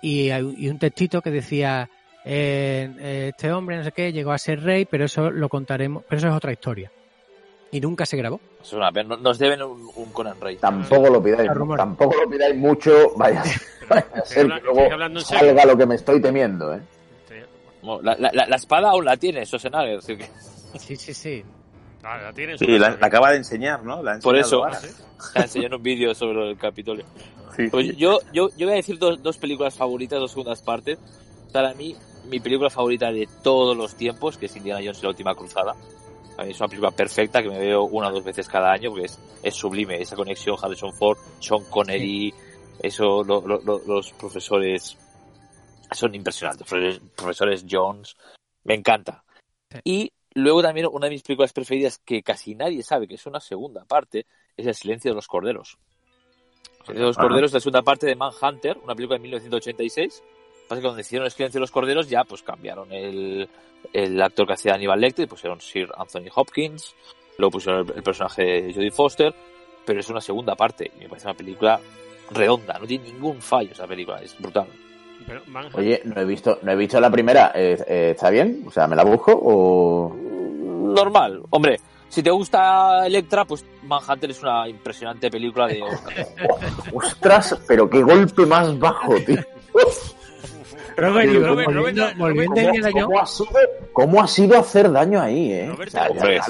y, 0.00 0.30
y 0.30 0.68
un 0.68 0.78
textito 0.78 1.20
que 1.20 1.32
decía 1.32 1.90
eh, 2.24 3.32
este 3.34 3.50
hombre 3.50 3.76
no 3.78 3.82
sé 3.82 3.90
qué 3.90 4.12
llegó 4.12 4.30
a 4.30 4.38
ser 4.38 4.62
rey, 4.62 4.84
pero 4.84 5.06
eso 5.06 5.32
lo 5.32 5.48
contaremos, 5.48 6.04
pero 6.08 6.18
eso 6.18 6.28
es 6.28 6.34
otra 6.34 6.52
historia. 6.52 6.92
Y 7.72 7.80
nunca 7.80 8.06
se 8.06 8.16
grabó. 8.16 8.38
Es 8.62 8.72
una 8.72 8.92
pena. 8.92 9.16
Nos 9.16 9.36
deben 9.36 9.62
un, 9.62 10.12
Conan 10.12 10.40
Rey. 10.40 10.58
Tampoco 10.58 11.10
lo 11.10 11.20
pidáis, 11.20 11.50
tampoco 11.76 12.14
lo 12.22 12.30
pidáis 12.30 12.54
mucho, 12.54 13.14
vaya, 13.16 13.42
a 13.90 14.24
ser 14.24 14.46
que 14.46 14.60
luego 14.60 15.20
salga 15.22 15.64
lo 15.64 15.76
que 15.76 15.86
me 15.86 15.96
estoy 15.96 16.22
temiendo, 16.22 16.72
¿eh? 16.72 16.80
La, 18.02 18.16
la, 18.18 18.46
la, 18.46 18.56
espada 18.56 18.90
aún 18.90 19.04
la 19.04 19.16
tiene 19.16 19.44
Schwarzenegger. 19.46 20.02
Sí, 20.78 20.96
sí, 20.96 21.14
sí. 21.14 21.44
Ah, 22.02 22.18
la 22.22 22.32
tiene. 22.32 22.58
Sí, 22.58 22.66
la, 22.78 22.98
acaba 23.00 23.30
de 23.30 23.38
enseñar, 23.38 23.82
¿no? 23.82 24.02
Por 24.22 24.36
eso. 24.36 24.64
La 25.34 25.42
enseñó 25.42 25.66
en 25.66 25.74
un 25.74 25.82
vídeo 25.82 26.14
sobre 26.14 26.50
el 26.50 26.58
Capitolio. 26.58 27.04
Pues 27.70 27.96
yo, 27.96 28.20
yo, 28.34 28.50
yo 28.50 28.66
voy 28.66 28.74
a 28.74 28.76
decir 28.76 28.98
dos, 28.98 29.22
dos 29.22 29.38
películas 29.38 29.74
favoritas, 29.74 30.20
dos 30.20 30.30
segundas 30.30 30.60
partes. 30.60 30.98
Para 31.52 31.72
mí, 31.72 31.96
mi 32.28 32.38
película 32.38 32.68
favorita 32.68 33.10
de 33.10 33.26
todos 33.42 33.74
los 33.74 33.94
tiempos, 33.94 34.36
que 34.36 34.44
es 34.46 34.56
Indiana 34.56 34.80
Jones 34.80 34.98
y 34.98 35.02
la 35.02 35.08
última 35.08 35.34
cruzada. 35.34 35.74
A 36.36 36.44
mí 36.44 36.50
es 36.50 36.60
una 36.60 36.68
película 36.68 36.90
perfecta 36.90 37.42
que 37.42 37.48
me 37.48 37.58
veo 37.58 37.84
una 37.84 38.08
o 38.08 38.12
dos 38.12 38.24
veces 38.24 38.46
cada 38.46 38.72
año 38.72 38.90
porque 38.90 39.06
es, 39.06 39.18
es 39.42 39.54
sublime. 39.54 40.00
Esa 40.00 40.16
conexión 40.16 40.56
Harrison 40.60 40.92
Ford, 40.92 41.16
Sean 41.40 41.64
Connery, 41.64 42.34
eso, 42.82 43.24
los 43.24 44.12
profesores 44.12 44.98
son 45.92 46.14
impresionantes. 46.14 46.66
Profesores, 46.66 47.00
profesores 47.16 47.66
Jones, 47.68 48.16
me 48.64 48.74
encanta. 48.74 49.24
Y 49.84 50.12
luego 50.34 50.62
también 50.62 50.86
una 50.90 51.06
de 51.06 51.12
mis 51.12 51.22
películas 51.22 51.52
preferidas 51.52 51.98
que 51.98 52.22
casi 52.22 52.54
nadie 52.54 52.82
sabe 52.82 53.08
que 53.08 53.14
es 53.14 53.26
una 53.26 53.40
segunda 53.40 53.84
parte 53.84 54.26
es 54.56 54.66
El 54.66 54.74
silencio 54.74 55.10
de 55.10 55.14
los 55.14 55.26
corderos. 55.26 55.78
El 56.80 56.86
silencio 56.86 57.00
de 57.00 57.06
los 57.08 57.16
corderos 57.16 57.50
es 57.50 57.54
la 57.54 57.60
segunda 57.60 57.82
parte 57.82 58.06
de 58.06 58.16
Manhunter, 58.16 58.78
una 58.78 58.94
película 58.94 59.18
de 59.18 59.22
1986. 59.22 60.22
Pasa 60.68 60.80
que 60.80 60.82
cuando 60.82 61.00
hicieron 61.00 61.26
El 61.26 61.32
silencio 61.32 61.58
de 61.58 61.62
los 61.62 61.70
corderos 61.70 62.08
ya 62.08 62.24
pues 62.24 62.42
cambiaron 62.42 62.92
el, 62.92 63.48
el 63.92 64.22
actor 64.22 64.46
que 64.46 64.54
hacía 64.54 64.74
Aníbal 64.74 65.00
Lecter, 65.00 65.28
pusieron 65.28 65.60
Sir 65.60 65.90
Anthony 65.96 66.30
Hopkins, 66.34 66.94
luego 67.38 67.52
pusieron 67.52 67.86
el, 67.94 68.02
personaje 68.02 68.42
de 68.42 68.74
Jodie 68.74 68.90
Foster, 68.90 69.34
pero 69.84 70.00
es 70.00 70.08
una 70.08 70.20
segunda 70.20 70.54
parte 70.54 70.90
y 70.96 71.00
me 71.00 71.08
parece 71.08 71.28
una 71.28 71.36
película 71.36 71.80
redonda, 72.30 72.78
no 72.78 72.86
tiene 72.86 73.12
ningún 73.12 73.40
fallo 73.40 73.72
esa 73.72 73.86
película, 73.86 74.20
es 74.22 74.36
brutal. 74.38 74.68
Oye, 75.74 76.02
no 76.04 76.20
he 76.20 76.24
visto, 76.24 76.58
no 76.62 76.72
he 76.72 76.76
visto 76.76 77.00
la 77.00 77.10
primera. 77.10 77.52
Eh, 77.54 77.76
eh, 77.86 78.10
¿Está 78.14 78.30
bien? 78.30 78.64
O 78.66 78.70
sea, 78.70 78.86
¿me 78.86 78.96
la 78.96 79.04
busco 79.04 79.32
o...? 79.32 80.14
Normal. 80.94 81.42
Hombre, 81.50 81.80
si 82.08 82.22
te 82.22 82.30
gusta 82.30 83.06
Electra, 83.06 83.44
pues 83.44 83.64
Manhattan 83.82 84.30
es 84.30 84.42
una 84.42 84.68
impresionante 84.68 85.30
película 85.30 85.66
de 85.66 85.82
Ostras, 86.92 87.60
pero 87.66 87.90
qué 87.90 88.02
golpe 88.02 88.46
más 88.46 88.78
bajo, 88.78 89.14
tío. 89.20 89.40
Robert, 90.96 91.30
¿cómo, 91.30 93.20
ha 93.20 93.26
sido, 93.26 93.50
¿cómo, 93.92 94.22
ha 94.22 94.26
sido, 94.26 94.58
hacer 94.58 94.90
daño 94.90 95.20
ahí, 95.20 95.52
eh? 95.52 95.70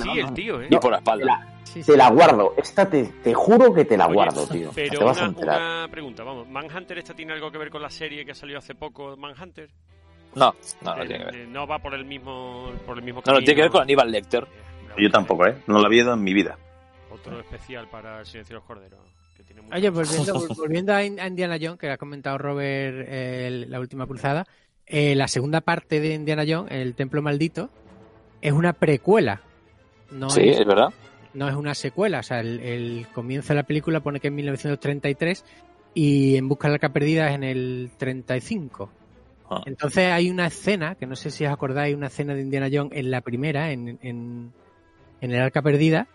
sí, 0.01 0.21
el 0.21 0.33
tío, 0.35 0.63
eh. 0.63 0.69
Y 0.71 0.77
por 0.77 0.93
la 0.93 0.99
espalda 0.99 1.56
te 1.85 1.97
la 1.97 2.11
guardo. 2.11 2.55
Esta 2.57 2.89
te, 2.89 3.05
te, 3.05 3.35
juro 3.35 3.73
que 3.73 3.85
te 3.85 3.97
la 3.97 4.07
guardo, 4.07 4.47
tío. 4.47 4.70
Pero 4.74 4.98
te 4.98 5.05
vas 5.05 5.16
una, 5.19 5.27
a 5.27 5.28
enterar. 5.28 5.61
una 5.61 5.89
pregunta, 5.90 6.24
vamos. 6.24 6.48
¿Manhunter 6.48 6.98
esta 6.98 7.15
tiene 7.15 7.32
algo 7.32 7.51
que 7.51 7.59
ver 7.59 7.70
con 7.70 7.82
la 7.82 7.90
serie 7.90 8.24
que 8.24 8.32
ha 8.32 8.35
salido 8.35 8.59
hace 8.59 8.74
poco, 8.74 9.16
Manhunter? 9.16 9.69
No, 10.35 10.55
no, 10.82 10.97
no 10.97 11.07
tiene 11.07 11.19
que 11.19 11.24
ver. 11.24 11.48
No 11.48 11.66
va 11.66 11.78
por 11.78 11.94
el 11.94 12.05
mismo, 12.05 12.70
por 12.85 12.98
el 12.98 13.05
mismo 13.05 13.23
camino. 13.23 13.35
No, 13.35 13.40
no, 13.40 13.44
tiene 13.44 13.57
que 13.57 13.62
ver 13.62 13.70
con 13.70 13.82
Aníbal 13.82 14.11
Lecter. 14.11 14.47
Yo 14.98 15.11
tampoco, 15.11 15.47
¿eh? 15.47 15.62
No 15.66 15.78
la 15.78 15.86
había 15.86 16.03
en 16.03 16.23
mi 16.23 16.32
vida. 16.32 16.59
Otro 17.11 17.39
especial 17.40 17.89
para 17.89 18.20
el 18.20 18.27
Silencio 18.27 18.55
de 18.55 18.61
los 18.61 18.65
Corderos. 18.65 19.01
Oye, 19.73 19.90
volviendo, 19.90 20.47
volviendo 20.57 20.94
a 20.94 21.05
Indiana 21.05 21.59
Jones, 21.61 21.78
que 21.78 21.90
ha 21.90 21.98
comentado 21.98 22.39
Robert 22.39 23.09
la 23.69 23.81
última 23.81 24.07
cruzada, 24.07 24.47
eh, 24.86 25.15
la 25.15 25.28
segunda 25.28 25.61
parte 25.61 26.01
de 26.01 26.15
Indiana 26.15 26.44
Jones, 26.47 26.73
El 26.73 26.94
Templo 26.94 27.23
Maldito, 27.23 27.70
es 28.40 28.53
una 28.53 28.73
precuela. 28.73 29.40
No 30.11 30.31
sí, 30.31 30.48
es 30.48 30.65
verdad 30.65 30.93
no 31.37 31.49
es 31.49 31.55
una 31.55 31.75
secuela. 31.75 32.21
O 32.21 32.23
sea, 32.23 32.41
el, 32.41 33.07
comienzo 33.13 33.49
de 33.49 33.57
la 33.57 33.63
película 33.63 34.01
pone 34.01 34.21
que 34.21 34.29
es 34.29 34.31
en 34.31 34.37
1933 34.37 35.45
y 35.95 36.37
En 36.37 36.49
Busca 36.49 36.69
de 36.69 36.73
la 36.73 36.75
Arca 36.75 36.89
Perdida 36.91 37.29
es 37.29 37.35
en 37.35 37.45
el 37.45 37.91
35. 37.97 38.91
Ah. 39.49 39.63
Entonces 39.67 40.11
hay 40.11 40.31
una 40.31 40.47
escena, 40.47 40.97
que 40.97 41.07
no 41.07 41.15
sé 41.15 41.31
si 41.31 41.45
os 41.45 41.53
acordáis, 41.53 41.95
una 41.95 42.09
escena 42.09 42.35
de 42.35 42.41
Indiana 42.41 42.69
Jones 42.73 42.93
en 42.95 43.11
la 43.11 43.21
primera, 43.21 43.71
en, 43.71 43.99
en, 44.03 44.53
el 45.21 45.41
Arca 45.41 45.63
Perdida, 45.63 46.09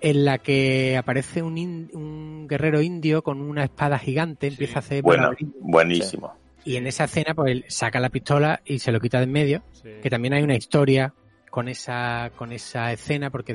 en 0.00 0.24
la 0.24 0.38
que 0.38 0.96
aparece 0.96 1.42
un, 1.42 1.56
un 1.92 2.46
guerrero 2.48 2.82
indio 2.82 3.22
con 3.22 3.40
una 3.40 3.64
espada 3.64 3.98
gigante, 3.98 4.48
empieza 4.48 4.76
a 4.76 4.80
hacer... 4.80 5.02
Bueno, 5.02 5.30
buenísimo. 5.60 6.34
Y 6.64 6.76
en 6.76 6.86
esa 6.86 7.04
escena, 7.04 7.32
pues 7.34 7.52
él 7.52 7.64
saca 7.68 8.00
la 8.00 8.10
pistola 8.10 8.60
y 8.64 8.80
se 8.80 8.92
lo 8.92 9.00
quita 9.00 9.18
de 9.18 9.24
en 9.24 9.32
medio, 9.32 9.62
que 10.02 10.10
también 10.10 10.34
hay 10.34 10.42
una 10.42 10.56
historia 10.56 11.14
con 11.48 11.68
esa, 11.68 12.32
con 12.36 12.52
esa 12.52 12.92
escena, 12.92 13.30
porque 13.30 13.54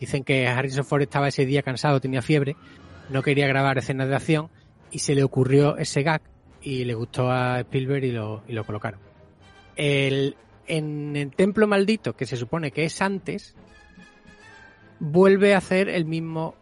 Dicen 0.00 0.24
que 0.24 0.46
Harrison 0.46 0.84
Ford 0.84 1.02
estaba 1.02 1.28
ese 1.28 1.46
día 1.46 1.62
cansado, 1.62 2.00
tenía 2.00 2.22
fiebre, 2.22 2.56
no 3.08 3.22
quería 3.22 3.46
grabar 3.46 3.78
escenas 3.78 4.08
de 4.08 4.16
acción 4.16 4.50
y 4.90 4.98
se 4.98 5.14
le 5.14 5.22
ocurrió 5.22 5.76
ese 5.76 6.02
gag 6.02 6.22
y 6.60 6.84
le 6.84 6.94
gustó 6.94 7.30
a 7.30 7.60
Spielberg 7.60 8.04
y 8.04 8.12
lo, 8.12 8.42
y 8.48 8.52
lo 8.52 8.64
colocaron. 8.64 9.00
El, 9.76 10.36
en 10.66 11.16
el 11.16 11.30
Templo 11.30 11.66
Maldito, 11.66 12.14
que 12.14 12.26
se 12.26 12.36
supone 12.36 12.70
que 12.72 12.84
es 12.84 13.00
antes, 13.00 13.54
vuelve 14.98 15.54
a 15.54 15.58
hacer 15.58 15.88
el 15.88 16.04
mismo 16.04 16.54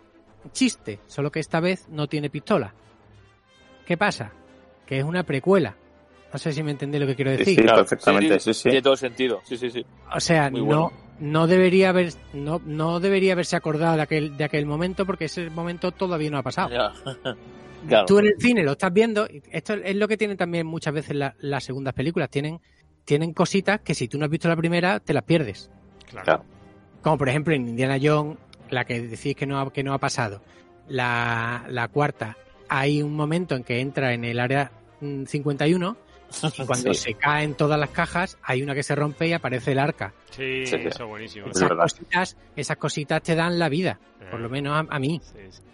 chiste, 0.52 1.00
solo 1.06 1.30
que 1.30 1.40
esta 1.40 1.60
vez 1.60 1.88
no 1.88 2.06
tiene 2.06 2.30
pistola. 2.30 2.74
¿Qué 3.86 3.96
pasa? 3.96 4.32
Que 4.86 4.98
es 4.98 5.04
una 5.04 5.22
precuela. 5.22 5.76
No 6.32 6.38
sé 6.38 6.52
si 6.52 6.62
me 6.62 6.72
entendéis 6.72 7.00
lo 7.00 7.06
que 7.06 7.14
quiero 7.14 7.30
decir. 7.30 7.60
Sí, 7.60 7.62
perfectamente, 7.62 8.40
sí, 8.40 8.52
sí. 8.52 8.62
Tiene 8.64 8.82
todo 8.82 8.96
sentido, 8.96 9.40
sí, 9.44 9.56
sí, 9.56 9.70
sí. 9.70 9.86
O 10.12 10.20
sea, 10.20 10.50
no, 10.50 10.92
no 11.20 11.46
debería 11.46 11.90
haber 11.90 12.12
no, 12.32 12.60
no 12.64 13.00
debería 13.00 13.32
haberse 13.32 13.56
acordado 13.56 13.96
de 13.96 14.02
aquel 14.02 14.36
de 14.36 14.44
aquel 14.44 14.66
momento 14.66 15.06
porque 15.06 15.26
ese 15.26 15.50
momento 15.50 15.92
todavía 15.92 16.30
no 16.30 16.38
ha 16.38 16.42
pasado. 16.42 16.70
Tú 18.06 18.18
en 18.18 18.26
el 18.26 18.34
cine 18.38 18.62
lo 18.62 18.72
estás 18.72 18.92
viendo, 18.92 19.28
esto 19.50 19.74
es 19.74 19.94
lo 19.94 20.08
que 20.08 20.16
tienen 20.16 20.38
también 20.38 20.66
muchas 20.66 20.94
veces 20.94 21.16
las 21.38 21.64
segundas 21.64 21.92
películas, 21.92 22.30
tienen 22.30 22.58
tienen 23.04 23.34
cositas 23.34 23.80
que 23.80 23.94
si 23.94 24.08
tú 24.08 24.18
no 24.18 24.24
has 24.24 24.30
visto 24.30 24.48
la 24.48 24.56
primera, 24.56 25.00
te 25.00 25.12
las 25.12 25.24
pierdes. 25.24 25.70
Claro. 26.08 26.44
Como 27.02 27.18
por 27.18 27.28
ejemplo 27.28 27.54
en 27.54 27.68
Indiana 27.68 27.98
Jones, 28.02 28.38
la 28.70 28.86
que 28.86 29.02
decís 29.02 29.36
que 29.36 29.46
no 29.46 29.60
ha, 29.60 29.70
que 29.70 29.82
no 29.82 29.92
ha 29.92 29.98
pasado. 29.98 30.42
La, 30.88 31.66
la 31.68 31.88
cuarta, 31.88 32.36
hay 32.68 33.02
un 33.02 33.14
momento 33.14 33.54
en 33.54 33.64
que 33.64 33.80
entra 33.80 34.14
en 34.14 34.24
el 34.24 34.40
área 34.40 34.72
mm, 35.00 35.24
51 35.24 35.96
y 35.96 35.98
cuando 36.66 36.92
Sí. 36.92 36.94
se 36.94 37.14
caen 37.14 37.54
todas 37.54 37.78
las 37.78 37.90
cajas, 37.90 38.38
hay 38.42 38.62
una 38.62 38.74
que 38.74 38.82
se 38.82 38.94
rompe 38.94 39.26
y 39.28 39.32
aparece 39.32 39.72
el 39.72 39.78
arca. 39.78 40.12
Sí, 40.30 40.66
Sí, 40.66 40.76
eso 40.76 41.04
es 41.04 41.08
buenísimo. 41.08 41.46
Esas 41.46 41.70
cositas, 41.72 42.36
esas 42.56 42.76
cositas 42.76 43.22
te 43.22 43.34
dan 43.34 43.58
la 43.58 43.68
vida, 43.68 43.98
por 44.30 44.40
lo 44.40 44.48
menos 44.48 44.74
a, 44.74 44.94
a 44.94 44.98
mí. 44.98 45.20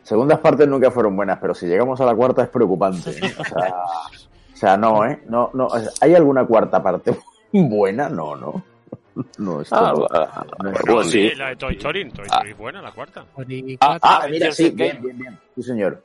Segundas 0.03 0.39
partes 0.41 0.67
nunca 0.69 0.91
fueron 0.91 1.17
buenas, 1.17 1.39
pero 1.41 1.55
si 1.55 1.67
llegamos 1.67 2.01
a 2.01 2.05
la 2.05 2.15
cuarta 2.15 2.43
es 2.43 2.49
preocupante. 2.49 3.11
¿eh? 3.11 3.35
O 3.39 3.45
sea, 3.45 3.75
o 4.53 4.57
sea, 4.57 4.77
no, 4.77 5.07
¿eh? 5.07 5.23
No, 5.29 5.51
no. 5.55 5.69
¿Hay 6.01 6.15
alguna 6.15 6.45
cuarta 6.45 6.83
parte 6.83 7.17
buena? 7.53 8.09
No, 8.09 8.37
no. 8.37 8.63
No, 9.39 9.61
esto 9.61 9.75
Ah, 9.77 9.93
no. 9.95 10.07
ah, 10.11 10.47
No, 10.63 10.71
pues 10.73 10.87
no. 10.87 11.03
sí. 11.05 11.31
La 11.35 11.49
de 11.51 11.57
Toy 11.57 11.75
Story, 11.75 12.09
Toy 12.11 12.25
Story 12.27 12.51
es 12.53 12.57
buena, 12.57 12.81
la 12.81 12.93
cuarta. 12.93 13.25
Ah, 13.81 13.99
ah, 14.03 14.27
mira, 14.31 14.49
Avengers 14.49 14.57
sí, 14.57 14.67
Endgame. 14.67 14.91
bien, 14.93 15.03
bien, 15.03 15.19
bien. 15.19 15.39
Sí, 15.57 15.63
señor. 15.63 16.05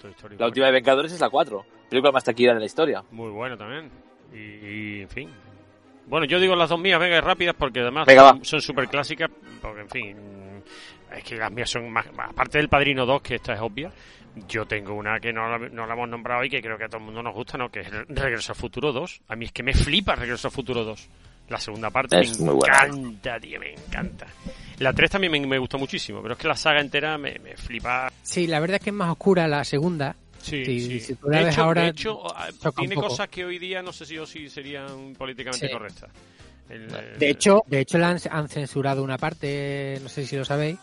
Toy 0.00 0.10
Story 0.10 0.36
La 0.38 0.46
última 0.46 0.66
de 0.66 0.72
Vengadores 0.72 1.12
es 1.12 1.20
la 1.20 1.30
4. 1.30 1.64
Película 1.92 2.12
más 2.12 2.24
taquillera 2.24 2.54
de 2.54 2.60
la 2.60 2.66
historia. 2.66 3.02
Muy 3.10 3.30
buena 3.30 3.56
también. 3.56 3.90
Y, 4.32 4.38
y, 4.38 5.00
en 5.02 5.08
fin. 5.10 5.30
Bueno, 6.06 6.24
yo 6.26 6.40
digo 6.40 6.56
las 6.56 6.70
dos 6.70 6.80
mías, 6.80 6.98
venga, 6.98 7.20
rápidas, 7.20 7.54
porque 7.58 7.80
además 7.80 8.06
Venga, 8.06 8.38
son- 8.42 8.60
súper 8.62 8.88
clásicas. 8.88 9.30
Porque, 9.60 9.82
en 9.82 9.88
fin, 9.90 10.16
es 11.14 11.22
que 11.22 11.36
las 11.36 11.52
mías 11.52 11.68
son 11.70 11.90
más. 11.90 12.06
Aparte 12.16 12.58
del 12.58 12.68
Padrino 12.68 13.04
2, 13.06 13.20
que 13.22 13.34
esta 13.36 13.52
es 13.52 13.60
obvia, 13.60 13.92
yo 14.48 14.64
tengo 14.64 14.94
una 14.94 15.20
que 15.20 15.32
no 15.34 15.46
la, 15.48 15.58
no 15.68 15.86
la 15.86 15.92
hemos 15.92 16.08
nombrado 16.08 16.42
y 16.44 16.48
que 16.48 16.62
creo 16.62 16.78
que 16.78 16.84
a 16.84 16.88
todo 16.88 16.98
el 16.98 17.04
mundo 17.04 17.22
nos 17.22 17.34
gusta, 17.34 17.58
¿no? 17.58 17.68
Que 17.70 17.80
es 17.80 17.90
Regreso 18.08 18.52
al 18.52 18.56
Futuro 18.58 18.90
2. 18.92 19.20
A 19.28 19.36
mí 19.36 19.44
es 19.44 19.52
que 19.52 19.62
me 19.62 19.74
flipa 19.74 20.14
Regreso 20.16 20.48
al 20.48 20.52
Futuro 20.52 20.82
2. 20.84 21.08
La 21.50 21.58
segunda 21.58 21.90
parte 21.90 22.18
Es 22.20 22.40
me 22.40 22.46
muy 22.46 22.54
buena. 22.54 22.84
encanta, 22.86 23.38
tío, 23.38 23.60
me 23.60 23.72
encanta. 23.74 24.26
La 24.78 24.92
3 24.94 25.10
también 25.10 25.30
me, 25.32 25.46
me 25.46 25.58
gustó 25.58 25.76
muchísimo, 25.78 26.22
pero 26.22 26.32
es 26.34 26.40
que 26.40 26.48
la 26.48 26.56
saga 26.56 26.80
entera 26.80 27.18
me, 27.18 27.38
me 27.40 27.56
flipa. 27.56 28.10
Sí, 28.22 28.46
la 28.46 28.58
verdad 28.60 28.76
es 28.76 28.82
que 28.84 28.90
es 28.90 28.96
más 28.96 29.10
oscura 29.10 29.46
la 29.46 29.62
segunda. 29.64 30.16
Sí, 30.42 30.64
sí. 30.80 31.00
si 31.00 31.14
tú 31.14 31.28
la 31.28 31.38
de, 31.38 31.44
ves 31.44 31.54
hecho, 31.54 31.62
ahora, 31.62 31.82
de 31.82 31.88
hecho, 31.88 32.36
ah, 32.36 32.48
tiene 32.76 32.94
cosas 32.96 33.28
que 33.28 33.44
hoy 33.44 33.58
día 33.58 33.80
no 33.82 33.92
sé 33.92 34.04
si 34.06 34.18
o 34.18 34.26
si 34.26 34.48
serían 34.48 35.14
políticamente 35.14 35.66
Sí. 35.68 35.72
correctas. 35.72 36.10
El- 36.68 36.88
De 37.18 37.30
hecho, 37.30 37.62
de 37.66 37.80
hecho 37.80 37.98
han, 38.04 38.18
han 38.30 38.48
censurado 38.48 39.02
una 39.02 39.18
parte, 39.18 39.98
no 40.02 40.08
sé 40.08 40.24
si 40.26 40.36
lo 40.36 40.44
sabéis, 40.44 40.78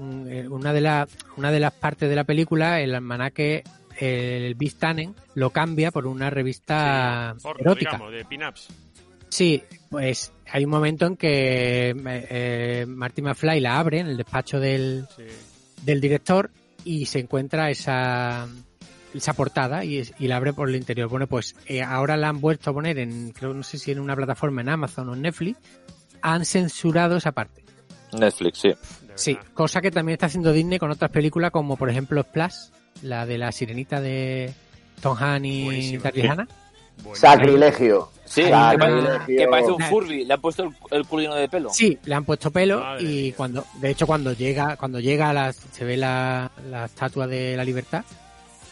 eh, 0.00 0.46
una 0.48 0.72
de, 0.72 0.80
la- 0.80 1.08
una 1.36 1.50
de 1.50 1.60
las 1.60 1.72
partes 1.72 2.08
de 2.08 2.16
la 2.16 2.24
película, 2.24 2.80
el 2.80 2.94
almanaque, 2.94 3.62
el 3.98 4.54
Beast 4.54 4.78
Tannen, 4.78 5.14
lo 5.34 5.50
cambia 5.50 5.90
por 5.90 6.06
una 6.06 6.30
revista 6.30 7.34
porno, 7.42 7.60
erótica. 7.62 7.90
digamos, 7.92 8.12
de 8.12 8.24
pin-ups. 8.24 8.68
Sí, 9.28 9.62
pues 9.90 10.32
hay 10.50 10.64
un 10.64 10.70
momento 10.70 11.06
en 11.06 11.16
que 11.16 11.90
eh, 11.90 11.94
eh, 12.30 12.86
Marty 12.88 13.22
McFly 13.22 13.60
la 13.60 13.78
abre 13.78 14.00
en 14.00 14.06
el 14.08 14.16
despacho 14.16 14.58
del, 14.60 15.04
del 15.82 16.00
director 16.00 16.50
y 16.84 17.04
se 17.06 17.18
encuentra 17.18 17.70
esa 17.70 18.48
esa 19.18 19.32
portada 19.34 19.84
y, 19.84 19.98
es- 19.98 20.14
y 20.18 20.26
la 20.28 20.36
abre 20.36 20.52
por 20.52 20.68
el 20.68 20.76
interior. 20.76 21.08
Bueno, 21.08 21.26
pues 21.26 21.54
eh, 21.66 21.82
ahora 21.82 22.16
la 22.16 22.28
han 22.28 22.40
vuelto 22.40 22.70
a 22.70 22.72
poner 22.72 22.98
en, 22.98 23.30
creo, 23.32 23.52
no 23.54 23.62
sé 23.62 23.78
si 23.78 23.90
en 23.92 24.00
una 24.00 24.16
plataforma 24.16 24.60
en 24.62 24.68
Amazon 24.70 25.08
o 25.10 25.14
en 25.14 25.22
Netflix, 25.22 25.58
han 26.22 26.44
censurado 26.44 27.16
esa 27.16 27.32
parte. 27.32 27.64
Netflix, 28.12 28.58
sí. 28.58 28.72
Sí, 29.14 29.36
cosa 29.52 29.80
que 29.80 29.90
también 29.90 30.14
está 30.14 30.26
haciendo 30.26 30.52
Disney 30.52 30.78
con 30.78 30.90
otras 30.90 31.10
películas 31.10 31.50
como 31.50 31.76
por 31.76 31.90
ejemplo 31.90 32.22
Splash, 32.22 32.54
la 33.02 33.26
de 33.26 33.36
la 33.38 33.50
sirenita 33.52 34.00
de 34.00 34.52
Tom 35.02 35.16
Hanks 35.18 35.44
y 35.46 35.98
Hannah. 36.26 36.46
Sacrilegio. 37.14 38.10
Sí, 38.24 38.42
que, 38.44 38.50
parece- 39.48 39.70
un 39.72 39.80
Furby. 39.82 40.24
Le 40.24 40.34
han 40.34 40.40
puesto 40.40 40.64
el, 40.64 40.70
el 40.90 41.06
culo 41.06 41.22
lleno 41.22 41.34
de 41.36 41.48
pelo. 41.48 41.70
Sí, 41.70 41.98
le 42.04 42.14
han 42.14 42.24
puesto 42.24 42.50
pelo 42.50 42.82
y 43.00 43.32
cuando, 43.32 43.64
de 43.80 43.90
hecho, 43.90 44.06
cuando 44.06 44.32
llega, 44.32 44.76
cuando 44.76 45.00
llega 45.00 45.30
a 45.30 45.32
la, 45.32 45.52
se 45.52 45.84
ve 45.84 45.96
la, 45.96 46.50
la 46.70 46.84
estatua 46.86 47.26
de 47.26 47.56
la 47.56 47.64
libertad, 47.64 48.04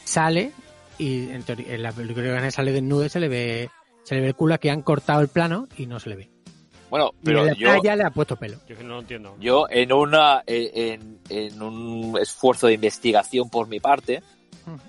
sale 0.07 0.53
y 0.99 1.29
en, 1.31 1.43
teoría, 1.43 1.75
en 1.75 1.83
la 1.83 1.93
película 1.93 2.41
que 2.41 2.51
sale 2.51 2.73
desnudo 2.73 3.05
y 3.05 3.09
se 3.11 3.21
le 3.21 3.29
ve, 3.29 3.71
se 4.05 4.15
le 4.15 4.21
ve 4.23 4.29
el 4.29 4.35
culo 4.35 4.59
que 4.59 4.71
han 4.71 4.81
cortado 4.83 5.21
el 5.21 5.29
plano 5.29 5.69
y 5.77 5.87
no 5.87 6.01
se 6.01 6.09
le 6.11 6.17
ve. 6.17 6.31
Bueno, 6.89 7.11
y 7.21 7.25
pero 7.25 7.41
en 7.41 7.47
la 7.49 7.53
yo, 7.83 7.95
le 7.97 8.03
ha 8.05 8.11
puesto 8.11 8.37
pelo. 8.37 8.59
Yo 8.69 8.77
que 8.77 8.85
no 8.85 8.95
lo 8.95 9.01
entiendo. 9.01 9.37
yo 9.41 9.67
en 9.69 9.93
una 9.93 10.43
eh, 10.47 10.71
en, 10.95 11.19
en 11.29 11.61
un 11.61 12.17
esfuerzo 12.19 12.69
de 12.69 12.75
investigación 12.75 13.51
por 13.51 13.67
mi 13.69 13.81
parte 13.81 14.23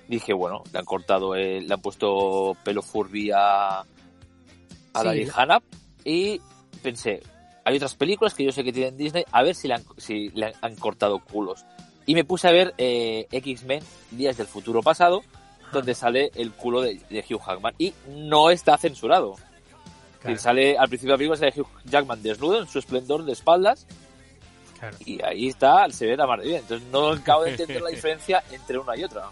dije 0.07 0.33
bueno 0.33 0.63
le 0.71 0.79
han 0.79 0.85
cortado 0.85 1.35
el- 1.35 1.67
le 1.67 1.73
han 1.73 1.81
puesto 1.81 2.55
pelo 2.63 2.81
Furby 2.81 3.31
a 3.31 3.79
a 3.79 3.83
Sí. 5.13 5.27
Hannah 5.35 5.61
y 6.03 6.39
pensé 6.81 7.21
hay 7.63 7.75
otras 7.75 7.95
películas 7.95 8.33
que 8.33 8.43
yo 8.43 8.51
sé 8.51 8.63
que 8.63 8.71
tienen 8.73 8.95
Disney 8.97 9.23
a 9.31 9.43
ver 9.43 9.53
si 9.55 9.67
le 9.67 9.75
han, 9.75 9.83
si 9.97 10.29
le 10.29 10.53
han 10.61 10.75
cortado 10.77 11.19
culos 11.19 11.65
y 12.07 12.15
me 12.15 12.23
puse 12.23 12.47
a 12.47 12.51
ver 12.51 12.73
eh, 12.79 13.27
X-Men 13.31 13.83
Días 14.09 14.37
del 14.37 14.47
Futuro 14.47 14.81
Pasado 14.81 15.23
donde 15.71 15.93
sale 15.93 16.31
el 16.35 16.53
culo 16.53 16.81
de, 16.81 16.99
de 17.09 17.19
Hugh 17.29 17.41
Jackman. 17.45 17.73
Y 17.77 17.93
no 18.15 18.49
está 18.49 18.77
censurado. 18.77 19.35
Decir, 20.23 20.39
sale 20.39 20.77
al 20.77 20.87
principio 20.87 21.09
de 21.09 21.13
la 21.13 21.17
película 21.17 21.37
sale 21.37 21.53
Hugh 21.61 21.67
Jackman 21.85 22.23
desnudo 22.23 22.59
en 22.61 22.67
su 22.67 22.79
esplendor 22.79 23.23
de 23.25 23.33
espaldas. 23.33 23.85
Y 25.05 25.21
ahí 25.23 25.47
está 25.47 25.89
se 25.89 26.05
ve 26.05 26.15
la 26.15 26.27
mar 26.27 26.39
de 26.39 26.47
bien 26.47 26.59
entonces 26.59 26.87
no 26.91 27.09
acabo 27.09 27.43
de 27.43 27.51
entender 27.51 27.81
la 27.81 27.89
diferencia 27.91 28.43
entre 28.51 28.77
una 28.77 28.95
y 28.95 29.03
otra. 29.03 29.29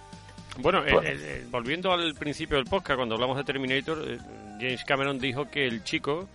Bueno, 0.58 0.80
eh, 0.86 0.92
Bueno. 0.92 1.08
eh, 1.08 1.18
eh, 1.20 1.48
volviendo 1.52 1.92
al 1.94 2.16
principio 2.16 2.58
del 2.58 2.66
podcast, 2.66 2.98
cuando 2.98 3.16
hablamos 3.16 3.38
de 3.38 3.44
Terminator, 3.44 4.04
eh, 4.08 4.18
James 4.60 4.84
Cameron 4.86 5.20
dijo 5.20 5.50
que 5.50 5.66
el 5.68 5.84
chico, 5.84 6.28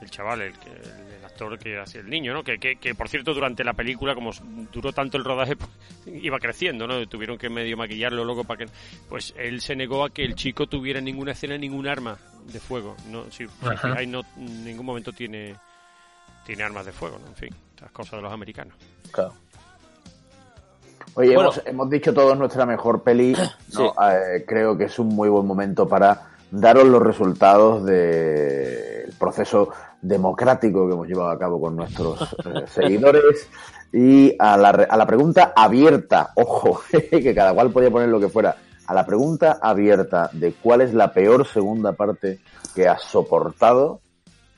el 0.00 0.10
chaval, 0.10 0.42
el, 0.42 0.52
que- 0.58 0.70
el 0.70 1.24
actor 1.24 1.58
que 1.58 1.78
hacía 1.78 2.00
el 2.00 2.08
niño, 2.10 2.32
¿no? 2.32 2.42
Que, 2.44 2.58
que, 2.58 2.76
que, 2.76 2.94
por 2.94 3.08
cierto 3.08 3.34
durante 3.34 3.62
la 3.64 3.74
película, 3.74 4.14
como 4.14 4.30
duró 4.72 4.92
tanto 4.92 5.16
el 5.16 5.24
rodaje, 5.24 5.56
pues, 5.56 5.70
iba 6.06 6.38
creciendo, 6.38 6.86
¿no? 6.86 7.06
Tuvieron 7.08 7.38
que 7.38 7.48
medio 7.48 7.76
maquillarlo 7.76 8.24
luego 8.24 8.44
para 8.44 8.64
que... 8.64 8.72
Pues 9.08 9.34
él 9.38 9.60
se 9.60 9.76
negó 9.76 10.04
a 10.04 10.10
que 10.10 10.24
el 10.24 10.34
chico 10.34 10.66
tuviera 10.66 10.98
en 10.98 11.04
ninguna 11.06 11.32
escena 11.32 11.56
ningún 11.58 11.86
arma 11.88 12.16
de 12.52 12.60
fuego. 12.60 12.96
No, 13.10 13.30
si, 13.30 13.46
fijáis, 13.46 14.08
no, 14.08 14.22
en 14.36 14.64
ningún 14.64 14.86
momento 14.86 15.12
tiene, 15.12 15.54
tiene 16.46 16.62
armas 16.62 16.86
de 16.86 16.92
fuego, 16.92 17.18
¿no? 17.18 17.26
En 17.28 17.34
fin, 17.36 17.54
las 17.80 17.90
cosas 17.90 18.12
de 18.18 18.22
los 18.22 18.32
americanos. 18.32 18.74
Claro. 19.12 19.34
Oye, 21.14 21.34
Bueno. 21.34 21.50
hemos, 21.52 21.62
hemos 21.66 21.90
dicho 21.90 22.12
todos 22.14 22.38
nuestra 22.38 22.64
mejor 22.66 23.02
peli. 23.02 23.34
¿no? 23.74 23.94
Eh, 24.10 24.44
creo 24.46 24.76
que 24.78 24.84
es 24.84 24.98
un 24.98 25.08
muy 25.08 25.28
buen 25.28 25.46
momento 25.46 25.88
para 25.88 26.30
daros 26.50 26.86
los 26.86 27.02
resultados 27.02 27.84
del 29.08 29.16
proceso 29.16 29.70
democrático 30.00 30.86
que 30.86 30.94
hemos 30.94 31.08
llevado 31.08 31.30
a 31.30 31.38
cabo 31.38 31.60
con 31.60 31.76
nuestros 31.76 32.22
eh, 32.44 32.64
seguidores. 32.66 33.48
Y 33.92 34.34
a 34.38 34.56
la, 34.56 34.68
a 34.68 34.96
la 34.96 35.06
pregunta 35.06 35.52
abierta, 35.56 36.32
ojo, 36.34 36.82
que 37.10 37.34
cada 37.34 37.54
cual 37.54 37.70
podía 37.70 37.90
poner 37.90 38.08
lo 38.08 38.20
que 38.20 38.28
fuera, 38.28 38.56
a 38.86 38.94
la 38.94 39.06
pregunta 39.06 39.58
abierta 39.62 40.30
de 40.32 40.52
cuál 40.52 40.82
es 40.82 40.94
la 40.94 41.12
peor 41.12 41.46
segunda 41.46 41.92
parte 41.92 42.40
que 42.74 42.86
has 42.86 43.02
soportado, 43.02 44.00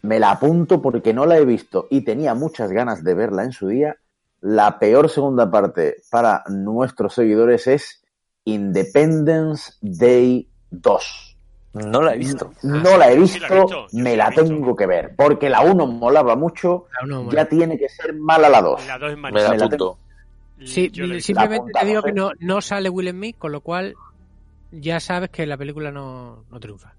me 0.03 0.19
la 0.19 0.33
apunto 0.33 0.81
porque 0.81 1.13
no 1.13 1.27
la 1.27 1.39
he 1.39 1.45
visto 1.45 1.87
y 1.91 2.03
tenía 2.03 2.35
muchas 2.35 2.73
ganas 2.73 3.05
de 3.05 3.15
verla 3.15 3.45
en 3.45 3.53
su 3.53 3.69
día. 3.69 3.97
La 4.41 4.79
peor 4.79 5.11
segunda 5.11 5.51
parte 5.51 5.97
para 6.11 6.43
nuestros 6.49 7.15
seguidores 7.15 7.67
es 7.67 8.03
Independence 8.45 9.75
Day 9.81 10.49
2. 10.71 11.30
No 11.73 12.03
la 12.03 12.15
he 12.15 12.19
visto. 12.19 12.53
No 12.63 12.97
la 12.99 13.11
he 13.11 13.15
sí 13.15 13.21
visto, 13.21 13.41
la 13.41 13.49
he 13.49 13.61
visto, 13.61 13.87
yo 13.93 14.03
me 14.03 14.11
sí 14.11 14.17
la 14.17 14.25
la 14.25 14.25
he 14.25 14.31
visto. 14.31 14.45
tengo 14.45 14.77
que 14.77 14.87
ver, 14.87 15.15
porque 15.17 15.49
la 15.49 15.61
1 15.63 15.87
molaba 15.87 16.35
mucho, 16.35 16.87
La 16.99 17.05
uno 17.05 17.23
mola. 17.25 17.43
ya 17.43 17.49
tiene 17.49 17.79
que 17.79 17.89
ser 17.89 18.15
mala 18.15 18.49
la 18.49 18.61
2. 18.61 18.87
La 18.87 18.99
dos 18.99 19.13
es 19.13 19.17
me 19.19 19.31
la 19.31 19.41
Sí, 20.65 20.89
visto. 20.91 21.21
simplemente 21.21 21.71
La 21.73 21.81
te 21.81 21.87
digo 21.87 22.03
que 22.03 22.13
no, 22.13 22.33
no 22.41 22.61
sale 22.61 22.91
Will 22.91 23.11
Smith, 23.11 23.37
con 23.39 23.53
lo 23.53 23.61
cual 23.61 23.95
ya 24.73 25.01
sabes 25.01 25.31
que 25.31 25.47
la 25.47 25.57
película 25.57 25.91
no, 25.91 26.45
no 26.51 26.61
triunfa. 26.61 26.93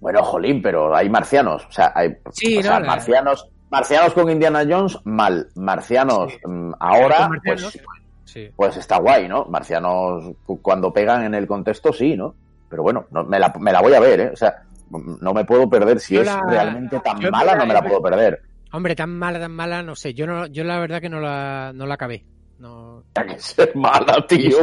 Bueno, 0.00 0.22
jolín, 0.22 0.60
pero 0.60 0.94
hay 0.94 1.08
marcianos, 1.08 1.66
o 1.66 1.72
sea, 1.72 1.92
hay 1.94 2.14
Sí, 2.32 2.58
o 2.58 2.62
no, 2.62 2.80
marcianos, 2.80 3.48
marcianos 3.70 4.12
con 4.12 4.30
Indiana 4.30 4.64
Jones, 4.68 4.98
mal, 5.04 5.48
marcianos 5.54 6.34
mm, 6.44 6.72
ahora, 6.78 7.28
marcianos, 7.28 7.72
pues, 7.72 7.82
sí. 8.26 8.50
pues 8.54 8.76
está 8.76 8.98
guay, 8.98 9.28
¿no? 9.28 9.46
Marcianos 9.46 10.24
cu- 10.44 10.60
cuando 10.60 10.92
pegan 10.92 11.24
en 11.24 11.34
el 11.34 11.46
contexto, 11.46 11.92
sí, 11.92 12.16
¿no? 12.16 12.36
Pero 12.74 12.82
bueno, 12.82 13.06
no, 13.12 13.22
me, 13.22 13.38
la, 13.38 13.54
me 13.60 13.70
la 13.70 13.80
voy 13.80 13.94
a 13.94 14.00
ver, 14.00 14.18
¿eh? 14.18 14.30
O 14.32 14.36
sea, 14.36 14.52
no 14.90 15.32
me 15.32 15.44
puedo 15.44 15.70
perder. 15.70 16.00
Si 16.00 16.16
Yo 16.16 16.22
es 16.22 16.26
la- 16.26 16.42
realmente 16.48 16.98
tan 16.98 17.20
yo 17.20 17.30
mala, 17.30 17.52
la- 17.52 17.58
no 17.60 17.66
me 17.66 17.74
la 17.74 17.84
puedo 17.84 18.02
perder. 18.02 18.42
Hombre, 18.72 18.96
tan 18.96 19.10
mala, 19.16 19.38
tan 19.38 19.52
mala, 19.52 19.80
no 19.84 19.94
sé. 19.94 20.12
Yo 20.12 20.26
no, 20.26 20.46
yo 20.46 20.64
la 20.64 20.80
verdad 20.80 21.00
que 21.00 21.08
no 21.08 21.20
la, 21.20 21.70
no 21.72 21.86
la 21.86 21.94
acabé. 21.94 22.24
No, 22.58 23.04
Tiene 23.12 23.34
que 23.34 23.40
ser 23.40 23.76
mala, 23.76 24.26
tío, 24.26 24.58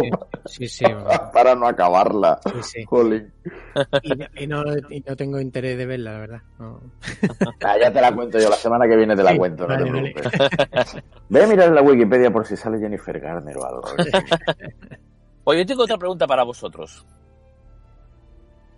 sí, 0.46 0.68
sí, 0.68 0.84
bueno, 0.84 1.08
para 1.32 1.56
no 1.56 1.68
acabarla. 1.68 2.38
sí, 2.52 2.62
sí. 2.64 2.84
Jolín. 2.86 3.32
Y, 4.02 4.44
y 4.44 4.48
no, 4.48 4.64
y 4.90 5.02
no 5.08 5.16
tengo 5.16 5.40
interés 5.40 5.78
de 5.78 5.86
verla, 5.86 6.12
la 6.14 6.20
verdad. 6.20 6.42
No. 6.60 6.82
Ah, 7.64 7.78
ya 7.80 7.94
te 7.94 8.02
la 8.02 8.14
cuento 8.14 8.38
yo, 8.40 8.50
la 8.50 8.56
semana 8.58 8.88
que 8.88 8.98
viene 8.98 9.16
te 9.16 9.24
la 9.24 9.32
Sí, 9.32 9.38
cuento, 9.38 9.64
no 9.64 9.70
vale, 9.70 9.86
te 9.86 9.92
vale. 9.92 10.12
preocupes. 10.12 11.04
Ve 11.30 11.44
a 11.44 11.48
mirar 11.48 11.68
en 11.70 11.76
la 11.76 11.82
Wikipedia 11.82 12.30
por 12.32 12.46
si 12.46 12.58
sale 12.58 12.78
Jennifer 12.80 13.18
Garner 13.20 13.56
o 13.58 13.66
algo. 13.66 13.82
Oye, 15.44 15.60
yo 15.60 15.66
tengo 15.66 15.84
otra 15.84 15.98
pregunta 15.98 16.28
para 16.28 16.44
vosotros. 16.44 17.06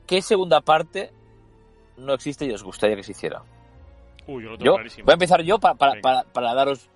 ¿Qué 0.06 0.22
segunda 0.22 0.62
parte 0.62 1.12
no 1.98 2.14
existe 2.14 2.46
y 2.46 2.52
os 2.52 2.64
gustaría 2.64 2.96
que 2.96 3.04
se 3.04 3.12
hiciera. 3.12 3.44
Uy, 4.28 4.44
yo 4.44 4.52
lo 4.52 4.58
tengo 4.58 4.66
Yo, 4.72 4.76
clarísimo. 4.76 5.06
voy 5.06 5.12
a 5.12 5.14
empezar 5.14 5.42
yo 5.44 5.60
pa- 5.60 5.76
para, 5.76 6.00
para, 6.02 6.24
para 6.24 6.54
daros 6.54 6.90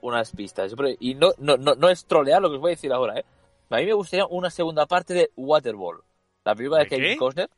unas 0.00 0.30
pistas. 0.32 0.74
Y 1.00 1.14
no, 1.14 1.32
no, 1.38 1.56
no, 1.56 1.74
no 1.74 1.88
es 1.88 2.04
trolear 2.06 2.40
lo 2.40 2.48
que 2.48 2.54
os 2.56 2.60
voy 2.60 2.70
a 2.70 2.74
decir 2.76 2.92
ahora, 2.92 3.18
¿eh? 3.18 3.24
A 3.70 3.76
mí 3.76 3.86
me 3.86 3.92
gustaría 3.92 4.26
una 4.26 4.48
segunda 4.50 4.86
parte 4.86 5.12
de 5.12 5.30
Waterball. 5.36 6.02
La 6.44 6.54
película 6.54 6.78
de, 6.78 6.84
¿De 6.84 6.88
Kevin 6.90 7.10
qué? 7.10 7.16
Costner. 7.16 7.50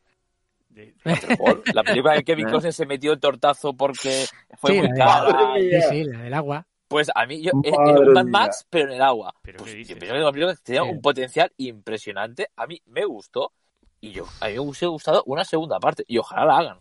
De- 0.70 0.94
Waterball. 1.04 1.62
La 1.72 1.82
película 1.84 2.14
de 2.14 2.24
Kevin 2.24 2.48
Costner 2.50 2.72
se 2.72 2.86
metió 2.86 3.12
el 3.12 3.20
tortazo 3.20 3.72
porque 3.74 4.24
fue 4.58 4.72
Sí, 4.72 4.78
muy 4.78 4.88
cara. 4.96 5.54
Sí, 5.56 5.70
sí, 5.90 6.04
la 6.04 6.22
del 6.22 6.34
agua. 6.34 6.66
Pues 6.88 7.08
a 7.14 7.24
mí, 7.26 7.40
yo, 7.40 7.52
es, 7.62 7.72
es 7.72 7.78
un 8.00 8.12
Mad. 8.14 8.24
Max, 8.24 8.66
pero 8.68 8.88
en 8.88 8.94
el 8.96 9.02
agua. 9.02 9.32
¿Pero 9.42 9.58
Pues, 9.58 9.70
qué 9.70 9.76
dices? 9.76 9.94
yo 9.94 10.00
película 10.32 10.54
que 10.56 10.62
tenía 10.64 10.82
Sí. 10.82 10.88
un 10.88 11.00
potencial 11.00 11.52
impresionante. 11.58 12.48
A 12.56 12.66
mí 12.66 12.82
me 12.86 13.04
gustó. 13.04 13.52
Y 14.00 14.12
yo, 14.12 14.24
a 14.40 14.46
mí 14.48 14.54
me 14.54 14.60
hubiese 14.60 14.86
gustado 14.86 15.22
una 15.26 15.44
segunda 15.44 15.78
parte. 15.78 16.04
Y 16.06 16.18
ojalá 16.18 16.44
la 16.46 16.58
hagan. 16.58 16.78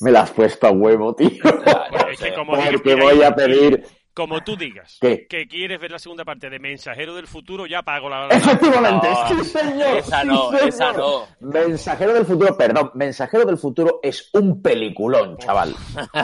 Me 0.00 0.10
la 0.10 0.22
has 0.22 0.30
puesto 0.30 0.66
a 0.66 0.70
huevo, 0.70 1.14
tío. 1.14 1.28
Ya, 1.66 1.86
ya 1.92 1.98
es 2.10 2.18
que 2.20 2.34
como 2.34 2.56
digas, 2.56 2.80
mira, 2.84 3.04
voy 3.04 3.22
a 3.22 3.34
pedir. 3.34 3.84
Como 4.14 4.44
tú 4.44 4.54
digas 4.56 4.98
¿Qué? 5.00 5.26
que 5.28 5.48
quieres 5.48 5.80
ver 5.80 5.90
la 5.90 5.98
segunda 5.98 6.24
parte 6.24 6.48
de 6.48 6.60
Mensajero 6.60 7.16
del 7.16 7.26
Futuro, 7.26 7.66
ya 7.66 7.82
pago 7.82 8.08
la... 8.08 8.28
Efectivamente, 8.28 9.08
No, 9.10 9.28
sí, 9.42 9.44
señor. 9.44 9.96
Esa 9.96 10.20
sí, 10.20 10.28
no, 10.28 10.50
señor. 10.52 10.68
esa 10.68 10.92
no. 10.92 11.26
Mensajero 11.40 12.14
del 12.14 12.24
futuro, 12.24 12.56
perdón, 12.56 12.92
Mensajero 12.94 13.44
del 13.44 13.58
futuro 13.58 13.98
es 14.04 14.30
un 14.34 14.62
peliculón, 14.62 15.36
chaval. 15.38 15.74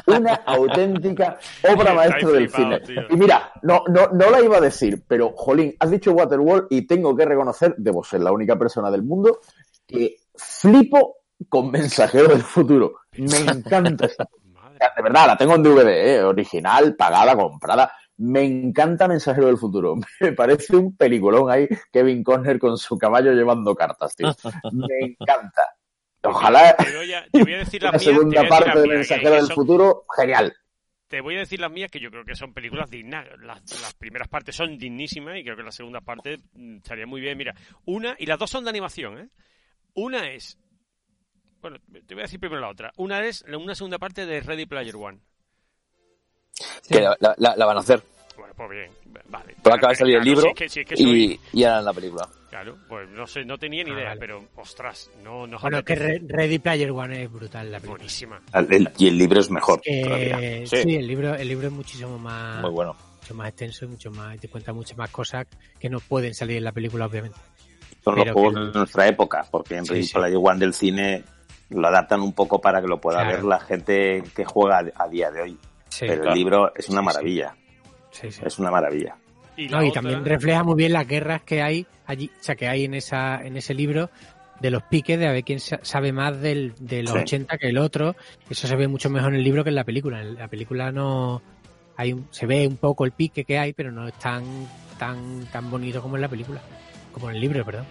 Una 0.07 0.35
auténtica 0.47 1.37
obra 1.75 1.93
maestra 1.93 2.29
del 2.31 2.49
cine. 2.49 2.79
tío. 2.79 3.03
Y 3.11 3.17
mira, 3.17 3.53
no, 3.63 3.83
no, 3.89 4.07
no 4.13 4.31
la 4.31 4.41
iba 4.41 4.59
a 4.59 4.61
decir, 4.61 5.03
pero 5.09 5.33
Jolín, 5.35 5.75
has 5.81 5.91
dicho 5.91 6.13
Waterworld 6.13 6.69
y 6.71 6.87
tengo 6.87 7.17
que 7.17 7.25
reconocer, 7.25 7.75
debo 7.77 8.05
ser 8.05 8.21
la 8.21 8.31
única 8.31 8.57
persona 8.57 8.89
del 8.93 9.03
mundo 9.03 9.41
que 9.91 10.17
flipo 10.37 11.17
con 11.49 11.71
Mensajero 11.71 12.29
del 12.29 12.43
futuro. 12.43 13.01
Me 13.17 13.39
encanta 13.39 14.07
de 14.97 15.03
verdad, 15.03 15.27
la 15.27 15.37
tengo 15.37 15.55
en 15.57 15.63
DVD, 15.63 15.89
¿eh? 16.17 16.23
original, 16.23 16.97
pagada, 16.97 17.37
comprada. 17.37 17.93
Me 18.19 18.43
encanta 18.45 19.09
Mensajero 19.09 19.47
del 19.47 19.57
Futuro. 19.57 19.97
Me 20.21 20.33
parece 20.33 20.77
un 20.77 20.95
peliculón 20.97 21.51
ahí, 21.51 21.67
Kevin 21.91 22.23
Conner 22.23 22.59
con 22.59 22.77
su 22.77 22.99
caballo 22.99 23.33
llevando 23.33 23.75
cartas, 23.75 24.15
tío. 24.15 24.29
Me 24.73 25.17
encanta. 25.19 25.63
Ojalá 26.23 26.77
Te 26.77 26.97
voy 26.99 27.15
a, 27.15 27.27
te 27.33 27.43
voy 27.43 27.55
a 27.55 27.59
decir 27.59 27.83
la 27.83 27.99
segunda 27.99 28.47
parte 28.47 28.79
de 28.79 28.89
Mensajero 28.89 29.35
del 29.37 29.47
son- 29.47 29.55
Futuro, 29.57 30.05
genial. 30.17 30.55
Te 31.09 31.23
voy 31.23 31.37
a 31.37 31.41
decir 31.41 31.59
las 31.61 31.73
mías 31.73 31.91
que 31.91 31.99
yo 31.99 32.11
creo 32.11 32.25
que 32.25 32.37
son 32.37 32.53
películas 32.53 32.89
dignas. 32.91 33.27
Las, 33.41 33.63
las 33.81 33.95
primeras 33.95 34.29
partes 34.29 34.55
son 34.55 34.79
dignísimas 34.79 35.39
y 35.39 35.43
creo 35.43 35.57
que 35.57 35.63
la 35.63 35.73
segunda 35.73 36.01
parte 36.03 36.39
mm, 36.53 36.77
estaría 36.77 37.07
muy 37.07 37.21
bien. 37.21 37.37
Mira, 37.39 37.55
una, 37.87 38.15
y 38.19 38.27
las 38.27 38.39
dos 38.39 38.51
son 38.51 38.65
de 38.65 38.71
animación, 38.71 39.19
¿eh? 39.19 39.29
Una 39.95 40.31
es. 40.31 40.57
Bueno, 41.61 41.77
te 42.07 42.15
voy 42.15 42.23
a 42.23 42.25
decir 42.25 42.41
primero 42.41 42.61
la 42.61 42.69
otra. 42.71 42.93
Una 42.97 43.25
es 43.27 43.45
la- 43.47 43.59
una 43.59 43.75
segunda 43.75 43.99
parte 43.99 44.25
de 44.27 44.41
Ready 44.41 44.67
Player 44.67 44.97
One. 44.97 45.19
Que 46.89 47.01
la, 47.01 47.17
la- 47.21 47.35
la- 47.39 47.57
la 47.57 47.67
van 47.67 47.77
a 47.77 47.81
hacer. 47.81 48.03
Bueno, 48.37 48.55
pues 48.57 48.71
bien, 48.71 48.91
vale. 49.29 49.55
Pero 49.63 49.77
acaba 49.77 49.93
de 49.93 49.97
salir 49.97 50.17
el 50.17 50.25
libro 50.25 50.43
si 50.43 50.49
es 50.49 50.55
que- 50.55 50.69
si 50.69 50.81
es 50.81 50.87
que 50.87 50.97
soy- 50.97 51.41
y, 51.53 51.61
y 51.61 51.65
harán 51.65 51.85
la 51.85 51.93
película. 51.93 52.27
Claro, 52.49 52.79
pues 52.89 53.09
no 53.11 53.27
sé, 53.27 53.45
no 53.45 53.59
tenía 53.59 53.85
ni 53.85 53.91
Ah, 53.91 53.95
idea, 53.95 54.09
vale. 54.09 54.21
pero 54.21 54.49
ostras, 54.57 55.11
no 55.23 55.47
nos 55.47 55.61
Bueno, 55.61 55.85
que. 55.85 55.95
Re- 55.95 56.23
Ready 56.27 56.59
Player 56.59 56.91
One 56.91 57.23
es 57.25 57.31
brutal 57.31 57.71
la 57.71 57.79
película. 57.79 57.99
Buenísima. 57.99 58.41
El- 58.55 58.91
y 58.99 59.09
el 59.09 59.19
libro 59.19 59.41
es 59.41 59.51
mejor 59.51 59.81
Que- 59.83 60.65
sí. 60.67 60.77
Sí. 60.83 60.97
el 60.97 61.07
libro, 61.07 61.35
el 61.35 61.47
libro 61.49 61.67
es 61.69 61.73
muchísimo 61.73 62.19
más, 62.19 62.63
Muy 62.63 62.71
bueno. 62.71 62.97
mucho 63.21 63.35
más 63.35 63.49
extenso 63.49 63.85
y 63.85 63.89
mucho 63.89 64.11
más, 64.11 64.35
y 64.35 64.39
te 64.39 64.49
cuenta 64.49 64.73
muchas 64.73 64.97
más 64.97 65.11
cosas 65.11 65.47
que 65.79 65.89
no 65.91 66.01
pueden 66.01 66.35
salir 66.35 66.57
en 66.57 66.65
la 66.65 66.73
película, 66.73 67.07
obviamente. 67.07 67.39
Son 68.05 68.17
los 68.17 68.31
juegos 68.31 68.55
que- 68.55 68.61
de 68.61 68.73
nuestra 68.73 69.07
época, 69.09 69.45
porque 69.51 69.77
en 69.77 69.85
Sí, 69.85 69.93
Ready 69.93 70.03
sí. 70.05 70.15
Player 70.15 70.39
One 70.43 70.59
del 70.59 70.75
cine 70.75 71.25
lo 71.71 71.87
adaptan 71.89 72.21
un 72.23 72.33
poco 72.33 72.61
para 72.61 72.81
que 72.81 72.89
lo 72.89 73.01
pueda 73.01 73.21
Claro. 73.23 73.37
ver 73.37 73.45
la 73.45 73.61
gente 73.61 74.23
que 74.35 74.45
juega 74.45 74.83
a, 74.95 75.09
día 75.09 75.31
de 75.31 75.43
hoy. 75.43 75.59
Sí, 75.89 76.07
Pero 76.09 76.23
claro. 76.23 76.31
el 76.33 76.39
libro 76.39 76.73
es 76.75 76.89
una 76.89 77.01
Sí, 77.01 77.03
sí. 77.03 77.07
maravilla, 77.07 77.57
sí, 78.11 78.31
sí. 78.33 78.41
es 78.45 78.59
una 78.59 78.71
maravilla. 78.71 79.17
Y, 79.57 79.69
la 79.69 79.79
No, 79.79 79.85
y 79.85 79.89
otra- 79.91 80.03
también 80.03 80.25
refleja 80.25 80.63
muy 80.65 80.77
bien 80.77 80.93
las 80.93 81.07
guerras 81.07 81.43
que 81.43 81.63
hay 81.63 81.87
allí, 82.07 82.31
o 82.41 82.43
sea, 82.43 82.55
que 82.57 82.67
hay 82.69 82.85
en 82.85 82.95
esa, 82.95 83.43
en 83.45 83.57
ese 83.57 83.75
libro 83.75 84.11
de 84.61 84.71
los 84.71 84.83
piques 84.85 85.19
de 85.19 85.27
a 85.27 85.33
ver 85.33 85.45
quién 85.45 85.61
sa- 85.61 85.81
sabe 85.83 86.13
más 86.13 86.41
del, 86.41 86.75
de 86.79 87.03
los 87.03 87.13
Sí. 87.13 87.19
80 87.19 87.57
que 87.59 87.69
el 87.69 87.79
otro. 87.79 88.15
Eso 88.49 88.67
se 88.67 88.77
ve 88.77 88.89
mucho 88.89 89.11
mejor 89.11 89.31
en 89.33 89.37
el 89.39 89.45
libro 89.45 89.63
que 89.65 89.71
en 89.71 89.77
la 89.77 89.85
película. 89.85 90.21
En 90.21 90.35
la 90.35 90.49
película 90.49 90.91
no 90.93 91.41
hay 91.97 92.13
un- 92.15 92.27
se 92.31 92.47
ve 92.47 92.67
un 92.67 92.77
poco 92.79 93.05
el 93.05 93.13
pique 93.13 93.45
que 93.45 93.59
hay, 93.59 93.73
pero 93.73 93.91
no 93.93 94.09
es 94.09 94.15
tan 94.15 94.45
tan 94.99 95.47
tan 95.53 95.71
bonito 95.71 96.03
como 96.03 96.17
en 96.17 96.23
la 96.23 96.29
película, 96.29 96.61
como 97.13 97.29
en 97.31 97.37
el 97.37 97.41
libro, 97.41 97.65
perdón. 97.65 97.87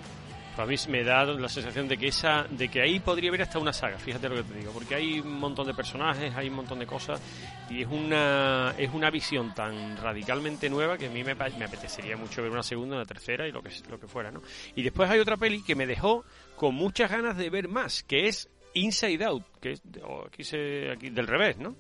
A 0.58 0.66
mí 0.66 0.76
me 0.90 1.06
da 1.06 1.24
la 1.24 1.48
sensación 1.48 1.88
de 1.88 1.98
que 1.98 2.08
esa, 2.10 2.46
de 2.50 2.68
que 2.68 2.82
ahí 2.82 3.00
podría 3.00 3.30
haber 3.30 3.44
hasta 3.44 3.60
una 3.60 3.72
saga, 3.72 3.98
fíjate 3.98 4.28
lo 4.28 4.36
que 4.36 4.44
te 4.44 4.56
digo, 4.60 4.74
porque 4.74 4.94
hay 4.94 5.22
un 5.22 5.40
montón 5.40 5.66
de 5.68 5.74
personajes, 5.74 6.36
hay 6.36 6.50
un 6.50 6.56
montón 6.56 6.80
de 6.80 6.86
cosas 6.86 7.22
y 7.70 7.82
es 7.84 7.88
una 7.88 8.74
es 8.78 8.94
una 8.94 9.10
visión 9.10 9.54
tan 9.54 9.96
radicalmente 9.96 10.70
nueva 10.70 10.98
que 10.98 11.06
a 11.06 11.10
mí 11.12 11.24
me, 11.24 11.38
pa- 11.38 11.48
me 11.58 11.64
apetecería 11.64 12.18
mucho 12.18 12.42
ver 12.42 12.52
una 12.52 12.62
segunda, 12.64 12.98
una 12.98 13.06
tercera 13.06 13.48
y 13.48 13.54
lo 13.54 13.62
que 13.62 13.70
lo 13.90 13.98
que 14.02 14.08
fuera, 14.08 14.32
¿no? 14.32 14.42
Y 14.76 14.84
después 14.84 15.10
hay 15.10 15.20
otra 15.20 15.38
peli 15.38 15.64
que 15.64 15.76
me 15.76 15.86
dejó 15.88 16.26
con 16.58 16.76
muchas 16.76 17.10
ganas 17.10 17.38
de 17.38 17.50
ver 17.50 17.70
más, 17.70 18.04
que 18.04 18.28
es 18.28 18.50
Inside 18.74 19.24
Out, 19.24 19.46
que 19.62 19.72
es 19.72 19.82
o 20.04 20.26
aquí 20.28 20.44
se 20.44 20.92
aquí 20.92 21.10
del 21.10 21.28
revés, 21.28 21.58
¿no? 21.58 21.74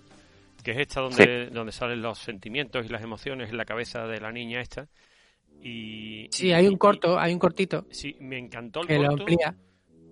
Que 0.63 0.71
es 0.71 0.77
esta 0.77 1.01
donde 1.01 1.47
donde 1.47 1.73
salen 1.73 2.01
los 2.01 2.17
sentimientos 2.19 2.85
y 2.85 2.89
las 2.89 3.01
emociones 3.03 3.49
en 3.49 3.57
la 3.57 3.65
cabeza 3.65 4.07
de 4.07 4.21
la 4.21 4.31
niña 4.31 4.61
esta. 4.61 4.87
Y 5.61 6.27
Sí, 6.31 6.53
hay 6.53 6.67
un 6.67 6.77
corto, 6.77 7.19
hay 7.19 7.33
un 7.33 7.39
cortito 7.39 7.85
Sí, 7.91 8.15
me 8.19 8.37
encantó 8.37 8.81
el 8.81 8.87
que 8.87 8.95
lo 8.99 9.07
corto. 9.09 9.23
amplía. 9.23 9.55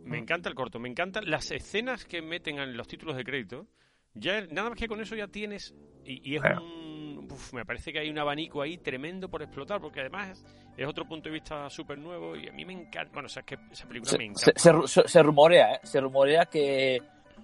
Me 0.03 0.17
encanta 0.17 0.47
el 0.49 0.55
corto, 0.55 0.79
me 0.79 0.89
encantan 0.89 1.29
las 1.29 1.51
escenas 1.51 2.05
que 2.05 2.21
meten 2.21 2.59
en 2.59 2.75
los 2.77 2.87
títulos 2.87 3.15
de 3.17 3.23
crédito. 3.23 3.67
Ya 4.13 4.41
nada 4.47 4.69
más 4.69 4.77
que 4.79 4.87
con 4.87 4.99
eso 5.01 5.15
ya 5.15 5.27
tienes 5.27 5.75
y, 6.05 6.31
y 6.31 6.35
es 6.37 6.41
un 6.61 7.27
uf, 7.29 7.53
me 7.53 7.65
parece 7.65 7.91
que 7.91 7.99
hay 7.99 8.09
un 8.09 8.17
abanico 8.17 8.61
ahí 8.61 8.77
tremendo 8.77 9.29
por 9.29 9.41
explotar 9.41 9.79
porque 9.81 9.99
además 9.99 10.43
es 10.77 10.87
otro 10.87 11.05
punto 11.05 11.27
de 11.29 11.33
vista 11.33 11.69
súper 11.69 11.97
nuevo 11.97 12.35
y 12.35 12.47
a 12.47 12.51
mí 12.53 12.63
me 12.65 12.73
encanta, 12.73 13.11
bueno, 13.13 13.25
o 13.27 13.29
sea, 13.29 13.41
es 13.41 13.45
que 13.47 13.57
esa 13.71 13.85
película 13.87 14.11
Se, 14.11 14.17
me 14.17 14.25
encanta. 14.25 14.51
se 14.55 14.71
ru- 14.73 14.87
se- 14.87 15.07
se 15.07 15.21
rumorea, 15.23 15.73
¿eh? 15.75 15.79
Se 15.83 15.99
rumorea 15.99 16.45
que, 16.45 17.01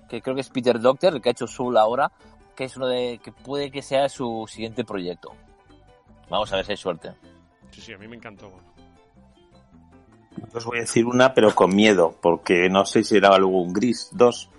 que 0.10 0.22
creo 0.22 0.34
que 0.36 0.42
es 0.42 0.50
Peter 0.50 0.80
Doctor, 0.80 1.14
el 1.16 1.22
que 1.22 1.30
ha 1.30 1.32
hecho 1.34 1.48
Soul 1.48 1.78
ahora, 1.78 2.12
que 2.56 2.64
es 2.64 2.78
uno 2.78 2.88
de 2.88 3.20
que 3.24 3.32
puede 3.32 3.70
que 3.70 3.82
sea 3.82 4.08
su 4.10 4.46
siguiente 4.48 4.84
proyecto. 4.86 5.34
Vamos 6.30 6.52
a 6.54 6.56
ver 6.56 6.66
si 6.66 6.72
hay 6.72 6.78
suerte. 6.78 7.10
Sí, 7.74 7.82
sí, 7.82 7.94
a 7.94 7.98
mí 7.98 8.08
me 8.08 8.16
encantó. 8.16 8.52
Os 10.54 10.66
voy 10.66 10.78
a 10.78 10.82
decir 10.82 11.06
una, 11.06 11.34
pero 11.34 11.54
con 11.56 11.76
miedo, 11.76 12.16
porque 12.22 12.70
no 12.70 12.86
sé 12.86 13.04
si 13.04 13.18
era 13.18 13.30
algo 13.30 13.62
un 13.62 13.74
gris 13.74 14.10
2, 14.12 14.50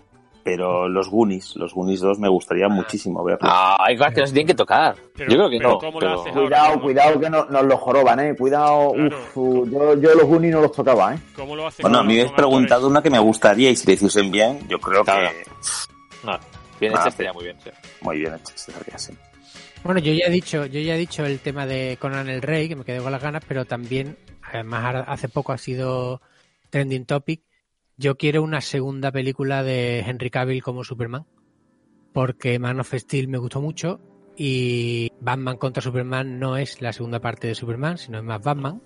pero 0.43 0.89
los 0.89 1.09
Goonies, 1.09 1.55
los 1.57 1.73
Goonies 1.74 2.01
2 2.01 2.19
me 2.19 2.28
gustaría 2.28 2.69
muchísimo 2.69 3.23
verlo. 3.23 3.41
Ah, 3.49 3.77
hay 3.81 3.97
cosas 3.97 4.15
que 4.15 4.20
nos 4.23 4.32
tienen 4.32 4.47
que 4.49 4.55
tocar. 4.55 4.95
Pero- 5.16 5.31
Yo 5.31 5.36
creo 5.36 5.51
que 5.51 5.59
pero 5.59 5.70
no. 5.70 5.78
¿cómo 5.78 5.93
lo 5.93 5.99
pero- 6.01 6.19
ahora? 6.20 6.32
Cuidado, 6.32 6.70
¿Cómo- 6.73 6.82
cuidado 6.82 7.20
que 7.20 7.31
no- 7.31 7.45
nos 7.47 7.65
lo 7.65 7.77
joroban, 7.78 8.20
eh. 8.20 8.35
Cuidado, 8.36 8.93
Claro. 8.93 9.19
uf, 9.35 9.69
yo, 9.70 9.95
yo 10.01 10.15
los 10.15 10.24
Goonies 10.24 10.53
no 10.55 10.61
los 10.62 10.73
tocaba, 10.73 11.15
eh. 11.15 11.19
¿Cómo 11.36 11.55
lo 11.57 11.66
haces? 11.66 11.82
Bueno, 11.82 11.99
a 11.99 12.03
mí 12.03 12.15
me 12.15 12.20
habéis 12.20 12.32
preguntado 12.36 12.81
actores? 12.81 12.91
una 12.91 13.03
que 13.03 13.11
me 13.11 13.19
gustaría 13.20 13.70
y 13.70 13.77
si 13.77 13.86
decisen 13.86 14.31
bien, 14.31 14.66
yo 14.69 14.78
creo 14.81 15.05
Claro. 15.05 15.31
que 15.31 16.27
No, 16.27 16.39
bien 16.81 16.93
Ah, 16.97 17.01
hecha 17.01 17.09
estaría 17.09 17.32
muy 17.32 17.45
bien. 17.45 17.57
sí. 17.62 17.70
muy 18.01 18.19
bien 18.19 18.35
hecho 18.35 18.53
estaría 18.55 18.95
así. 18.97 19.12
Bueno, 19.85 20.01
yo 20.01 20.15
ya 20.15 20.28
he 20.28 20.31
dicho, 20.31 20.65
yo 20.65 20.81
ya 20.81 20.94
he 20.94 20.98
dicho 20.98 21.27
el 21.27 21.40
tema 21.40 21.66
de 21.66 21.98
Conan 22.01 22.31
el 22.31 22.40
Rey, 22.40 22.69
que 22.69 22.77
me 22.77 22.85
quedé 22.85 23.01
con 23.01 23.12
las 23.12 23.23
ganas, 23.23 23.44
pero 23.47 23.66
también, 23.66 24.16
además 24.43 25.05
hace 25.06 25.28
poco 25.28 25.52
ha 25.52 25.59
sido 25.59 26.23
trending 26.70 27.05
topic. 27.05 27.43
Yo 27.98 28.16
quiero 28.16 28.43
una 28.43 28.62
segunda 28.62 29.12
película 29.12 29.62
de 29.62 30.01
Henry 30.01 30.31
Cavill 30.31 30.62
como 30.62 30.85
Superman, 30.85 31.27
porque 32.15 32.59
Man 32.59 32.81
of 32.81 32.94
Steel 32.94 33.28
me 33.28 33.36
gustó 33.36 33.61
mucho 33.61 34.01
y 34.39 35.12
Batman 35.20 35.59
contra 35.59 35.82
Superman 35.82 36.39
no 36.39 36.56
es 36.56 36.81
la 36.81 36.94
segunda 36.94 37.20
parte 37.20 37.48
de 37.48 37.55
Superman, 37.55 37.98
sino 37.98 38.16
es 38.16 38.24
más 38.24 38.43
Batman. 38.43 38.81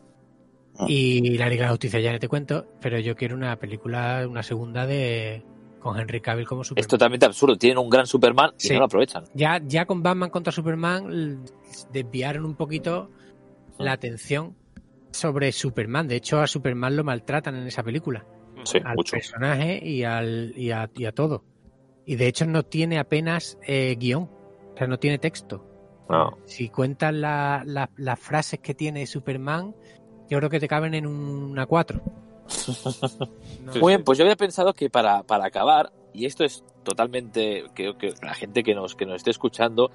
Ah. 0.80 0.86
Y 0.88 1.38
la 1.38 1.48
Liga 1.48 1.62
de 1.62 1.66
la 1.66 1.70
Justicia 1.70 2.00
ya 2.00 2.12
no 2.12 2.18
te 2.18 2.26
cuento, 2.26 2.66
pero 2.80 2.98
yo 2.98 3.14
quiero 3.14 3.36
una 3.36 3.54
película, 3.56 4.26
una 4.28 4.42
segunda 4.42 4.84
de 4.84 5.44
con 5.80 5.98
Henry 5.98 6.20
Cavill 6.20 6.46
como 6.46 6.64
Superman. 6.64 6.80
Es 6.82 6.88
totalmente 6.88 7.26
absurdo. 7.26 7.56
Tienen 7.56 7.78
un 7.78 7.88
gran 7.90 8.06
Superman 8.06 8.50
y 8.58 8.68
Sí. 8.68 8.72
no 8.72 8.80
lo 8.80 8.84
aprovechan. 8.86 9.24
Ya, 9.34 9.60
ya 9.64 9.86
con 9.86 10.02
Batman 10.02 10.30
contra 10.30 10.52
Superman 10.52 11.44
desviaron 11.92 12.44
un 12.44 12.54
poquito 12.56 13.10
la 13.78 13.92
atención 13.92 14.56
sobre 15.10 15.52
Superman. 15.52 16.08
De 16.08 16.16
hecho, 16.16 16.40
a 16.40 16.46
Superman 16.46 16.96
lo 16.96 17.04
maltratan 17.04 17.56
en 17.56 17.66
esa 17.66 17.82
película. 17.82 18.26
Sí, 18.64 18.78
al 18.84 18.96
mucho. 18.96 19.12
personaje 19.12 19.80
y, 19.82 20.02
al, 20.04 20.52
y, 20.56 20.70
a, 20.72 20.90
y 20.94 21.04
a 21.04 21.12
todo. 21.12 21.44
Y 22.04 22.16
de 22.16 22.26
hecho 22.26 22.44
no 22.46 22.64
tiene 22.64 22.98
apenas 22.98 23.58
eh, 23.66 23.96
guion. 23.98 24.24
O 24.24 24.74
sea, 24.76 24.86
no 24.86 24.98
tiene 24.98 25.18
texto. 25.18 25.64
No. 26.08 26.38
Si 26.44 26.68
cuentas 26.70 27.12
la- 27.14 27.62
la- 27.66 27.90
las 27.96 28.18
frases 28.18 28.60
que 28.60 28.74
tiene 28.74 29.06
Superman, 29.06 29.74
yo 30.28 30.38
creo 30.38 30.50
que 30.50 30.58
te 30.60 30.68
caben 30.68 30.94
en 30.94 31.06
un 31.06 31.54
A4. 31.56 32.02
No 33.64 33.72
Muy 33.80 33.92
bien, 33.92 34.04
pues 34.04 34.18
yo 34.18 34.24
había 34.24 34.36
pensado 34.36 34.72
que 34.72 34.90
para, 34.90 35.22
para 35.22 35.46
acabar, 35.46 35.92
y 36.12 36.26
esto 36.26 36.44
es 36.44 36.64
totalmente, 36.82 37.64
creo 37.74 37.98
que 37.98 38.14
la 38.22 38.34
gente 38.34 38.62
que 38.62 38.74
nos, 38.74 38.94
que 38.94 39.06
nos 39.06 39.16
esté 39.16 39.30
escuchando, 39.30 39.90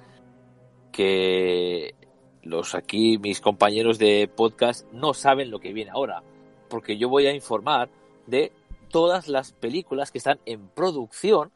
que 0.92 1.94
los 2.42 2.74
aquí, 2.74 3.18
mis 3.18 3.40
compañeros 3.40 3.98
de 3.98 4.28
podcast, 4.28 4.90
no 4.92 5.14
saben 5.14 5.50
lo 5.50 5.58
que 5.58 5.72
viene 5.72 5.90
ahora, 5.90 6.22
porque 6.68 6.96
yo 6.96 7.08
voy 7.08 7.26
a 7.26 7.34
informar 7.34 7.88
de 8.26 8.52
todas 8.90 9.28
las 9.28 9.52
películas 9.52 10.12
que 10.12 10.18
están 10.18 10.38
en 10.46 10.68
producción 10.68 11.50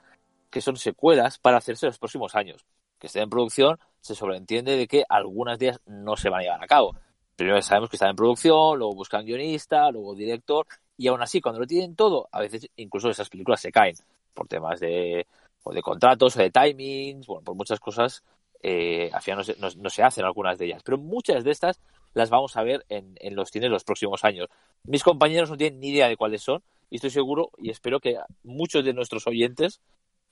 que 0.50 0.60
son 0.60 0.76
secuelas 0.76 1.38
para 1.38 1.58
hacerse 1.58 1.86
los 1.86 1.98
próximos 1.98 2.34
años. 2.34 2.64
Que 2.98 3.06
estén 3.06 3.24
en 3.24 3.30
producción, 3.30 3.78
se 4.00 4.14
sobreentiende 4.14 4.76
de 4.76 4.88
que 4.88 5.04
algunas 5.08 5.58
de 5.58 5.66
ellas 5.66 5.80
no 5.86 6.16
se 6.16 6.30
van 6.30 6.40
a 6.40 6.42
llevar 6.42 6.64
a 6.64 6.66
cabo. 6.66 6.96
Primero 7.36 7.62
sabemos 7.62 7.90
que 7.90 7.96
están 7.96 8.10
en 8.10 8.16
producción, 8.16 8.78
luego 8.78 8.94
buscan 8.94 9.24
guionista, 9.24 9.90
luego 9.92 10.14
director, 10.14 10.66
y 10.98 11.06
aún 11.06 11.22
así, 11.22 11.40
cuando 11.40 11.60
lo 11.60 11.66
tienen 11.66 11.94
todo, 11.94 12.28
a 12.32 12.40
veces 12.40 12.68
incluso 12.76 13.08
esas 13.08 13.30
películas 13.30 13.60
se 13.60 13.70
caen 13.72 13.94
por 14.34 14.48
temas 14.48 14.80
de, 14.80 15.26
o 15.62 15.72
de 15.72 15.80
contratos 15.80 16.36
o 16.36 16.40
de 16.40 16.50
timings, 16.50 17.26
bueno, 17.26 17.44
por 17.44 17.54
muchas 17.54 17.78
cosas, 17.78 18.24
eh, 18.62 19.08
al 19.12 19.22
final 19.22 19.44
no 19.78 19.90
se, 19.90 20.02
hacen 20.02 20.24
algunas 20.24 20.58
de 20.58 20.66
ellas. 20.66 20.82
Pero 20.84 20.98
muchas 20.98 21.44
de 21.44 21.52
estas 21.52 21.80
las 22.14 22.30
vamos 22.30 22.56
a 22.56 22.64
ver 22.64 22.84
en, 22.88 23.14
en 23.20 23.36
los 23.36 23.50
cines 23.50 23.70
los 23.70 23.84
próximos 23.84 24.24
años. 24.24 24.48
Mis 24.82 25.04
compañeros 25.04 25.48
no 25.50 25.56
tienen 25.56 25.78
ni 25.78 25.90
idea 25.90 26.08
de 26.08 26.16
cuáles 26.16 26.42
son, 26.42 26.62
y 26.90 26.96
estoy 26.96 27.10
seguro 27.10 27.50
y 27.58 27.70
espero 27.70 28.00
que 28.00 28.18
muchos 28.42 28.84
de 28.84 28.92
nuestros 28.92 29.26
oyentes, 29.26 29.80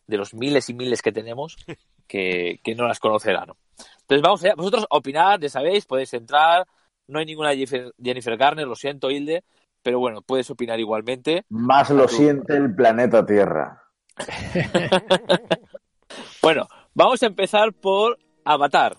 de 0.06 0.16
los 0.16 0.34
miles 0.34 0.68
y 0.68 0.74
miles 0.74 1.02
que 1.02 1.12
tenemos, 1.12 1.56
que, 2.08 2.60
no 2.76 2.86
las 2.86 2.98
conocerán. 2.98 3.52
Entonces 4.00 4.22
vamos 4.22 4.42
allá, 4.42 4.54
vosotros 4.56 4.86
opinad, 4.90 5.40
ya 5.40 5.48
sabéis, 5.48 5.86
podéis 5.86 6.12
entrar, 6.14 6.66
no 7.06 7.18
hay 7.18 7.26
ninguna 7.26 7.54
Jennifer 7.54 8.36
Garner, 8.36 8.66
lo 8.66 8.74
siento 8.74 9.10
Hilde, 9.10 9.44
pero 9.86 10.00
bueno, 10.00 10.20
puedes 10.20 10.50
opinar 10.50 10.80
igualmente. 10.80 11.44
Más 11.48 11.90
lo 11.90 12.08
siente 12.08 12.56
el 12.56 12.74
planeta 12.74 13.24
Tierra. 13.24 13.84
bueno, 16.42 16.66
vamos 16.92 17.22
a 17.22 17.26
empezar 17.26 17.72
por 17.72 18.18
Avatar. 18.44 18.96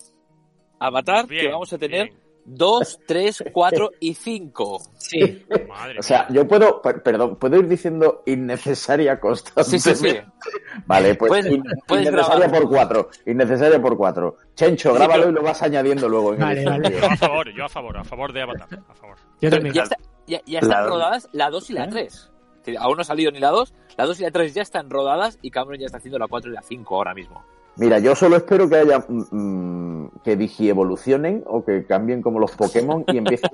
Avatar, 0.79 1.27
que 1.27 1.49
vamos 1.49 1.73
a 1.73 1.77
tener 1.77 2.13
2, 2.45 2.99
3, 3.05 3.43
4 3.51 3.91
y 3.99 4.13
5. 4.13 4.81
Sí. 4.97 5.45
o 5.99 6.01
sea, 6.01 6.25
yo 6.29 6.47
puedo, 6.47 6.81
perdón, 6.81 7.35
puedo 7.35 7.57
ir 7.57 7.67
diciendo 7.67 8.23
innecesaria 8.25 9.19
constantemente. 9.19 9.93
Sí, 9.93 9.93
sí, 9.93 10.09
sí. 10.09 10.17
Vale, 10.85 11.15
pues 11.15 11.47
innecesaria 11.47 12.47
por 12.47 12.69
4. 12.69 13.09
Innecesaria 13.25 13.81
por 13.81 13.97
4. 13.97 14.37
Chencho, 14.55 14.93
grábalo 14.93 15.31
y 15.31 15.33
lo 15.33 15.43
vas 15.43 15.61
añadiendo 15.61 16.07
luego. 16.07 16.33
En 16.33 16.39
vale, 16.39 16.63
vale. 16.63 16.97
Yo 16.97 17.05
a 17.05 17.17
favor, 17.17 17.53
yo 17.53 17.65
a 17.65 17.69
favor, 17.69 17.97
a 17.97 18.05
favor 18.05 18.31
de 18.31 18.41
Avatar. 18.41 18.69
A 18.87 18.93
favor. 18.93 19.17
Yo 19.41 19.49
también. 19.49 19.75
Ya, 19.75 19.83
está, 19.83 19.97
ya, 20.27 20.41
ya 20.45 20.59
están 20.59 20.83
la... 20.83 20.89
rodadas 20.89 21.29
la 21.31 21.49
2 21.49 21.69
y 21.69 21.73
la 21.73 21.89
3. 21.89 22.31
¿Eh? 22.67 22.75
Aún 22.79 22.97
no 22.97 23.01
ha 23.01 23.05
salido 23.05 23.31
ni 23.31 23.39
la 23.39 23.49
2. 23.49 23.73
La 23.97 24.05
2 24.05 24.19
y 24.19 24.23
la 24.23 24.31
3 24.31 24.53
ya 24.53 24.61
están 24.61 24.89
rodadas 24.89 25.39
y 25.41 25.51
Cameron 25.51 25.79
ya 25.79 25.85
está 25.85 25.97
haciendo 25.97 26.19
la 26.19 26.27
4 26.27 26.51
y 26.51 26.53
la 26.53 26.61
5 26.61 26.95
ahora 26.95 27.13
mismo. 27.13 27.43
Mira, 27.77 27.99
yo 27.99 28.15
solo 28.15 28.37
espero 28.37 28.67
que 28.67 28.75
haya 28.75 28.99
mm, 29.07 29.25
mm, 29.31 30.11
que 30.23 30.35
digi 30.35 30.69
evolucionen 30.69 31.43
o 31.45 31.63
que 31.63 31.85
cambien 31.85 32.21
como 32.21 32.39
los 32.39 32.51
Pokémon 32.51 33.03
y 33.07 33.17
empiecen 33.17 33.49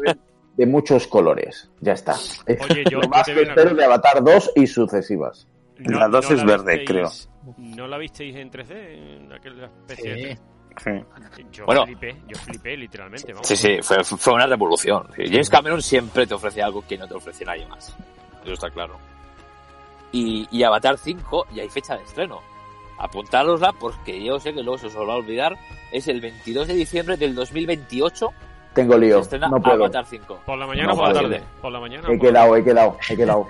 de 0.58 0.66
muchos 0.66 1.08
colores. 1.08 1.70
Ya 1.82 1.94
está. 1.94 2.16
Oye, 2.48 2.84
yo, 2.90 3.00
Lo 3.02 3.10
más 3.10 3.26
que 3.26 3.42
espero 3.42 3.76
de 3.76 3.86
Avatar 3.86 4.24
2 4.24 4.52
y 4.56 4.68
sucesivas. 4.68 5.48
la 5.78 6.08
2 6.08 6.32
es 6.32 6.46
verde, 6.46 6.86
creo. 6.86 7.10
¿No 7.58 7.88
la 7.88 7.98
visteis 7.98 8.36
en 8.36 8.50
3D? 8.50 8.72
En 8.72 9.34
aquella 9.34 9.66
especie 9.66 10.36
sí. 10.36 10.42
Yo, 11.52 11.66
bueno, 11.66 11.86
flipé, 11.86 12.16
yo 12.28 12.38
flipé 12.38 12.78
literalmente. 12.78 13.34
Sí, 13.44 13.56
sí, 13.56 13.78
fue, 13.82 14.04
fue 14.04 14.34
una 14.34 14.48
revolución. 14.48 15.08
James 15.16 15.50
Cameron 15.50 15.82
siempre 15.82 16.28
te 16.28 16.34
ofrece 16.34 16.62
algo 16.62 16.84
que 16.88 16.98
no 16.98 17.08
te 17.08 17.14
ofrece 17.14 17.46
nadie 17.46 17.66
más. 17.68 17.96
Eso 18.44 18.54
está 18.54 18.70
claro. 18.70 18.98
Y, 20.12 20.48
y 20.52 20.64
Avatar 20.64 20.98
5 20.98 21.48
ya 21.54 21.64
hay 21.64 21.70
fecha 21.70 21.96
de 21.96 22.04
estreno 22.04 22.42
apuntárosla 22.98 23.74
porque 23.74 24.24
yo 24.24 24.40
sé 24.40 24.54
que 24.54 24.64
luego 24.64 24.78
se 24.78 24.88
os 24.88 24.96
va 24.98 25.14
a 25.14 25.18
olvidar. 25.18 25.58
Es 25.92 26.08
el 26.08 26.22
22 26.22 26.68
de 26.68 26.74
diciembre 26.74 27.18
del 27.18 27.36
2028. 27.36 28.30
Tengo 28.74 28.98
lío. 28.98 29.22
no 29.50 29.62
puedo. 29.62 30.04
5. 30.04 30.40
Por 30.46 30.58
la 30.58 30.66
mañana 30.66 30.94
o 30.94 30.96
por 30.96 31.08
la 31.10 31.14
tarde. 31.14 31.44
Por 31.62 31.72
la 31.72 31.80
mañana. 31.80 32.08
He 32.12 32.20
quedado, 32.20 32.56
he 32.56 32.64
quedado, 32.64 32.98
he 33.08 33.16
quedado. 33.18 33.48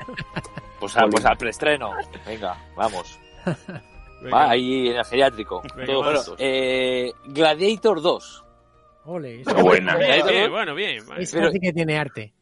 pues, 0.80 0.96
pues 1.12 1.26
al 1.26 1.38
preestreno. 1.38 1.92
Venga, 2.26 2.58
vamos. 2.76 3.20
Va 4.32 4.50
ahí 4.50 4.90
en 4.90 4.98
el 4.98 5.06
geriátrico. 5.06 5.62
eh, 6.38 7.12
Gladiator 7.26 8.02
2. 8.02 8.46
Ole, 9.06 9.42
eso 9.42 9.56
buena. 9.56 9.98
Bien, 9.98 10.26
bien, 10.26 10.52
bueno, 10.52 10.76
bien. 10.76 11.04
Eso 11.18 11.52
sí 11.52 11.60
que 11.60 11.74
tiene 11.74 11.98
arte. 11.98 12.34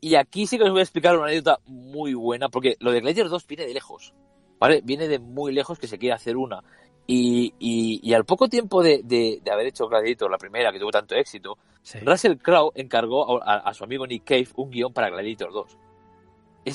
Y 0.00 0.14
aquí 0.14 0.46
sí 0.46 0.56
que 0.58 0.64
os 0.64 0.70
voy 0.70 0.80
a 0.80 0.82
explicar 0.82 1.16
una 1.16 1.26
anécdota 1.26 1.60
muy 1.66 2.14
buena, 2.14 2.48
porque 2.48 2.76
lo 2.80 2.90
de 2.90 3.00
Gladiator 3.00 3.30
2 3.30 3.46
viene 3.46 3.66
de 3.66 3.74
lejos. 3.74 4.14
¿vale? 4.60 4.82
Viene 4.84 5.08
de 5.08 5.18
muy 5.18 5.52
lejos 5.52 5.78
que 5.78 5.88
se 5.88 5.98
quiere 5.98 6.14
hacer 6.14 6.36
una. 6.36 6.62
Y, 7.06 7.54
y, 7.58 8.14
al 8.14 8.24
poco 8.24 8.48
tiempo 8.48 8.84
de, 8.84 9.00
de, 9.02 9.40
haber 9.50 9.66
hecho 9.66 9.88
Gladiator, 9.88 10.30
la 10.30 10.38
primera 10.38 10.70
que 10.70 10.78
tuvo 10.78 10.92
tanto 10.92 11.16
éxito, 11.16 11.58
Russell 12.04 12.36
Crowe 12.36 12.70
encargó 12.76 13.42
a, 13.42 13.74
su 13.74 13.82
amigo 13.82 14.06
Nick 14.06 14.22
Cave 14.22 14.46
un 14.54 14.70
guion 14.70 14.92
para 14.92 15.10
Gladiator 15.10 15.52
2. 15.52 15.78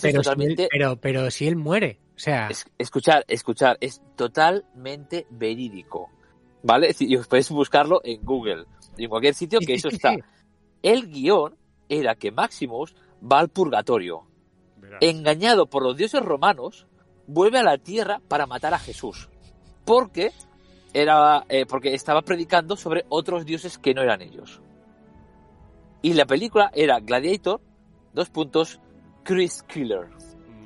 pero, 0.02 0.22
totalmente... 0.22 0.64
si 0.64 0.69
pero, 0.69 0.98
pero 0.98 1.32
si 1.32 1.48
él 1.48 1.56
muere, 1.56 1.99
o 2.15 2.19
sea... 2.19 2.49
escuchar, 2.77 3.25
escuchar, 3.27 3.77
es 3.81 4.01
totalmente 4.15 5.27
verídico, 5.29 6.09
¿vale? 6.63 6.95
Y 6.99 7.15
os 7.15 7.27
podéis 7.27 7.49
buscarlo 7.49 8.01
en 8.03 8.23
Google, 8.23 8.65
en 8.97 9.09
cualquier 9.09 9.33
sitio 9.33 9.59
que 9.59 9.73
eso 9.73 9.89
está. 9.89 10.15
El 10.81 11.07
guion 11.09 11.55
era 11.89 12.15
que 12.15 12.31
Maximus 12.31 12.95
va 13.21 13.39
al 13.39 13.49
purgatorio, 13.49 14.27
engañado 15.01 15.67
por 15.67 15.83
los 15.83 15.97
dioses 15.97 16.21
romanos 16.21 16.87
vuelve 17.27 17.59
a 17.59 17.63
la 17.63 17.77
tierra 17.77 18.21
para 18.27 18.45
matar 18.45 18.73
a 18.73 18.79
Jesús. 18.79 19.29
Porque 19.83 20.31
era 20.93 21.43
eh, 21.49 21.65
porque 21.65 21.93
estaba 21.93 22.21
predicando 22.21 22.75
sobre 22.75 23.05
otros 23.09 23.45
dioses 23.45 23.77
que 23.77 23.93
no 23.93 24.01
eran 24.01 24.21
ellos. 24.21 24.61
Y 26.01 26.13
la 26.13 26.25
película 26.25 26.71
era 26.73 26.99
Gladiator, 26.99 27.61
dos 28.13 28.29
puntos, 28.29 28.79
Chris 29.23 29.63
Killer, 29.63 30.07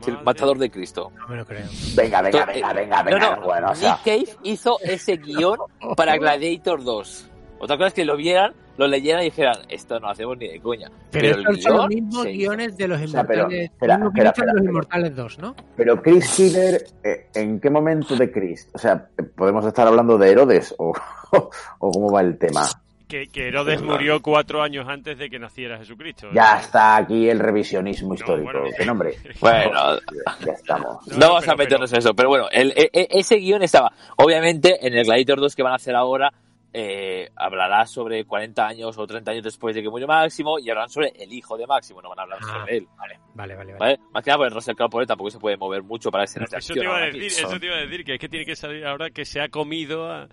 el 0.08 0.24
matador 0.24 0.58
de 0.58 0.70
Cristo. 0.70 1.12
No 1.18 1.28
me 1.28 1.38
lo 1.38 1.46
creo. 1.46 1.68
Venga, 1.96 2.22
venga, 2.22 2.46
venga, 2.46 2.74
venga, 2.74 3.04
venga. 3.04 3.36
bueno, 3.44 3.74
Nick 3.74 4.04
Cave 4.04 4.30
hizo 4.44 4.78
ese 4.82 5.18
guion 5.18 5.58
para 5.96 6.18
Gladiator 6.18 6.84
2. 6.84 7.30
Otra 7.60 7.76
cosa 7.76 7.88
es 7.88 7.94
que 7.94 8.06
lo 8.06 8.16
vieran, 8.16 8.54
lo 8.78 8.88
leyeran 8.88 9.22
y 9.22 9.26
dijeran, 9.26 9.58
esto 9.68 10.00
no 10.00 10.10
hacemos 10.10 10.38
ni 10.38 10.48
de 10.48 10.62
coña. 10.62 10.90
Pero, 11.12 11.36
pero 11.44 11.56
son 11.58 11.78
los 11.78 11.88
mismos 11.90 12.26
guiones 12.26 12.78
de 12.78 12.88
los 12.88 13.02
Inmortales. 13.02 13.72
los 13.82 14.64
Inmortales 14.64 15.16
2, 15.16 15.40
¿no? 15.40 15.56
Pero 15.76 16.02
Chris 16.02 16.30
Killer, 16.36 16.88
eh, 17.04 17.28
¿en 17.36 17.60
qué 17.60 17.70
momento 17.70 18.16
de 18.16 18.32
Chris? 18.32 18.70
O 18.74 18.78
sea, 18.78 19.10
¿podemos 19.36 19.66
estar 19.66 19.86
hablando 19.88 20.18
de 20.18 20.32
Herodes 20.32 20.74
o, 20.78 20.94
o 21.80 21.92
cómo 21.92 22.12
va 22.12 22.22
el 22.22 22.38
tema? 22.38 22.70
Que, 23.10 23.28
Herodes 23.34 23.82
murió 23.82 24.22
cuatro 24.22 24.62
años 24.62 24.88
antes 24.88 25.18
de 25.18 25.32
que 25.32 25.40
naciera 25.40 25.80
Jesucristo. 25.80 26.30
Ya 26.32 26.60
está 26.60 26.96
aquí 26.96 27.28
el 27.28 27.40
revisionismo 27.40 28.14
histórico. 28.14 28.64
¿Qué 28.78 28.86
nombre? 28.86 29.16
Bueno, 29.42 29.98
ya 30.46 30.52
estamos. 30.52 31.08
No, 31.18 31.34
vas 31.34 31.48
a 31.48 31.56
meternos 31.56 31.92
en 31.92 32.00
eso, 32.00 32.14
pero 32.14 32.30
bueno, 32.30 32.48
el, 32.52 32.72
e, 32.76 32.90
e, 32.94 33.08
ese 33.10 33.38
guion 33.38 33.64
estaba. 33.64 33.92
Obviamente, 34.18 34.86
en 34.86 34.94
el 34.94 35.06
Gladiator 35.06 35.40
2 35.40 35.56
que 35.56 35.64
van 35.64 35.74
a 35.74 35.78
hacer 35.78 35.96
ahora, 35.96 36.32
eh, 36.72 37.30
hablará 37.36 37.88
sobre 37.88 38.26
40 38.26 38.68
años 38.68 38.96
o 38.96 39.08
30 39.08 39.32
años 39.32 39.44
después 39.44 39.74
de 39.74 39.82
que 39.82 39.90
murió 39.90 40.06
Máximo 40.06 40.60
y 40.60 40.70
hablarán 40.70 40.90
sobre 40.90 41.12
el 41.18 41.34
hijo 41.34 41.58
de 41.58 41.66
Máximo, 41.66 42.02
no 42.04 42.10
van 42.10 42.20
a 42.20 42.22
hablar 42.24 42.40
ah, 42.44 42.60
sobre 42.60 42.78
él. 42.78 42.88
Vale, 42.96 43.20
vale, 43.34 43.56
vale. 43.56 43.74
¿Vale? 43.74 44.00
Más 44.12 44.24
que 44.24 44.30
nada, 44.30 44.38
pues 44.38 44.54
Russell 44.54 44.76
Crowe 44.76 45.08
tampoco 45.08 45.32
se 45.32 45.40
puede 45.40 45.58
mover 45.58 45.82
mucho 45.82 46.12
para 46.12 46.26
ese 46.26 46.40
eso 46.44 46.74
te, 46.74 46.84
iba 46.84 46.96
a 46.96 47.06
decir, 47.06 47.24
eso 47.24 47.60
te 47.60 47.66
iba 47.66 47.76
a 47.76 47.80
decir, 47.80 48.06
que 48.06 48.14
es 48.14 48.20
que 48.20 48.30
tiene 48.30 48.46
que 48.46 48.56
salir 48.56 48.86
ahora 48.86 49.10
que 49.10 49.26
se 49.26 49.42
ha 49.42 49.50
comido 49.50 50.28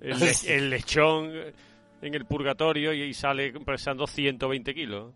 el, 0.00 0.70
lechón 0.70 1.32
en 2.02 2.14
el 2.14 2.24
purgatorio 2.26 2.92
y 2.92 3.12
sale 3.14 3.52
pesando 3.60 4.06
120 4.06 4.74
kilos. 4.74 5.12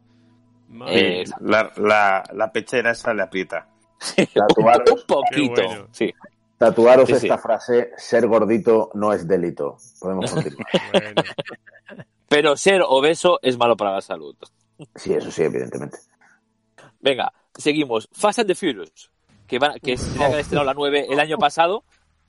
Eh, 0.89 1.25
la, 1.41 1.73
la, 1.77 2.23
la, 2.33 2.53
pechera 2.53 2.93
esa 2.93 3.13
le 3.13 3.23
aprieta. 3.23 3.69
un 4.17 5.03
poquito, 5.07 5.89
sí. 5.91 6.13
Tatuaros 6.57 7.09
esta 7.09 7.39
frase, 7.39 7.91
ser 7.97 8.27
gordito 8.27 8.91
no 8.95 9.13
es 9.13 9.27
delito. 9.27 9.79
Podemos 9.99 10.31
continuar. 10.35 10.67
Pero 12.29 12.57
ser 12.57 12.83
obeso 12.87 13.41
es 13.43 13.59
malo 13.59 13.77
para 13.77 13.93
la 13.93 14.01
salud. 14.01 14.37
Sí, 14.95 15.13
eso 15.15 15.31
sí, 15.31 15.43
evidentemente. 15.43 15.99
Venga, 17.01 17.33
seguimos. 17.55 18.09
Fast 18.13 18.41
and 18.41 18.49
the 18.49 18.55
Furious, 18.55 19.11
que, 19.47 19.59
van, 19.59 19.81
que 19.81 19.97
se 19.97 20.13
tenía 20.13 20.31
que 20.31 20.41
estrenado 20.41 20.67
la 20.67 20.75
9 20.75 21.07
el 21.11 21.19
año 21.19 21.39
pasado. 21.39 21.83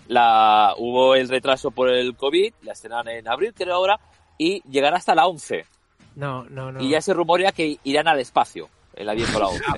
La, 0.08 0.74
hubo 0.78 1.16
el 1.16 1.30
retraso 1.30 1.70
por 1.72 1.90
el 1.90 2.16
COVID, 2.16 2.54
la 2.64 2.72
estrenan 2.72 3.08
en 3.10 3.28
abril, 3.28 3.54
creo 3.54 3.76
ahora, 3.76 4.00
y 4.42 4.64
llegará 4.68 4.98
hasta 4.98 5.14
la 5.14 5.28
11. 5.28 5.66
No, 6.16 6.46
no, 6.46 6.72
no. 6.72 6.82
Y 6.82 6.90
ya 6.90 7.00
se 7.00 7.14
rumorea 7.14 7.52
que 7.52 7.78
irán 7.84 8.08
al 8.08 8.20
espacio, 8.20 8.70
en 8.96 9.06
la 9.06 9.14
10 9.14 9.36
o 9.36 9.40
la 9.40 9.48
11. 9.48 9.64
Ah, 9.68 9.78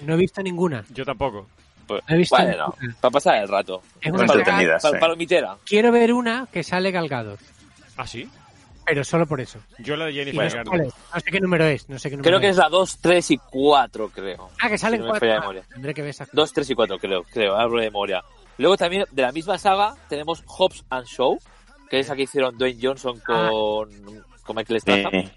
no 0.00 0.14
he 0.14 0.16
visto 0.16 0.42
ninguna. 0.42 0.84
Yo 0.90 1.04
tampoco. 1.04 1.46
Pues, 1.86 2.02
bueno, 2.28 2.74
para 3.00 3.12
pasar 3.12 3.36
el 3.36 3.48
rato. 3.48 3.82
Es 4.00 4.10
una 4.10 4.26
para, 4.26 4.78
para, 4.78 4.98
palomitera. 4.98 5.56
Quiero 5.64 5.92
ver 5.92 6.12
una 6.12 6.48
que 6.50 6.64
sale 6.64 6.90
Galgados. 6.90 7.38
¿Ah, 7.96 8.06
sí? 8.06 8.28
Pero 8.84 9.04
solo 9.04 9.26
por 9.26 9.40
eso. 9.40 9.60
Yo 9.78 9.94
la 9.94 10.06
de 10.06 10.12
Jennifer 10.12 10.64
no, 10.64 10.72
no 10.72 11.20
sé 11.20 11.30
qué 11.30 11.40
número 11.40 11.64
es. 11.66 11.88
No 11.88 12.00
sé 12.00 12.10
qué 12.10 12.16
número 12.16 12.30
creo 12.30 12.40
que 12.40 12.48
es 12.48 12.56
la 12.56 12.68
2, 12.68 12.98
3 13.00 13.30
y 13.30 13.38
4, 13.38 14.08
creo. 14.08 14.50
Ah, 14.60 14.68
que 14.68 14.76
sale 14.76 14.96
si 14.96 15.04
4. 15.04 15.32
Ah, 15.34 15.52
tendré 15.72 15.94
que 15.94 16.02
ver 16.02 16.10
esa 16.10 16.26
2, 16.32 16.52
3 16.52 16.70
y 16.70 16.74
4, 16.74 16.98
creo. 16.98 17.22
Creo, 17.22 17.54
hablo 17.54 17.78
de 17.78 17.86
memoria. 17.86 18.24
Luego 18.58 18.76
también, 18.76 19.04
de 19.12 19.22
la 19.22 19.30
misma 19.30 19.56
saga, 19.56 19.94
tenemos 20.08 20.42
Hobbs 20.46 20.84
and 20.90 21.06
Show, 21.06 21.38
que 21.92 21.98
es 21.98 22.08
la 22.08 22.16
que 22.16 22.22
hicieron 22.22 22.56
Dwayne 22.56 22.78
Johnson 22.80 23.20
ah. 23.28 23.50
con, 23.50 23.90
con 24.42 24.56
Michael 24.56 24.80
Stratham. 24.80 25.14
Eh. 25.14 25.30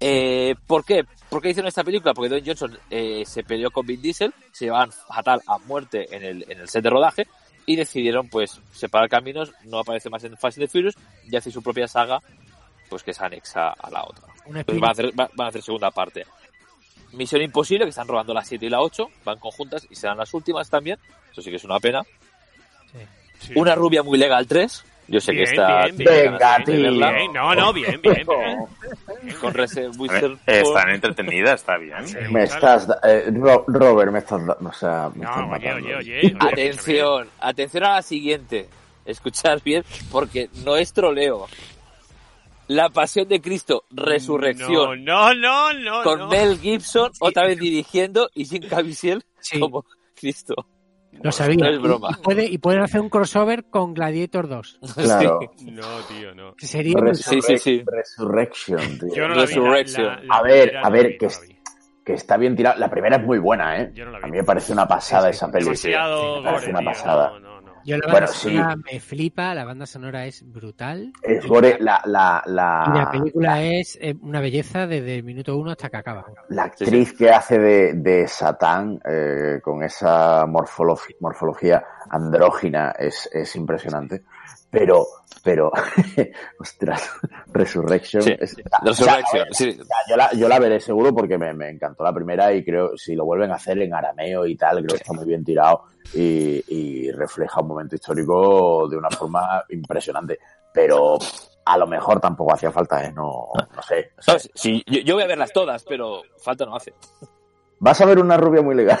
Eh, 0.00 0.54
¿Por 0.66 0.82
qué? 0.82 1.04
¿Por 1.28 1.42
qué 1.42 1.50
hicieron 1.50 1.68
esta 1.68 1.84
película? 1.84 2.14
Porque 2.14 2.30
Dwayne 2.30 2.46
Johnson 2.46 2.78
eh, 2.88 3.22
se 3.26 3.44
peleó 3.44 3.70
con 3.70 3.84
Vin 3.84 4.00
Diesel, 4.00 4.32
se 4.50 4.64
llevaban 4.64 4.90
fatal 4.92 5.42
a 5.46 5.58
muerte 5.58 6.06
en 6.10 6.24
el, 6.24 6.50
en 6.50 6.60
el 6.60 6.70
set 6.70 6.82
de 6.82 6.88
rodaje 6.88 7.26
y 7.66 7.76
decidieron 7.76 8.30
pues 8.30 8.58
separar 8.72 9.10
caminos, 9.10 9.52
no 9.64 9.80
aparece 9.80 10.08
más 10.08 10.24
en 10.24 10.38
Fast 10.38 10.56
and 10.56 10.66
the 10.66 10.72
Furious 10.72 10.94
y 11.30 11.36
hace 11.36 11.50
su 11.50 11.62
propia 11.62 11.86
saga 11.86 12.22
pues 12.88 13.02
que 13.02 13.12
se 13.12 13.22
anexa 13.22 13.68
a 13.68 13.90
la 13.90 14.04
otra. 14.04 14.24
Entonces 14.46 14.80
van 14.80 14.88
a, 14.88 14.92
hacer, 14.92 15.12
van 15.14 15.28
a 15.38 15.48
hacer 15.48 15.60
segunda 15.60 15.90
parte. 15.90 16.24
Misión 17.12 17.42
Imposible, 17.42 17.84
que 17.84 17.90
están 17.90 18.08
robando 18.08 18.32
la 18.32 18.42
7 18.42 18.64
y 18.64 18.70
la 18.70 18.80
8, 18.80 19.06
van 19.22 19.38
conjuntas 19.38 19.86
y 19.90 19.96
serán 19.96 20.16
las 20.16 20.32
últimas 20.32 20.70
también. 20.70 20.98
Eso 21.30 21.42
sí 21.42 21.50
que 21.50 21.56
es 21.56 21.64
una 21.64 21.78
pena. 21.78 22.04
Sí. 23.40 23.52
Una 23.54 23.74
rubia 23.74 24.02
muy 24.02 24.16
legal 24.16 24.46
3. 24.46 24.84
Yo 25.08 25.20
sé 25.20 25.32
Bien, 25.32 25.44
que 25.44 25.50
está. 25.50 25.84
bien, 25.84 25.96
Venga, 25.96 26.58
bien. 27.12 27.32
No, 27.32 27.54
no, 27.54 27.72
bien, 27.72 28.00
bien, 28.02 28.26
bien. 28.28 29.36
Con 29.40 29.52
Eh, 30.46 30.60
Están 30.60 30.90
entretenidas, 30.90 31.60
está 31.60 31.78
bien. 31.78 32.04
Me 32.30 32.44
estás, 32.44 32.86
eh, 33.04 33.30
Ro- 33.32 33.64
Robert, 33.66 34.12
me 34.12 34.18
estás, 34.18 34.40
o 34.42 34.72
sea, 34.72 35.10
me 35.14 35.24
estás 35.24 35.36
No, 35.38 35.50
oye, 35.52 35.66
matando. 35.68 35.86
oye, 35.88 35.96
oye. 35.96 36.36
Atención, 36.40 37.28
atención 37.40 37.84
a 37.84 37.92
la 37.94 38.02
siguiente. 38.02 38.68
Escuchad 39.06 39.60
bien, 39.64 39.82
porque 40.12 40.50
no 40.64 40.76
es 40.76 40.92
troleo. 40.92 41.46
La 42.66 42.90
Pasión 42.90 43.26
de 43.28 43.40
Cristo, 43.40 43.84
Resurrección. 43.90 45.02
No, 45.04 45.32
no, 45.34 45.72
no, 45.72 46.02
con 46.02 46.18
no. 46.18 46.28
Mel 46.28 46.58
Gibson 46.58 47.10
otra 47.18 47.46
vez 47.46 47.58
dirigiendo 47.58 48.28
y 48.34 48.44
Jim 48.44 48.68
Caviezel 48.68 49.24
como 49.58 49.86
Cristo. 50.14 50.54
Lo 51.22 51.32
sabía. 51.32 51.56
No 51.56 51.68
es 51.68 51.80
broma. 51.80 52.08
Y, 52.10 52.22
puede, 52.22 52.44
y 52.46 52.58
pueden 52.58 52.80
hacer 52.82 53.00
un 53.00 53.08
crossover 53.08 53.64
con 53.64 53.94
Gladiator 53.94 54.48
2. 54.48 54.78
Claro. 54.94 55.40
No, 55.62 55.82
tío, 56.08 56.34
no. 56.34 56.54
Que 56.54 56.66
sería 56.66 56.94
Sí, 57.14 57.40
sí, 57.42 57.58
sí. 57.58 57.82
Resurrection, 57.84 58.98
tío. 58.98 59.14
Yo 59.14 59.28
no 59.28 59.34
la 59.34 59.44
vi, 59.44 59.54
la- 59.54 59.60
Resurrection. 59.60 60.06
la- 60.06 60.22
la 60.22 60.34
A 60.36 60.42
ver, 60.42 60.76
a 60.76 60.90
ver, 60.90 61.18
que, 61.18 61.28
que 62.04 62.12
está 62.14 62.36
bien 62.36 62.54
tirado. 62.56 62.78
La 62.78 62.88
primera 62.90 63.16
es 63.16 63.22
muy 63.24 63.38
buena, 63.38 63.80
¿eh? 63.80 63.90
Yo 63.94 64.04
no 64.04 64.12
la 64.12 64.18
vi. 64.18 64.24
A 64.24 64.26
mí 64.28 64.36
me 64.38 64.44
parece 64.44 64.72
una 64.72 64.86
pasada 64.86 65.28
esa 65.30 65.50
peli. 65.50 65.64
Demasiado 65.64 66.36
Me 66.36 66.42
parece 66.44 66.60
gore, 66.66 66.70
una 66.70 66.80
tío, 66.80 66.90
pasada. 66.90 67.32
Yo 67.88 67.96
la 67.96 68.12
Bueno, 68.12 68.26
banda 68.26 68.32
sí. 68.34 68.48
sonora 68.50 68.76
me 68.76 69.00
flipa, 69.00 69.54
la 69.54 69.64
banda 69.64 69.86
sonora 69.86 70.26
es 70.26 70.42
brutal. 70.52 71.10
Es 71.22 71.46
gore, 71.46 71.78
la, 71.80 72.02
la, 72.04 72.42
la, 72.44 72.84
Y 72.94 72.98
la 72.98 73.10
película 73.10 73.62
es 73.62 73.98
eh, 74.00 74.14
una 74.20 74.40
belleza 74.42 74.86
desde 74.86 75.16
el 75.16 75.22
minuto 75.24 75.56
uno 75.56 75.70
hasta 75.70 75.88
que 75.88 75.96
acaba. 75.96 76.26
la 76.50 76.64
actriz 76.64 77.14
que 77.14 77.30
hace 77.30 77.58
de, 77.58 77.94
de 77.94 78.28
Satán 78.28 79.00
eh, 79.08 79.60
con 79.62 79.82
esa 79.82 80.44
morfolo- 80.46 80.98
morfología 81.20 81.82
andrógina 82.10 82.90
es, 82.98 83.26
es 83.32 83.56
impresionante. 83.56 84.22
Pero, 84.70 85.06
pero, 85.42 85.72
ostras, 86.60 87.10
Resurrection. 87.52 88.22
Sí, 88.22 88.34
es- 88.38 88.56
Resurrection, 88.82 89.44
ver, 89.44 89.54
sí. 89.54 89.68
o 89.80 89.84
sea, 89.84 89.96
yo, 90.08 90.16
la, 90.16 90.32
yo 90.32 90.48
la 90.48 90.58
veré 90.58 90.78
seguro 90.80 91.14
porque 91.14 91.38
me, 91.38 91.54
me 91.54 91.70
encantó 91.70 92.04
la 92.04 92.12
primera 92.12 92.52
y 92.52 92.64
creo 92.64 92.96
si 92.96 93.14
lo 93.14 93.24
vuelven 93.24 93.50
a 93.50 93.54
hacer 93.54 93.78
en 93.80 93.94
arameo 93.94 94.44
y 94.46 94.56
tal, 94.56 94.76
creo 94.78 94.88
que 94.88 94.96
está 94.96 95.12
muy 95.14 95.24
bien 95.24 95.44
tirado 95.44 95.84
y, 96.14 96.62
y 96.68 97.10
refleja 97.12 97.60
un 97.60 97.68
momento 97.68 97.94
histórico 97.94 98.86
de 98.88 98.96
una 98.98 99.10
forma 99.10 99.64
impresionante. 99.70 100.38
Pero 100.72 101.18
a 101.64 101.78
lo 101.78 101.86
mejor 101.86 102.20
tampoco 102.20 102.52
hacía 102.52 102.70
falta, 102.70 103.02
¿eh? 103.04 103.12
No, 103.12 103.48
no 103.74 103.82
sé. 103.82 104.12
no 104.16 104.22
sé. 104.22 104.32
No, 104.32 104.38
sí, 104.54 104.84
yo, 104.86 105.00
yo 105.00 105.14
voy 105.14 105.24
a 105.24 105.28
verlas 105.28 105.52
todas, 105.52 105.82
pero 105.84 106.22
falta 106.42 106.66
no 106.66 106.76
hace. 106.76 106.92
Vas 107.80 108.00
a 108.00 108.04
ver 108.06 108.18
una 108.18 108.36
rubia 108.36 108.60
muy 108.60 108.74
legal. 108.74 108.98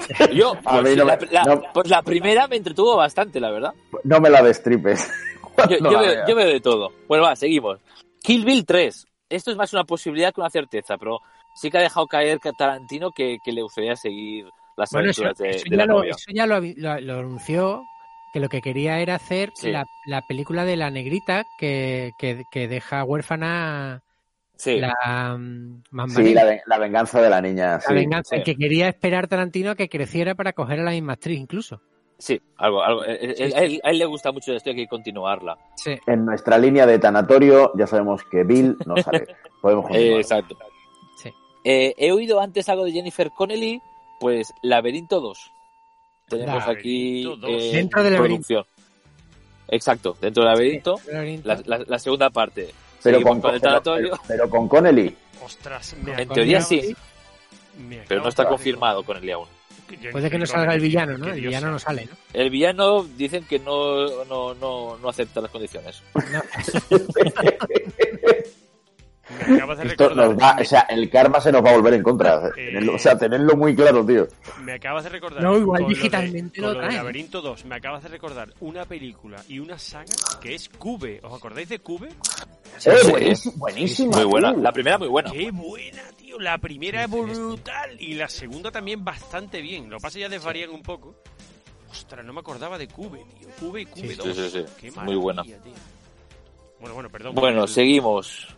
Yo, 0.32 0.52
A 0.64 0.80
pues, 0.80 0.96
no 0.96 1.04
la, 1.04 1.16
me- 1.16 1.26
la- 1.30 1.42
no. 1.44 1.62
pues 1.72 1.88
la 1.88 2.02
primera 2.02 2.46
me 2.48 2.56
entretuvo 2.56 2.96
bastante, 2.96 3.40
la 3.40 3.50
verdad. 3.50 3.72
No 4.04 4.20
me 4.20 4.30
la 4.30 4.42
destripes. 4.42 5.10
Yo, 5.68 5.78
No 5.80 5.90
yo 5.90 5.92
la 5.92 6.00
veo, 6.00 6.10
veas. 6.12 6.28
yo 6.28 6.34
veo 6.34 6.46
de 6.46 6.60
todo. 6.60 6.92
Bueno, 7.06 7.24
va, 7.24 7.36
seguimos. 7.36 7.78
Kill 8.22 8.44
Bill 8.44 8.64
3. 8.64 9.06
Esto 9.28 9.50
es 9.50 9.56
más 9.56 9.72
una 9.72 9.84
posibilidad 9.84 10.32
que 10.32 10.40
una 10.40 10.48
certeza, 10.50 10.96
pero 10.96 11.20
sí 11.54 11.70
que 11.70 11.78
ha 11.78 11.82
dejado 11.82 12.06
caer 12.06 12.38
que 12.40 12.52
Tarantino 12.52 13.10
que, 13.10 13.36
que 13.44 13.52
le 13.52 13.62
gustaría 13.62 13.94
seguir 13.96 14.46
las 14.76 14.90
Bueno, 14.90 15.10
eso, 15.10 15.22
aventuras 15.24 15.38
de, 15.38 15.56
eso 15.56 15.64
de 15.68 15.76
la 15.76 15.84
lo, 15.86 15.94
novia. 15.98 16.12
eso 16.12 16.30
ya 16.32 16.46
lo, 16.46 16.56
avi- 16.56 16.74
lo- 16.76 17.00
lo 17.00 17.18
anunció, 17.18 17.82
que 18.32 18.40
lo 18.40 18.48
que 18.48 18.62
quería 18.62 19.00
era 19.00 19.14
hacer 19.16 19.50
Sí. 19.54 19.70
la, 19.70 19.84
la 20.06 20.22
película 20.22 20.64
de 20.64 20.76
la 20.76 20.90
negrita 20.90 21.44
que, 21.58 22.12
que, 22.18 22.44
que 22.50 22.66
deja 22.68 23.04
huérfana 23.04 24.02
Sí. 24.62 24.78
la 24.78 25.36
Sí, 26.08 26.22
Negra. 26.22 26.44
la, 26.44 26.50
ve- 26.50 26.62
la 26.66 26.78
venganza 26.78 27.20
de 27.20 27.28
la 27.30 27.40
niña. 27.40 27.72
La 27.74 27.80
sí. 27.80 27.94
venganza, 27.94 28.36
sí. 28.36 28.42
que 28.44 28.54
quería 28.54 28.86
esperar 28.88 29.26
Tarantino 29.26 29.72
a 29.72 29.74
que 29.74 29.88
creciera 29.88 30.36
para 30.36 30.52
coger 30.52 30.78
a 30.78 30.84
la 30.84 30.92
misma 30.92 31.14
actriz 31.14 31.36
incluso. 31.40 31.80
Sí, 32.16 32.40
algo, 32.58 32.80
algo. 32.84 33.04
eh, 33.04 33.18
eh, 33.20 33.34
Sí, 33.36 33.42
a, 33.42 33.48
sí. 33.48 33.54
él, 33.64 33.80
a 33.82 33.90
él 33.90 33.98
le 33.98 34.04
gusta 34.04 34.30
mucho 34.30 34.52
esto, 34.54 34.70
hay 34.70 34.76
que 34.76 34.86
continuarla. 34.86 35.58
Sí. 35.74 35.96
En 36.06 36.24
nuestra 36.24 36.58
línea 36.58 36.86
de 36.86 37.00
tanatorio 37.00 37.72
ya 37.74 37.88
sabemos 37.88 38.22
que 38.30 38.44
Bill 38.44 38.76
no 38.86 38.96
sale. 38.98 39.26
Podemos 39.60 39.86
Eh, 39.86 39.88
continuar. 39.88 40.20
exacto. 40.20 40.56
Sí. 41.16 41.30
Eh, 41.64 41.94
he 41.98 42.12
oído 42.12 42.40
antes 42.40 42.68
algo 42.68 42.84
de 42.84 42.92
Jennifer 42.92 43.30
Connelly, 43.36 43.80
pues 44.20 44.52
Laberinto 44.62 45.20
2. 45.20 45.50
Tenemos 46.28 46.68
aquí 46.68 47.24
Laberinto 47.24 47.48
2. 47.48 47.62
eh, 47.62 47.70
Dentro 47.76 48.02
del 48.04 48.16
producción. 48.16 48.64
Exacto, 49.68 50.16
dentro 50.20 50.44
del 50.44 50.52
laberinto, 50.52 51.00
Laberinto. 51.10 51.48
la, 51.48 51.60
la- 51.64 51.84
la 51.86 51.98
segunda 51.98 52.30
parte. 52.30 52.70
Pero, 53.02 53.18
Seguimos 53.18 53.32
con, 53.32 53.40
con 53.40 53.54
el 53.54 53.60
pero- 53.60 54.18
pero- 54.26 54.50
con 54.50 54.68
Connelly. 54.68 55.16
Ostras, 55.44 55.94
me 56.02 56.22
En 56.22 56.28
teoría 56.28 56.60
Connelly- 56.60 56.80
sí, 56.82 56.96
me 57.88 57.96
pero 58.08 58.22
no 58.22 58.28
está 58.28 58.46
confirmado 58.46 59.02
con 59.02 59.16
el 59.16 59.30
aún. 59.30 59.48
Puede 60.10 60.30
que 60.30 60.38
no 60.38 60.46
salga 60.46 60.74
el 60.74 60.80
villano, 60.80 61.18
¿no? 61.18 61.26
El 61.28 61.40
villano 61.42 61.70
no 61.70 61.78
sale, 61.78 62.06
¿no? 62.06 62.12
El 62.32 62.48
villano 62.48 63.04
dicen 63.04 63.44
que 63.44 63.58
no, 63.58 64.24
no, 64.24 64.54
no, 64.54 64.96
no 64.96 65.08
acepta 65.08 65.42
las 65.42 65.50
condiciones. 65.50 66.02
Me 69.48 69.56
acabas 69.56 69.78
de 69.78 69.86
Esto 69.88 70.08
recordar. 70.08 70.28
nos 70.30 70.38
va, 70.42 70.56
o 70.60 70.64
sea, 70.64 70.80
el 70.82 71.10
karma 71.10 71.40
se 71.40 71.50
nos 71.52 71.64
va 71.64 71.70
a 71.70 71.74
volver 71.76 71.94
en 71.94 72.02
contra. 72.02 72.48
Eh, 72.56 72.72
Tenerlo- 72.72 72.94
o 72.94 72.98
sea, 72.98 73.16
tenerlo 73.18 73.56
muy 73.56 73.74
claro, 73.74 74.04
tío. 74.04 74.26
Me 74.62 74.72
acabas 74.74 75.04
de 75.04 75.10
recordar. 75.10 75.42
No, 75.42 75.56
igual 75.58 75.82
lo 75.82 75.88
de- 75.88 75.94
digitalmente 75.94 76.60
con 76.60 76.68
lo 76.68 76.74
lo 76.74 76.80
de 76.80 76.86
traen. 76.86 76.96
Laberinto 76.98 77.40
2, 77.40 77.64
me 77.64 77.74
acabas 77.76 78.02
de 78.02 78.08
recordar 78.10 78.52
una 78.60 78.84
película 78.84 79.42
y 79.48 79.58
una 79.58 79.78
saga 79.78 80.12
que 80.40 80.54
es 80.54 80.68
Cube. 80.68 81.20
¿Os 81.22 81.32
acordáis 81.34 81.68
de 81.68 81.78
Cube? 81.80 82.08
eh, 82.08 82.14
sí. 82.78 83.10
buenísima, 83.10 83.54
buenísima, 83.56 84.16
Muy 84.16 84.24
buena. 84.24 84.52
La 84.52 84.72
primera 84.72 84.98
muy 84.98 85.08
buena. 85.08 85.30
Qué 85.30 85.50
buena, 85.50 86.02
tío. 86.16 86.38
La 86.38 86.58
primera 86.58 87.04
es 87.04 87.10
brutal 87.10 87.96
y 88.00 88.14
la 88.14 88.28
segunda 88.28 88.70
también 88.70 89.04
bastante 89.04 89.60
bien. 89.60 89.90
Lo 89.90 89.96
que 89.98 90.02
pasa 90.02 90.08
es 90.08 90.14
que 90.14 90.20
ya 90.20 90.28
desvarían 90.28 90.70
un 90.70 90.82
poco. 90.82 91.14
Ostras, 91.90 92.24
no 92.24 92.32
me 92.32 92.40
acordaba 92.40 92.78
de 92.78 92.88
Cube, 92.88 93.22
tío. 93.38 93.48
Cube 93.60 93.82
y 93.82 93.86
Cube 93.86 94.08
Sí, 94.08 94.14
2. 94.14 94.36
sí, 94.36 94.50
sí. 94.50 94.64
Qué 94.80 94.90
Muy 95.02 95.16
buena. 95.16 95.42
tío. 95.42 95.56
Bueno, 96.80 96.94
bueno, 96.94 97.10
perdón. 97.10 97.34
Bueno, 97.34 97.62
El- 97.64 97.68
seguimos. 97.68 98.48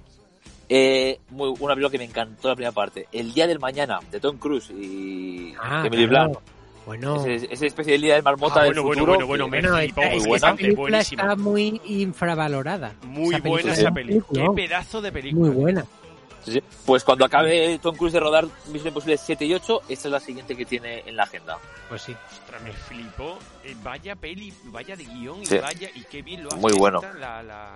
Eh, 0.68 1.18
muy, 1.30 1.48
una 1.60 1.74
película 1.74 1.90
que 1.90 1.98
me 1.98 2.04
encantó 2.04 2.48
la 2.48 2.54
primera 2.54 2.72
parte. 2.72 3.06
El 3.12 3.32
Día 3.34 3.46
del 3.46 3.58
Mañana, 3.58 4.00
de 4.10 4.20
Tom 4.20 4.38
Cruise 4.38 4.70
y 4.70 5.54
Ah, 5.60 5.82
Emily 5.86 6.08
claro. 6.08 6.30
Blunt. 6.30 6.46
Bueno, 6.86 7.24
esa 7.24 7.64
especie 7.66 7.94
de 7.94 7.98
Día 7.98 8.14
del 8.14 8.22
Marmota 8.22 8.60
Ah, 8.60 8.64
del 8.64 8.74
bueno, 8.74 8.82
bueno, 8.82 9.00
futuro. 9.02 9.26
bueno, 9.26 9.26
bueno, 9.26 9.48
me 9.48 9.60
bueno, 9.62 9.78
flipó, 9.78 10.00
esta, 10.02 10.08
muy 10.10 10.16
es 10.18 10.22
que 10.22 10.28
buena, 10.28 10.46
esa 10.48 10.56
película 10.56 11.00
está 11.00 11.36
muy 11.36 11.80
infravalorada. 11.86 12.94
Muy 13.04 13.34
Esa 13.34 13.42
buena 13.42 13.42
película 13.42 13.72
esa 13.72 13.80
es 13.82 13.88
un 13.88 13.94
peli. 13.94 14.22
Qué 14.34 14.50
pedazo 14.54 15.00
de 15.00 15.12
película. 15.12 15.46
Muy 15.50 15.54
buena. 15.62 15.86
Pues 16.84 17.02
cuando 17.04 17.24
acabe 17.24 17.78
Tom 17.80 17.96
Cruise 17.96 18.12
de 18.12 18.20
rodar 18.20 18.44
Misión 18.66 18.88
Imposible 18.88 19.16
7 19.16 19.46
y 19.46 19.54
8, 19.54 19.80
esta 19.88 20.08
es 20.08 20.12
la 20.12 20.20
siguiente 20.20 20.54
que 20.54 20.66
tiene 20.66 21.02
en 21.06 21.16
la 21.16 21.22
agenda. 21.22 21.56
Pues 21.88 22.02
sí. 22.02 22.14
Ostras, 22.30 22.60
me 22.62 22.72
flipó. 22.72 23.38
Eh, 23.64 23.74
vaya 23.82 24.14
peli, 24.14 24.52
vaya 24.64 24.94
de 24.94 25.04
guion 25.06 25.40
y 25.42 25.46
Sí. 25.46 25.56
vaya. 25.56 25.88
Y 25.94 26.02
qué 26.04 26.20
bien 26.20 26.42
lo 26.42 26.48
hace 26.50 26.58
Muy 26.58 26.74
bueno. 26.74 27.00
La, 27.18 27.42
la, 27.42 27.74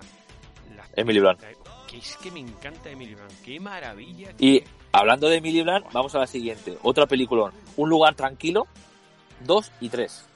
la- 0.77 0.85
Emily 0.97 1.19
Blunt. 1.19 1.40
Que 1.89 1.97
es 1.98 2.16
que 2.19 2.31
me 2.31 2.40
encanta 2.40 2.90
Emily 2.90 3.15
Blunt. 3.15 3.32
Qué 3.44 3.59
maravilla. 3.59 4.32
Y 4.39 4.62
hablando 4.93 5.28
de 5.28 5.36
Emily 5.36 5.62
Blunt, 5.62 5.86
vamos 5.93 6.15
a 6.15 6.19
la 6.19 6.27
siguiente. 6.27 6.77
Otra 6.82 7.06
película. 7.06 7.51
Un 7.77 7.89
lugar 7.89 8.15
tranquilo. 8.15 8.66
2 9.40 9.73
y 9.81 9.89
3. 9.89 10.27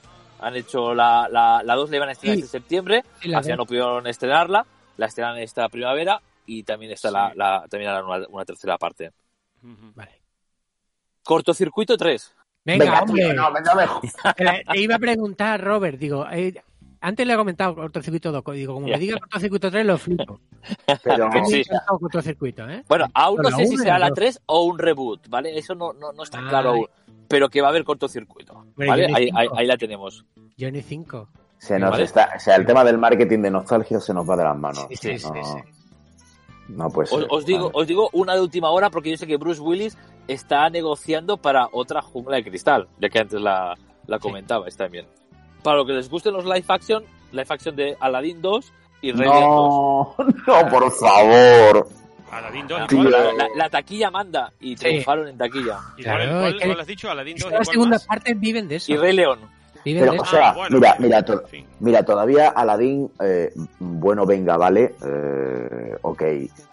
Han 0.41 0.57
hecho 0.57 0.95
la, 0.95 1.29
la, 1.31 1.63
la 1.63 1.75
2 1.75 1.91
la 1.91 1.97
iban 1.97 2.09
a 2.09 2.13
estrenar 2.13 2.37
Sí. 2.37 2.43
este 2.45 2.59
septiembre. 2.59 3.05
Sí, 3.21 3.29
la 3.29 3.39
al 3.39 3.45
final 3.45 3.59
dos. 3.59 3.65
no 3.65 3.69
pudieron 3.69 4.07
estrenarla. 4.07 4.67
La 4.97 5.07
estrenan 5.07 5.39
esta 5.39 5.69
primavera. 5.69 6.21
Y 6.47 6.63
también 6.63 6.91
está 6.93 7.09
Sí. 7.09 7.15
la, 7.15 7.33
la, 7.35 7.67
también 7.69 7.91
harán 7.91 8.07
una, 8.07 8.27
una 8.29 8.45
tercera 8.45 8.79
parte. 8.79 9.13
Vale. 9.61 10.21
Cortocircuito 11.23 11.97
3. 11.97 12.35
Venga, 12.65 12.85
Venga, 12.85 13.03
hombre. 13.03 13.25
tío, 13.25 13.35
no, 13.35 13.51
no 13.51 13.75
me 13.75 13.87
jodas. 13.87 14.15
Te, 14.37 14.65
te 14.73 14.81
iba 14.81 14.95
a 14.97 14.99
preguntar, 14.99 15.61
Robert, 15.63 15.99
digo, 15.99 16.27
eh, 16.31 16.55
antes 17.03 17.27
le 17.27 17.35
he 17.35 17.37
comentado 17.37 17.75
cortocircuito 17.75 18.33
2, 18.33 18.45
digo, 18.55 18.75
como 18.75 18.87
me 18.87 18.99
diga 18.99 19.19
cortocircuito 19.19 19.71
3 19.71 19.85
lo 19.87 19.99
flipo. 19.99 20.41
Pero, 21.05 21.29
sí. 21.45 21.63
Cortocircuito, 21.87 22.69
¿eh? 22.69 22.83
Bueno, 22.89 23.07
aún 23.13 23.41
no 23.43 23.51
sé 23.51 23.67
si 23.67 23.77
será 23.77 23.99
la 23.99 24.09
dos. 24.09 24.17
3 24.17 24.43
o 24.47 24.65
un 24.65 24.79
reboot, 24.79 25.29
¿vale? 25.29 25.57
Eso 25.59 25.75
no, 25.75 25.93
no, 25.93 26.13
no 26.13 26.23
está 26.23 26.39
Ay. 26.39 26.49
claro 26.49 26.71
aún. 26.71 26.87
Pero 27.29 27.49
que 27.49 27.61
va 27.61 27.69
a 27.69 27.71
haber 27.71 27.85
cortocircuito, 27.85 28.53
Hombre, 28.55 28.87
¿vale? 28.89 29.03
yo 29.09 29.17
Ahí, 29.17 29.25
necesito. 29.27 29.39
ahí, 29.39 29.49
ahí 29.57 29.67
la 29.67 29.77
tenemos. 29.77 30.25
Johnny 30.59 30.83
5. 30.83 31.29
se 31.59 31.79
nos 31.79 31.91
Vale. 31.93 32.03
está, 32.05 32.31
o 32.37 32.41
sea, 32.41 32.57
el 32.57 32.67
tema 32.67 32.85
del 32.85 32.99
marketing 32.99 33.41
de 33.41 33.51
nostalgia 33.51 34.01
se 34.01 34.13
nos 34.15 34.29
va 34.29 34.37
de 34.37 34.45
las 34.45 34.57
manos. 34.57 34.87
Sí, 34.91 34.97
sí, 34.97 35.19
sí, 35.19 35.29
no, 35.33 35.45
sí. 35.45 35.59
no 36.69 36.91
puede 36.91 37.09
ser. 37.09 37.19
Os, 37.21 37.27
os 37.31 37.47
digo, 37.47 37.65
Vale. 37.67 37.73
os 37.75 37.87
digo 37.87 38.11
una 38.13 38.35
de 38.35 38.41
última 38.41 38.71
hora 38.71 38.91
porque 38.91 39.11
yo 39.11 39.17
sé 39.17 39.27
que 39.27 39.37
Bruce 39.39 39.61
Willis 39.61 39.97
está 40.29 40.69
negociando 40.71 41.37
para 41.39 41.69
otra 41.73 42.03
jungla 42.03 42.37
de 42.37 42.45
cristal, 42.45 42.89
ya 43.01 43.09
que 43.09 43.19
antes 43.19 43.41
la, 43.41 43.77
la 44.07 44.19
comentabais 44.19 44.77
también. 44.77 45.07
Para 45.63 45.77
lo 45.79 45.87
que 45.87 45.93
les 45.93 46.09
gusten 46.11 46.33
los 46.33 46.45
live 46.45 46.65
action, 46.69 47.05
live 47.33 47.47
action 47.49 47.77
de 47.77 47.97
Aladdin 48.01 48.43
2 48.43 48.73
y 49.03 49.13
Rey 49.13 49.29
León 49.29 49.41
2. 49.41 49.49
No, 49.49 50.17
no, 50.47 50.69
por 50.71 50.91
favor. 50.93 51.89
Aladdin 52.31 52.67
2. 52.67 52.87
Tío. 52.89 52.99
¿y 52.99 53.11
cuál? 53.11 53.13
La, 53.13 53.33
la- 53.45 53.49
la 53.57 53.69
taquilla 53.71 54.11
manda 54.11 54.53
y 54.61 54.71
Sí. 54.77 54.85
triunfaron 54.85 55.29
en 55.29 55.37
taquilla. 55.39 55.79
¿Y 55.97 56.03
Claro, 56.03 56.19
cuál, 56.25 56.31
cuál- 56.41 56.55
es 56.55 56.61
que- 56.63 56.67
cuál 56.69 56.81
has 56.81 56.87
dicho? 56.87 57.11
Aladdin 57.11 57.37
2. 57.39 57.51
¿y 57.51 57.55
Las 57.55 57.69
segundas 57.69 58.01
más? 58.03 58.07
partes 58.07 58.41
viven 58.41 58.69
de 58.69 58.77
eso. 58.77 58.93
Y 58.93 58.97
Rey 58.97 59.13
León. 59.13 59.39
Pero, 59.85 60.13
o 60.23 60.25
sea, 60.25 60.55
mira, 60.71 60.95
mira, 61.01 61.25
mira, 61.81 62.05
todavía 62.05 62.51
Aladdin, 62.51 63.11
eh, 63.21 63.53
bueno, 63.81 64.25
venga, 64.25 64.57
vale, 64.57 64.95
eh, 65.05 65.97
ok, 66.03 66.23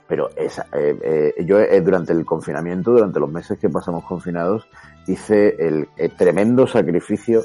pero 0.07 0.29
esa, 0.35 0.67
eh, 0.73 1.33
yo 1.43 1.57
durante 1.81 2.13
el 2.13 2.23
confinamiento, 2.23 2.91
durante 2.91 3.19
los 3.19 3.31
meses 3.31 3.57
que 3.57 3.67
pasamos 3.67 4.03
confinados, 4.05 4.67
hice 5.07 5.55
el, 5.57 5.87
tremendo 6.17 6.67
sacrificio 6.67 7.41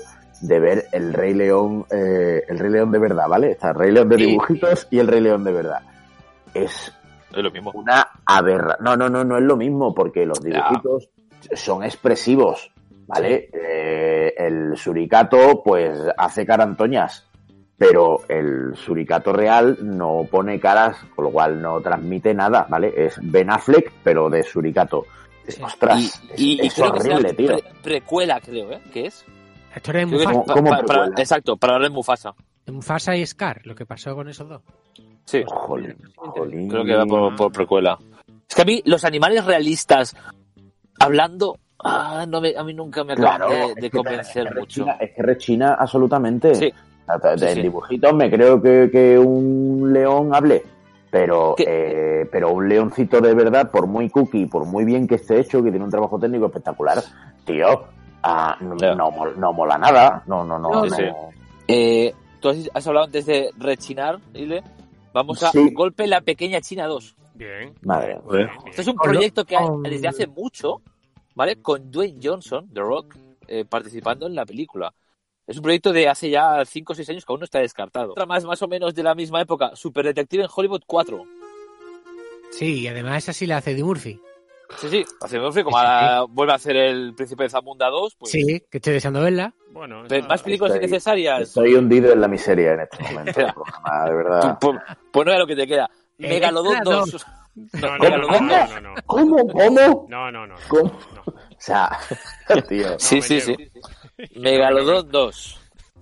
de 0.46 0.60
ver 0.60 0.86
el 0.92 1.12
Rey 1.12 1.34
León, 1.34 1.86
el 1.90 2.58
Rey 2.58 2.70
León 2.70 2.92
de 2.92 2.98
verdad, 2.98 3.28
¿vale? 3.28 3.52
Está 3.52 3.70
el 3.70 3.74
Rey 3.76 3.92
León 3.92 4.08
de 4.08 4.16
dibujitos 4.16 4.86
y 4.90 4.98
el 4.98 5.08
Rey 5.08 5.20
León 5.20 5.44
de 5.44 5.52
verdad. 5.52 5.80
Es, 6.52 6.92
lo 7.32 7.50
mismo. 7.50 7.72
Una 7.74 8.06
aberra. 8.24 8.76
No, 8.80 8.96
no, 8.96 9.08
no, 9.08 9.24
no 9.24 9.38
es 9.38 9.42
lo 9.42 9.56
mismo 9.56 9.94
porque 9.94 10.24
los 10.26 10.40
dibujitos 10.40 11.08
son 11.52 11.82
expresivos, 11.82 12.70
¿vale? 13.06 13.50
Eh, 13.52 14.34
el 14.36 14.76
suricato, 14.76 15.62
pues, 15.64 15.98
hace 16.16 16.46
carantoñas, 16.46 17.26
pero 17.76 18.20
el 18.28 18.74
suricato 18.76 19.32
real 19.32 19.78
no 19.80 20.26
pone 20.30 20.60
caras, 20.60 20.96
con 21.14 21.26
lo 21.26 21.30
cual 21.30 21.60
no 21.60 21.80
transmite 21.80 22.34
nada, 22.34 22.66
¿vale? 22.68 22.92
Es 22.96 23.18
Ben 23.20 23.50
Affleck, 23.50 23.92
pero 24.02 24.30
de 24.30 24.42
suricato. 24.42 25.06
Ostras, 25.62 26.22
y, 26.38 26.66
es, 26.66 26.78
horrible, 26.78 27.34
tío. 27.34 27.56
precuela, 27.82 28.40
creo, 28.40 28.72
¿eh? 28.72 28.80
¿Qué 28.90 29.06
es? 29.06 29.26
La 29.74 29.78
historia 29.78 30.00
de 30.00 30.06
Mufasa. 30.06 31.10
exacto, 31.16 31.56
para 31.56 31.74
hablar 31.74 31.90
de 31.90 31.94
Mufasa. 31.94 32.34
Mufasa 32.68 33.16
y 33.16 33.26
Scar, 33.26 33.60
lo 33.64 33.74
que 33.74 33.84
pasó 33.84 34.14
con 34.14 34.28
esos 34.28 34.48
dos. 34.48 34.62
Sí. 35.24 35.42
Creo 35.42 36.84
que 36.84 36.94
va 36.94 37.34
por, 37.36 37.52
precuela. 37.52 37.98
Es 38.48 38.54
que 38.54 38.62
a 38.62 38.64
mí 38.64 38.82
los 38.86 39.04
animales 39.04 39.44
realistas 39.44 40.16
hablando 40.98 41.58
Ah, 41.86 42.24
no 42.26 42.38
a 42.38 42.64
mí 42.64 42.72
nunca 42.72 43.04
me 43.04 43.12
acaba 43.12 43.74
de, 43.74 43.90
convencer 43.90 44.54
mucho. 44.54 44.86
es 44.98 45.10
que 45.10 45.22
rechina 45.22 45.74
absolutamente. 45.74 46.54
Sí. 46.54 46.72
En 47.06 47.62
dibujitos 47.62 48.14
me 48.14 48.30
creo 48.30 48.62
que, 48.62 49.18
un 49.18 49.92
león 49.92 50.34
hable, 50.34 50.62
pero 51.10 51.54
eh, 51.58 52.26
pero 52.32 52.52
un 52.52 52.66
leoncito 52.66 53.20
de 53.20 53.34
verdad, 53.34 53.70
por 53.70 53.86
muy 53.86 54.08
cookie, 54.08 54.46
por 54.46 54.64
muy 54.64 54.86
bien 54.86 55.06
que 55.06 55.16
esté 55.16 55.38
hecho, 55.38 55.62
que 55.62 55.68
tiene 55.68 55.84
un 55.84 55.90
trabajo 55.90 56.18
técnico 56.18 56.46
espectacular, 56.46 57.02
tío, 57.44 57.84
ah, 58.24 58.58
no, 58.60 59.52
mola 59.52 59.78
nada. 59.78 60.22
No, 60.26 60.44
no, 60.44 60.58
no. 60.58 60.84
Eh, 61.66 62.14
tú 62.40 62.48
has, 62.48 62.86
hablado 62.86 63.06
antes 63.06 63.26
de 63.26 63.50
rechinar, 63.56 64.18
Ile. 64.34 64.62
Vamos 65.12 65.42
a 65.42 65.52
golpe 65.72 66.06
la 66.06 66.20
pequeña 66.20 66.60
China 66.60 66.86
2. 66.86 67.16
Bien. 67.34 67.74
Madre. 67.82 68.18
Esto 68.66 68.82
es 68.82 68.88
un 68.88 68.96
proyecto 68.96 69.44
que 69.44 69.56
hay 69.56 69.66
desde 69.82 70.08
hace 70.08 70.26
mucho 70.26 70.82
¿vale? 71.34 71.60
Con 71.60 71.90
Dwayne 71.90 72.20
Johnson, 72.22 72.68
The 72.72 72.80
Rock, 72.80 73.16
eh, 73.46 73.64
participando 73.64 74.26
en 74.26 74.34
la 74.34 74.46
película. 74.46 74.94
Es 75.46 75.56
un 75.56 75.62
proyecto 75.62 75.92
de 75.92 76.08
hace 76.08 76.30
ya 76.30 76.64
5 76.64 76.92
o 76.92 76.96
6 76.96 77.10
años 77.10 77.24
que 77.24 77.32
aún 77.32 77.40
no 77.40 77.44
está 77.44 77.58
descartado. 77.58 78.12
Otra 78.12 78.24
más, 78.24 78.44
más 78.44 78.62
o 78.62 78.68
menos 78.68 78.94
de 78.94 79.02
la 79.02 79.14
misma 79.14 79.42
época, 79.42 79.76
Super 79.76 80.06
Detective 80.06 80.44
en 80.44 80.48
Hollywood 80.54 80.82
4. 80.86 81.22
Sí, 82.50 82.80
y 82.80 82.88
además 82.88 83.18
esa 83.18 83.32
sí 83.32 83.46
la 83.46 83.58
hace 83.58 83.72
Eddie 83.72 83.84
Murphy. 83.84 84.20
Sí, 84.78 84.88
sí, 84.88 85.04
hace 85.20 85.38
Murphy, 85.38 85.62
como 85.62 85.76
vuelve 86.28 86.52
a 86.52 86.56
hacer 86.56 86.76
el 86.76 87.14
Príncipe 87.14 87.44
de 87.44 87.50
Zamunda 87.50 87.88
2. 87.88 88.16
Pues... 88.16 88.32
Sí, 88.32 88.62
que 88.70 88.78
estoy 88.78 88.94
deseando 88.94 89.20
verla. 89.20 89.54
Bueno, 89.72 90.04
¿Más 90.28 90.42
películas 90.42 90.76
innecesarias? 90.76 91.42
Estoy 91.42 91.74
hundido 91.74 92.12
en 92.12 92.20
la 92.20 92.28
miseria 92.28 92.72
en 92.74 92.80
este 92.80 93.02
momento, 93.02 93.40
de 94.06 94.14
verdad. 94.14 94.58
Pues, 94.60 94.78
pues, 95.12 95.26
no 95.26 95.32
es 95.32 95.38
lo 95.38 95.46
que 95.46 95.56
te 95.56 95.66
queda. 95.66 95.90
Eh, 96.18 96.28
Megalodon 96.28 96.82
2. 96.82 97.26
No, 97.54 97.98
no, 97.98 98.08
no, 98.08 98.40
no, 98.40 98.80
no, 98.80 98.94
¿Cómo? 99.06 99.46
¿Cómo? 99.46 100.06
No, 100.08 100.30
no, 100.30 100.46
no. 100.46 100.54
¿Cómo? 100.68 100.90
O 100.90 101.32
sea, 101.58 101.90
tío. 102.68 102.98
Sí, 102.98 103.22
sí, 103.22 103.40
sí. 103.40 103.56
Megalodon 104.36 105.08
2. 105.08 105.60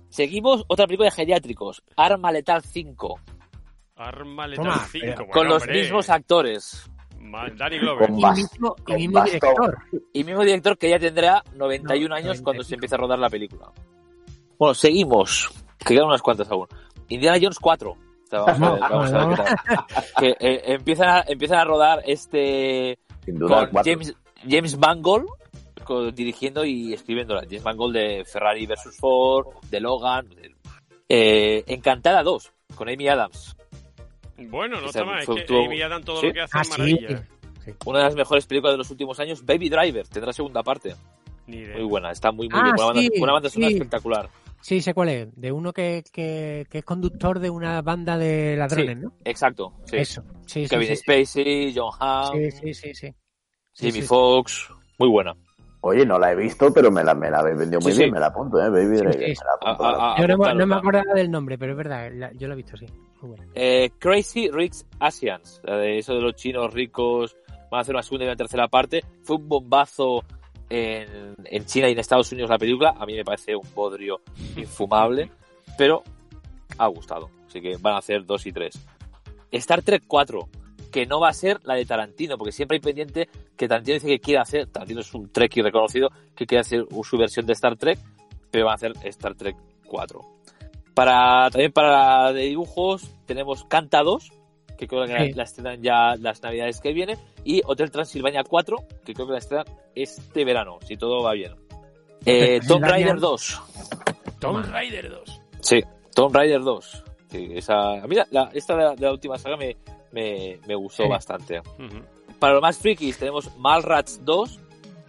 Seguimos 0.09 0.63
otra 0.67 0.85
película 0.85 1.09
de 1.09 1.15
geriátricos, 1.15 1.83
Arma 1.95 2.31
Letal 2.31 2.61
5. 2.61 3.19
Arma 3.95 4.47
Letal 4.47 4.79
5. 4.91 5.27
Con 5.27 5.47
los 5.47 5.67
mismos 5.67 6.09
actores. 6.09 6.89
Danny 7.57 7.79
Glover. 7.79 8.09
y, 8.09 8.13
mismo, 8.13 8.75
y 8.87 8.93
mismo 8.93 9.23
director. 9.23 9.77
Y 10.13 10.23
mismo 10.23 10.43
director 10.43 10.77
que 10.77 10.89
ya 10.89 10.99
tendrá 10.99 11.43
91 11.55 12.15
años 12.15 12.41
cuando 12.41 12.63
se 12.63 12.75
empiece 12.75 12.95
a 12.95 12.97
rodar 12.97 13.19
la 13.19 13.29
película. 13.29 13.71
Bueno, 14.57 14.73
seguimos. 14.73 15.49
Que 15.77 15.95
quedan 15.95 16.07
unas 16.07 16.21
cuantas 16.21 16.49
aún. 16.49 16.67
Indiana 17.09 17.37
Jones 17.41 17.59
4 17.59 17.97
vamos 18.39 19.13
a 19.13 19.25
ver, 19.27 19.39
que 20.19 20.29
eh, 20.39 20.61
empiezan, 20.73 21.09
a, 21.09 21.23
empiezan 21.27 21.59
a 21.59 21.65
rodar 21.65 22.01
este 22.05 22.97
con 23.25 23.71
James, 23.83 24.15
James 24.47 24.77
Mangold 24.77 25.27
dirigiendo 26.13 26.63
y 26.63 26.93
escribiéndola. 26.93 27.41
James 27.41 27.63
Mangold 27.63 27.93
de 27.95 28.23
Ferrari 28.25 28.65
vs 28.65 28.97
Ford, 28.97 29.47
de 29.69 29.79
Logan. 29.81 30.27
Eh, 31.09 31.63
Encantada 31.67 32.23
2, 32.23 32.51
con 32.75 32.89
Amy 32.89 33.07
Adams. 33.07 33.55
Bueno, 34.49 34.79
no 34.81 34.87
está 34.87 35.03
mal, 35.05 35.19
es 35.19 35.27
que 35.27 35.65
Amy 35.65 35.81
Adams 35.81 36.05
todo 36.05 36.21
lo 36.21 36.33
que 36.33 36.41
hace 36.41 36.57
es 36.59 36.67
ah, 36.67 36.69
maravilla. 36.69 37.27
Una 37.85 37.99
de 37.99 38.05
las 38.05 38.15
mejores 38.15 38.45
películas 38.45 38.73
de 38.73 38.77
los 38.77 38.91
últimos 38.91 39.19
años, 39.19 39.45
Baby 39.45 39.69
Driver, 39.69 40.07
tendrá 40.07 40.33
segunda 40.33 40.63
parte. 40.63 40.95
Muy 41.47 41.83
buena, 41.83 42.11
está 42.11 42.31
muy, 42.31 42.49
muy 42.49 42.61
bien. 42.61 42.75
Una, 42.75 42.85
banda, 42.85 43.01
una 43.19 43.33
banda 43.33 43.49
sonora 43.49 43.71
espectacular. 43.71 44.29
Sí, 44.61 44.81
sé 44.81 44.93
cuál 44.93 45.09
es. 45.09 45.35
De 45.35 45.51
uno 45.51 45.73
que, 45.73 46.03
que, 46.13 46.65
que 46.69 46.77
es 46.77 46.85
conductor 46.85 47.39
de 47.39 47.49
una 47.49 47.81
banda 47.81 48.17
de 48.17 48.55
ladrones, 48.55 48.97
¿no? 48.97 49.11
Exacto. 49.25 49.73
Sí. 49.83 49.97
Eso. 49.97 50.23
Sí, 50.45 50.67
Kevin 50.69 50.95
Spacey, 50.95 51.73
John 51.75 51.91
Hamm. 51.99 52.31
Sí, 52.33 52.51
sí, 52.51 52.73
sí. 52.73 52.93
sí. 52.93 53.13
Jimmy 53.73 54.01
Fox. 54.01 54.69
Muy 54.99 55.09
buena. 55.09 55.35
Oye, 55.81 56.05
no 56.05 56.17
la 56.17 56.31
he 56.31 56.35
visto, 56.37 56.73
pero 56.73 56.89
me 56.91 57.03
la, 57.03 57.13
me 57.13 57.29
la 57.29 57.43
vendido 57.43 57.81
muy 57.81 57.91
bien. 57.91 58.09
Me 58.09 58.21
la 58.21 58.27
apunto, 58.27 58.57
¿eh? 58.57 58.69
Baby 58.69 58.99
Driver. 58.99 59.33
yo 60.17 60.27
no, 60.55 60.65
me 60.65 60.75
acordaba 60.75 61.13
del 61.13 61.29
nombre, 61.29 61.57
pero 61.57 61.73
es 61.73 61.77
verdad. 61.77 62.31
yo 62.35 62.47
la 62.47 62.53
he 62.53 62.57
visto, 62.57 62.77
sí. 62.77 62.85
Eh, 63.55 63.91
Crazy 63.99 64.49
Rich 64.49 64.85
Asians. 64.99 65.61
De 65.63 65.97
eso 65.97 66.13
de 66.13 66.21
los 66.21 66.35
chinos 66.35 66.73
ricos. 66.73 67.37
Van 67.71 67.79
a 67.79 67.81
hacer 67.81 67.95
una 67.95 68.03
segunda 68.03 68.25
y 68.25 68.27
una 68.27 68.35
tercera 68.35 68.67
parte. 68.67 69.03
Fue 69.23 69.37
un 69.37 69.47
bombazo 69.47 70.23
en, 70.69 71.65
China 71.65 71.89
y 71.89 71.93
en 71.93 71.99
Estados 71.99 72.31
Unidos 72.31 72.49
la 72.49 72.57
película. 72.57 72.95
A 72.97 73.05
mí 73.05 73.13
me 73.15 73.23
parece 73.23 73.55
un 73.55 73.67
podrio 73.67 74.21
infumable, 74.57 75.29
pero 75.77 76.03
ha 76.77 76.87
gustado. 76.87 77.29
Así 77.47 77.61
que 77.61 77.77
van 77.77 77.95
a 77.95 77.99
hacer 77.99 78.25
dos 78.25 78.45
y 78.45 78.51
tres. 78.51 78.79
Star 79.51 79.83
Trek 79.83 80.03
4, 80.07 80.49
que 80.91 81.05
no 81.05 81.19
va 81.19 81.29
a 81.29 81.33
ser 81.33 81.59
la 81.63 81.75
de 81.75 81.85
Tarantino, 81.85 82.37
porque 82.37 82.51
siempre 82.51 82.77
hay 82.77 82.81
pendiente 82.81 83.29
que 83.55 83.67
Tarantino 83.67 83.95
dice 83.95 84.07
que 84.07 84.19
quiere 84.19 84.39
hacer, 84.39 84.67
Tarantino 84.67 85.01
es 85.01 85.13
un 85.13 85.29
Trekkie 85.31 85.61
reconocido, 85.61 86.09
que 86.35 86.47
quiere 86.47 86.61
hacer 86.61 86.85
su 87.03 87.17
versión 87.17 87.45
de 87.45 87.53
Star 87.53 87.77
Trek, 87.77 87.99
pero 88.49 88.65
va 88.65 88.71
a 88.71 88.75
hacer 88.75 88.93
Star 89.03 89.35
Trek 89.35 89.55
4. 89.85 90.32
Para, 90.93 91.49
también 91.49 91.71
para 91.71 92.33
de 92.33 92.41
dibujos 92.43 93.09
tenemos 93.25 93.63
Canta 93.65 94.03
2, 94.03 94.31
que 94.77 94.87
creo 94.87 95.05
que 95.05 95.33
la 95.33 95.43
estrenan 95.43 95.81
ya 95.81 96.15
las 96.17 96.41
navidades 96.41 96.79
que 96.79 96.93
vienen, 96.93 97.17
y 97.43 97.61
Hotel 97.65 97.91
Transilvania 97.91 98.43
4, 98.43 98.77
que 99.03 99.13
creo 99.13 99.27
que 99.27 99.33
la 99.33 99.39
estrenan 99.39 99.65
este 99.95 100.45
verano, 100.45 100.79
si 100.85 100.97
todo 100.97 101.23
va 101.23 101.33
bien. 101.33 101.55
Eh, 102.25 102.59
Tomb 102.67 102.83
Raider 102.83 103.19
2. 103.19 103.61
Tomb 104.39 104.65
Raider 104.71 105.09
2. 105.09 105.41
Sí, 105.59 105.83
Tomb 106.13 106.35
Raider 106.35 106.61
2. 106.61 107.03
esa, 107.31 108.03
a 108.03 108.07
mí 108.07 108.15
la, 108.31 108.49
esta 108.53 108.75
de 108.75 109.01
la, 109.01 109.11
última 109.11 109.37
saga 109.37 109.57
me, 109.57 109.75
me, 110.11 110.59
me 110.67 110.75
gustó 110.75 111.07
bastante. 111.09 111.61
Para 112.39 112.53
los 112.53 112.61
más 112.61 112.77
frikis 112.77 113.17
tenemos 113.17 113.55
Malrats 113.57 114.23
2 114.23 114.59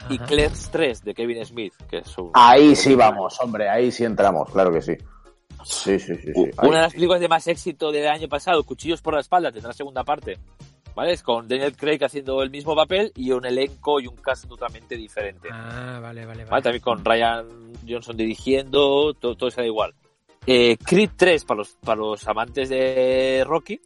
y 0.08 0.18
Clerks 0.18 0.70
3 0.70 1.04
de 1.04 1.14
Kevin 1.14 1.44
Smith. 1.44 1.74
Que 1.88 1.98
es 1.98 2.16
Ahí 2.32 2.76
sí 2.76 2.94
vamos, 2.94 3.38
hombre, 3.40 3.68
ahí 3.68 3.90
sí 3.90 4.04
entramos, 4.04 4.50
claro 4.50 4.72
que 4.72 4.82
sí. 4.82 4.96
Sí, 5.64 5.98
sí, 5.98 6.14
sí. 6.16 6.32
Una 6.62 6.76
de 6.76 6.82
las 6.82 6.92
películas 6.92 7.20
de 7.20 7.28
más 7.28 7.46
éxito 7.46 7.90
del 7.90 8.06
año 8.06 8.28
pasado, 8.28 8.62
Cuchillos 8.64 9.02
por 9.02 9.14
la 9.14 9.20
espalda, 9.20 9.52
tendrá 9.52 9.72
segunda 9.72 10.04
parte. 10.04 10.38
¿Vale? 10.94 11.12
Es 11.12 11.24
con 11.24 11.48
Daniel 11.48 11.76
Craig 11.76 11.98
haciendo 12.04 12.40
el 12.42 12.50
mismo 12.50 12.76
papel 12.76 13.10
y 13.16 13.32
un 13.32 13.44
elenco 13.44 13.98
y 13.98 14.06
un 14.06 14.14
cast 14.16 14.46
totalmente 14.46 14.96
diferente. 14.96 15.48
Ah, 15.50 15.98
vale, 16.00 16.24
vale, 16.24 16.44
vale. 16.44 16.62
También 16.62 16.82
con 16.82 17.04
Ryan 17.04 17.46
Johnson 17.88 18.16
dirigiendo, 18.16 19.12
todo, 19.14 19.34
todo 19.34 19.50
será 19.50 19.66
igual. 19.66 19.92
Eh, 20.46 20.76
Creed 20.76 21.10
3 21.16 21.44
para 21.44 21.58
los, 21.58 21.76
para 21.84 21.96
los 21.96 22.28
amantes 22.28 22.68
de 22.68 23.42
Rocky. 23.44 23.80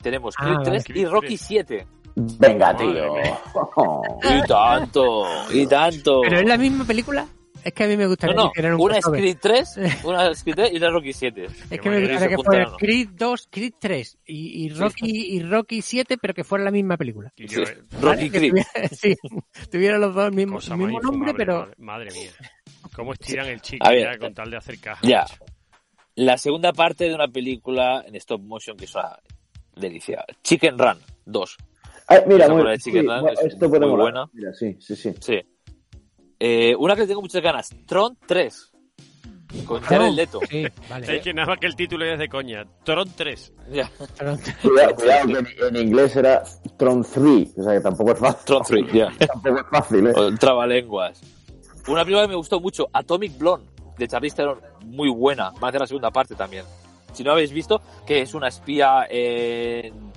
Tenemos 0.00 0.34
Creed 0.34 0.58
3 0.64 0.84
ah, 0.88 0.92
y 0.94 1.04
Rocky 1.04 1.36
7. 1.36 1.86
Venga, 2.14 2.76
tío. 2.76 3.14
y 4.22 4.46
tanto, 4.46 5.24
y 5.52 5.66
tanto. 5.66 6.20
¿Pero 6.22 6.40
es 6.40 6.46
la 6.46 6.58
misma 6.58 6.84
película? 6.84 7.26
Es 7.64 7.72
que 7.72 7.84
a 7.84 7.86
mí 7.86 7.96
me 7.96 8.06
gustaría 8.06 8.34
no, 8.34 8.44
no, 8.44 8.52
que 8.52 8.62
un 8.62 8.80
una 8.80 8.98
es 8.98 9.04
Creed 9.04 9.36
3, 9.40 9.76
una 10.04 10.30
es 10.30 10.42
Creed 10.42 10.56
3 10.56 10.72
y 10.72 10.76
una 10.76 10.90
Rocky 10.90 11.12
7. 11.12 11.46
Es 11.70 11.80
que 11.80 11.90
me 11.90 12.00
gustaría 12.00 12.28
que 12.28 12.42
fuera 12.42 12.72
Creed 12.78 13.08
2, 13.12 13.48
Creed 13.50 13.72
3 13.78 14.18
y, 14.26 14.64
y 14.64 14.68
Rocky 14.70 15.36
y 15.36 15.42
Rocky 15.42 15.82
7, 15.82 16.18
pero 16.20 16.34
que 16.34 16.44
fuera 16.44 16.64
la 16.64 16.70
misma 16.70 16.96
película. 16.96 17.32
Sí. 17.36 17.46
Rocky 18.00 18.30
Creed. 18.30 18.50
Tuviera, 18.50 18.88
sí, 18.92 19.14
tuviera 19.70 19.98
los 19.98 20.14
dos 20.14 20.26
el 20.26 20.34
mismo, 20.34 20.58
mismo 20.58 21.00
nombre, 21.00 21.34
pero... 21.34 21.70
Madre, 21.78 22.10
mía. 22.12 22.30
¿Cómo 22.94 23.12
estiran 23.12 23.46
el 23.46 23.60
chico 23.60 23.86
ya 23.92 24.18
con 24.18 24.34
tal 24.34 24.50
de 24.50 24.56
hacer 24.56 24.78
caja? 24.78 25.06
Ya. 25.06 25.24
La 26.16 26.36
segunda 26.36 26.72
parte 26.72 27.08
de 27.08 27.14
una 27.14 27.28
película 27.28 28.04
en 28.06 28.16
stop 28.16 28.42
motion 28.42 28.76
que 28.76 28.84
es 28.84 28.94
una 28.94 29.18
delicia. 29.76 30.24
Chicken 30.42 30.78
Run 30.78 30.98
2. 31.24 31.56
Ay, 32.08 32.20
mira, 32.26 32.48
muy, 32.48 32.78
sí, 32.78 32.92
esto 33.44 33.68
muy 33.68 33.88
buena. 33.88 34.28
Mira, 34.32 34.52
sí, 34.52 34.76
sí, 34.80 34.96
sí. 34.96 35.14
Sí. 35.20 35.40
Eh, 36.44 36.74
una 36.76 36.96
que 36.96 37.06
tengo 37.06 37.22
muchas 37.22 37.40
ganas, 37.40 37.70
Tron 37.86 38.18
3. 38.26 38.72
Con 39.64 39.80
Jared 39.80 40.10
Leto. 40.10 40.40
Sí, 40.50 40.66
vale. 40.90 41.22
Nada 41.34 41.46
más 41.46 41.58
que 41.60 41.68
el 41.68 41.76
título 41.76 42.04
ya 42.04 42.14
es 42.14 42.18
de 42.18 42.28
coña. 42.28 42.64
Tron 42.82 43.08
3. 43.14 43.52
Ya. 43.70 43.88
Cuidado, 44.60 44.96
cuidado, 44.96 45.26
que 45.28 45.38
en, 45.38 45.76
en 45.76 45.86
inglés 45.86 46.16
era 46.16 46.42
Tron 46.76 47.04
3, 47.04 47.58
o 47.58 47.62
sea 47.62 47.74
que 47.74 47.80
tampoco 47.80 48.10
es 48.10 48.18
fácil. 48.18 48.44
Tron 48.44 48.62
3, 48.64 48.92
ya. 48.92 49.12
Tampoco 49.28 49.60
es 49.60 49.66
fácil, 49.70 50.06
¿eh? 50.08 50.12
O 50.16 50.34
Trabalenguas. 50.34 51.20
Una 51.86 52.04
película 52.04 52.22
que 52.22 52.30
me 52.30 52.34
gustó 52.34 52.58
mucho, 52.58 52.88
Atomic 52.92 53.38
Blonde, 53.38 53.70
de 53.96 54.08
Charlize 54.08 54.34
Theron, 54.34 54.60
muy 54.86 55.10
buena. 55.10 55.50
Va 55.62 55.66
a 55.66 55.68
hacer 55.68 55.80
la 55.80 55.86
segunda 55.86 56.10
parte 56.10 56.34
también. 56.34 56.64
Si 57.12 57.22
no 57.22 57.30
habéis 57.30 57.52
visto, 57.52 57.80
que 58.04 58.20
es 58.20 58.34
una 58.34 58.48
espía 58.48 59.06
en, 59.08 60.11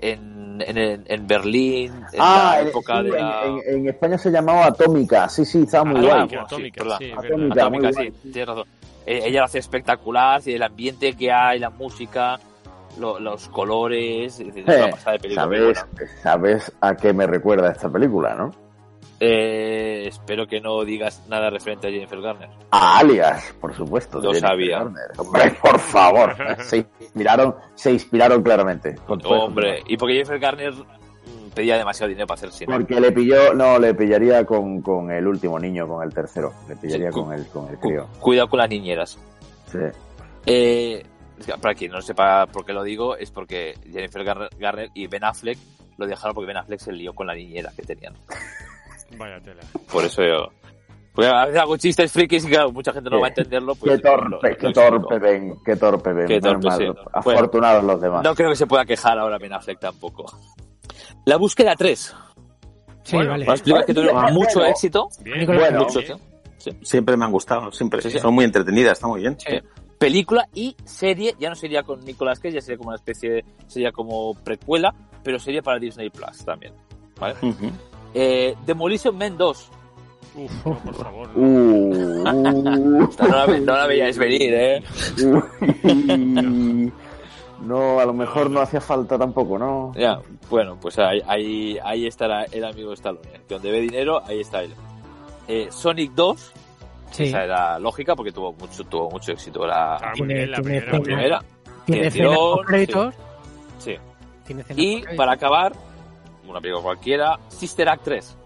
en, 0.00 0.60
en, 0.60 1.04
en 1.06 1.26
Berlín, 1.26 1.92
en 2.12 2.18
Ah, 2.20 2.52
la 2.56 2.60
en- 2.62 2.68
época 2.68 2.98
sí, 2.98 3.04
de 3.04 3.10
la... 3.20 3.42
en, 3.44 3.60
en- 3.80 3.88
España 3.88 4.18
se 4.18 4.30
llamaba 4.30 4.66
Atómica, 4.66 5.28
sí, 5.28 5.44
sí, 5.44 5.62
estaba 5.62 5.84
muy 5.84 6.00
guay. 6.06 6.22
Atómica, 6.38 6.84
sí, 6.98 7.04
sí, 7.06 7.12
Atómica, 7.12 7.62
Atómica, 7.62 7.68
muy 7.70 7.92
sí, 7.92 7.94
guay. 7.94 8.10
tienes 8.32 8.46
razón. 8.48 8.64
Eh, 9.06 9.20
ella 9.24 9.38
lo 9.40 9.44
hace 9.44 9.58
espectacular, 9.58 10.40
y 10.44 10.52
el 10.52 10.62
ambiente 10.62 11.14
que 11.14 11.30
hay, 11.32 11.58
la 11.60 11.70
música, 11.70 12.38
lo- 12.98 13.20
los 13.20 13.48
colores, 13.48 14.40
es 14.40 14.46
una 14.64 14.74
Eh, 14.74 14.90
pasada 14.90 15.12
de 15.12 15.18
película 15.20 15.42
¿Sabes. 15.44 15.86
¿Sabes 16.22 16.72
a 16.80 16.96
qué 16.96 17.12
me 17.12 17.26
recuerda 17.26 17.70
esta 17.70 17.88
película, 17.90 18.34
no? 18.34 18.50
Eh, 19.18 20.04
espero 20.08 20.46
que 20.46 20.60
no 20.60 20.84
digas 20.84 21.22
nada 21.28 21.48
referente 21.48 21.86
a 21.88 21.90
Jennifer 21.90 22.20
Garner. 22.20 22.50
A 22.70 22.98
Alias, 22.98 23.54
por 23.60 23.74
supuesto. 23.74 24.18
Lo 24.18 24.28
Jennifer 24.30 24.50
sabía. 24.50 24.78
Garner. 24.78 25.04
Hombre, 25.16 25.50
por 25.62 25.78
favor. 25.78 26.36
Se 26.64 26.76
inspiraron, 27.16 27.54
se 27.74 27.92
inspiraron 27.92 28.42
claramente. 28.42 28.94
Con 29.06 29.18
todo 29.18 29.44
Hombre, 29.44 29.82
y 29.86 29.96
porque 29.96 30.14
Jennifer 30.14 30.38
Garner 30.38 30.74
pedía 31.54 31.78
demasiado 31.78 32.08
dinero 32.10 32.26
para 32.26 32.36
hacer 32.38 32.52
cine. 32.52 32.72
Porque 32.74 33.00
le 33.00 33.10
pilló, 33.12 33.54
no, 33.54 33.78
le 33.78 33.94
pillaría 33.94 34.44
con, 34.44 34.82
con 34.82 35.10
el 35.10 35.26
último 35.26 35.58
niño, 35.58 35.88
con 35.88 36.02
el 36.06 36.12
tercero. 36.12 36.52
Le 36.68 36.76
pillaría 36.76 37.10
Sí, 37.10 37.14
con 37.18 37.32
el, 37.32 37.46
con 37.46 37.68
el 37.70 37.76
Cu- 37.78 37.88
crío. 37.88 38.06
Cuidado 38.20 38.48
con 38.48 38.58
las 38.58 38.68
niñeras. 38.68 39.18
Sí. 39.72 39.78
Eh, 40.44 41.02
para 41.60 41.74
quien 41.74 41.92
no 41.92 42.02
sepa 42.02 42.46
por 42.46 42.66
qué 42.66 42.72
lo 42.74 42.82
digo, 42.82 43.16
es 43.16 43.30
porque 43.30 43.74
Jennifer 43.90 44.22
Garner, 44.22 44.50
Garner 44.58 44.90
y 44.92 45.06
Ben 45.06 45.24
Affleck 45.24 45.58
lo 45.96 46.06
dejaron 46.06 46.34
porque 46.34 46.48
Ben 46.48 46.58
Affleck 46.58 46.80
se 46.80 46.92
lió 46.92 47.14
con 47.14 47.26
la 47.26 47.34
niñera 47.34 47.72
que 47.74 47.82
tenían. 47.82 48.14
Vaya 49.16 49.40
tela. 49.40 49.62
Por 49.90 50.04
eso 50.04 50.22
yo... 50.22 50.50
Porque 51.16 51.28
a 51.30 51.46
veces 51.46 51.60
hago 51.60 51.76
chistes 51.78 52.12
frikis 52.12 52.44
y 52.44 52.48
claro, 52.50 52.70
mucha 52.70 52.92
gente 52.92 53.10
no 53.10 53.16
Qué- 53.16 53.20
va 53.22 53.26
a 53.26 53.30
entenderlo. 53.30 53.74
Pues, 53.74 53.96
qué 53.96 53.98
torpe, 54.06 54.24
lo- 54.24 54.28
lo 54.36 54.40
qué 54.40 54.48
explico. 54.48 54.80
torpe 54.80 55.18
ven, 55.18 55.54
qué 55.64 55.76
torpe 55.76 56.12
ven. 56.12 56.26
Qué 56.28 56.40
torpe, 56.40 56.58
Menos 56.68 56.76
sí. 56.76 56.84
mal. 56.84 56.96
Afortunados 57.12 57.82
los 57.84 58.00
demás. 58.00 58.22
No 58.22 58.34
creo 58.34 58.50
que 58.50 58.56
se 58.56 58.66
pueda 58.66 58.84
quejar 58.84 59.18
ahora 59.18 59.38
Ben 59.38 59.52
Affleck 59.54 59.80
tampoco. 59.80 60.26
La 61.24 61.36
búsqueda 61.38 61.74
3. 61.74 62.14
Sí, 63.02 63.16
Bueno, 63.16 63.30
vale. 63.32 63.46
Las 63.46 63.60
películas 63.62 63.86
que 63.86 63.94
tuvieron 63.94 64.34
mucho 64.34 64.58
bueno. 64.58 64.70
éxito. 64.70 65.08
Bien, 65.24 65.46
bueno, 65.46 65.78
mucho 65.80 66.00
bien. 66.00 66.12
éxito. 66.58 66.76
Siempre 66.84 67.16
me 67.16 67.24
han 67.24 67.32
gustado, 67.32 67.72
siempre. 67.72 68.02
Sí, 68.02 68.10
sí. 68.10 68.18
Son 68.18 68.34
muy 68.34 68.44
entretenidas, 68.44 68.92
está 68.94 69.06
muy 69.06 69.20
bien. 69.22 69.36
Película 69.98 70.46
y 70.52 70.76
serie, 70.84 71.34
ya 71.38 71.48
no 71.48 71.54
sería 71.54 71.82
con 71.82 72.04
Nicolas 72.04 72.38
Cage, 72.40 72.54
ya 72.56 72.60
sería 72.60 72.76
como 72.76 72.88
una 72.90 72.96
especie, 72.96 73.30
de- 73.30 73.44
sería 73.66 73.92
como 73.92 74.34
precuela, 74.44 74.94
pero 75.22 75.38
sería 75.38 75.62
para 75.62 75.78
Disney 75.78 76.10
Plus 76.10 76.44
también. 76.44 76.74
¿vale? 77.18 77.34
Ujú. 77.40 77.70
Eh, 78.12 78.54
Demolition 78.66 79.16
Man 79.16 79.38
2. 79.38 79.70
Uf, 80.36 80.66
no, 80.66 80.78
por 80.78 80.94
favor. 80.94 81.28
no. 81.36 81.42
Uh, 81.42 82.20
uh, 82.20 82.24
no, 82.24 83.28
la, 83.28 83.46
no 83.46 83.72
la 83.74 83.86
veíais 83.86 84.18
venir, 84.18 84.52
¿eh? 84.54 84.82
No, 87.62 87.98
a 87.98 88.04
lo 88.04 88.12
mejor 88.12 88.50
no 88.50 88.60
hacía 88.60 88.80
falta 88.82 89.18
tampoco, 89.18 89.58
¿no? 89.58 89.92
Ya, 89.96 90.20
bueno, 90.50 90.76
pues 90.80 90.98
ahí, 90.98 91.20
ahí, 91.26 91.78
ahí 91.82 92.06
estará 92.06 92.44
el 92.44 92.64
amigo 92.64 92.92
Stallone. 92.92 93.26
Que 93.48 93.54
donde 93.54 93.70
ve 93.70 93.80
dinero, 93.80 94.22
ahí 94.26 94.40
está 94.40 94.62
él. 94.62 94.74
Eh, 95.48 95.68
Sonic 95.70 96.12
2, 96.12 96.52
Sí. 97.12 97.22
esa 97.24 97.44
era 97.44 97.78
lógica 97.78 98.14
porque 98.14 98.30
tuvo 98.32 98.52
mucho, 98.52 98.84
tuvo 98.84 99.10
mucho 99.10 99.32
éxito 99.32 99.66
la, 99.66 99.96
muy 100.18 100.26
Tiene- 100.28 100.46
la 100.48 100.60
tiene 100.60 100.80
primera. 100.82 101.40
Tiene 101.86 102.06
escenas 102.08 102.38
créditos. 102.66 103.14
Sí. 103.78 103.94
Tiene 104.44 104.64
Y 104.76 105.02
para 105.16 105.32
acabar, 105.32 105.72
una 106.46 106.60
película 106.60 106.82
cualquiera, 106.82 107.38
Sister 107.48 107.88
Act 107.88 108.04
3. 108.04 108.36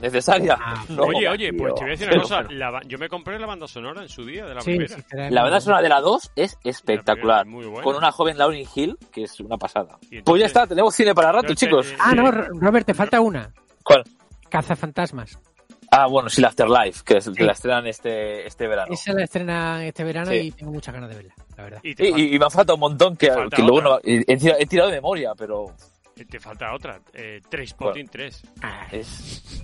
¿Necesaria? 0.00 0.56
Ah, 0.60 0.84
No. 0.88 1.02
Oye, 1.04 1.28
oye, 1.28 1.52
pues 1.52 1.74
te 1.74 1.80
voy 1.80 1.88
a 1.88 1.92
decir 1.92 2.08
una 2.08 2.20
cosa. 2.22 2.42
bueno. 2.42 2.58
La 2.58 2.80
yo 2.86 2.98
me 2.98 3.08
compré 3.08 3.38
la 3.38 3.46
banda 3.46 3.66
sonora 3.68 4.02
en 4.02 4.08
su 4.08 4.24
día 4.24 4.46
de 4.46 4.54
la 4.54 4.60
Sí, 4.60 4.70
primera. 4.76 4.96
sí, 4.96 5.02
La 5.30 5.42
banda 5.42 5.60
sonora 5.60 5.82
de 5.82 5.88
la 5.88 6.00
2 6.00 6.32
es 6.36 6.58
espectacular. 6.64 7.46
Muy 7.46 7.66
buena. 7.66 7.82
Con 7.82 7.96
una 7.96 8.10
joven 8.12 8.38
Lauryn 8.38 8.66
Hill, 8.74 8.96
que 9.12 9.24
es 9.24 9.38
una 9.40 9.56
pasada. 9.56 9.98
Entonces- 10.02 10.22
Pues 10.24 10.40
ya 10.40 10.46
está, 10.46 10.66
tenemos 10.66 10.94
cine 10.94 11.14
para 11.14 11.32
rato, 11.32 11.48
Entonces, 11.52 11.68
chicos. 11.68 11.90
eh, 11.92 11.96
Ah, 12.00 12.14
no, 12.14 12.30
Ro- 12.30 12.48
Robert, 12.60 12.86
te 12.86 12.94
falta 12.94 13.20
una. 13.20 13.52
¿Cuál? 13.82 14.04
Cazafantasmas. 14.48 15.38
Ah, 15.92 16.06
bueno, 16.06 16.28
sí, 16.28 16.40
la 16.40 16.48
Afterlife, 16.48 17.02
que, 17.04 17.16
es, 17.18 17.28
que 17.28 17.34
Sí. 17.34 17.42
la 17.42 17.52
estrenan 17.52 17.86
este, 17.88 18.46
este 18.46 18.68
verano. 18.68 18.92
Esa 18.92 19.12
la 19.12 19.24
estrenan 19.24 19.82
este 19.82 20.04
verano 20.04 20.30
Sí. 20.30 20.36
y 20.36 20.50
tengo 20.52 20.70
muchas 20.72 20.94
ganas 20.94 21.10
de 21.10 21.16
verla, 21.16 21.34
la 21.56 21.64
verdad. 21.64 21.80
Y 21.82 22.38
me 22.38 22.44
ha 22.46 22.50
faltado 22.50 22.74
un 22.74 22.80
montón 22.80 23.16
que, 23.16 23.28
que 23.54 23.62
luego 23.62 23.80
no, 23.82 23.98
he 24.04 24.66
tirado 24.66 24.88
de 24.88 24.96
memoria, 24.96 25.32
pero 25.36 25.66
y 26.20 26.24
te 26.26 26.38
falta 26.40 26.72
otra. 26.74 27.00
Eh, 27.12 27.40
Trainspotting 27.48 28.08
3. 28.08 28.42
Ah, 28.62 28.86
es... 28.90 29.62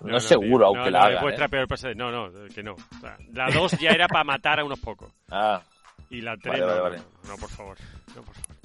No, 0.00 0.16
es 0.16 0.24
seguro, 0.24 0.58
tío, 0.58 0.66
aunque 0.68 0.84
no, 0.84 0.90
la 0.90 0.98
no, 1.00 1.04
hagan. 1.06 1.22
vuestra 1.22 1.44
¿eh? 1.46 1.48
peor 1.50 1.68
pesadilla. 1.68 1.98
No, 2.10 2.10
no, 2.30 2.48
que 2.48 2.62
no. 2.62 2.72
O 2.72 3.00
sea, 3.00 3.16
la 3.34 3.50
2 3.50 3.72
ya 3.78 3.90
era 3.90 4.08
para 4.08 4.24
matar 4.24 4.60
a 4.60 4.64
unos 4.64 4.78
pocos. 4.80 5.12
Ah, 5.30 5.60
Y 6.08 6.22
la 6.22 6.36
3 6.38 6.52
Vale, 6.52 6.60
no, 6.60 6.66
vale, 6.66 6.78
no, 6.78 6.82
vale. 6.82 6.98
no, 7.28 7.36
por 7.36 7.50
favor. 7.50 7.76
No, 8.16 8.22
por 8.22 8.34
favor. 8.34 8.56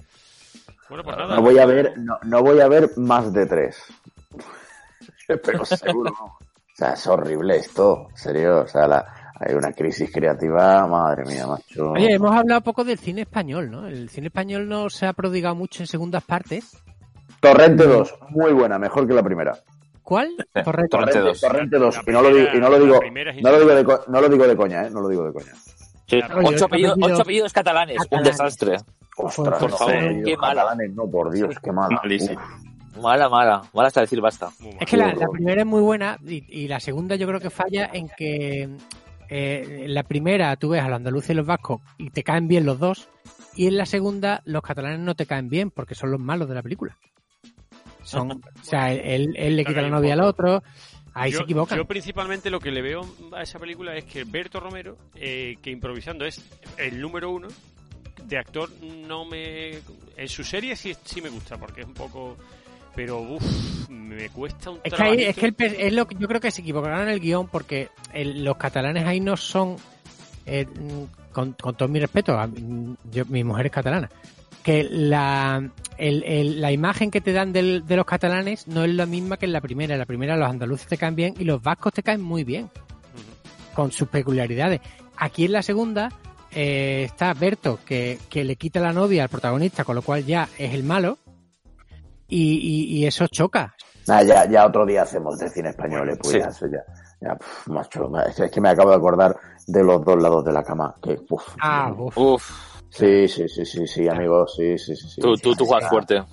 Bueno, 0.88 1.04
pues 1.04 1.18
No, 1.18 1.24
nada. 1.24 1.36
No 1.36 1.42
voy 1.42 1.60
a 1.60 1.66
ver, 1.66 1.94
no, 1.98 2.18
no 2.24 2.42
voy 2.42 2.60
a 2.62 2.68
ver 2.70 2.90
más 2.98 3.34
de 3.34 3.46
tres. 3.48 3.84
Pero 5.28 5.66
seguro. 5.66 6.14
O 6.76 6.78
sea, 6.78 6.92
es 6.92 7.08
horrible 7.08 7.56
esto, 7.56 8.08
en 8.12 8.18
serio. 8.18 8.60
O 8.64 8.68
sea, 8.68 8.86
la- 8.86 9.25
hay 9.40 9.54
una 9.54 9.72
crisis 9.74 10.12
creativa, 10.12 10.88
madre 10.88 11.24
mía, 11.26 11.46
macho. 11.48 11.92
Oye, 11.92 12.14
hemos 12.14 12.34
hablado 12.36 12.62
poco 12.62 12.84
del 12.84 12.98
cine 12.98 13.22
español, 13.22 13.70
¿no? 13.70 13.88
El 13.88 14.10
cine 14.10 14.28
español 14.28 14.68
no 14.68 14.90
se 14.90 15.06
ha 15.06 15.14
prodigado 15.14 15.56
mucho 15.56 15.84
en 15.84 15.88
segundas 15.88 16.24
partes. 16.24 16.78
Torrente 17.40 17.86
2, 17.86 18.16
muy 18.30 18.54
buena, 18.54 18.80
mejor 18.80 19.08
que 19.08 19.14
la 19.14 19.24
primera. 19.24 19.58
¿Cuál? 20.04 20.30
Correcto. 20.64 20.98
Torrente 20.98 21.20
2. 21.20 21.42
Torrente 21.42 21.78
2, 21.78 21.96
La 21.96 22.04
y 22.08 22.12
no 22.12 22.22
lo 22.22 22.30
digo, 22.36 22.48
y 22.54 22.60
no 22.60 22.70
lo 22.70 22.80
digo, 22.80 23.00
no 23.42 23.52
lo 23.52 23.66
de, 23.76 23.84
co- 23.84 24.02
no 24.08 24.22
lo 24.22 24.30
digo 24.30 24.48
de 24.48 24.56
coña, 24.56 24.86
eh, 24.88 24.90
no 24.90 25.02
lo 25.02 25.10
digo 25.10 25.26
de 25.26 25.34
coña. 25.34 25.54
sí. 26.08 26.18
Ocho, 26.18 26.66
apellidos, 26.66 26.66
apellidos 26.66 26.98
ocho 27.02 27.22
apellidos 27.22 27.54
catalanes, 27.54 27.98
un 28.10 28.24
desastre. 28.24 28.78
Ostras, 29.18 29.60
Por 29.60 29.70
no, 29.72 29.78
favor, 29.78 29.96
apellidos 29.96 30.26
qué 30.30 30.38
mala. 30.38 30.62
catalanes, 30.64 30.96
no, 30.96 31.08
por 31.10 31.32
Dios, 31.32 31.56
qué 31.62 31.72
mala. 31.72 32.00
Malísimo. 32.02 32.42
Mala, 33.02 33.28
mala. 33.28 33.62
Mala 33.74 33.88
hasta 33.88 34.02
decir 34.02 34.22
basta. 34.22 34.50
Es 34.80 34.88
que 34.90 34.96
la, 34.96 35.14
primera 35.32 35.62
es 35.62 35.68
muy 35.68 35.82
buena 35.82 36.18
y, 36.26 36.64
y 36.64 36.68
la 36.70 36.80
segunda 36.80 37.16
yo 37.18 37.28
creo 37.28 37.40
que 37.42 37.50
falla 37.50 37.90
en 37.92 38.08
que 38.16 38.70
eh, 39.30 39.84
en 39.86 39.94
la 39.94 40.04
primera 40.04 40.56
tú 40.56 40.70
ves 40.70 40.82
a 40.82 40.88
los 40.88 40.98
andaluces 40.98 41.32
y 41.32 41.34
los 41.34 41.46
vascos 41.46 41.82
y 41.98 42.10
te 42.10 42.24
caen 42.24 42.48
bien 42.48 42.66
los 42.66 42.80
dos 42.80 43.10
y 43.56 43.68
en 43.68 43.78
la 43.78 43.86
segunda 43.86 44.42
los 44.46 44.62
catalanes 44.62 45.00
no 45.00 45.16
te 45.16 45.26
caen 45.26 45.50
bien 45.50 45.72
porque 45.72 45.96
son 45.96 46.12
los 46.12 46.20
malos 46.20 46.48
de 46.50 46.56
la 46.56 46.64
película. 46.64 46.98
Son, 48.04 48.32
o 48.32 48.64
sea, 48.64 48.94
él, 48.94 49.34
él 49.36 49.56
le 49.56 49.66
quita 49.66 49.82
la 49.82 49.90
novia 49.90 50.14
al 50.14 50.22
otro, 50.22 50.62
ahí 51.16 51.32
yo, 51.32 51.40
se 51.40 51.44
equivocan. 51.46 51.78
Yo 51.78 51.86
principalmente 51.86 52.52
lo 52.52 52.60
que 52.60 52.70
le 52.70 52.84
veo 52.84 53.02
a 53.34 53.42
esa 53.42 53.58
película 53.58 53.96
es 53.96 54.06
que 54.06 54.24
Berto 54.26 54.60
Romero, 54.60 54.98
eh, 55.16 55.58
que 55.64 55.72
improvisando 55.72 56.26
es 56.26 56.46
el 56.78 57.02
número 57.02 57.32
uno, 57.32 57.48
de 58.24 58.38
actor 58.38 58.70
no 58.82 59.26
me... 59.26 59.80
En 60.18 60.28
su 60.28 60.44
serie 60.44 60.76
sí, 60.76 60.96
sí 61.04 61.22
me 61.22 61.30
gusta, 61.30 61.58
porque 61.58 61.82
es 61.82 61.88
un 61.88 61.94
poco... 61.94 62.38
Pero, 62.96 63.20
uff, 63.20 63.90
me 63.90 64.30
cuesta 64.30 64.70
un 64.70 64.80
Es 64.84 64.94
que, 64.94 65.04
ahí- 65.04 65.24
es 65.24 65.36
que 65.36 65.46
el 65.48 65.56
es 65.60 65.94
lo 65.94 66.08
que 66.08 66.16
yo 66.16 66.28
creo 66.28 66.40
que 66.42 66.52
se 66.52 66.62
equivocaron 66.62 67.02
en 67.02 67.10
el 67.10 67.20
guion 67.20 67.48
porque 67.48 67.90
el- 68.14 68.44
los 68.44 68.58
catalanes 68.58 69.06
ahí 69.06 69.20
no 69.20 69.36
son, 69.36 69.76
eh, 70.46 70.66
con, 71.32 71.54
con 71.54 71.76
todo 71.76 71.90
mi 71.90 72.00
respeto, 72.00 72.38
a 72.40 72.50
yo, 73.12 73.26
mi 73.26 73.44
mujer 73.44 73.66
es 73.68 73.72
catalana, 73.74 74.10
que 74.64 74.84
la, 74.90 75.70
el- 75.98 76.24
el- 76.24 76.62
la 76.62 76.72
imagen 76.72 77.12
que 77.12 77.22
te 77.22 77.34
dan 77.34 77.52
del- 77.52 77.86
de 77.86 77.96
los 77.98 78.06
catalanes 78.06 78.68
no 78.68 78.84
es 78.86 78.94
la 78.94 79.06
misma 79.06 79.38
que 79.38 79.46
en 79.46 79.52
la 79.54 79.62
primera. 79.62 79.94
En 79.94 80.00
la 80.00 80.06
primera 80.06 80.38
los 80.38 80.50
andaluces 80.50 80.88
te 80.88 80.98
caen 80.98 81.16
bien 81.16 81.34
y 81.38 81.44
los 81.44 81.62
vascos 81.62 81.92
te 81.94 82.02
caen 82.04 82.22
muy 82.22 82.44
bien, 82.44 82.70
con 83.74 83.92
sus 83.92 84.08
peculiaridades. 84.08 84.80
Aquí 85.18 85.46
en 85.46 85.52
la 85.52 85.62
segunda 85.62 86.10
eh, 86.52 87.04
está 87.06 87.34
Berto, 87.34 87.80
que, 87.86 88.18
que 88.30 88.46
le 88.46 88.56
quita 88.56 88.80
la 88.80 88.94
novia 88.94 89.24
al 89.24 89.30
protagonista, 89.30 89.84
con 89.84 89.96
lo 89.96 90.02
cual 90.02 90.26
ya 90.26 90.48
es 90.58 90.74
el 90.74 90.84
malo. 90.84 91.18
Y, 92.28 92.54
y- 92.58 92.98
y 93.00 93.06
eso 93.06 93.28
choca, 93.28 93.76
Nah, 94.08 94.22
ya, 94.22 94.48
ya 94.48 94.66
otro 94.68 94.86
día 94.86 95.02
hacemos 95.02 95.38
de 95.40 95.50
cine 95.50 95.70
español, 95.70 96.10
eh, 96.10 96.16
pues 96.18 96.34
Sí. 96.34 96.40
ya, 96.40 96.48
eso 96.48 96.68
ya, 96.68 97.38
macho, 97.68 98.12
es 98.28 98.52
que 98.52 98.62
me 98.62 98.70
acabo 98.70 98.92
de 98.92 98.96
acordar 98.98 99.36
de 99.66 99.84
los 99.84 100.06
dos 100.06 100.22
lados 100.22 100.46
de 100.46 100.52
la 100.54 100.64
cama, 100.64 100.94
que, 101.02 101.20
uf, 101.30 101.44
Ah, 101.60 101.92
uf. 101.98 102.16
Uf, 102.18 102.52
sí, 102.90 103.28
sí, 103.28 103.48
sí, 103.48 103.66
sí, 103.66 103.88
sí, 103.88 104.08
amigos, 104.08 104.54
sí, 104.56 104.78
sí, 104.78 104.96
sí, 104.96 105.08
sí. 105.10 105.22
tú, 105.22 105.36
tú, 105.38 105.56
tú 105.56 105.66
juegas 105.66 105.90
fuerte. 105.90 106.24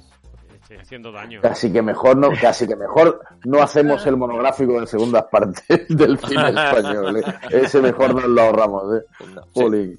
Estoy 0.62 0.76
haciendo 0.78 1.12
daño. 1.12 1.40
Casi 1.40 1.72
que 1.72 1.80
mejor 1.82 2.16
no, 2.16 2.28
casi 2.40 2.66
que 2.66 2.76
mejor 2.76 3.20
no 3.44 3.62
hacemos 3.62 4.06
el 4.06 4.16
monográfico 4.18 4.78
de 4.80 4.86
segundas 4.86 5.24
partes 5.30 5.64
del 5.88 6.18
cine 6.18 6.48
español, 6.50 7.16
eh. 7.18 7.22
ese 7.50 7.80
mejor 7.80 8.14
nos 8.14 8.24
lo 8.26 8.42
ahorramos, 8.42 8.82
eh. 8.96 9.04
No, 9.34 9.42
sí. 9.70 9.96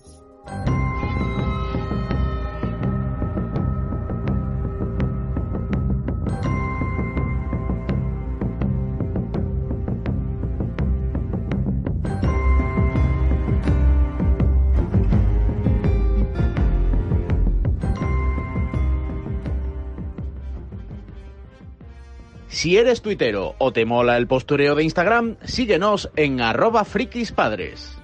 Si 22.64 22.78
eres 22.78 23.02
tuitero 23.02 23.56
o 23.58 23.74
te 23.74 23.84
mola 23.84 24.16
el 24.16 24.26
postureo 24.26 24.74
de 24.74 24.86
Instagram, 24.86 25.36
síguenos 25.44 26.10
en 26.16 26.40
arroba 26.40 26.86
frikispadres. 26.86 28.02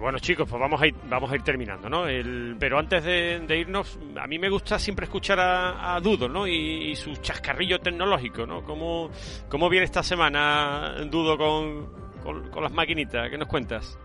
Bueno, 0.00 0.18
chicos, 0.18 0.48
pues 0.50 0.60
vamos 0.60 0.82
a 0.82 0.88
ir, 0.88 0.96
vamos 1.08 1.30
a 1.30 1.36
ir 1.36 1.42
terminando, 1.42 1.88
¿no? 1.88 2.08
El, 2.08 2.56
pero 2.58 2.80
antes 2.80 3.04
de, 3.04 3.56
irnos, 3.56 4.00
a 4.20 4.26
mí 4.26 4.36
me 4.40 4.50
gusta 4.50 4.80
siempre 4.80 5.04
escuchar 5.04 5.38
a, 5.38 5.96
Dudo, 6.02 6.28
¿no? 6.28 6.44
Y, 6.48 6.96
su 6.96 7.14
chascarrillo 7.18 7.78
tecnológico, 7.78 8.46
¿no? 8.46 8.64
¿Cómo, 8.64 9.08
¿Cómo 9.48 9.68
viene 9.68 9.84
esta 9.84 10.02
semana 10.02 11.04
Dudo 11.08 11.38
con, 11.38 11.86
con, 12.50 12.64
las 12.64 12.72
maquinitas? 12.72 13.30
¿Qué 13.30 13.38
nos 13.38 13.46
cuentas? 13.46 13.96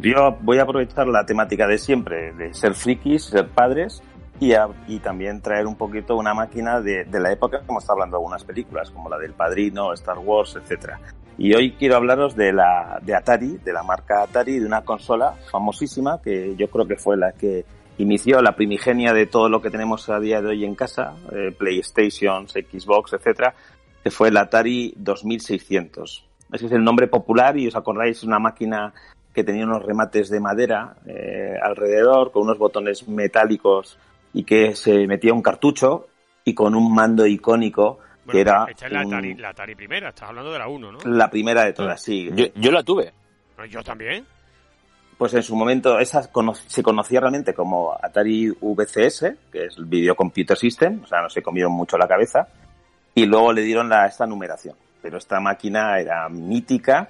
Yo 0.00 0.36
voy 0.40 0.58
a 0.58 0.62
aprovechar 0.64 1.06
la 1.06 1.24
temática 1.24 1.68
de 1.68 1.78
siempre, 1.78 2.32
de 2.32 2.52
ser 2.52 2.74
frikis, 2.74 3.26
ser 3.26 3.46
padres, 3.46 4.02
y, 4.40 4.52
y 4.88 4.98
también 4.98 5.40
traer 5.40 5.66
un 5.66 5.76
poquito 5.76 6.16
una 6.16 6.34
máquina 6.34 6.80
de, 6.80 7.04
de, 7.04 7.20
la 7.20 7.32
época, 7.32 7.62
como 7.66 7.78
está 7.78 7.92
hablando 7.92 8.16
algunas 8.16 8.44
películas, 8.44 8.90
como 8.90 9.08
la 9.08 9.18
del 9.18 9.32
Padrino, 9.32 9.92
Star 9.92 10.18
Wars, 10.18 10.56
etcétera. 10.56 11.00
Y 11.38 11.54
hoy 11.54 11.72
quiero 11.72 11.96
hablaros 11.96 12.34
de 12.34 12.52
la 12.52 12.98
de 13.02 13.14
Atari, 13.14 13.58
de 13.58 13.72
la 13.72 13.82
marca 13.82 14.22
Atari, 14.22 14.58
de 14.58 14.66
una 14.66 14.82
consola 14.82 15.34
famosísima 15.50 16.20
que 16.22 16.56
yo 16.56 16.68
creo 16.68 16.86
que 16.86 16.96
fue 16.96 17.16
la 17.16 17.32
que 17.32 17.64
inició 17.98 18.40
la 18.40 18.56
primigenia 18.56 19.12
de 19.12 19.26
todo 19.26 19.48
lo 19.48 19.60
que 19.60 19.70
tenemos 19.70 20.08
a 20.08 20.18
día 20.18 20.40
de 20.40 20.48
hoy 20.48 20.64
en 20.64 20.74
casa, 20.74 21.14
eh, 21.32 21.52
PlayStation, 21.56 22.48
Xbox, 22.48 23.14
etcétera, 23.14 23.54
que 24.02 24.10
fue 24.10 24.28
el 24.28 24.36
Atari 24.36 24.94
2600. 24.96 26.24
Ese 26.52 26.66
es 26.66 26.72
el 26.72 26.84
nombre 26.84 27.06
popular 27.08 27.56
y 27.58 27.66
os 27.66 27.76
acordáis, 27.76 28.22
una 28.22 28.38
máquina 28.38 28.94
que 29.34 29.44
tenía 29.44 29.66
unos 29.66 29.84
remates 29.84 30.30
de 30.30 30.40
madera 30.40 30.96
eh, 31.06 31.54
alrededor, 31.62 32.32
con 32.32 32.44
unos 32.44 32.58
botones 32.58 33.06
metálicos 33.08 33.98
y 34.36 34.44
que 34.44 34.76
se 34.76 35.06
metía 35.06 35.32
un 35.32 35.40
cartucho 35.40 36.08
y 36.44 36.52
con 36.52 36.74
un 36.74 36.94
mando 36.94 37.26
icónico 37.26 38.00
que 38.30 38.42
era... 38.42 38.66
Esta 38.68 38.86
es 38.86 38.92
la 38.92 39.48
Atari, 39.48 39.74
primera, 39.74 40.10
estás 40.10 40.28
hablando 40.28 40.52
de 40.52 40.58
la 40.58 40.68
1, 40.68 40.92
¿no? 40.92 40.98
La 41.06 41.30
primera 41.30 41.64
de 41.64 41.72
todas, 41.72 42.02
sí. 42.02 42.30
Yo, 42.54 42.70
la 42.70 42.82
tuve. 42.82 43.14
Yo 43.70 43.82
también. 43.82 44.26
Pues 45.16 45.32
en 45.32 45.42
su 45.42 45.56
momento 45.56 45.98
esa 45.98 46.28
se 46.66 46.82
conocía 46.82 47.20
realmente 47.20 47.54
como 47.54 47.94
Atari 47.94 48.50
VCS, 48.50 49.36
que 49.50 49.64
es 49.64 49.78
el 49.78 49.86
Video 49.86 50.14
Computer 50.14 50.54
System, 50.54 51.00
o 51.04 51.06
sea, 51.06 51.22
no 51.22 51.30
se 51.30 51.40
comió 51.40 51.70
mucho 51.70 51.96
la 51.96 52.06
cabeza, 52.06 52.46
y 53.14 53.24
luego 53.24 53.54
le 53.54 53.62
dieron 53.62 53.88
la, 53.88 54.04
esta 54.04 54.26
numeración. 54.26 54.76
Pero 55.00 55.16
esta 55.16 55.40
máquina 55.40 55.98
era 55.98 56.28
mítica 56.28 57.08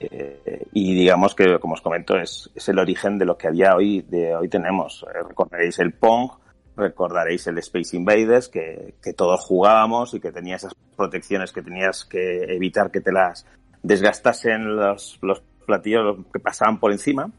eh, 0.00 0.66
y 0.72 0.96
digamos 0.96 1.36
que, 1.36 1.60
como 1.60 1.74
os 1.74 1.80
comento, 1.80 2.16
es, 2.16 2.50
es, 2.56 2.68
el 2.68 2.80
origen 2.80 3.18
de 3.18 3.24
lo 3.24 3.38
que 3.38 3.46
había 3.46 3.76
hoy, 3.76 4.02
de 4.02 4.34
hoy 4.34 4.48
tenemos. 4.48 5.06
Eh, 5.08 5.22
recordaréis 5.28 5.78
el 5.78 5.92
Pong, 5.92 6.32
recordaréis 6.76 7.46
el 7.46 7.58
Space 7.58 7.96
Invaders, 7.96 8.48
que, 8.48 8.94
que, 9.02 9.12
todos 9.12 9.40
jugábamos 9.40 10.14
y 10.14 10.20
que 10.20 10.32
tenía 10.32 10.56
esas 10.56 10.74
protecciones 10.96 11.52
que 11.52 11.62
tenías 11.62 12.04
que 12.04 12.54
evitar 12.54 12.90
que 12.90 13.00
te 13.00 13.12
las 13.12 13.46
desgastasen 13.82 14.76
los, 14.76 15.18
los 15.22 15.42
platillos 15.66 16.18
que 16.32 16.40
pasaban 16.40 16.78
por 16.78 16.92
encima. 16.92 17.30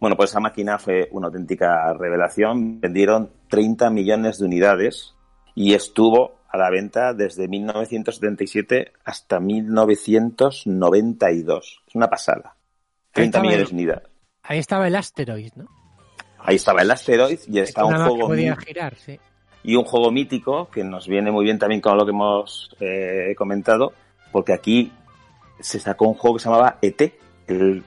Bueno, 0.00 0.16
pues 0.16 0.30
esa 0.30 0.40
máquina 0.40 0.78
fue 0.78 1.08
una 1.12 1.26
auténtica 1.28 1.92
revelación. 1.94 2.80
Vendieron 2.80 3.30
30 3.48 3.90
millones 3.90 4.38
de 4.38 4.46
unidades 4.46 5.14
y 5.54 5.74
estuvo 5.74 6.40
a 6.48 6.58
la 6.58 6.70
venta 6.70 7.12
desde 7.14 7.48
1977 7.48 8.92
hasta 9.04 9.40
1992. 9.40 11.82
Es 11.86 11.94
una 11.94 12.08
pasada. 12.08 12.56
30 13.12 13.40
millones 13.40 13.68
de 13.68 13.74
unidades. 13.74 14.08
Ahí 14.42 14.58
estaba 14.58 14.86
el 14.86 14.96
Asteroid, 14.96 15.52
¿no? 15.54 15.83
Ahí 16.44 16.56
estaba 16.56 16.82
el 16.82 16.90
Asteroid 16.90 17.38
y 17.48 17.58
está 17.58 17.86
un 17.86 17.96
juego. 17.96 18.56
girar, 18.58 18.94
sí. 18.96 19.18
Y 19.62 19.76
un 19.76 19.84
juego 19.84 20.12
mítico 20.12 20.68
que 20.70 20.84
nos 20.84 21.08
viene 21.08 21.30
muy 21.30 21.44
bien 21.44 21.58
también 21.58 21.80
con 21.80 21.96
lo 21.96 22.04
que 22.04 22.10
hemos 22.10 22.76
eh, 22.80 23.34
comentado, 23.34 23.94
porque 24.30 24.52
aquí 24.52 24.92
se 25.58 25.80
sacó 25.80 26.06
un 26.06 26.14
juego 26.14 26.36
que 26.36 26.42
se 26.42 26.50
llamaba 26.50 26.76
ET, 26.82 27.00
el, 27.46 27.82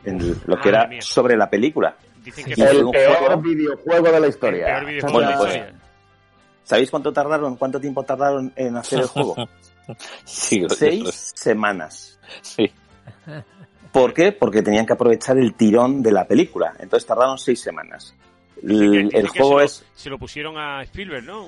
lo 0.48 0.60
que 0.60 0.70
era 0.70 0.90
sobre 1.02 1.38
la 1.38 1.48
película. 1.48 1.96
Dicen 2.24 2.46
que 2.46 2.54
el 2.54 2.90
peor 2.90 3.42
videojuego 3.44 4.12
de 4.12 4.20
la 4.20 4.28
historia. 4.28 4.84
Bueno, 5.12 5.32
pues, 5.38 5.62
¿sabéis 6.64 6.90
cuánto 6.90 7.14
tardaron? 7.14 7.58
¿Cuánto 7.58 7.80
tiempo 7.80 8.04
tardaron 8.04 8.52
en 8.56 8.76
hacer 8.76 9.02
el 9.02 9.06
juego? 9.06 9.36
Seis 10.26 11.32
semanas. 11.36 12.20
Sí. 12.42 12.72
¿Por 13.92 14.14
qué? 14.16 14.32
Porque 14.32 14.64
tenían 14.64 14.86
que 14.86 14.94
aprovechar 14.94 15.38
el 15.38 15.54
tirón 15.54 16.02
de 16.02 16.12
la 16.12 16.26
película. 16.26 16.74
Entonces 16.80 17.08
tardaron 17.08 17.38
seis 17.38 17.62
semanas 17.62 18.14
el, 18.64 19.28
juego 19.28 19.62
es. 19.62 19.86
Se 19.96 20.10
lo 20.10 20.18
pusieron 20.18 20.58
a 20.58 20.82
Spielberg, 20.84 21.24
¿no? 21.24 21.46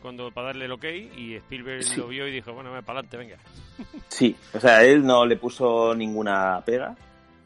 cuando 0.00 0.30
para 0.30 0.48
darle 0.48 0.66
el 0.66 0.72
ok 0.72 0.84
y 1.16 1.34
Spielberg 1.36 1.84
lo 1.96 2.08
vio 2.08 2.28
y 2.28 2.32
dijo, 2.32 2.52
bueno, 2.52 2.70
para 2.70 3.00
adelante, 3.00 3.16
venga. 3.16 3.36
Sí, 4.08 4.36
o 4.52 4.60
sea, 4.60 4.84
él 4.84 5.04
no 5.04 5.26
le 5.26 5.36
puso 5.36 5.92
ninguna 5.94 6.62
pega 6.64 6.94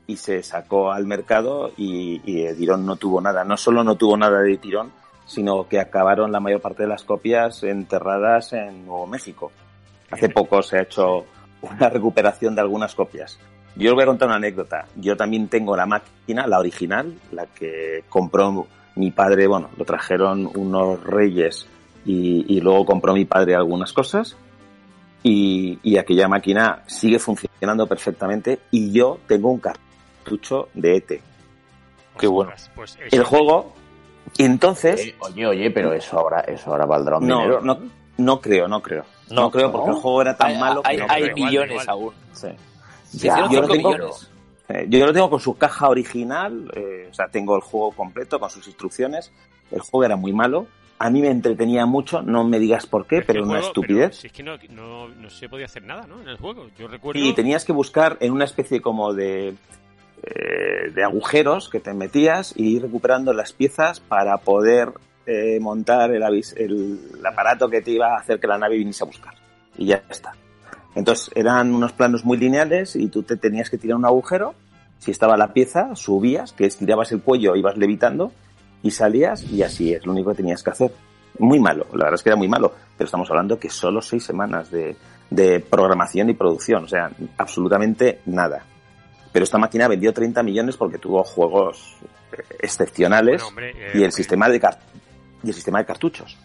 y 0.06 0.16
se 0.16 0.42
sacó 0.42 0.92
al 0.92 1.06
mercado 1.06 1.72
y, 1.78 2.20
y 2.24 2.54
tirón 2.54 2.84
no 2.84 2.96
tuvo 2.96 3.20
nada. 3.20 3.44
No 3.44 3.56
solo 3.56 3.82
no 3.82 3.96
tuvo 3.96 4.16
nada 4.16 4.42
de 4.42 4.56
tirón, 4.58 4.92
sino 5.26 5.68
que 5.68 5.80
acabaron 5.80 6.32
la 6.32 6.40
mayor 6.40 6.60
parte 6.60 6.82
de 6.82 6.88
las 6.88 7.04
copias 7.04 7.62
enterradas 7.62 8.52
en 8.52 8.86
Nuevo 8.86 9.06
México. 9.06 9.52
Hace 10.10 10.28
poco 10.28 10.62
se 10.62 10.78
ha 10.78 10.82
hecho 10.82 11.26
una 11.62 11.88
recuperación 11.88 12.54
de 12.54 12.62
algunas 12.62 12.94
copias. 12.94 13.38
Yo 13.78 13.90
os 13.90 13.94
voy 13.94 14.02
a 14.02 14.06
contar 14.06 14.26
una 14.26 14.36
anécdota. 14.36 14.86
Yo 14.96 15.16
también 15.16 15.46
tengo 15.46 15.76
la 15.76 15.86
máquina, 15.86 16.48
la 16.48 16.58
original, 16.58 17.14
la 17.30 17.46
que 17.46 18.02
compró 18.08 18.66
mi 18.96 19.12
padre, 19.12 19.46
bueno, 19.46 19.70
lo 19.76 19.84
trajeron 19.84 20.50
unos 20.52 21.02
reyes 21.04 21.68
y, 22.04 22.60
luego 22.60 22.84
compró 22.84 23.14
mi 23.14 23.24
padre 23.24 23.54
algunas 23.54 23.92
cosas. 23.92 24.36
Y, 25.22 25.96
aquella 25.96 26.26
máquina 26.26 26.82
sigue 26.86 27.20
funcionando 27.20 27.86
perfectamente 27.86 28.58
y 28.72 28.90
yo 28.90 29.18
tengo 29.28 29.50
un 29.50 29.60
cartucho 29.60 30.68
de 30.74 30.96
ET. 30.96 31.20
Qué 32.18 32.26
bueno. 32.26 32.50
Pues 32.74 32.98
el 33.12 33.22
juego, 33.22 33.74
entonces... 34.38 35.14
Oye, 35.20 35.46
oye, 35.46 35.70
pero 35.70 35.92
eso 35.92 36.18
ahora, 36.18 36.40
eso 36.40 36.72
ahora 36.72 36.84
valdrá 36.84 37.18
un 37.18 37.28
no, 37.28 37.38
dinero. 37.38 37.60
No, 37.60 37.78
no 38.16 38.40
creo, 38.40 38.66
no 38.66 38.82
creo. 38.82 39.04
No, 39.30 39.52
creo 39.52 39.70
porque 39.70 39.90
el 39.90 39.96
juego 39.96 40.22
era 40.22 40.36
tan 40.36 40.58
malo 40.58 40.82
que 40.82 41.00
hay, 41.08 41.32
millones 41.32 41.86
aún. 41.86 42.12
Sí 42.32 42.48
yo, 43.12 43.62
lo 43.62 43.68
tengo, 43.68 43.94
eh, 44.68 44.86
yo 44.88 45.06
lo 45.06 45.12
tengo 45.12 45.30
con 45.30 45.40
su 45.40 45.56
caja 45.56 45.88
original, 45.88 46.70
eh, 46.74 47.08
o 47.10 47.14
sea, 47.14 47.28
tengo 47.28 47.56
el 47.56 47.62
juego 47.62 47.92
completo 47.92 48.38
con 48.38 48.50
sus 48.50 48.66
instrucciones. 48.66 49.32
El 49.70 49.80
juego 49.80 50.04
era 50.04 50.16
muy 50.16 50.32
malo. 50.32 50.66
A 50.98 51.10
mí 51.10 51.22
me 51.22 51.30
entretenía 51.30 51.86
mucho, 51.86 52.22
no 52.22 52.44
me 52.44 52.58
digas 52.58 52.86
por 52.86 53.06
qué, 53.06 53.22
pero, 53.22 53.44
una 53.44 53.60
estupidez. 53.60 54.16
si 54.16 54.26
es 54.26 54.32
que 54.32 54.42
no, 54.42 54.56
no, 54.68 55.30
se 55.30 55.48
podía 55.48 55.66
hacer 55.66 55.84
nada, 55.84 56.06
¿no? 56.06 56.20
En 56.20 56.28
el 56.28 56.36
juego. 56.36 56.66
Yo 56.76 56.88
recuerdo. 56.88 57.20
Y 57.20 57.32
tenías 57.34 57.64
que 57.64 57.72
buscar 57.72 58.16
en 58.20 58.32
una 58.32 58.44
especie 58.44 58.80
como 58.80 59.14
de. 59.14 59.54
Eh, 60.20 60.90
de 60.92 61.04
agujeros 61.04 61.68
que 61.68 61.78
te 61.78 61.94
metías 61.94 62.52
y 62.56 62.76
ir 62.76 62.82
recuperando 62.82 63.32
las 63.32 63.52
piezas 63.52 64.00
para 64.00 64.36
poder 64.38 64.92
montar 65.60 66.10
el, 66.10 66.22
el 66.56 66.98
aparato 67.24 67.68
que 67.68 67.82
te 67.82 67.90
iba 67.92 68.14
a 68.14 68.18
hacer 68.18 68.40
que 68.40 68.46
la 68.46 68.58
nave 68.58 68.78
viniese 68.78 69.04
a 69.04 69.06
buscar. 69.06 69.34
Y 69.76 69.86
ya 69.86 70.02
está. 70.08 70.32
Entonces 70.98 71.30
eran 71.36 71.72
unos 71.72 71.92
planos 71.92 72.24
muy 72.24 72.38
lineales 72.38 72.96
y 72.96 73.06
tú 73.06 73.22
te 73.22 73.36
tenías 73.36 73.70
que 73.70 73.78
tirar 73.78 73.96
un 73.96 74.04
agujero. 74.04 74.56
Si 74.98 75.12
estaba 75.12 75.36
la 75.36 75.52
pieza, 75.52 75.94
subías, 75.94 76.52
que 76.52 76.66
estirabas 76.66 77.12
el 77.12 77.22
cuello, 77.22 77.54
ibas 77.54 77.76
levitando 77.76 78.32
y 78.82 78.90
salías 78.90 79.44
y 79.44 79.62
así 79.62 79.92
es 79.92 80.04
lo 80.04 80.10
único 80.10 80.30
que 80.30 80.38
tenías 80.38 80.60
que 80.64 80.70
hacer. 80.70 80.92
Muy 81.38 81.60
malo, 81.60 81.86
la 81.92 82.06
verdad 82.06 82.14
es 82.14 82.22
que 82.24 82.30
era 82.30 82.36
muy 82.36 82.48
malo, 82.48 82.74
pero 82.96 83.06
estamos 83.06 83.30
hablando 83.30 83.60
que 83.60 83.70
solo 83.70 84.02
seis 84.02 84.24
semanas 84.24 84.72
de, 84.72 84.96
programación 85.70 86.30
y 86.30 86.34
producción, 86.34 86.82
o 86.82 86.88
sea, 86.88 87.12
absolutamente 87.36 88.22
nada. 88.26 88.64
Pero 89.30 89.44
esta 89.44 89.56
máquina 89.56 89.86
vendió 89.86 90.12
30 90.12 90.42
millones 90.42 90.76
porque 90.76 90.98
tuvo 90.98 91.22
juegos 91.22 91.94
excepcionales 92.58 93.44
eh, 93.60 93.92
y 93.94 94.02
el 94.02 94.10
sistema 94.10 94.48
de 94.48 94.60
y 95.44 95.48
el 95.48 95.54
sistema 95.54 95.78
de 95.78 95.84
cartuchos. 95.84 96.36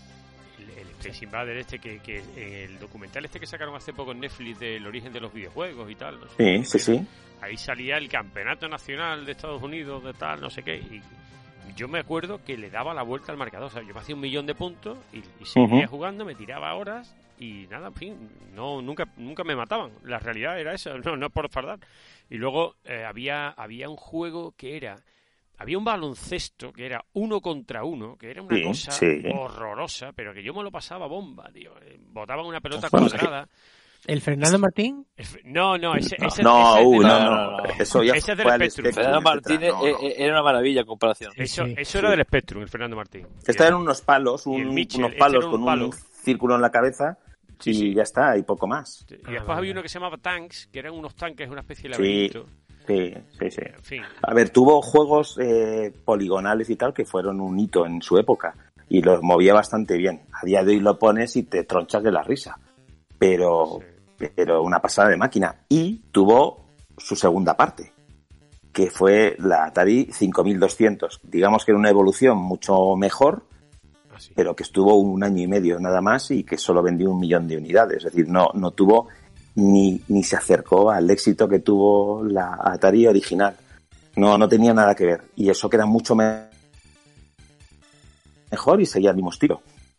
Space 1.04 1.26
Invader 1.26 1.58
este 1.58 1.80
que, 1.80 2.00
que 2.00 2.24
el 2.64 2.80
documental 2.80 3.26
este 3.26 3.40
que 3.40 3.46
sacaron 3.46 3.76
hace 3.76 3.94
poco 3.94 4.12
en 4.12 4.22
Netflix 4.22 4.60
del 4.60 4.86
origen 4.86 5.12
de 5.12 5.20
los 5.20 5.34
videojuegos 5.34 5.92
y 5.92 5.96
tal. 5.96 6.20
sí, 6.38 6.64
sí, 6.64 6.80
sí. 6.80 7.08
Ahí 7.42 7.58
salía 7.58 7.98
el 7.98 8.08
campeonato 8.08 8.70
nacional 8.70 9.26
de 9.26 9.34
Estados 9.34 9.62
Unidos 9.62 10.02
de 10.04 10.14
tal, 10.14 10.40
no 10.40 10.50
sé 10.50 10.64
qué. 10.64 10.78
Y 10.78 11.02
yo 11.76 11.90
me 11.90 12.00
acuerdo 12.00 12.42
que 12.44 12.58
le 12.58 12.70
daba 12.70 12.94
la 12.94 13.04
vuelta 13.04 13.34
al 13.34 13.38
marcador. 13.38 13.68
O 13.68 13.70
sea, 13.70 13.82
yo 13.82 13.94
me 13.94 14.00
hacía 14.00 14.16
un 14.16 14.22
millón 14.22 14.46
de 14.46 14.56
puntos 14.56 14.98
y, 15.12 15.22
seguía 15.46 15.88
jugando, 15.88 16.24
me 16.24 16.36
tiraba 16.36 16.74
horas 16.76 17.14
y 17.38 17.68
nada, 17.70 17.88
en 17.88 17.94
fin, 17.96 18.30
no, 18.56 18.82
nunca, 18.82 19.10
nunca 19.18 19.44
me 19.44 19.58
mataban. 19.58 19.92
La 20.04 20.20
realidad 20.20 20.58
era 20.58 20.74
esa, 20.74 20.98
no, 21.04 21.18
no 21.18 21.30
por 21.30 21.50
fardar. 21.50 21.80
Y 22.30 22.38
luego 22.38 22.76
eh, 22.86 23.04
había, 23.04 23.50
había 23.50 23.90
un 23.90 23.98
juego 23.98 24.54
que 24.56 24.78
era 24.78 24.96
había 25.64 25.78
un 25.78 25.86
baloncesto 25.86 26.74
que 26.74 26.86
era 26.86 27.04
uno 27.14 27.40
contra 27.40 27.84
uno, 27.86 28.18
que 28.18 28.30
era 28.30 28.42
una 28.42 28.62
cosa 28.64 28.92
horrorosa, 29.34 30.12
pero 30.12 30.34
que 30.34 30.44
yo 30.44 30.54
me 30.54 30.62
lo 30.62 30.72
pasaba 30.72 31.08
bomba, 31.08 31.50
tío. 31.52 31.74
Eh, 31.82 31.98
botaba 32.00 32.46
una 32.46 32.60
pelota 32.60 32.90
cuadrada. 32.90 33.48
¿El 34.06 34.20
Fernando 34.20 34.60
Martín? 34.60 35.08
No, 35.46 35.78
no, 35.78 35.96
ese, 35.96 36.18
ese, 36.20 36.44
no, 36.44 36.78
ese 36.78 36.90
no, 36.90 37.02
no, 37.02 37.58
no, 37.58 37.64
Eso 37.80 38.04
ya 38.04 38.16
ese 38.16 38.36
del 38.36 38.48
Spectrum. 38.48 38.94
Fernando 38.94 39.22
Martín 39.22 39.64
eh, 39.64 39.72
eh, 40.02 40.16
era 40.18 40.34
una 40.34 40.44
maravilla 40.44 40.82
en 40.82 40.88
comparación. 40.88 41.32
Eso, 41.38 41.64
eso 41.64 42.00
era 42.00 42.10
del 42.10 42.24
Spectrum, 42.24 42.62
el 42.62 42.68
Fernando 42.68 42.98
Martín. 42.98 43.26
Estaban 43.48 43.76
unos 43.76 44.02
palos, 44.02 44.46
un, 44.46 44.68
unos 44.68 44.78
este 44.78 45.18
palos 45.18 45.46
con 45.46 45.64
un 45.64 45.94
círculo 45.94 46.56
en 46.56 46.62
la 46.62 46.70
cabeza 46.70 47.18
y 47.66 47.94
ya 47.94 48.04
está, 48.04 48.38
y 48.38 48.44
poco 48.44 48.68
más. 48.68 49.06
Y 49.10 49.32
después 49.32 49.58
había 49.58 49.72
uno 49.72 49.82
que 49.82 49.90
se 49.90 50.00
llamaba 50.00 50.18
Tanks, 50.18 50.68
que 50.68 50.80
eran 50.80 50.94
unos 50.94 51.16
tanques, 51.16 51.50
una 51.50 51.62
especie 51.62 51.84
de 51.84 51.90
laberinto. 51.90 52.44
Sí, 52.44 52.63
sí, 52.88 53.14
sí. 53.82 53.98
A 54.22 54.34
ver, 54.34 54.50
tuvo 54.50 54.82
juegos 54.82 55.38
eh, 55.42 55.94
poligonales 56.04 56.70
y 56.70 56.76
tal 56.76 56.94
que 56.94 57.06
fueron 57.06 57.40
un 57.42 57.60
hito 57.60 57.86
en 57.86 58.02
su 58.02 58.18
época 58.18 58.56
y 58.90 59.02
los 59.02 59.22
movía 59.24 59.54
bastante 59.54 59.98
bien. 59.98 60.22
A 60.32 60.46
día 60.46 60.64
de 60.64 60.74
hoy 60.74 60.80
lo 60.80 61.00
pones 61.00 61.36
y 61.36 61.44
te 61.44 61.64
tronchas 61.64 62.04
de 62.04 62.12
la 62.12 62.22
risa. 62.22 62.58
Pero, 63.18 63.80
pero 64.36 64.62
una 64.62 64.80
pasada 64.80 65.10
de 65.10 65.18
máquina. 65.18 65.56
Y 65.70 66.04
tuvo 66.12 66.66
su 66.98 67.16
segunda 67.16 67.56
parte, 67.56 67.92
que 68.72 68.90
fue 68.90 69.36
la 69.40 69.66
Atari 69.66 70.10
5200. 70.12 71.22
Digamos 71.24 71.66
que 71.66 71.72
era 71.72 71.80
una 71.80 71.90
evolución 71.90 72.38
mucho 72.38 72.96
mejor, 72.96 73.48
ah, 74.12 74.18
pero 74.36 74.56
que 74.56 74.64
estuvo 74.64 74.96
un 74.96 75.24
año 75.24 75.42
y 75.42 75.48
medio 75.48 75.80
nada 75.80 76.02
más 76.02 76.30
y 76.32 76.44
que 76.44 76.58
solo 76.58 76.84
vendió 76.84 77.10
un 77.10 77.20
millón 77.20 77.48
de 77.48 77.58
unidades. 77.58 77.98
Es 77.98 78.14
decir, 78.14 78.28
no, 78.28 78.50
no 78.54 78.72
tuvo 78.72 79.08
ni, 79.56 80.02
ni 80.08 80.24
se 80.24 80.36
acercó 80.36 80.92
al 80.92 81.10
éxito 81.10 81.48
que 81.48 81.60
tuvo 81.60 82.24
la 82.24 82.60
Atari 82.64 83.08
original. 83.08 83.56
No, 84.16 84.38
no 84.38 84.48
tenía 84.48 84.74
nada 84.74 84.96
que 84.96 85.06
ver. 85.06 85.22
Y 85.36 85.50
eso 85.50 85.70
que 85.70 85.78
era 85.78 85.86
mucho 85.86 86.16
mejor 86.16 86.50
y 88.80 88.86
seguía 88.86 89.12
el 89.12 89.16
mismo. 89.16 89.32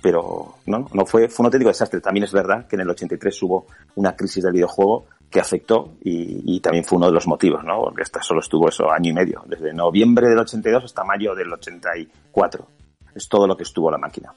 Pero 0.00 0.56
no, 0.66 0.86
no 0.92 1.06
fue, 1.06 1.28
fue 1.28 1.44
un 1.44 1.46
auténtico 1.46 1.70
desastre. 1.70 2.00
También 2.00 2.24
es 2.24 2.32
verdad 2.32 2.66
que 2.66 2.76
en 2.76 2.82
el 2.82 2.90
83 2.90 3.42
hubo 3.42 3.66
una 3.96 4.14
crisis 4.14 4.44
del 4.44 4.52
videojuego 4.52 5.06
que 5.30 5.40
afectó 5.40 5.96
y, 6.00 6.60
también 6.60 6.84
fue 6.84 6.96
uno 6.96 7.06
de 7.06 7.12
los 7.12 7.26
motivos, 7.26 7.64
¿no? 7.64 7.80
Porque 7.80 8.02
esta 8.02 8.22
solo 8.22 8.38
estuvo 8.38 8.68
eso 8.68 8.88
año 8.90 9.10
y 9.10 9.14
medio, 9.14 9.42
desde 9.46 9.72
noviembre 9.72 10.28
del 10.28 10.38
82 10.38 10.84
hasta 10.84 11.02
mayo 11.02 11.34
del 11.34 11.52
84. 11.52 12.68
Es 13.16 13.28
todo 13.28 13.48
lo 13.48 13.56
que 13.56 13.64
estuvo 13.64 13.90
la 13.90 13.98
máquina. 13.98 14.32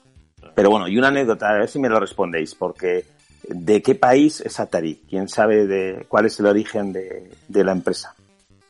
Pero 0.55 0.71
bueno, 0.71 0.87
y 0.87 0.97
una 0.97 1.09
anécdota, 1.09 1.49
a 1.49 1.53
ver 1.53 1.67
si 1.67 1.77
me 1.77 1.87
lo 1.87 1.99
respondéis, 1.99 2.55
porque 2.55 3.05
¿de 3.47 3.81
qué 3.81 3.95
país 3.95 4.41
es 4.41 4.59
Atari? 4.59 5.03
¿Quién 5.09 5.27
sabe 5.27 5.67
de 5.67 6.05
cuál 6.07 6.25
es 6.25 6.39
el 6.39 6.45
origen 6.47 6.93
de, 6.93 7.63
la 7.63 7.71
empresa? 7.71 8.15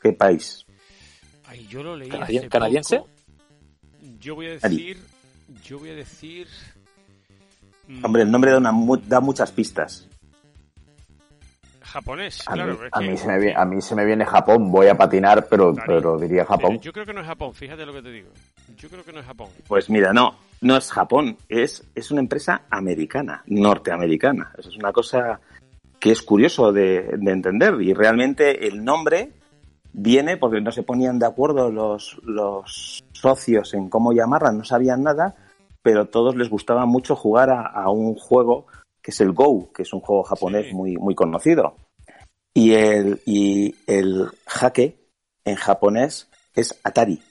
¿Qué 0.02 0.12
país? 0.12 0.64
Ay, 1.46 1.66
yo 1.66 1.82
lo 1.82 1.96
leí 1.96 2.08
¿Canadiense? 2.48 3.02
Yo 4.20 4.34
voy 4.34 4.46
a 4.46 4.50
decir... 4.58 4.98
Yo 5.64 5.78
voy 5.78 5.90
a 5.90 5.94
decir... 5.94 6.46
Hombre, 8.02 8.22
el 8.22 8.30
nombre 8.30 8.50
da, 8.50 8.58
una, 8.58 8.72
da 9.06 9.20
muchas 9.20 9.50
pistas 9.50 10.08
japonés, 11.88 12.46
a 12.46 12.52
claro. 12.52 12.74
Mí, 12.74 12.88
a, 12.92 13.00
mí 13.00 13.16
se 13.16 13.26
me 13.26 13.38
viene, 13.38 13.56
a 13.56 13.64
mí 13.64 13.80
se 13.80 13.94
me 13.94 14.04
viene 14.04 14.24
Japón, 14.26 14.70
voy 14.70 14.88
a 14.88 14.94
patinar, 14.94 15.46
pero, 15.48 15.74
pero 15.86 16.18
diría 16.18 16.44
Japón. 16.44 16.78
Yo 16.80 16.92
creo 16.92 17.06
que 17.06 17.14
no 17.14 17.20
es 17.20 17.26
Japón, 17.26 17.54
fíjate 17.54 17.86
lo 17.86 17.92
que 17.92 18.02
te 18.02 18.10
digo. 18.10 18.28
Yo 18.76 18.88
creo 18.88 19.04
que 19.04 19.12
no 19.12 19.20
es 19.20 19.26
Japón. 19.26 19.48
Pues 19.66 19.88
mira, 19.88 20.12
no, 20.12 20.36
no 20.60 20.76
es 20.76 20.90
Japón, 20.90 21.36
es, 21.48 21.84
es 21.94 22.10
una 22.10 22.20
empresa 22.20 22.62
americana, 22.70 23.42
norteamericana. 23.46 24.52
Eso 24.58 24.70
es 24.70 24.76
una 24.76 24.92
cosa 24.92 25.40
que 26.00 26.10
es 26.10 26.22
curioso 26.22 26.72
de, 26.72 27.10
entender 27.10 27.80
y 27.80 27.92
realmente 27.92 28.68
el 28.68 28.84
nombre 28.84 29.32
viene 29.92 30.36
porque 30.36 30.60
no 30.60 30.70
se 30.70 30.82
ponían 30.82 31.18
de 31.18 31.26
acuerdo 31.26 31.70
los, 31.70 32.20
los 32.22 33.02
socios 33.12 33.74
en 33.74 33.88
cómo 33.88 34.12
llamarla, 34.12 34.52
no 34.52 34.64
sabían 34.64 35.02
nada, 35.02 35.34
pero 35.82 36.06
todos 36.06 36.36
les 36.36 36.48
gustaba 36.48 36.86
mucho 36.86 37.16
jugar 37.16 37.50
a 37.50 37.90
un 37.90 38.14
juego 38.14 38.66
que 39.08 39.10
es 39.10 39.20
el 39.20 39.32
Go, 39.32 39.72
que 39.72 39.82
es 39.82 39.92
un 39.92 40.00
juego 40.00 40.22
japonés 40.22 40.72
muy, 40.72 40.96
muy 40.96 41.14
conocido. 41.14 41.76
Y 42.52 42.74
el, 42.74 43.22
y 43.24 43.74
el 43.86 44.28
jaque 44.46 44.98
en 45.46 45.56
japonés 45.56 46.28
es 46.54 46.78
Atari. 46.84 47.22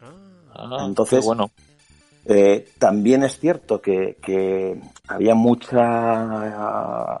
Ah, 0.00 0.84
Entonces, 0.86 1.24
bueno. 1.24 1.50
Eh, 2.28 2.68
también 2.78 3.22
es 3.22 3.38
cierto 3.38 3.80
que, 3.80 4.80
había 5.06 5.34
mucha, 5.34 7.18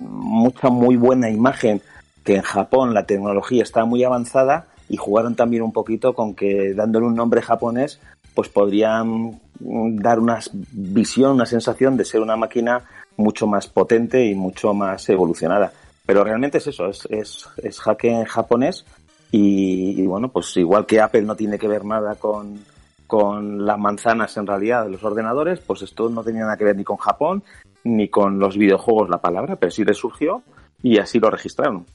mucha 0.00 0.68
muy 0.70 0.96
buena 0.96 1.30
imagen 1.30 1.80
que 2.24 2.36
en 2.36 2.42
Japón 2.42 2.94
la 2.94 3.06
tecnología 3.06 3.62
está 3.62 3.84
muy 3.84 4.02
avanzada 4.02 4.66
y 4.88 4.96
jugaron 4.96 5.36
también 5.36 5.62
un 5.62 5.72
poquito 5.72 6.14
con 6.14 6.34
que 6.34 6.74
dándole 6.74 7.06
un 7.06 7.14
nombre 7.14 7.42
japonés 7.42 8.00
pues 8.34 8.48
podrían 8.48 9.40
dar 9.60 10.18
una 10.18 10.38
visión, 10.72 11.32
una 11.32 11.46
sensación 11.46 11.96
de 11.96 12.04
ser 12.04 12.20
una 12.20 12.36
máquina 12.36 12.82
mucho 13.16 13.46
más 13.46 13.66
potente 13.66 14.24
y 14.24 14.34
mucho 14.34 14.74
más 14.74 15.08
evolucionada. 15.08 15.72
Pero 16.06 16.24
realmente 16.24 16.58
es 16.58 16.66
eso, 16.68 16.86
es, 16.86 17.06
es, 17.10 17.46
es 17.62 17.80
en 18.02 18.24
japonés 18.24 18.84
y, 19.30 20.06
bueno, 20.06 20.28
pues 20.28 20.56
igual 20.56 20.86
que 20.86 21.00
Apple 21.00 21.22
no 21.22 21.36
tiene 21.36 21.58
que 21.58 21.68
ver 21.68 21.84
nada 21.84 22.14
con, 22.14 22.60
con 23.08 23.66
las 23.66 23.78
manzanas 23.78 24.36
en 24.36 24.46
realidad 24.46 24.84
de 24.84 24.90
los 24.90 25.02
ordenadores, 25.02 25.60
pues 25.60 25.82
esto 25.82 26.08
no 26.10 26.22
tenía 26.22 26.42
nada 26.42 26.56
que 26.56 26.64
ver 26.64 26.76
ni 26.76 26.84
con 26.84 26.98
Japón 26.98 27.42
ni 27.82 28.08
con 28.08 28.38
los 28.38 28.56
videojuegos 28.56 29.08
la 29.08 29.20
palabra, 29.20 29.56
pero 29.56 29.72
sí 29.72 29.82
le 29.82 29.94
surgió 29.94 30.42
y 30.82 30.98
así 30.98 31.18
lo 31.18 31.30
registraron. 31.30 31.86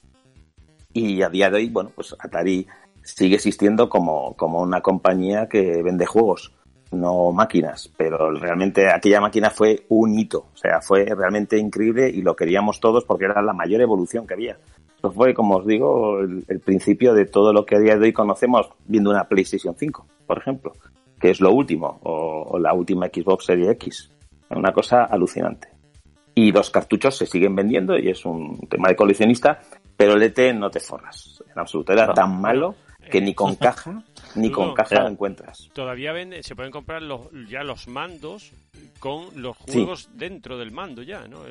Y 0.92 1.22
a 1.22 1.30
día 1.30 1.50
de 1.50 1.58
hoy, 1.58 1.70
bueno, 1.70 1.92
pues 1.94 2.16
Atari 2.20 2.68
sigue 3.04 3.36
existiendo 3.36 3.90
como, 3.90 4.36
como 4.36 4.62
una 4.62 4.82
compañía 4.82 5.48
que 5.48 5.84
vende 5.84 6.06
juegos, 6.08 6.52
no 6.92 7.32
máquinas, 7.32 7.92
pero 7.96 8.32
realmente 8.32 8.90
aquella 8.90 9.22
máquina 9.22 9.52
fue 9.52 9.86
un 9.90 10.18
hito, 10.18 10.48
o 10.52 10.58
sea, 10.58 10.82
fue 10.82 11.06
realmente 11.06 11.58
increíble 11.60 12.10
y 12.10 12.22
lo 12.22 12.36
queríamos 12.36 12.80
todos 12.80 13.06
porque 13.06 13.26
era 13.26 13.42
la 13.42 13.54
mayor 13.54 13.82
evolución 13.82 14.26
que 14.26 14.34
había. 14.34 14.58
Eso 14.98 15.12
fue, 15.12 15.34
como 15.34 15.58
os 15.58 15.68
digo, 15.68 16.22
el, 16.22 16.60
principio 16.64 17.14
de 17.14 17.26
todo 17.26 17.52
lo 17.52 17.66
que 17.66 17.76
a 17.76 17.80
día 17.80 17.98
de 17.98 18.06
hoy 18.06 18.14
conocemos 18.14 18.70
viendo 18.86 19.10
una 19.10 19.26
PlayStation 19.26 19.76
5, 19.78 20.08
por 20.26 20.38
ejemplo, 20.38 20.74
que 21.24 21.30
es 21.30 21.40
lo 21.40 21.54
último, 21.54 22.02
o, 22.04 22.50
o 22.50 22.60
la 22.60 22.74
última 22.74 23.08
Xbox 23.08 23.46
Series 23.46 23.70
X. 23.70 24.12
Una 24.50 24.74
cosa 24.74 25.06
alucinante. 25.06 25.70
Y 26.36 26.52
los 26.52 26.70
cartuchos 26.70 27.16
se 27.16 27.26
siguen 27.26 27.56
vendiendo 27.56 27.98
y 27.98 28.10
es 28.10 28.26
un 28.26 28.60
tema 28.70 28.90
de 28.90 28.98
coleccionista, 28.98 29.58
pero 29.96 30.16
el 30.16 30.24
ET 30.24 30.54
no 30.54 30.70
te 30.70 30.82
forras. 30.82 31.42
En 31.50 31.58
absoluto, 31.58 31.94
era 31.94 32.14
tan 32.14 32.42
malo 32.42 32.76
que 33.10 33.22
ni 33.22 33.34
con 33.34 33.56
caja 33.56 34.04
ni 34.36 34.52
con 34.52 34.74
caja 34.74 35.04
lo 35.04 35.08
encuentras. 35.08 35.70
Todavía 35.72 36.12
vende, 36.12 36.44
se 36.44 36.58
pueden 36.58 36.74
comprar 36.74 37.02
los, 37.02 37.22
ya 37.48 37.64
los 37.64 37.88
mandos 37.88 38.52
con 39.00 39.28
los 39.42 39.56
juegos 39.56 40.10
dentro 40.16 40.58
del 40.58 40.72
mando 40.74 41.04
ya, 41.04 41.26
¿no? 41.30 41.44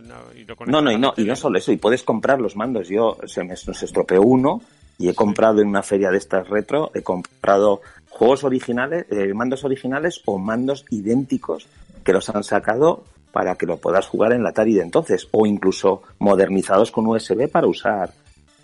no, 0.67 0.83
no, 0.83 0.93
y 0.93 0.99
no, 0.99 1.15
y 1.17 1.25
no 1.25 1.35
solo 1.35 1.57
eso, 1.57 1.73
y 1.73 1.79
puedes 1.79 2.03
comprar 2.03 2.43
los 2.43 2.57
mandos. 2.57 2.91
Yo 2.91 3.17
se 3.25 3.43
me 3.43 3.57
se 3.57 3.87
estropeó 3.87 4.21
uno 4.21 4.61
y 4.99 5.09
he 5.09 5.15
comprado 5.15 5.61
en 5.61 5.69
una 5.69 5.83
feria 5.83 6.11
de 6.11 6.19
estas 6.19 6.49
retro, 6.49 6.91
he 6.95 7.03
comprado 7.03 7.81
juegos 8.09 8.45
originales, 8.45 9.07
eh, 9.11 9.33
mandos 9.35 9.65
originales 9.65 10.23
o 10.27 10.39
mandos 10.39 10.85
idénticos 10.91 11.67
que 12.05 12.13
los 12.13 12.29
han 12.29 12.45
sacado 12.45 13.05
para 13.33 13.55
que 13.57 13.67
lo 13.67 13.79
puedas 13.79 14.07
jugar 14.07 14.33
en 14.33 14.43
la 14.43 14.51
Atari 14.51 14.75
de 14.75 14.83
entonces 14.83 15.27
o 15.33 15.47
incluso 15.47 16.03
modernizados 16.19 16.91
con 16.91 17.07
USB 17.07 17.49
para 17.49 17.67
usar 17.67 18.13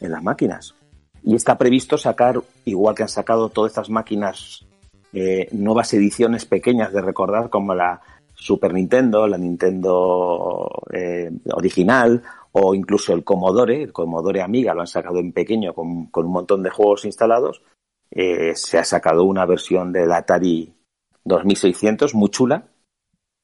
en 0.00 0.12
las 0.12 0.22
máquinas. 0.22 0.74
Y 1.22 1.34
está 1.34 1.58
previsto 1.58 1.98
sacar, 1.98 2.40
igual 2.64 2.94
que 2.94 3.02
han 3.02 3.08
sacado 3.08 3.48
todas 3.48 3.72
estas 3.72 3.90
máquinas, 3.90 4.66
eh, 5.12 5.48
nuevas 5.52 5.92
ediciones 5.94 6.44
pequeñas 6.44 6.92
de 6.92 7.00
recordar 7.00 7.48
como 7.48 7.74
la 7.74 8.00
Super 8.34 8.72
Nintendo, 8.72 9.26
la 9.26 9.38
Nintendo 9.38 10.68
eh, 10.92 11.30
original 11.52 12.22
o 12.52 12.74
incluso 12.74 13.12
el 13.12 13.24
Commodore, 13.24 13.82
el 13.82 13.92
Commodore 13.92 14.42
Amiga 14.42 14.74
lo 14.74 14.80
han 14.80 14.86
sacado 14.86 15.18
en 15.18 15.32
pequeño 15.32 15.74
con, 15.74 16.10
un 16.12 16.32
montón 16.32 16.62
de 16.62 16.70
juegos 16.70 17.04
instalados. 17.04 17.62
Eh, 18.10 18.54
se 18.54 18.78
ha 18.78 18.84
sacado 18.84 19.24
una 19.24 19.44
versión 19.44 19.92
del 19.92 20.12
Atari 20.12 20.72
2600 21.24 22.14
muy 22.14 22.30
chula 22.30 22.64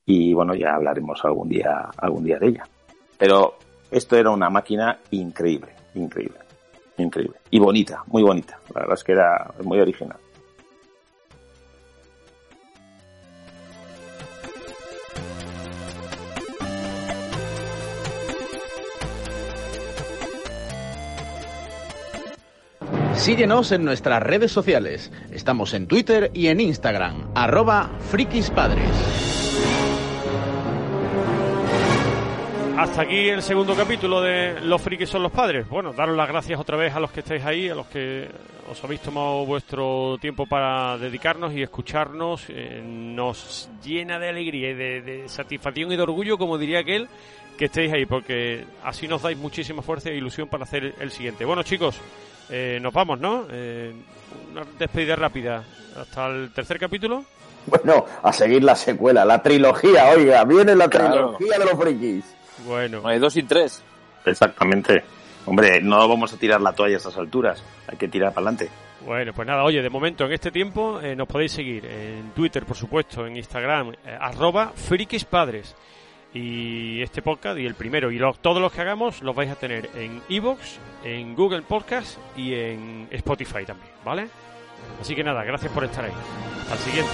y 0.06 0.32
bueno, 0.32 0.55
ya 0.55 0.74
hablaremos 0.74 1.24
algún 1.24 1.48
día, 1.48 1.90
algún 1.97 2.24
día 2.24 2.39
de 2.39 2.48
ella. 2.48 2.68
Pero 3.18 3.55
esto 3.90 4.16
era 4.16 4.31
una 4.31 4.51
máquina 4.51 5.01
increíble, 5.10 5.74
increíble. 5.94 6.39
Increíble. 6.97 7.39
Y 7.51 7.59
bonita, 7.59 8.05
muy 8.06 8.22
bonita. 8.22 8.59
La 8.72 8.82
verdad 8.82 8.94
es 8.94 9.05
que 9.05 9.12
era 9.12 9.52
muy 9.62 9.81
original. 9.81 10.18
Síguenos 23.24 23.72
en 23.72 23.86
nuestras 23.86 24.22
redes 24.22 24.52
sociales. 24.52 25.10
Estamos 25.32 25.72
en 25.72 25.86
Twitter 25.86 26.30
y 26.34 26.48
en 26.48 26.60
Instagram, 26.60 27.30
arroba 27.34 27.90
frikispadres. 28.10 28.90
Hasta 32.76 33.01
aquí 33.01 33.30
el 33.30 33.40
segundo 33.40 33.74
capítulo 33.74 34.20
de 34.20 34.60
Los 34.60 34.82
frikis 34.82 35.09
son 35.09 35.22
los 35.22 35.32
padres. 35.32 35.66
Bueno, 35.70 35.94
daros 35.94 36.14
las 36.14 36.28
gracias 36.28 36.60
otra 36.60 36.76
vez 36.76 36.94
a 36.94 37.01
los 37.01 37.12
que 37.12 37.20
estáis 37.20 37.42
ahí, 37.46 37.70
a 37.70 37.74
los 37.74 37.86
que 37.86 38.28
os 38.70 38.84
habéis 38.84 39.01
tomado 39.01 39.46
vuestro 39.46 40.18
tiempo 40.20 40.44
para 40.44 40.98
dedicarnos 40.98 41.55
y 41.55 41.62
escucharnos. 41.62 42.44
Eh, 42.51 42.82
nos 42.84 43.70
llena 43.82 44.18
de 44.18 44.28
alegría 44.28 44.72
y 44.72 44.74
de, 44.74 45.22
satisfacción 45.28 45.90
y 45.90 45.96
de 45.96 46.02
orgullo, 46.02 46.36
como 46.36 46.59
diría 46.59 46.80
aquel, 46.80 47.09
que 47.56 47.64
estéis 47.64 47.90
ahí, 47.90 48.05
porque 48.05 48.66
así 48.82 49.09
nos 49.09 49.22
dais 49.22 49.38
muchísima 49.38 49.80
fuerza 49.80 50.10
e 50.10 50.14
ilusión 50.14 50.46
para 50.48 50.64
hacer 50.64 50.94
el 51.01 51.10
siguiente. 51.10 51.46
Bueno, 51.46 51.62
chicos, 51.62 51.98
eh, 52.51 52.79
nos 52.81 52.93
vamos, 52.93 53.19
¿no? 53.21 53.47
Eh, 53.51 53.93
una 54.53 54.65
despedida 54.79 55.16
rápida. 55.16 55.65
Hasta 55.97 56.27
el 56.27 56.53
tercer 56.53 56.79
capítulo. 56.79 57.25
Bueno, 57.66 58.05
a 58.23 58.33
seguir 58.33 58.62
la 58.62 58.77
secuela, 58.77 59.25
la 59.25 59.43
trilogía, 59.43 60.11
oiga, 60.11 60.45
viene 60.45 60.75
la 60.75 60.89
trilogía 60.89 61.59
de 61.59 61.65
los 61.65 61.81
frikis. 61.81 62.25
Bueno. 62.66 63.01
Hay 63.05 63.19
dos 63.19 63.37
y 63.37 63.43
tres. 63.45 63.83
Exactamente. 64.25 65.03
Hombre, 65.47 65.81
no 65.81 66.09
vamos 66.09 66.33
a 66.33 66.37
tirar 66.37 66.61
la 66.61 66.73
toalla 66.73 66.95
a 66.95 66.99
estas 66.99 67.16
alturas. 67.16 67.62
Hay 67.87 67.97
que 67.97 68.09
tirar 68.09 68.33
para 68.33 68.49
adelante. 68.49 68.71
Bueno, 69.05 69.35
pues 69.35 69.47
nada, 69.47 69.65
oye, 69.65 69.83
de 69.83 69.91
momento 69.91 70.25
en 70.25 70.33
este 70.33 70.51
tiempo 70.51 70.99
eh, 71.01 71.15
nos 71.15 71.29
podéis 71.29 71.53
seguir 71.53 71.85
en 71.85 72.31
Twitter, 72.31 72.65
por 72.65 72.77
supuesto, 72.77 73.27
en 73.27 73.37
Instagram, 73.37 73.93
eh, 73.93 74.16
arroba 74.19 74.73
frikispadres. 74.75 75.75
Y 76.35 77.01
este 77.01 77.23
podcast 77.23 77.59
y 77.59 77.65
el 77.65 77.77
primero 77.77 78.11
y 78.11 78.19
todos 78.43 78.61
los 78.61 78.73
que 78.73 78.81
hagamos 78.81 79.23
los 79.23 79.36
vais 79.36 79.51
a 79.51 79.55
tener 79.55 79.89
en 79.94 80.20
Evox, 80.28 80.78
en 81.05 81.36
Google 81.36 81.62
Podcast 81.62 82.19
y 82.36 82.55
en 82.55 83.06
Spotify 83.12 83.65
también, 83.65 83.93
¿vale? 84.05 84.28
Así 85.01 85.15
que 85.15 85.23
nada, 85.23 85.44
gracias 85.44 85.70
por 85.73 85.85
estar 85.85 86.05
ahí. 86.05 86.12
Hasta 86.62 86.74
el 86.74 86.81
siguiente. 86.81 87.12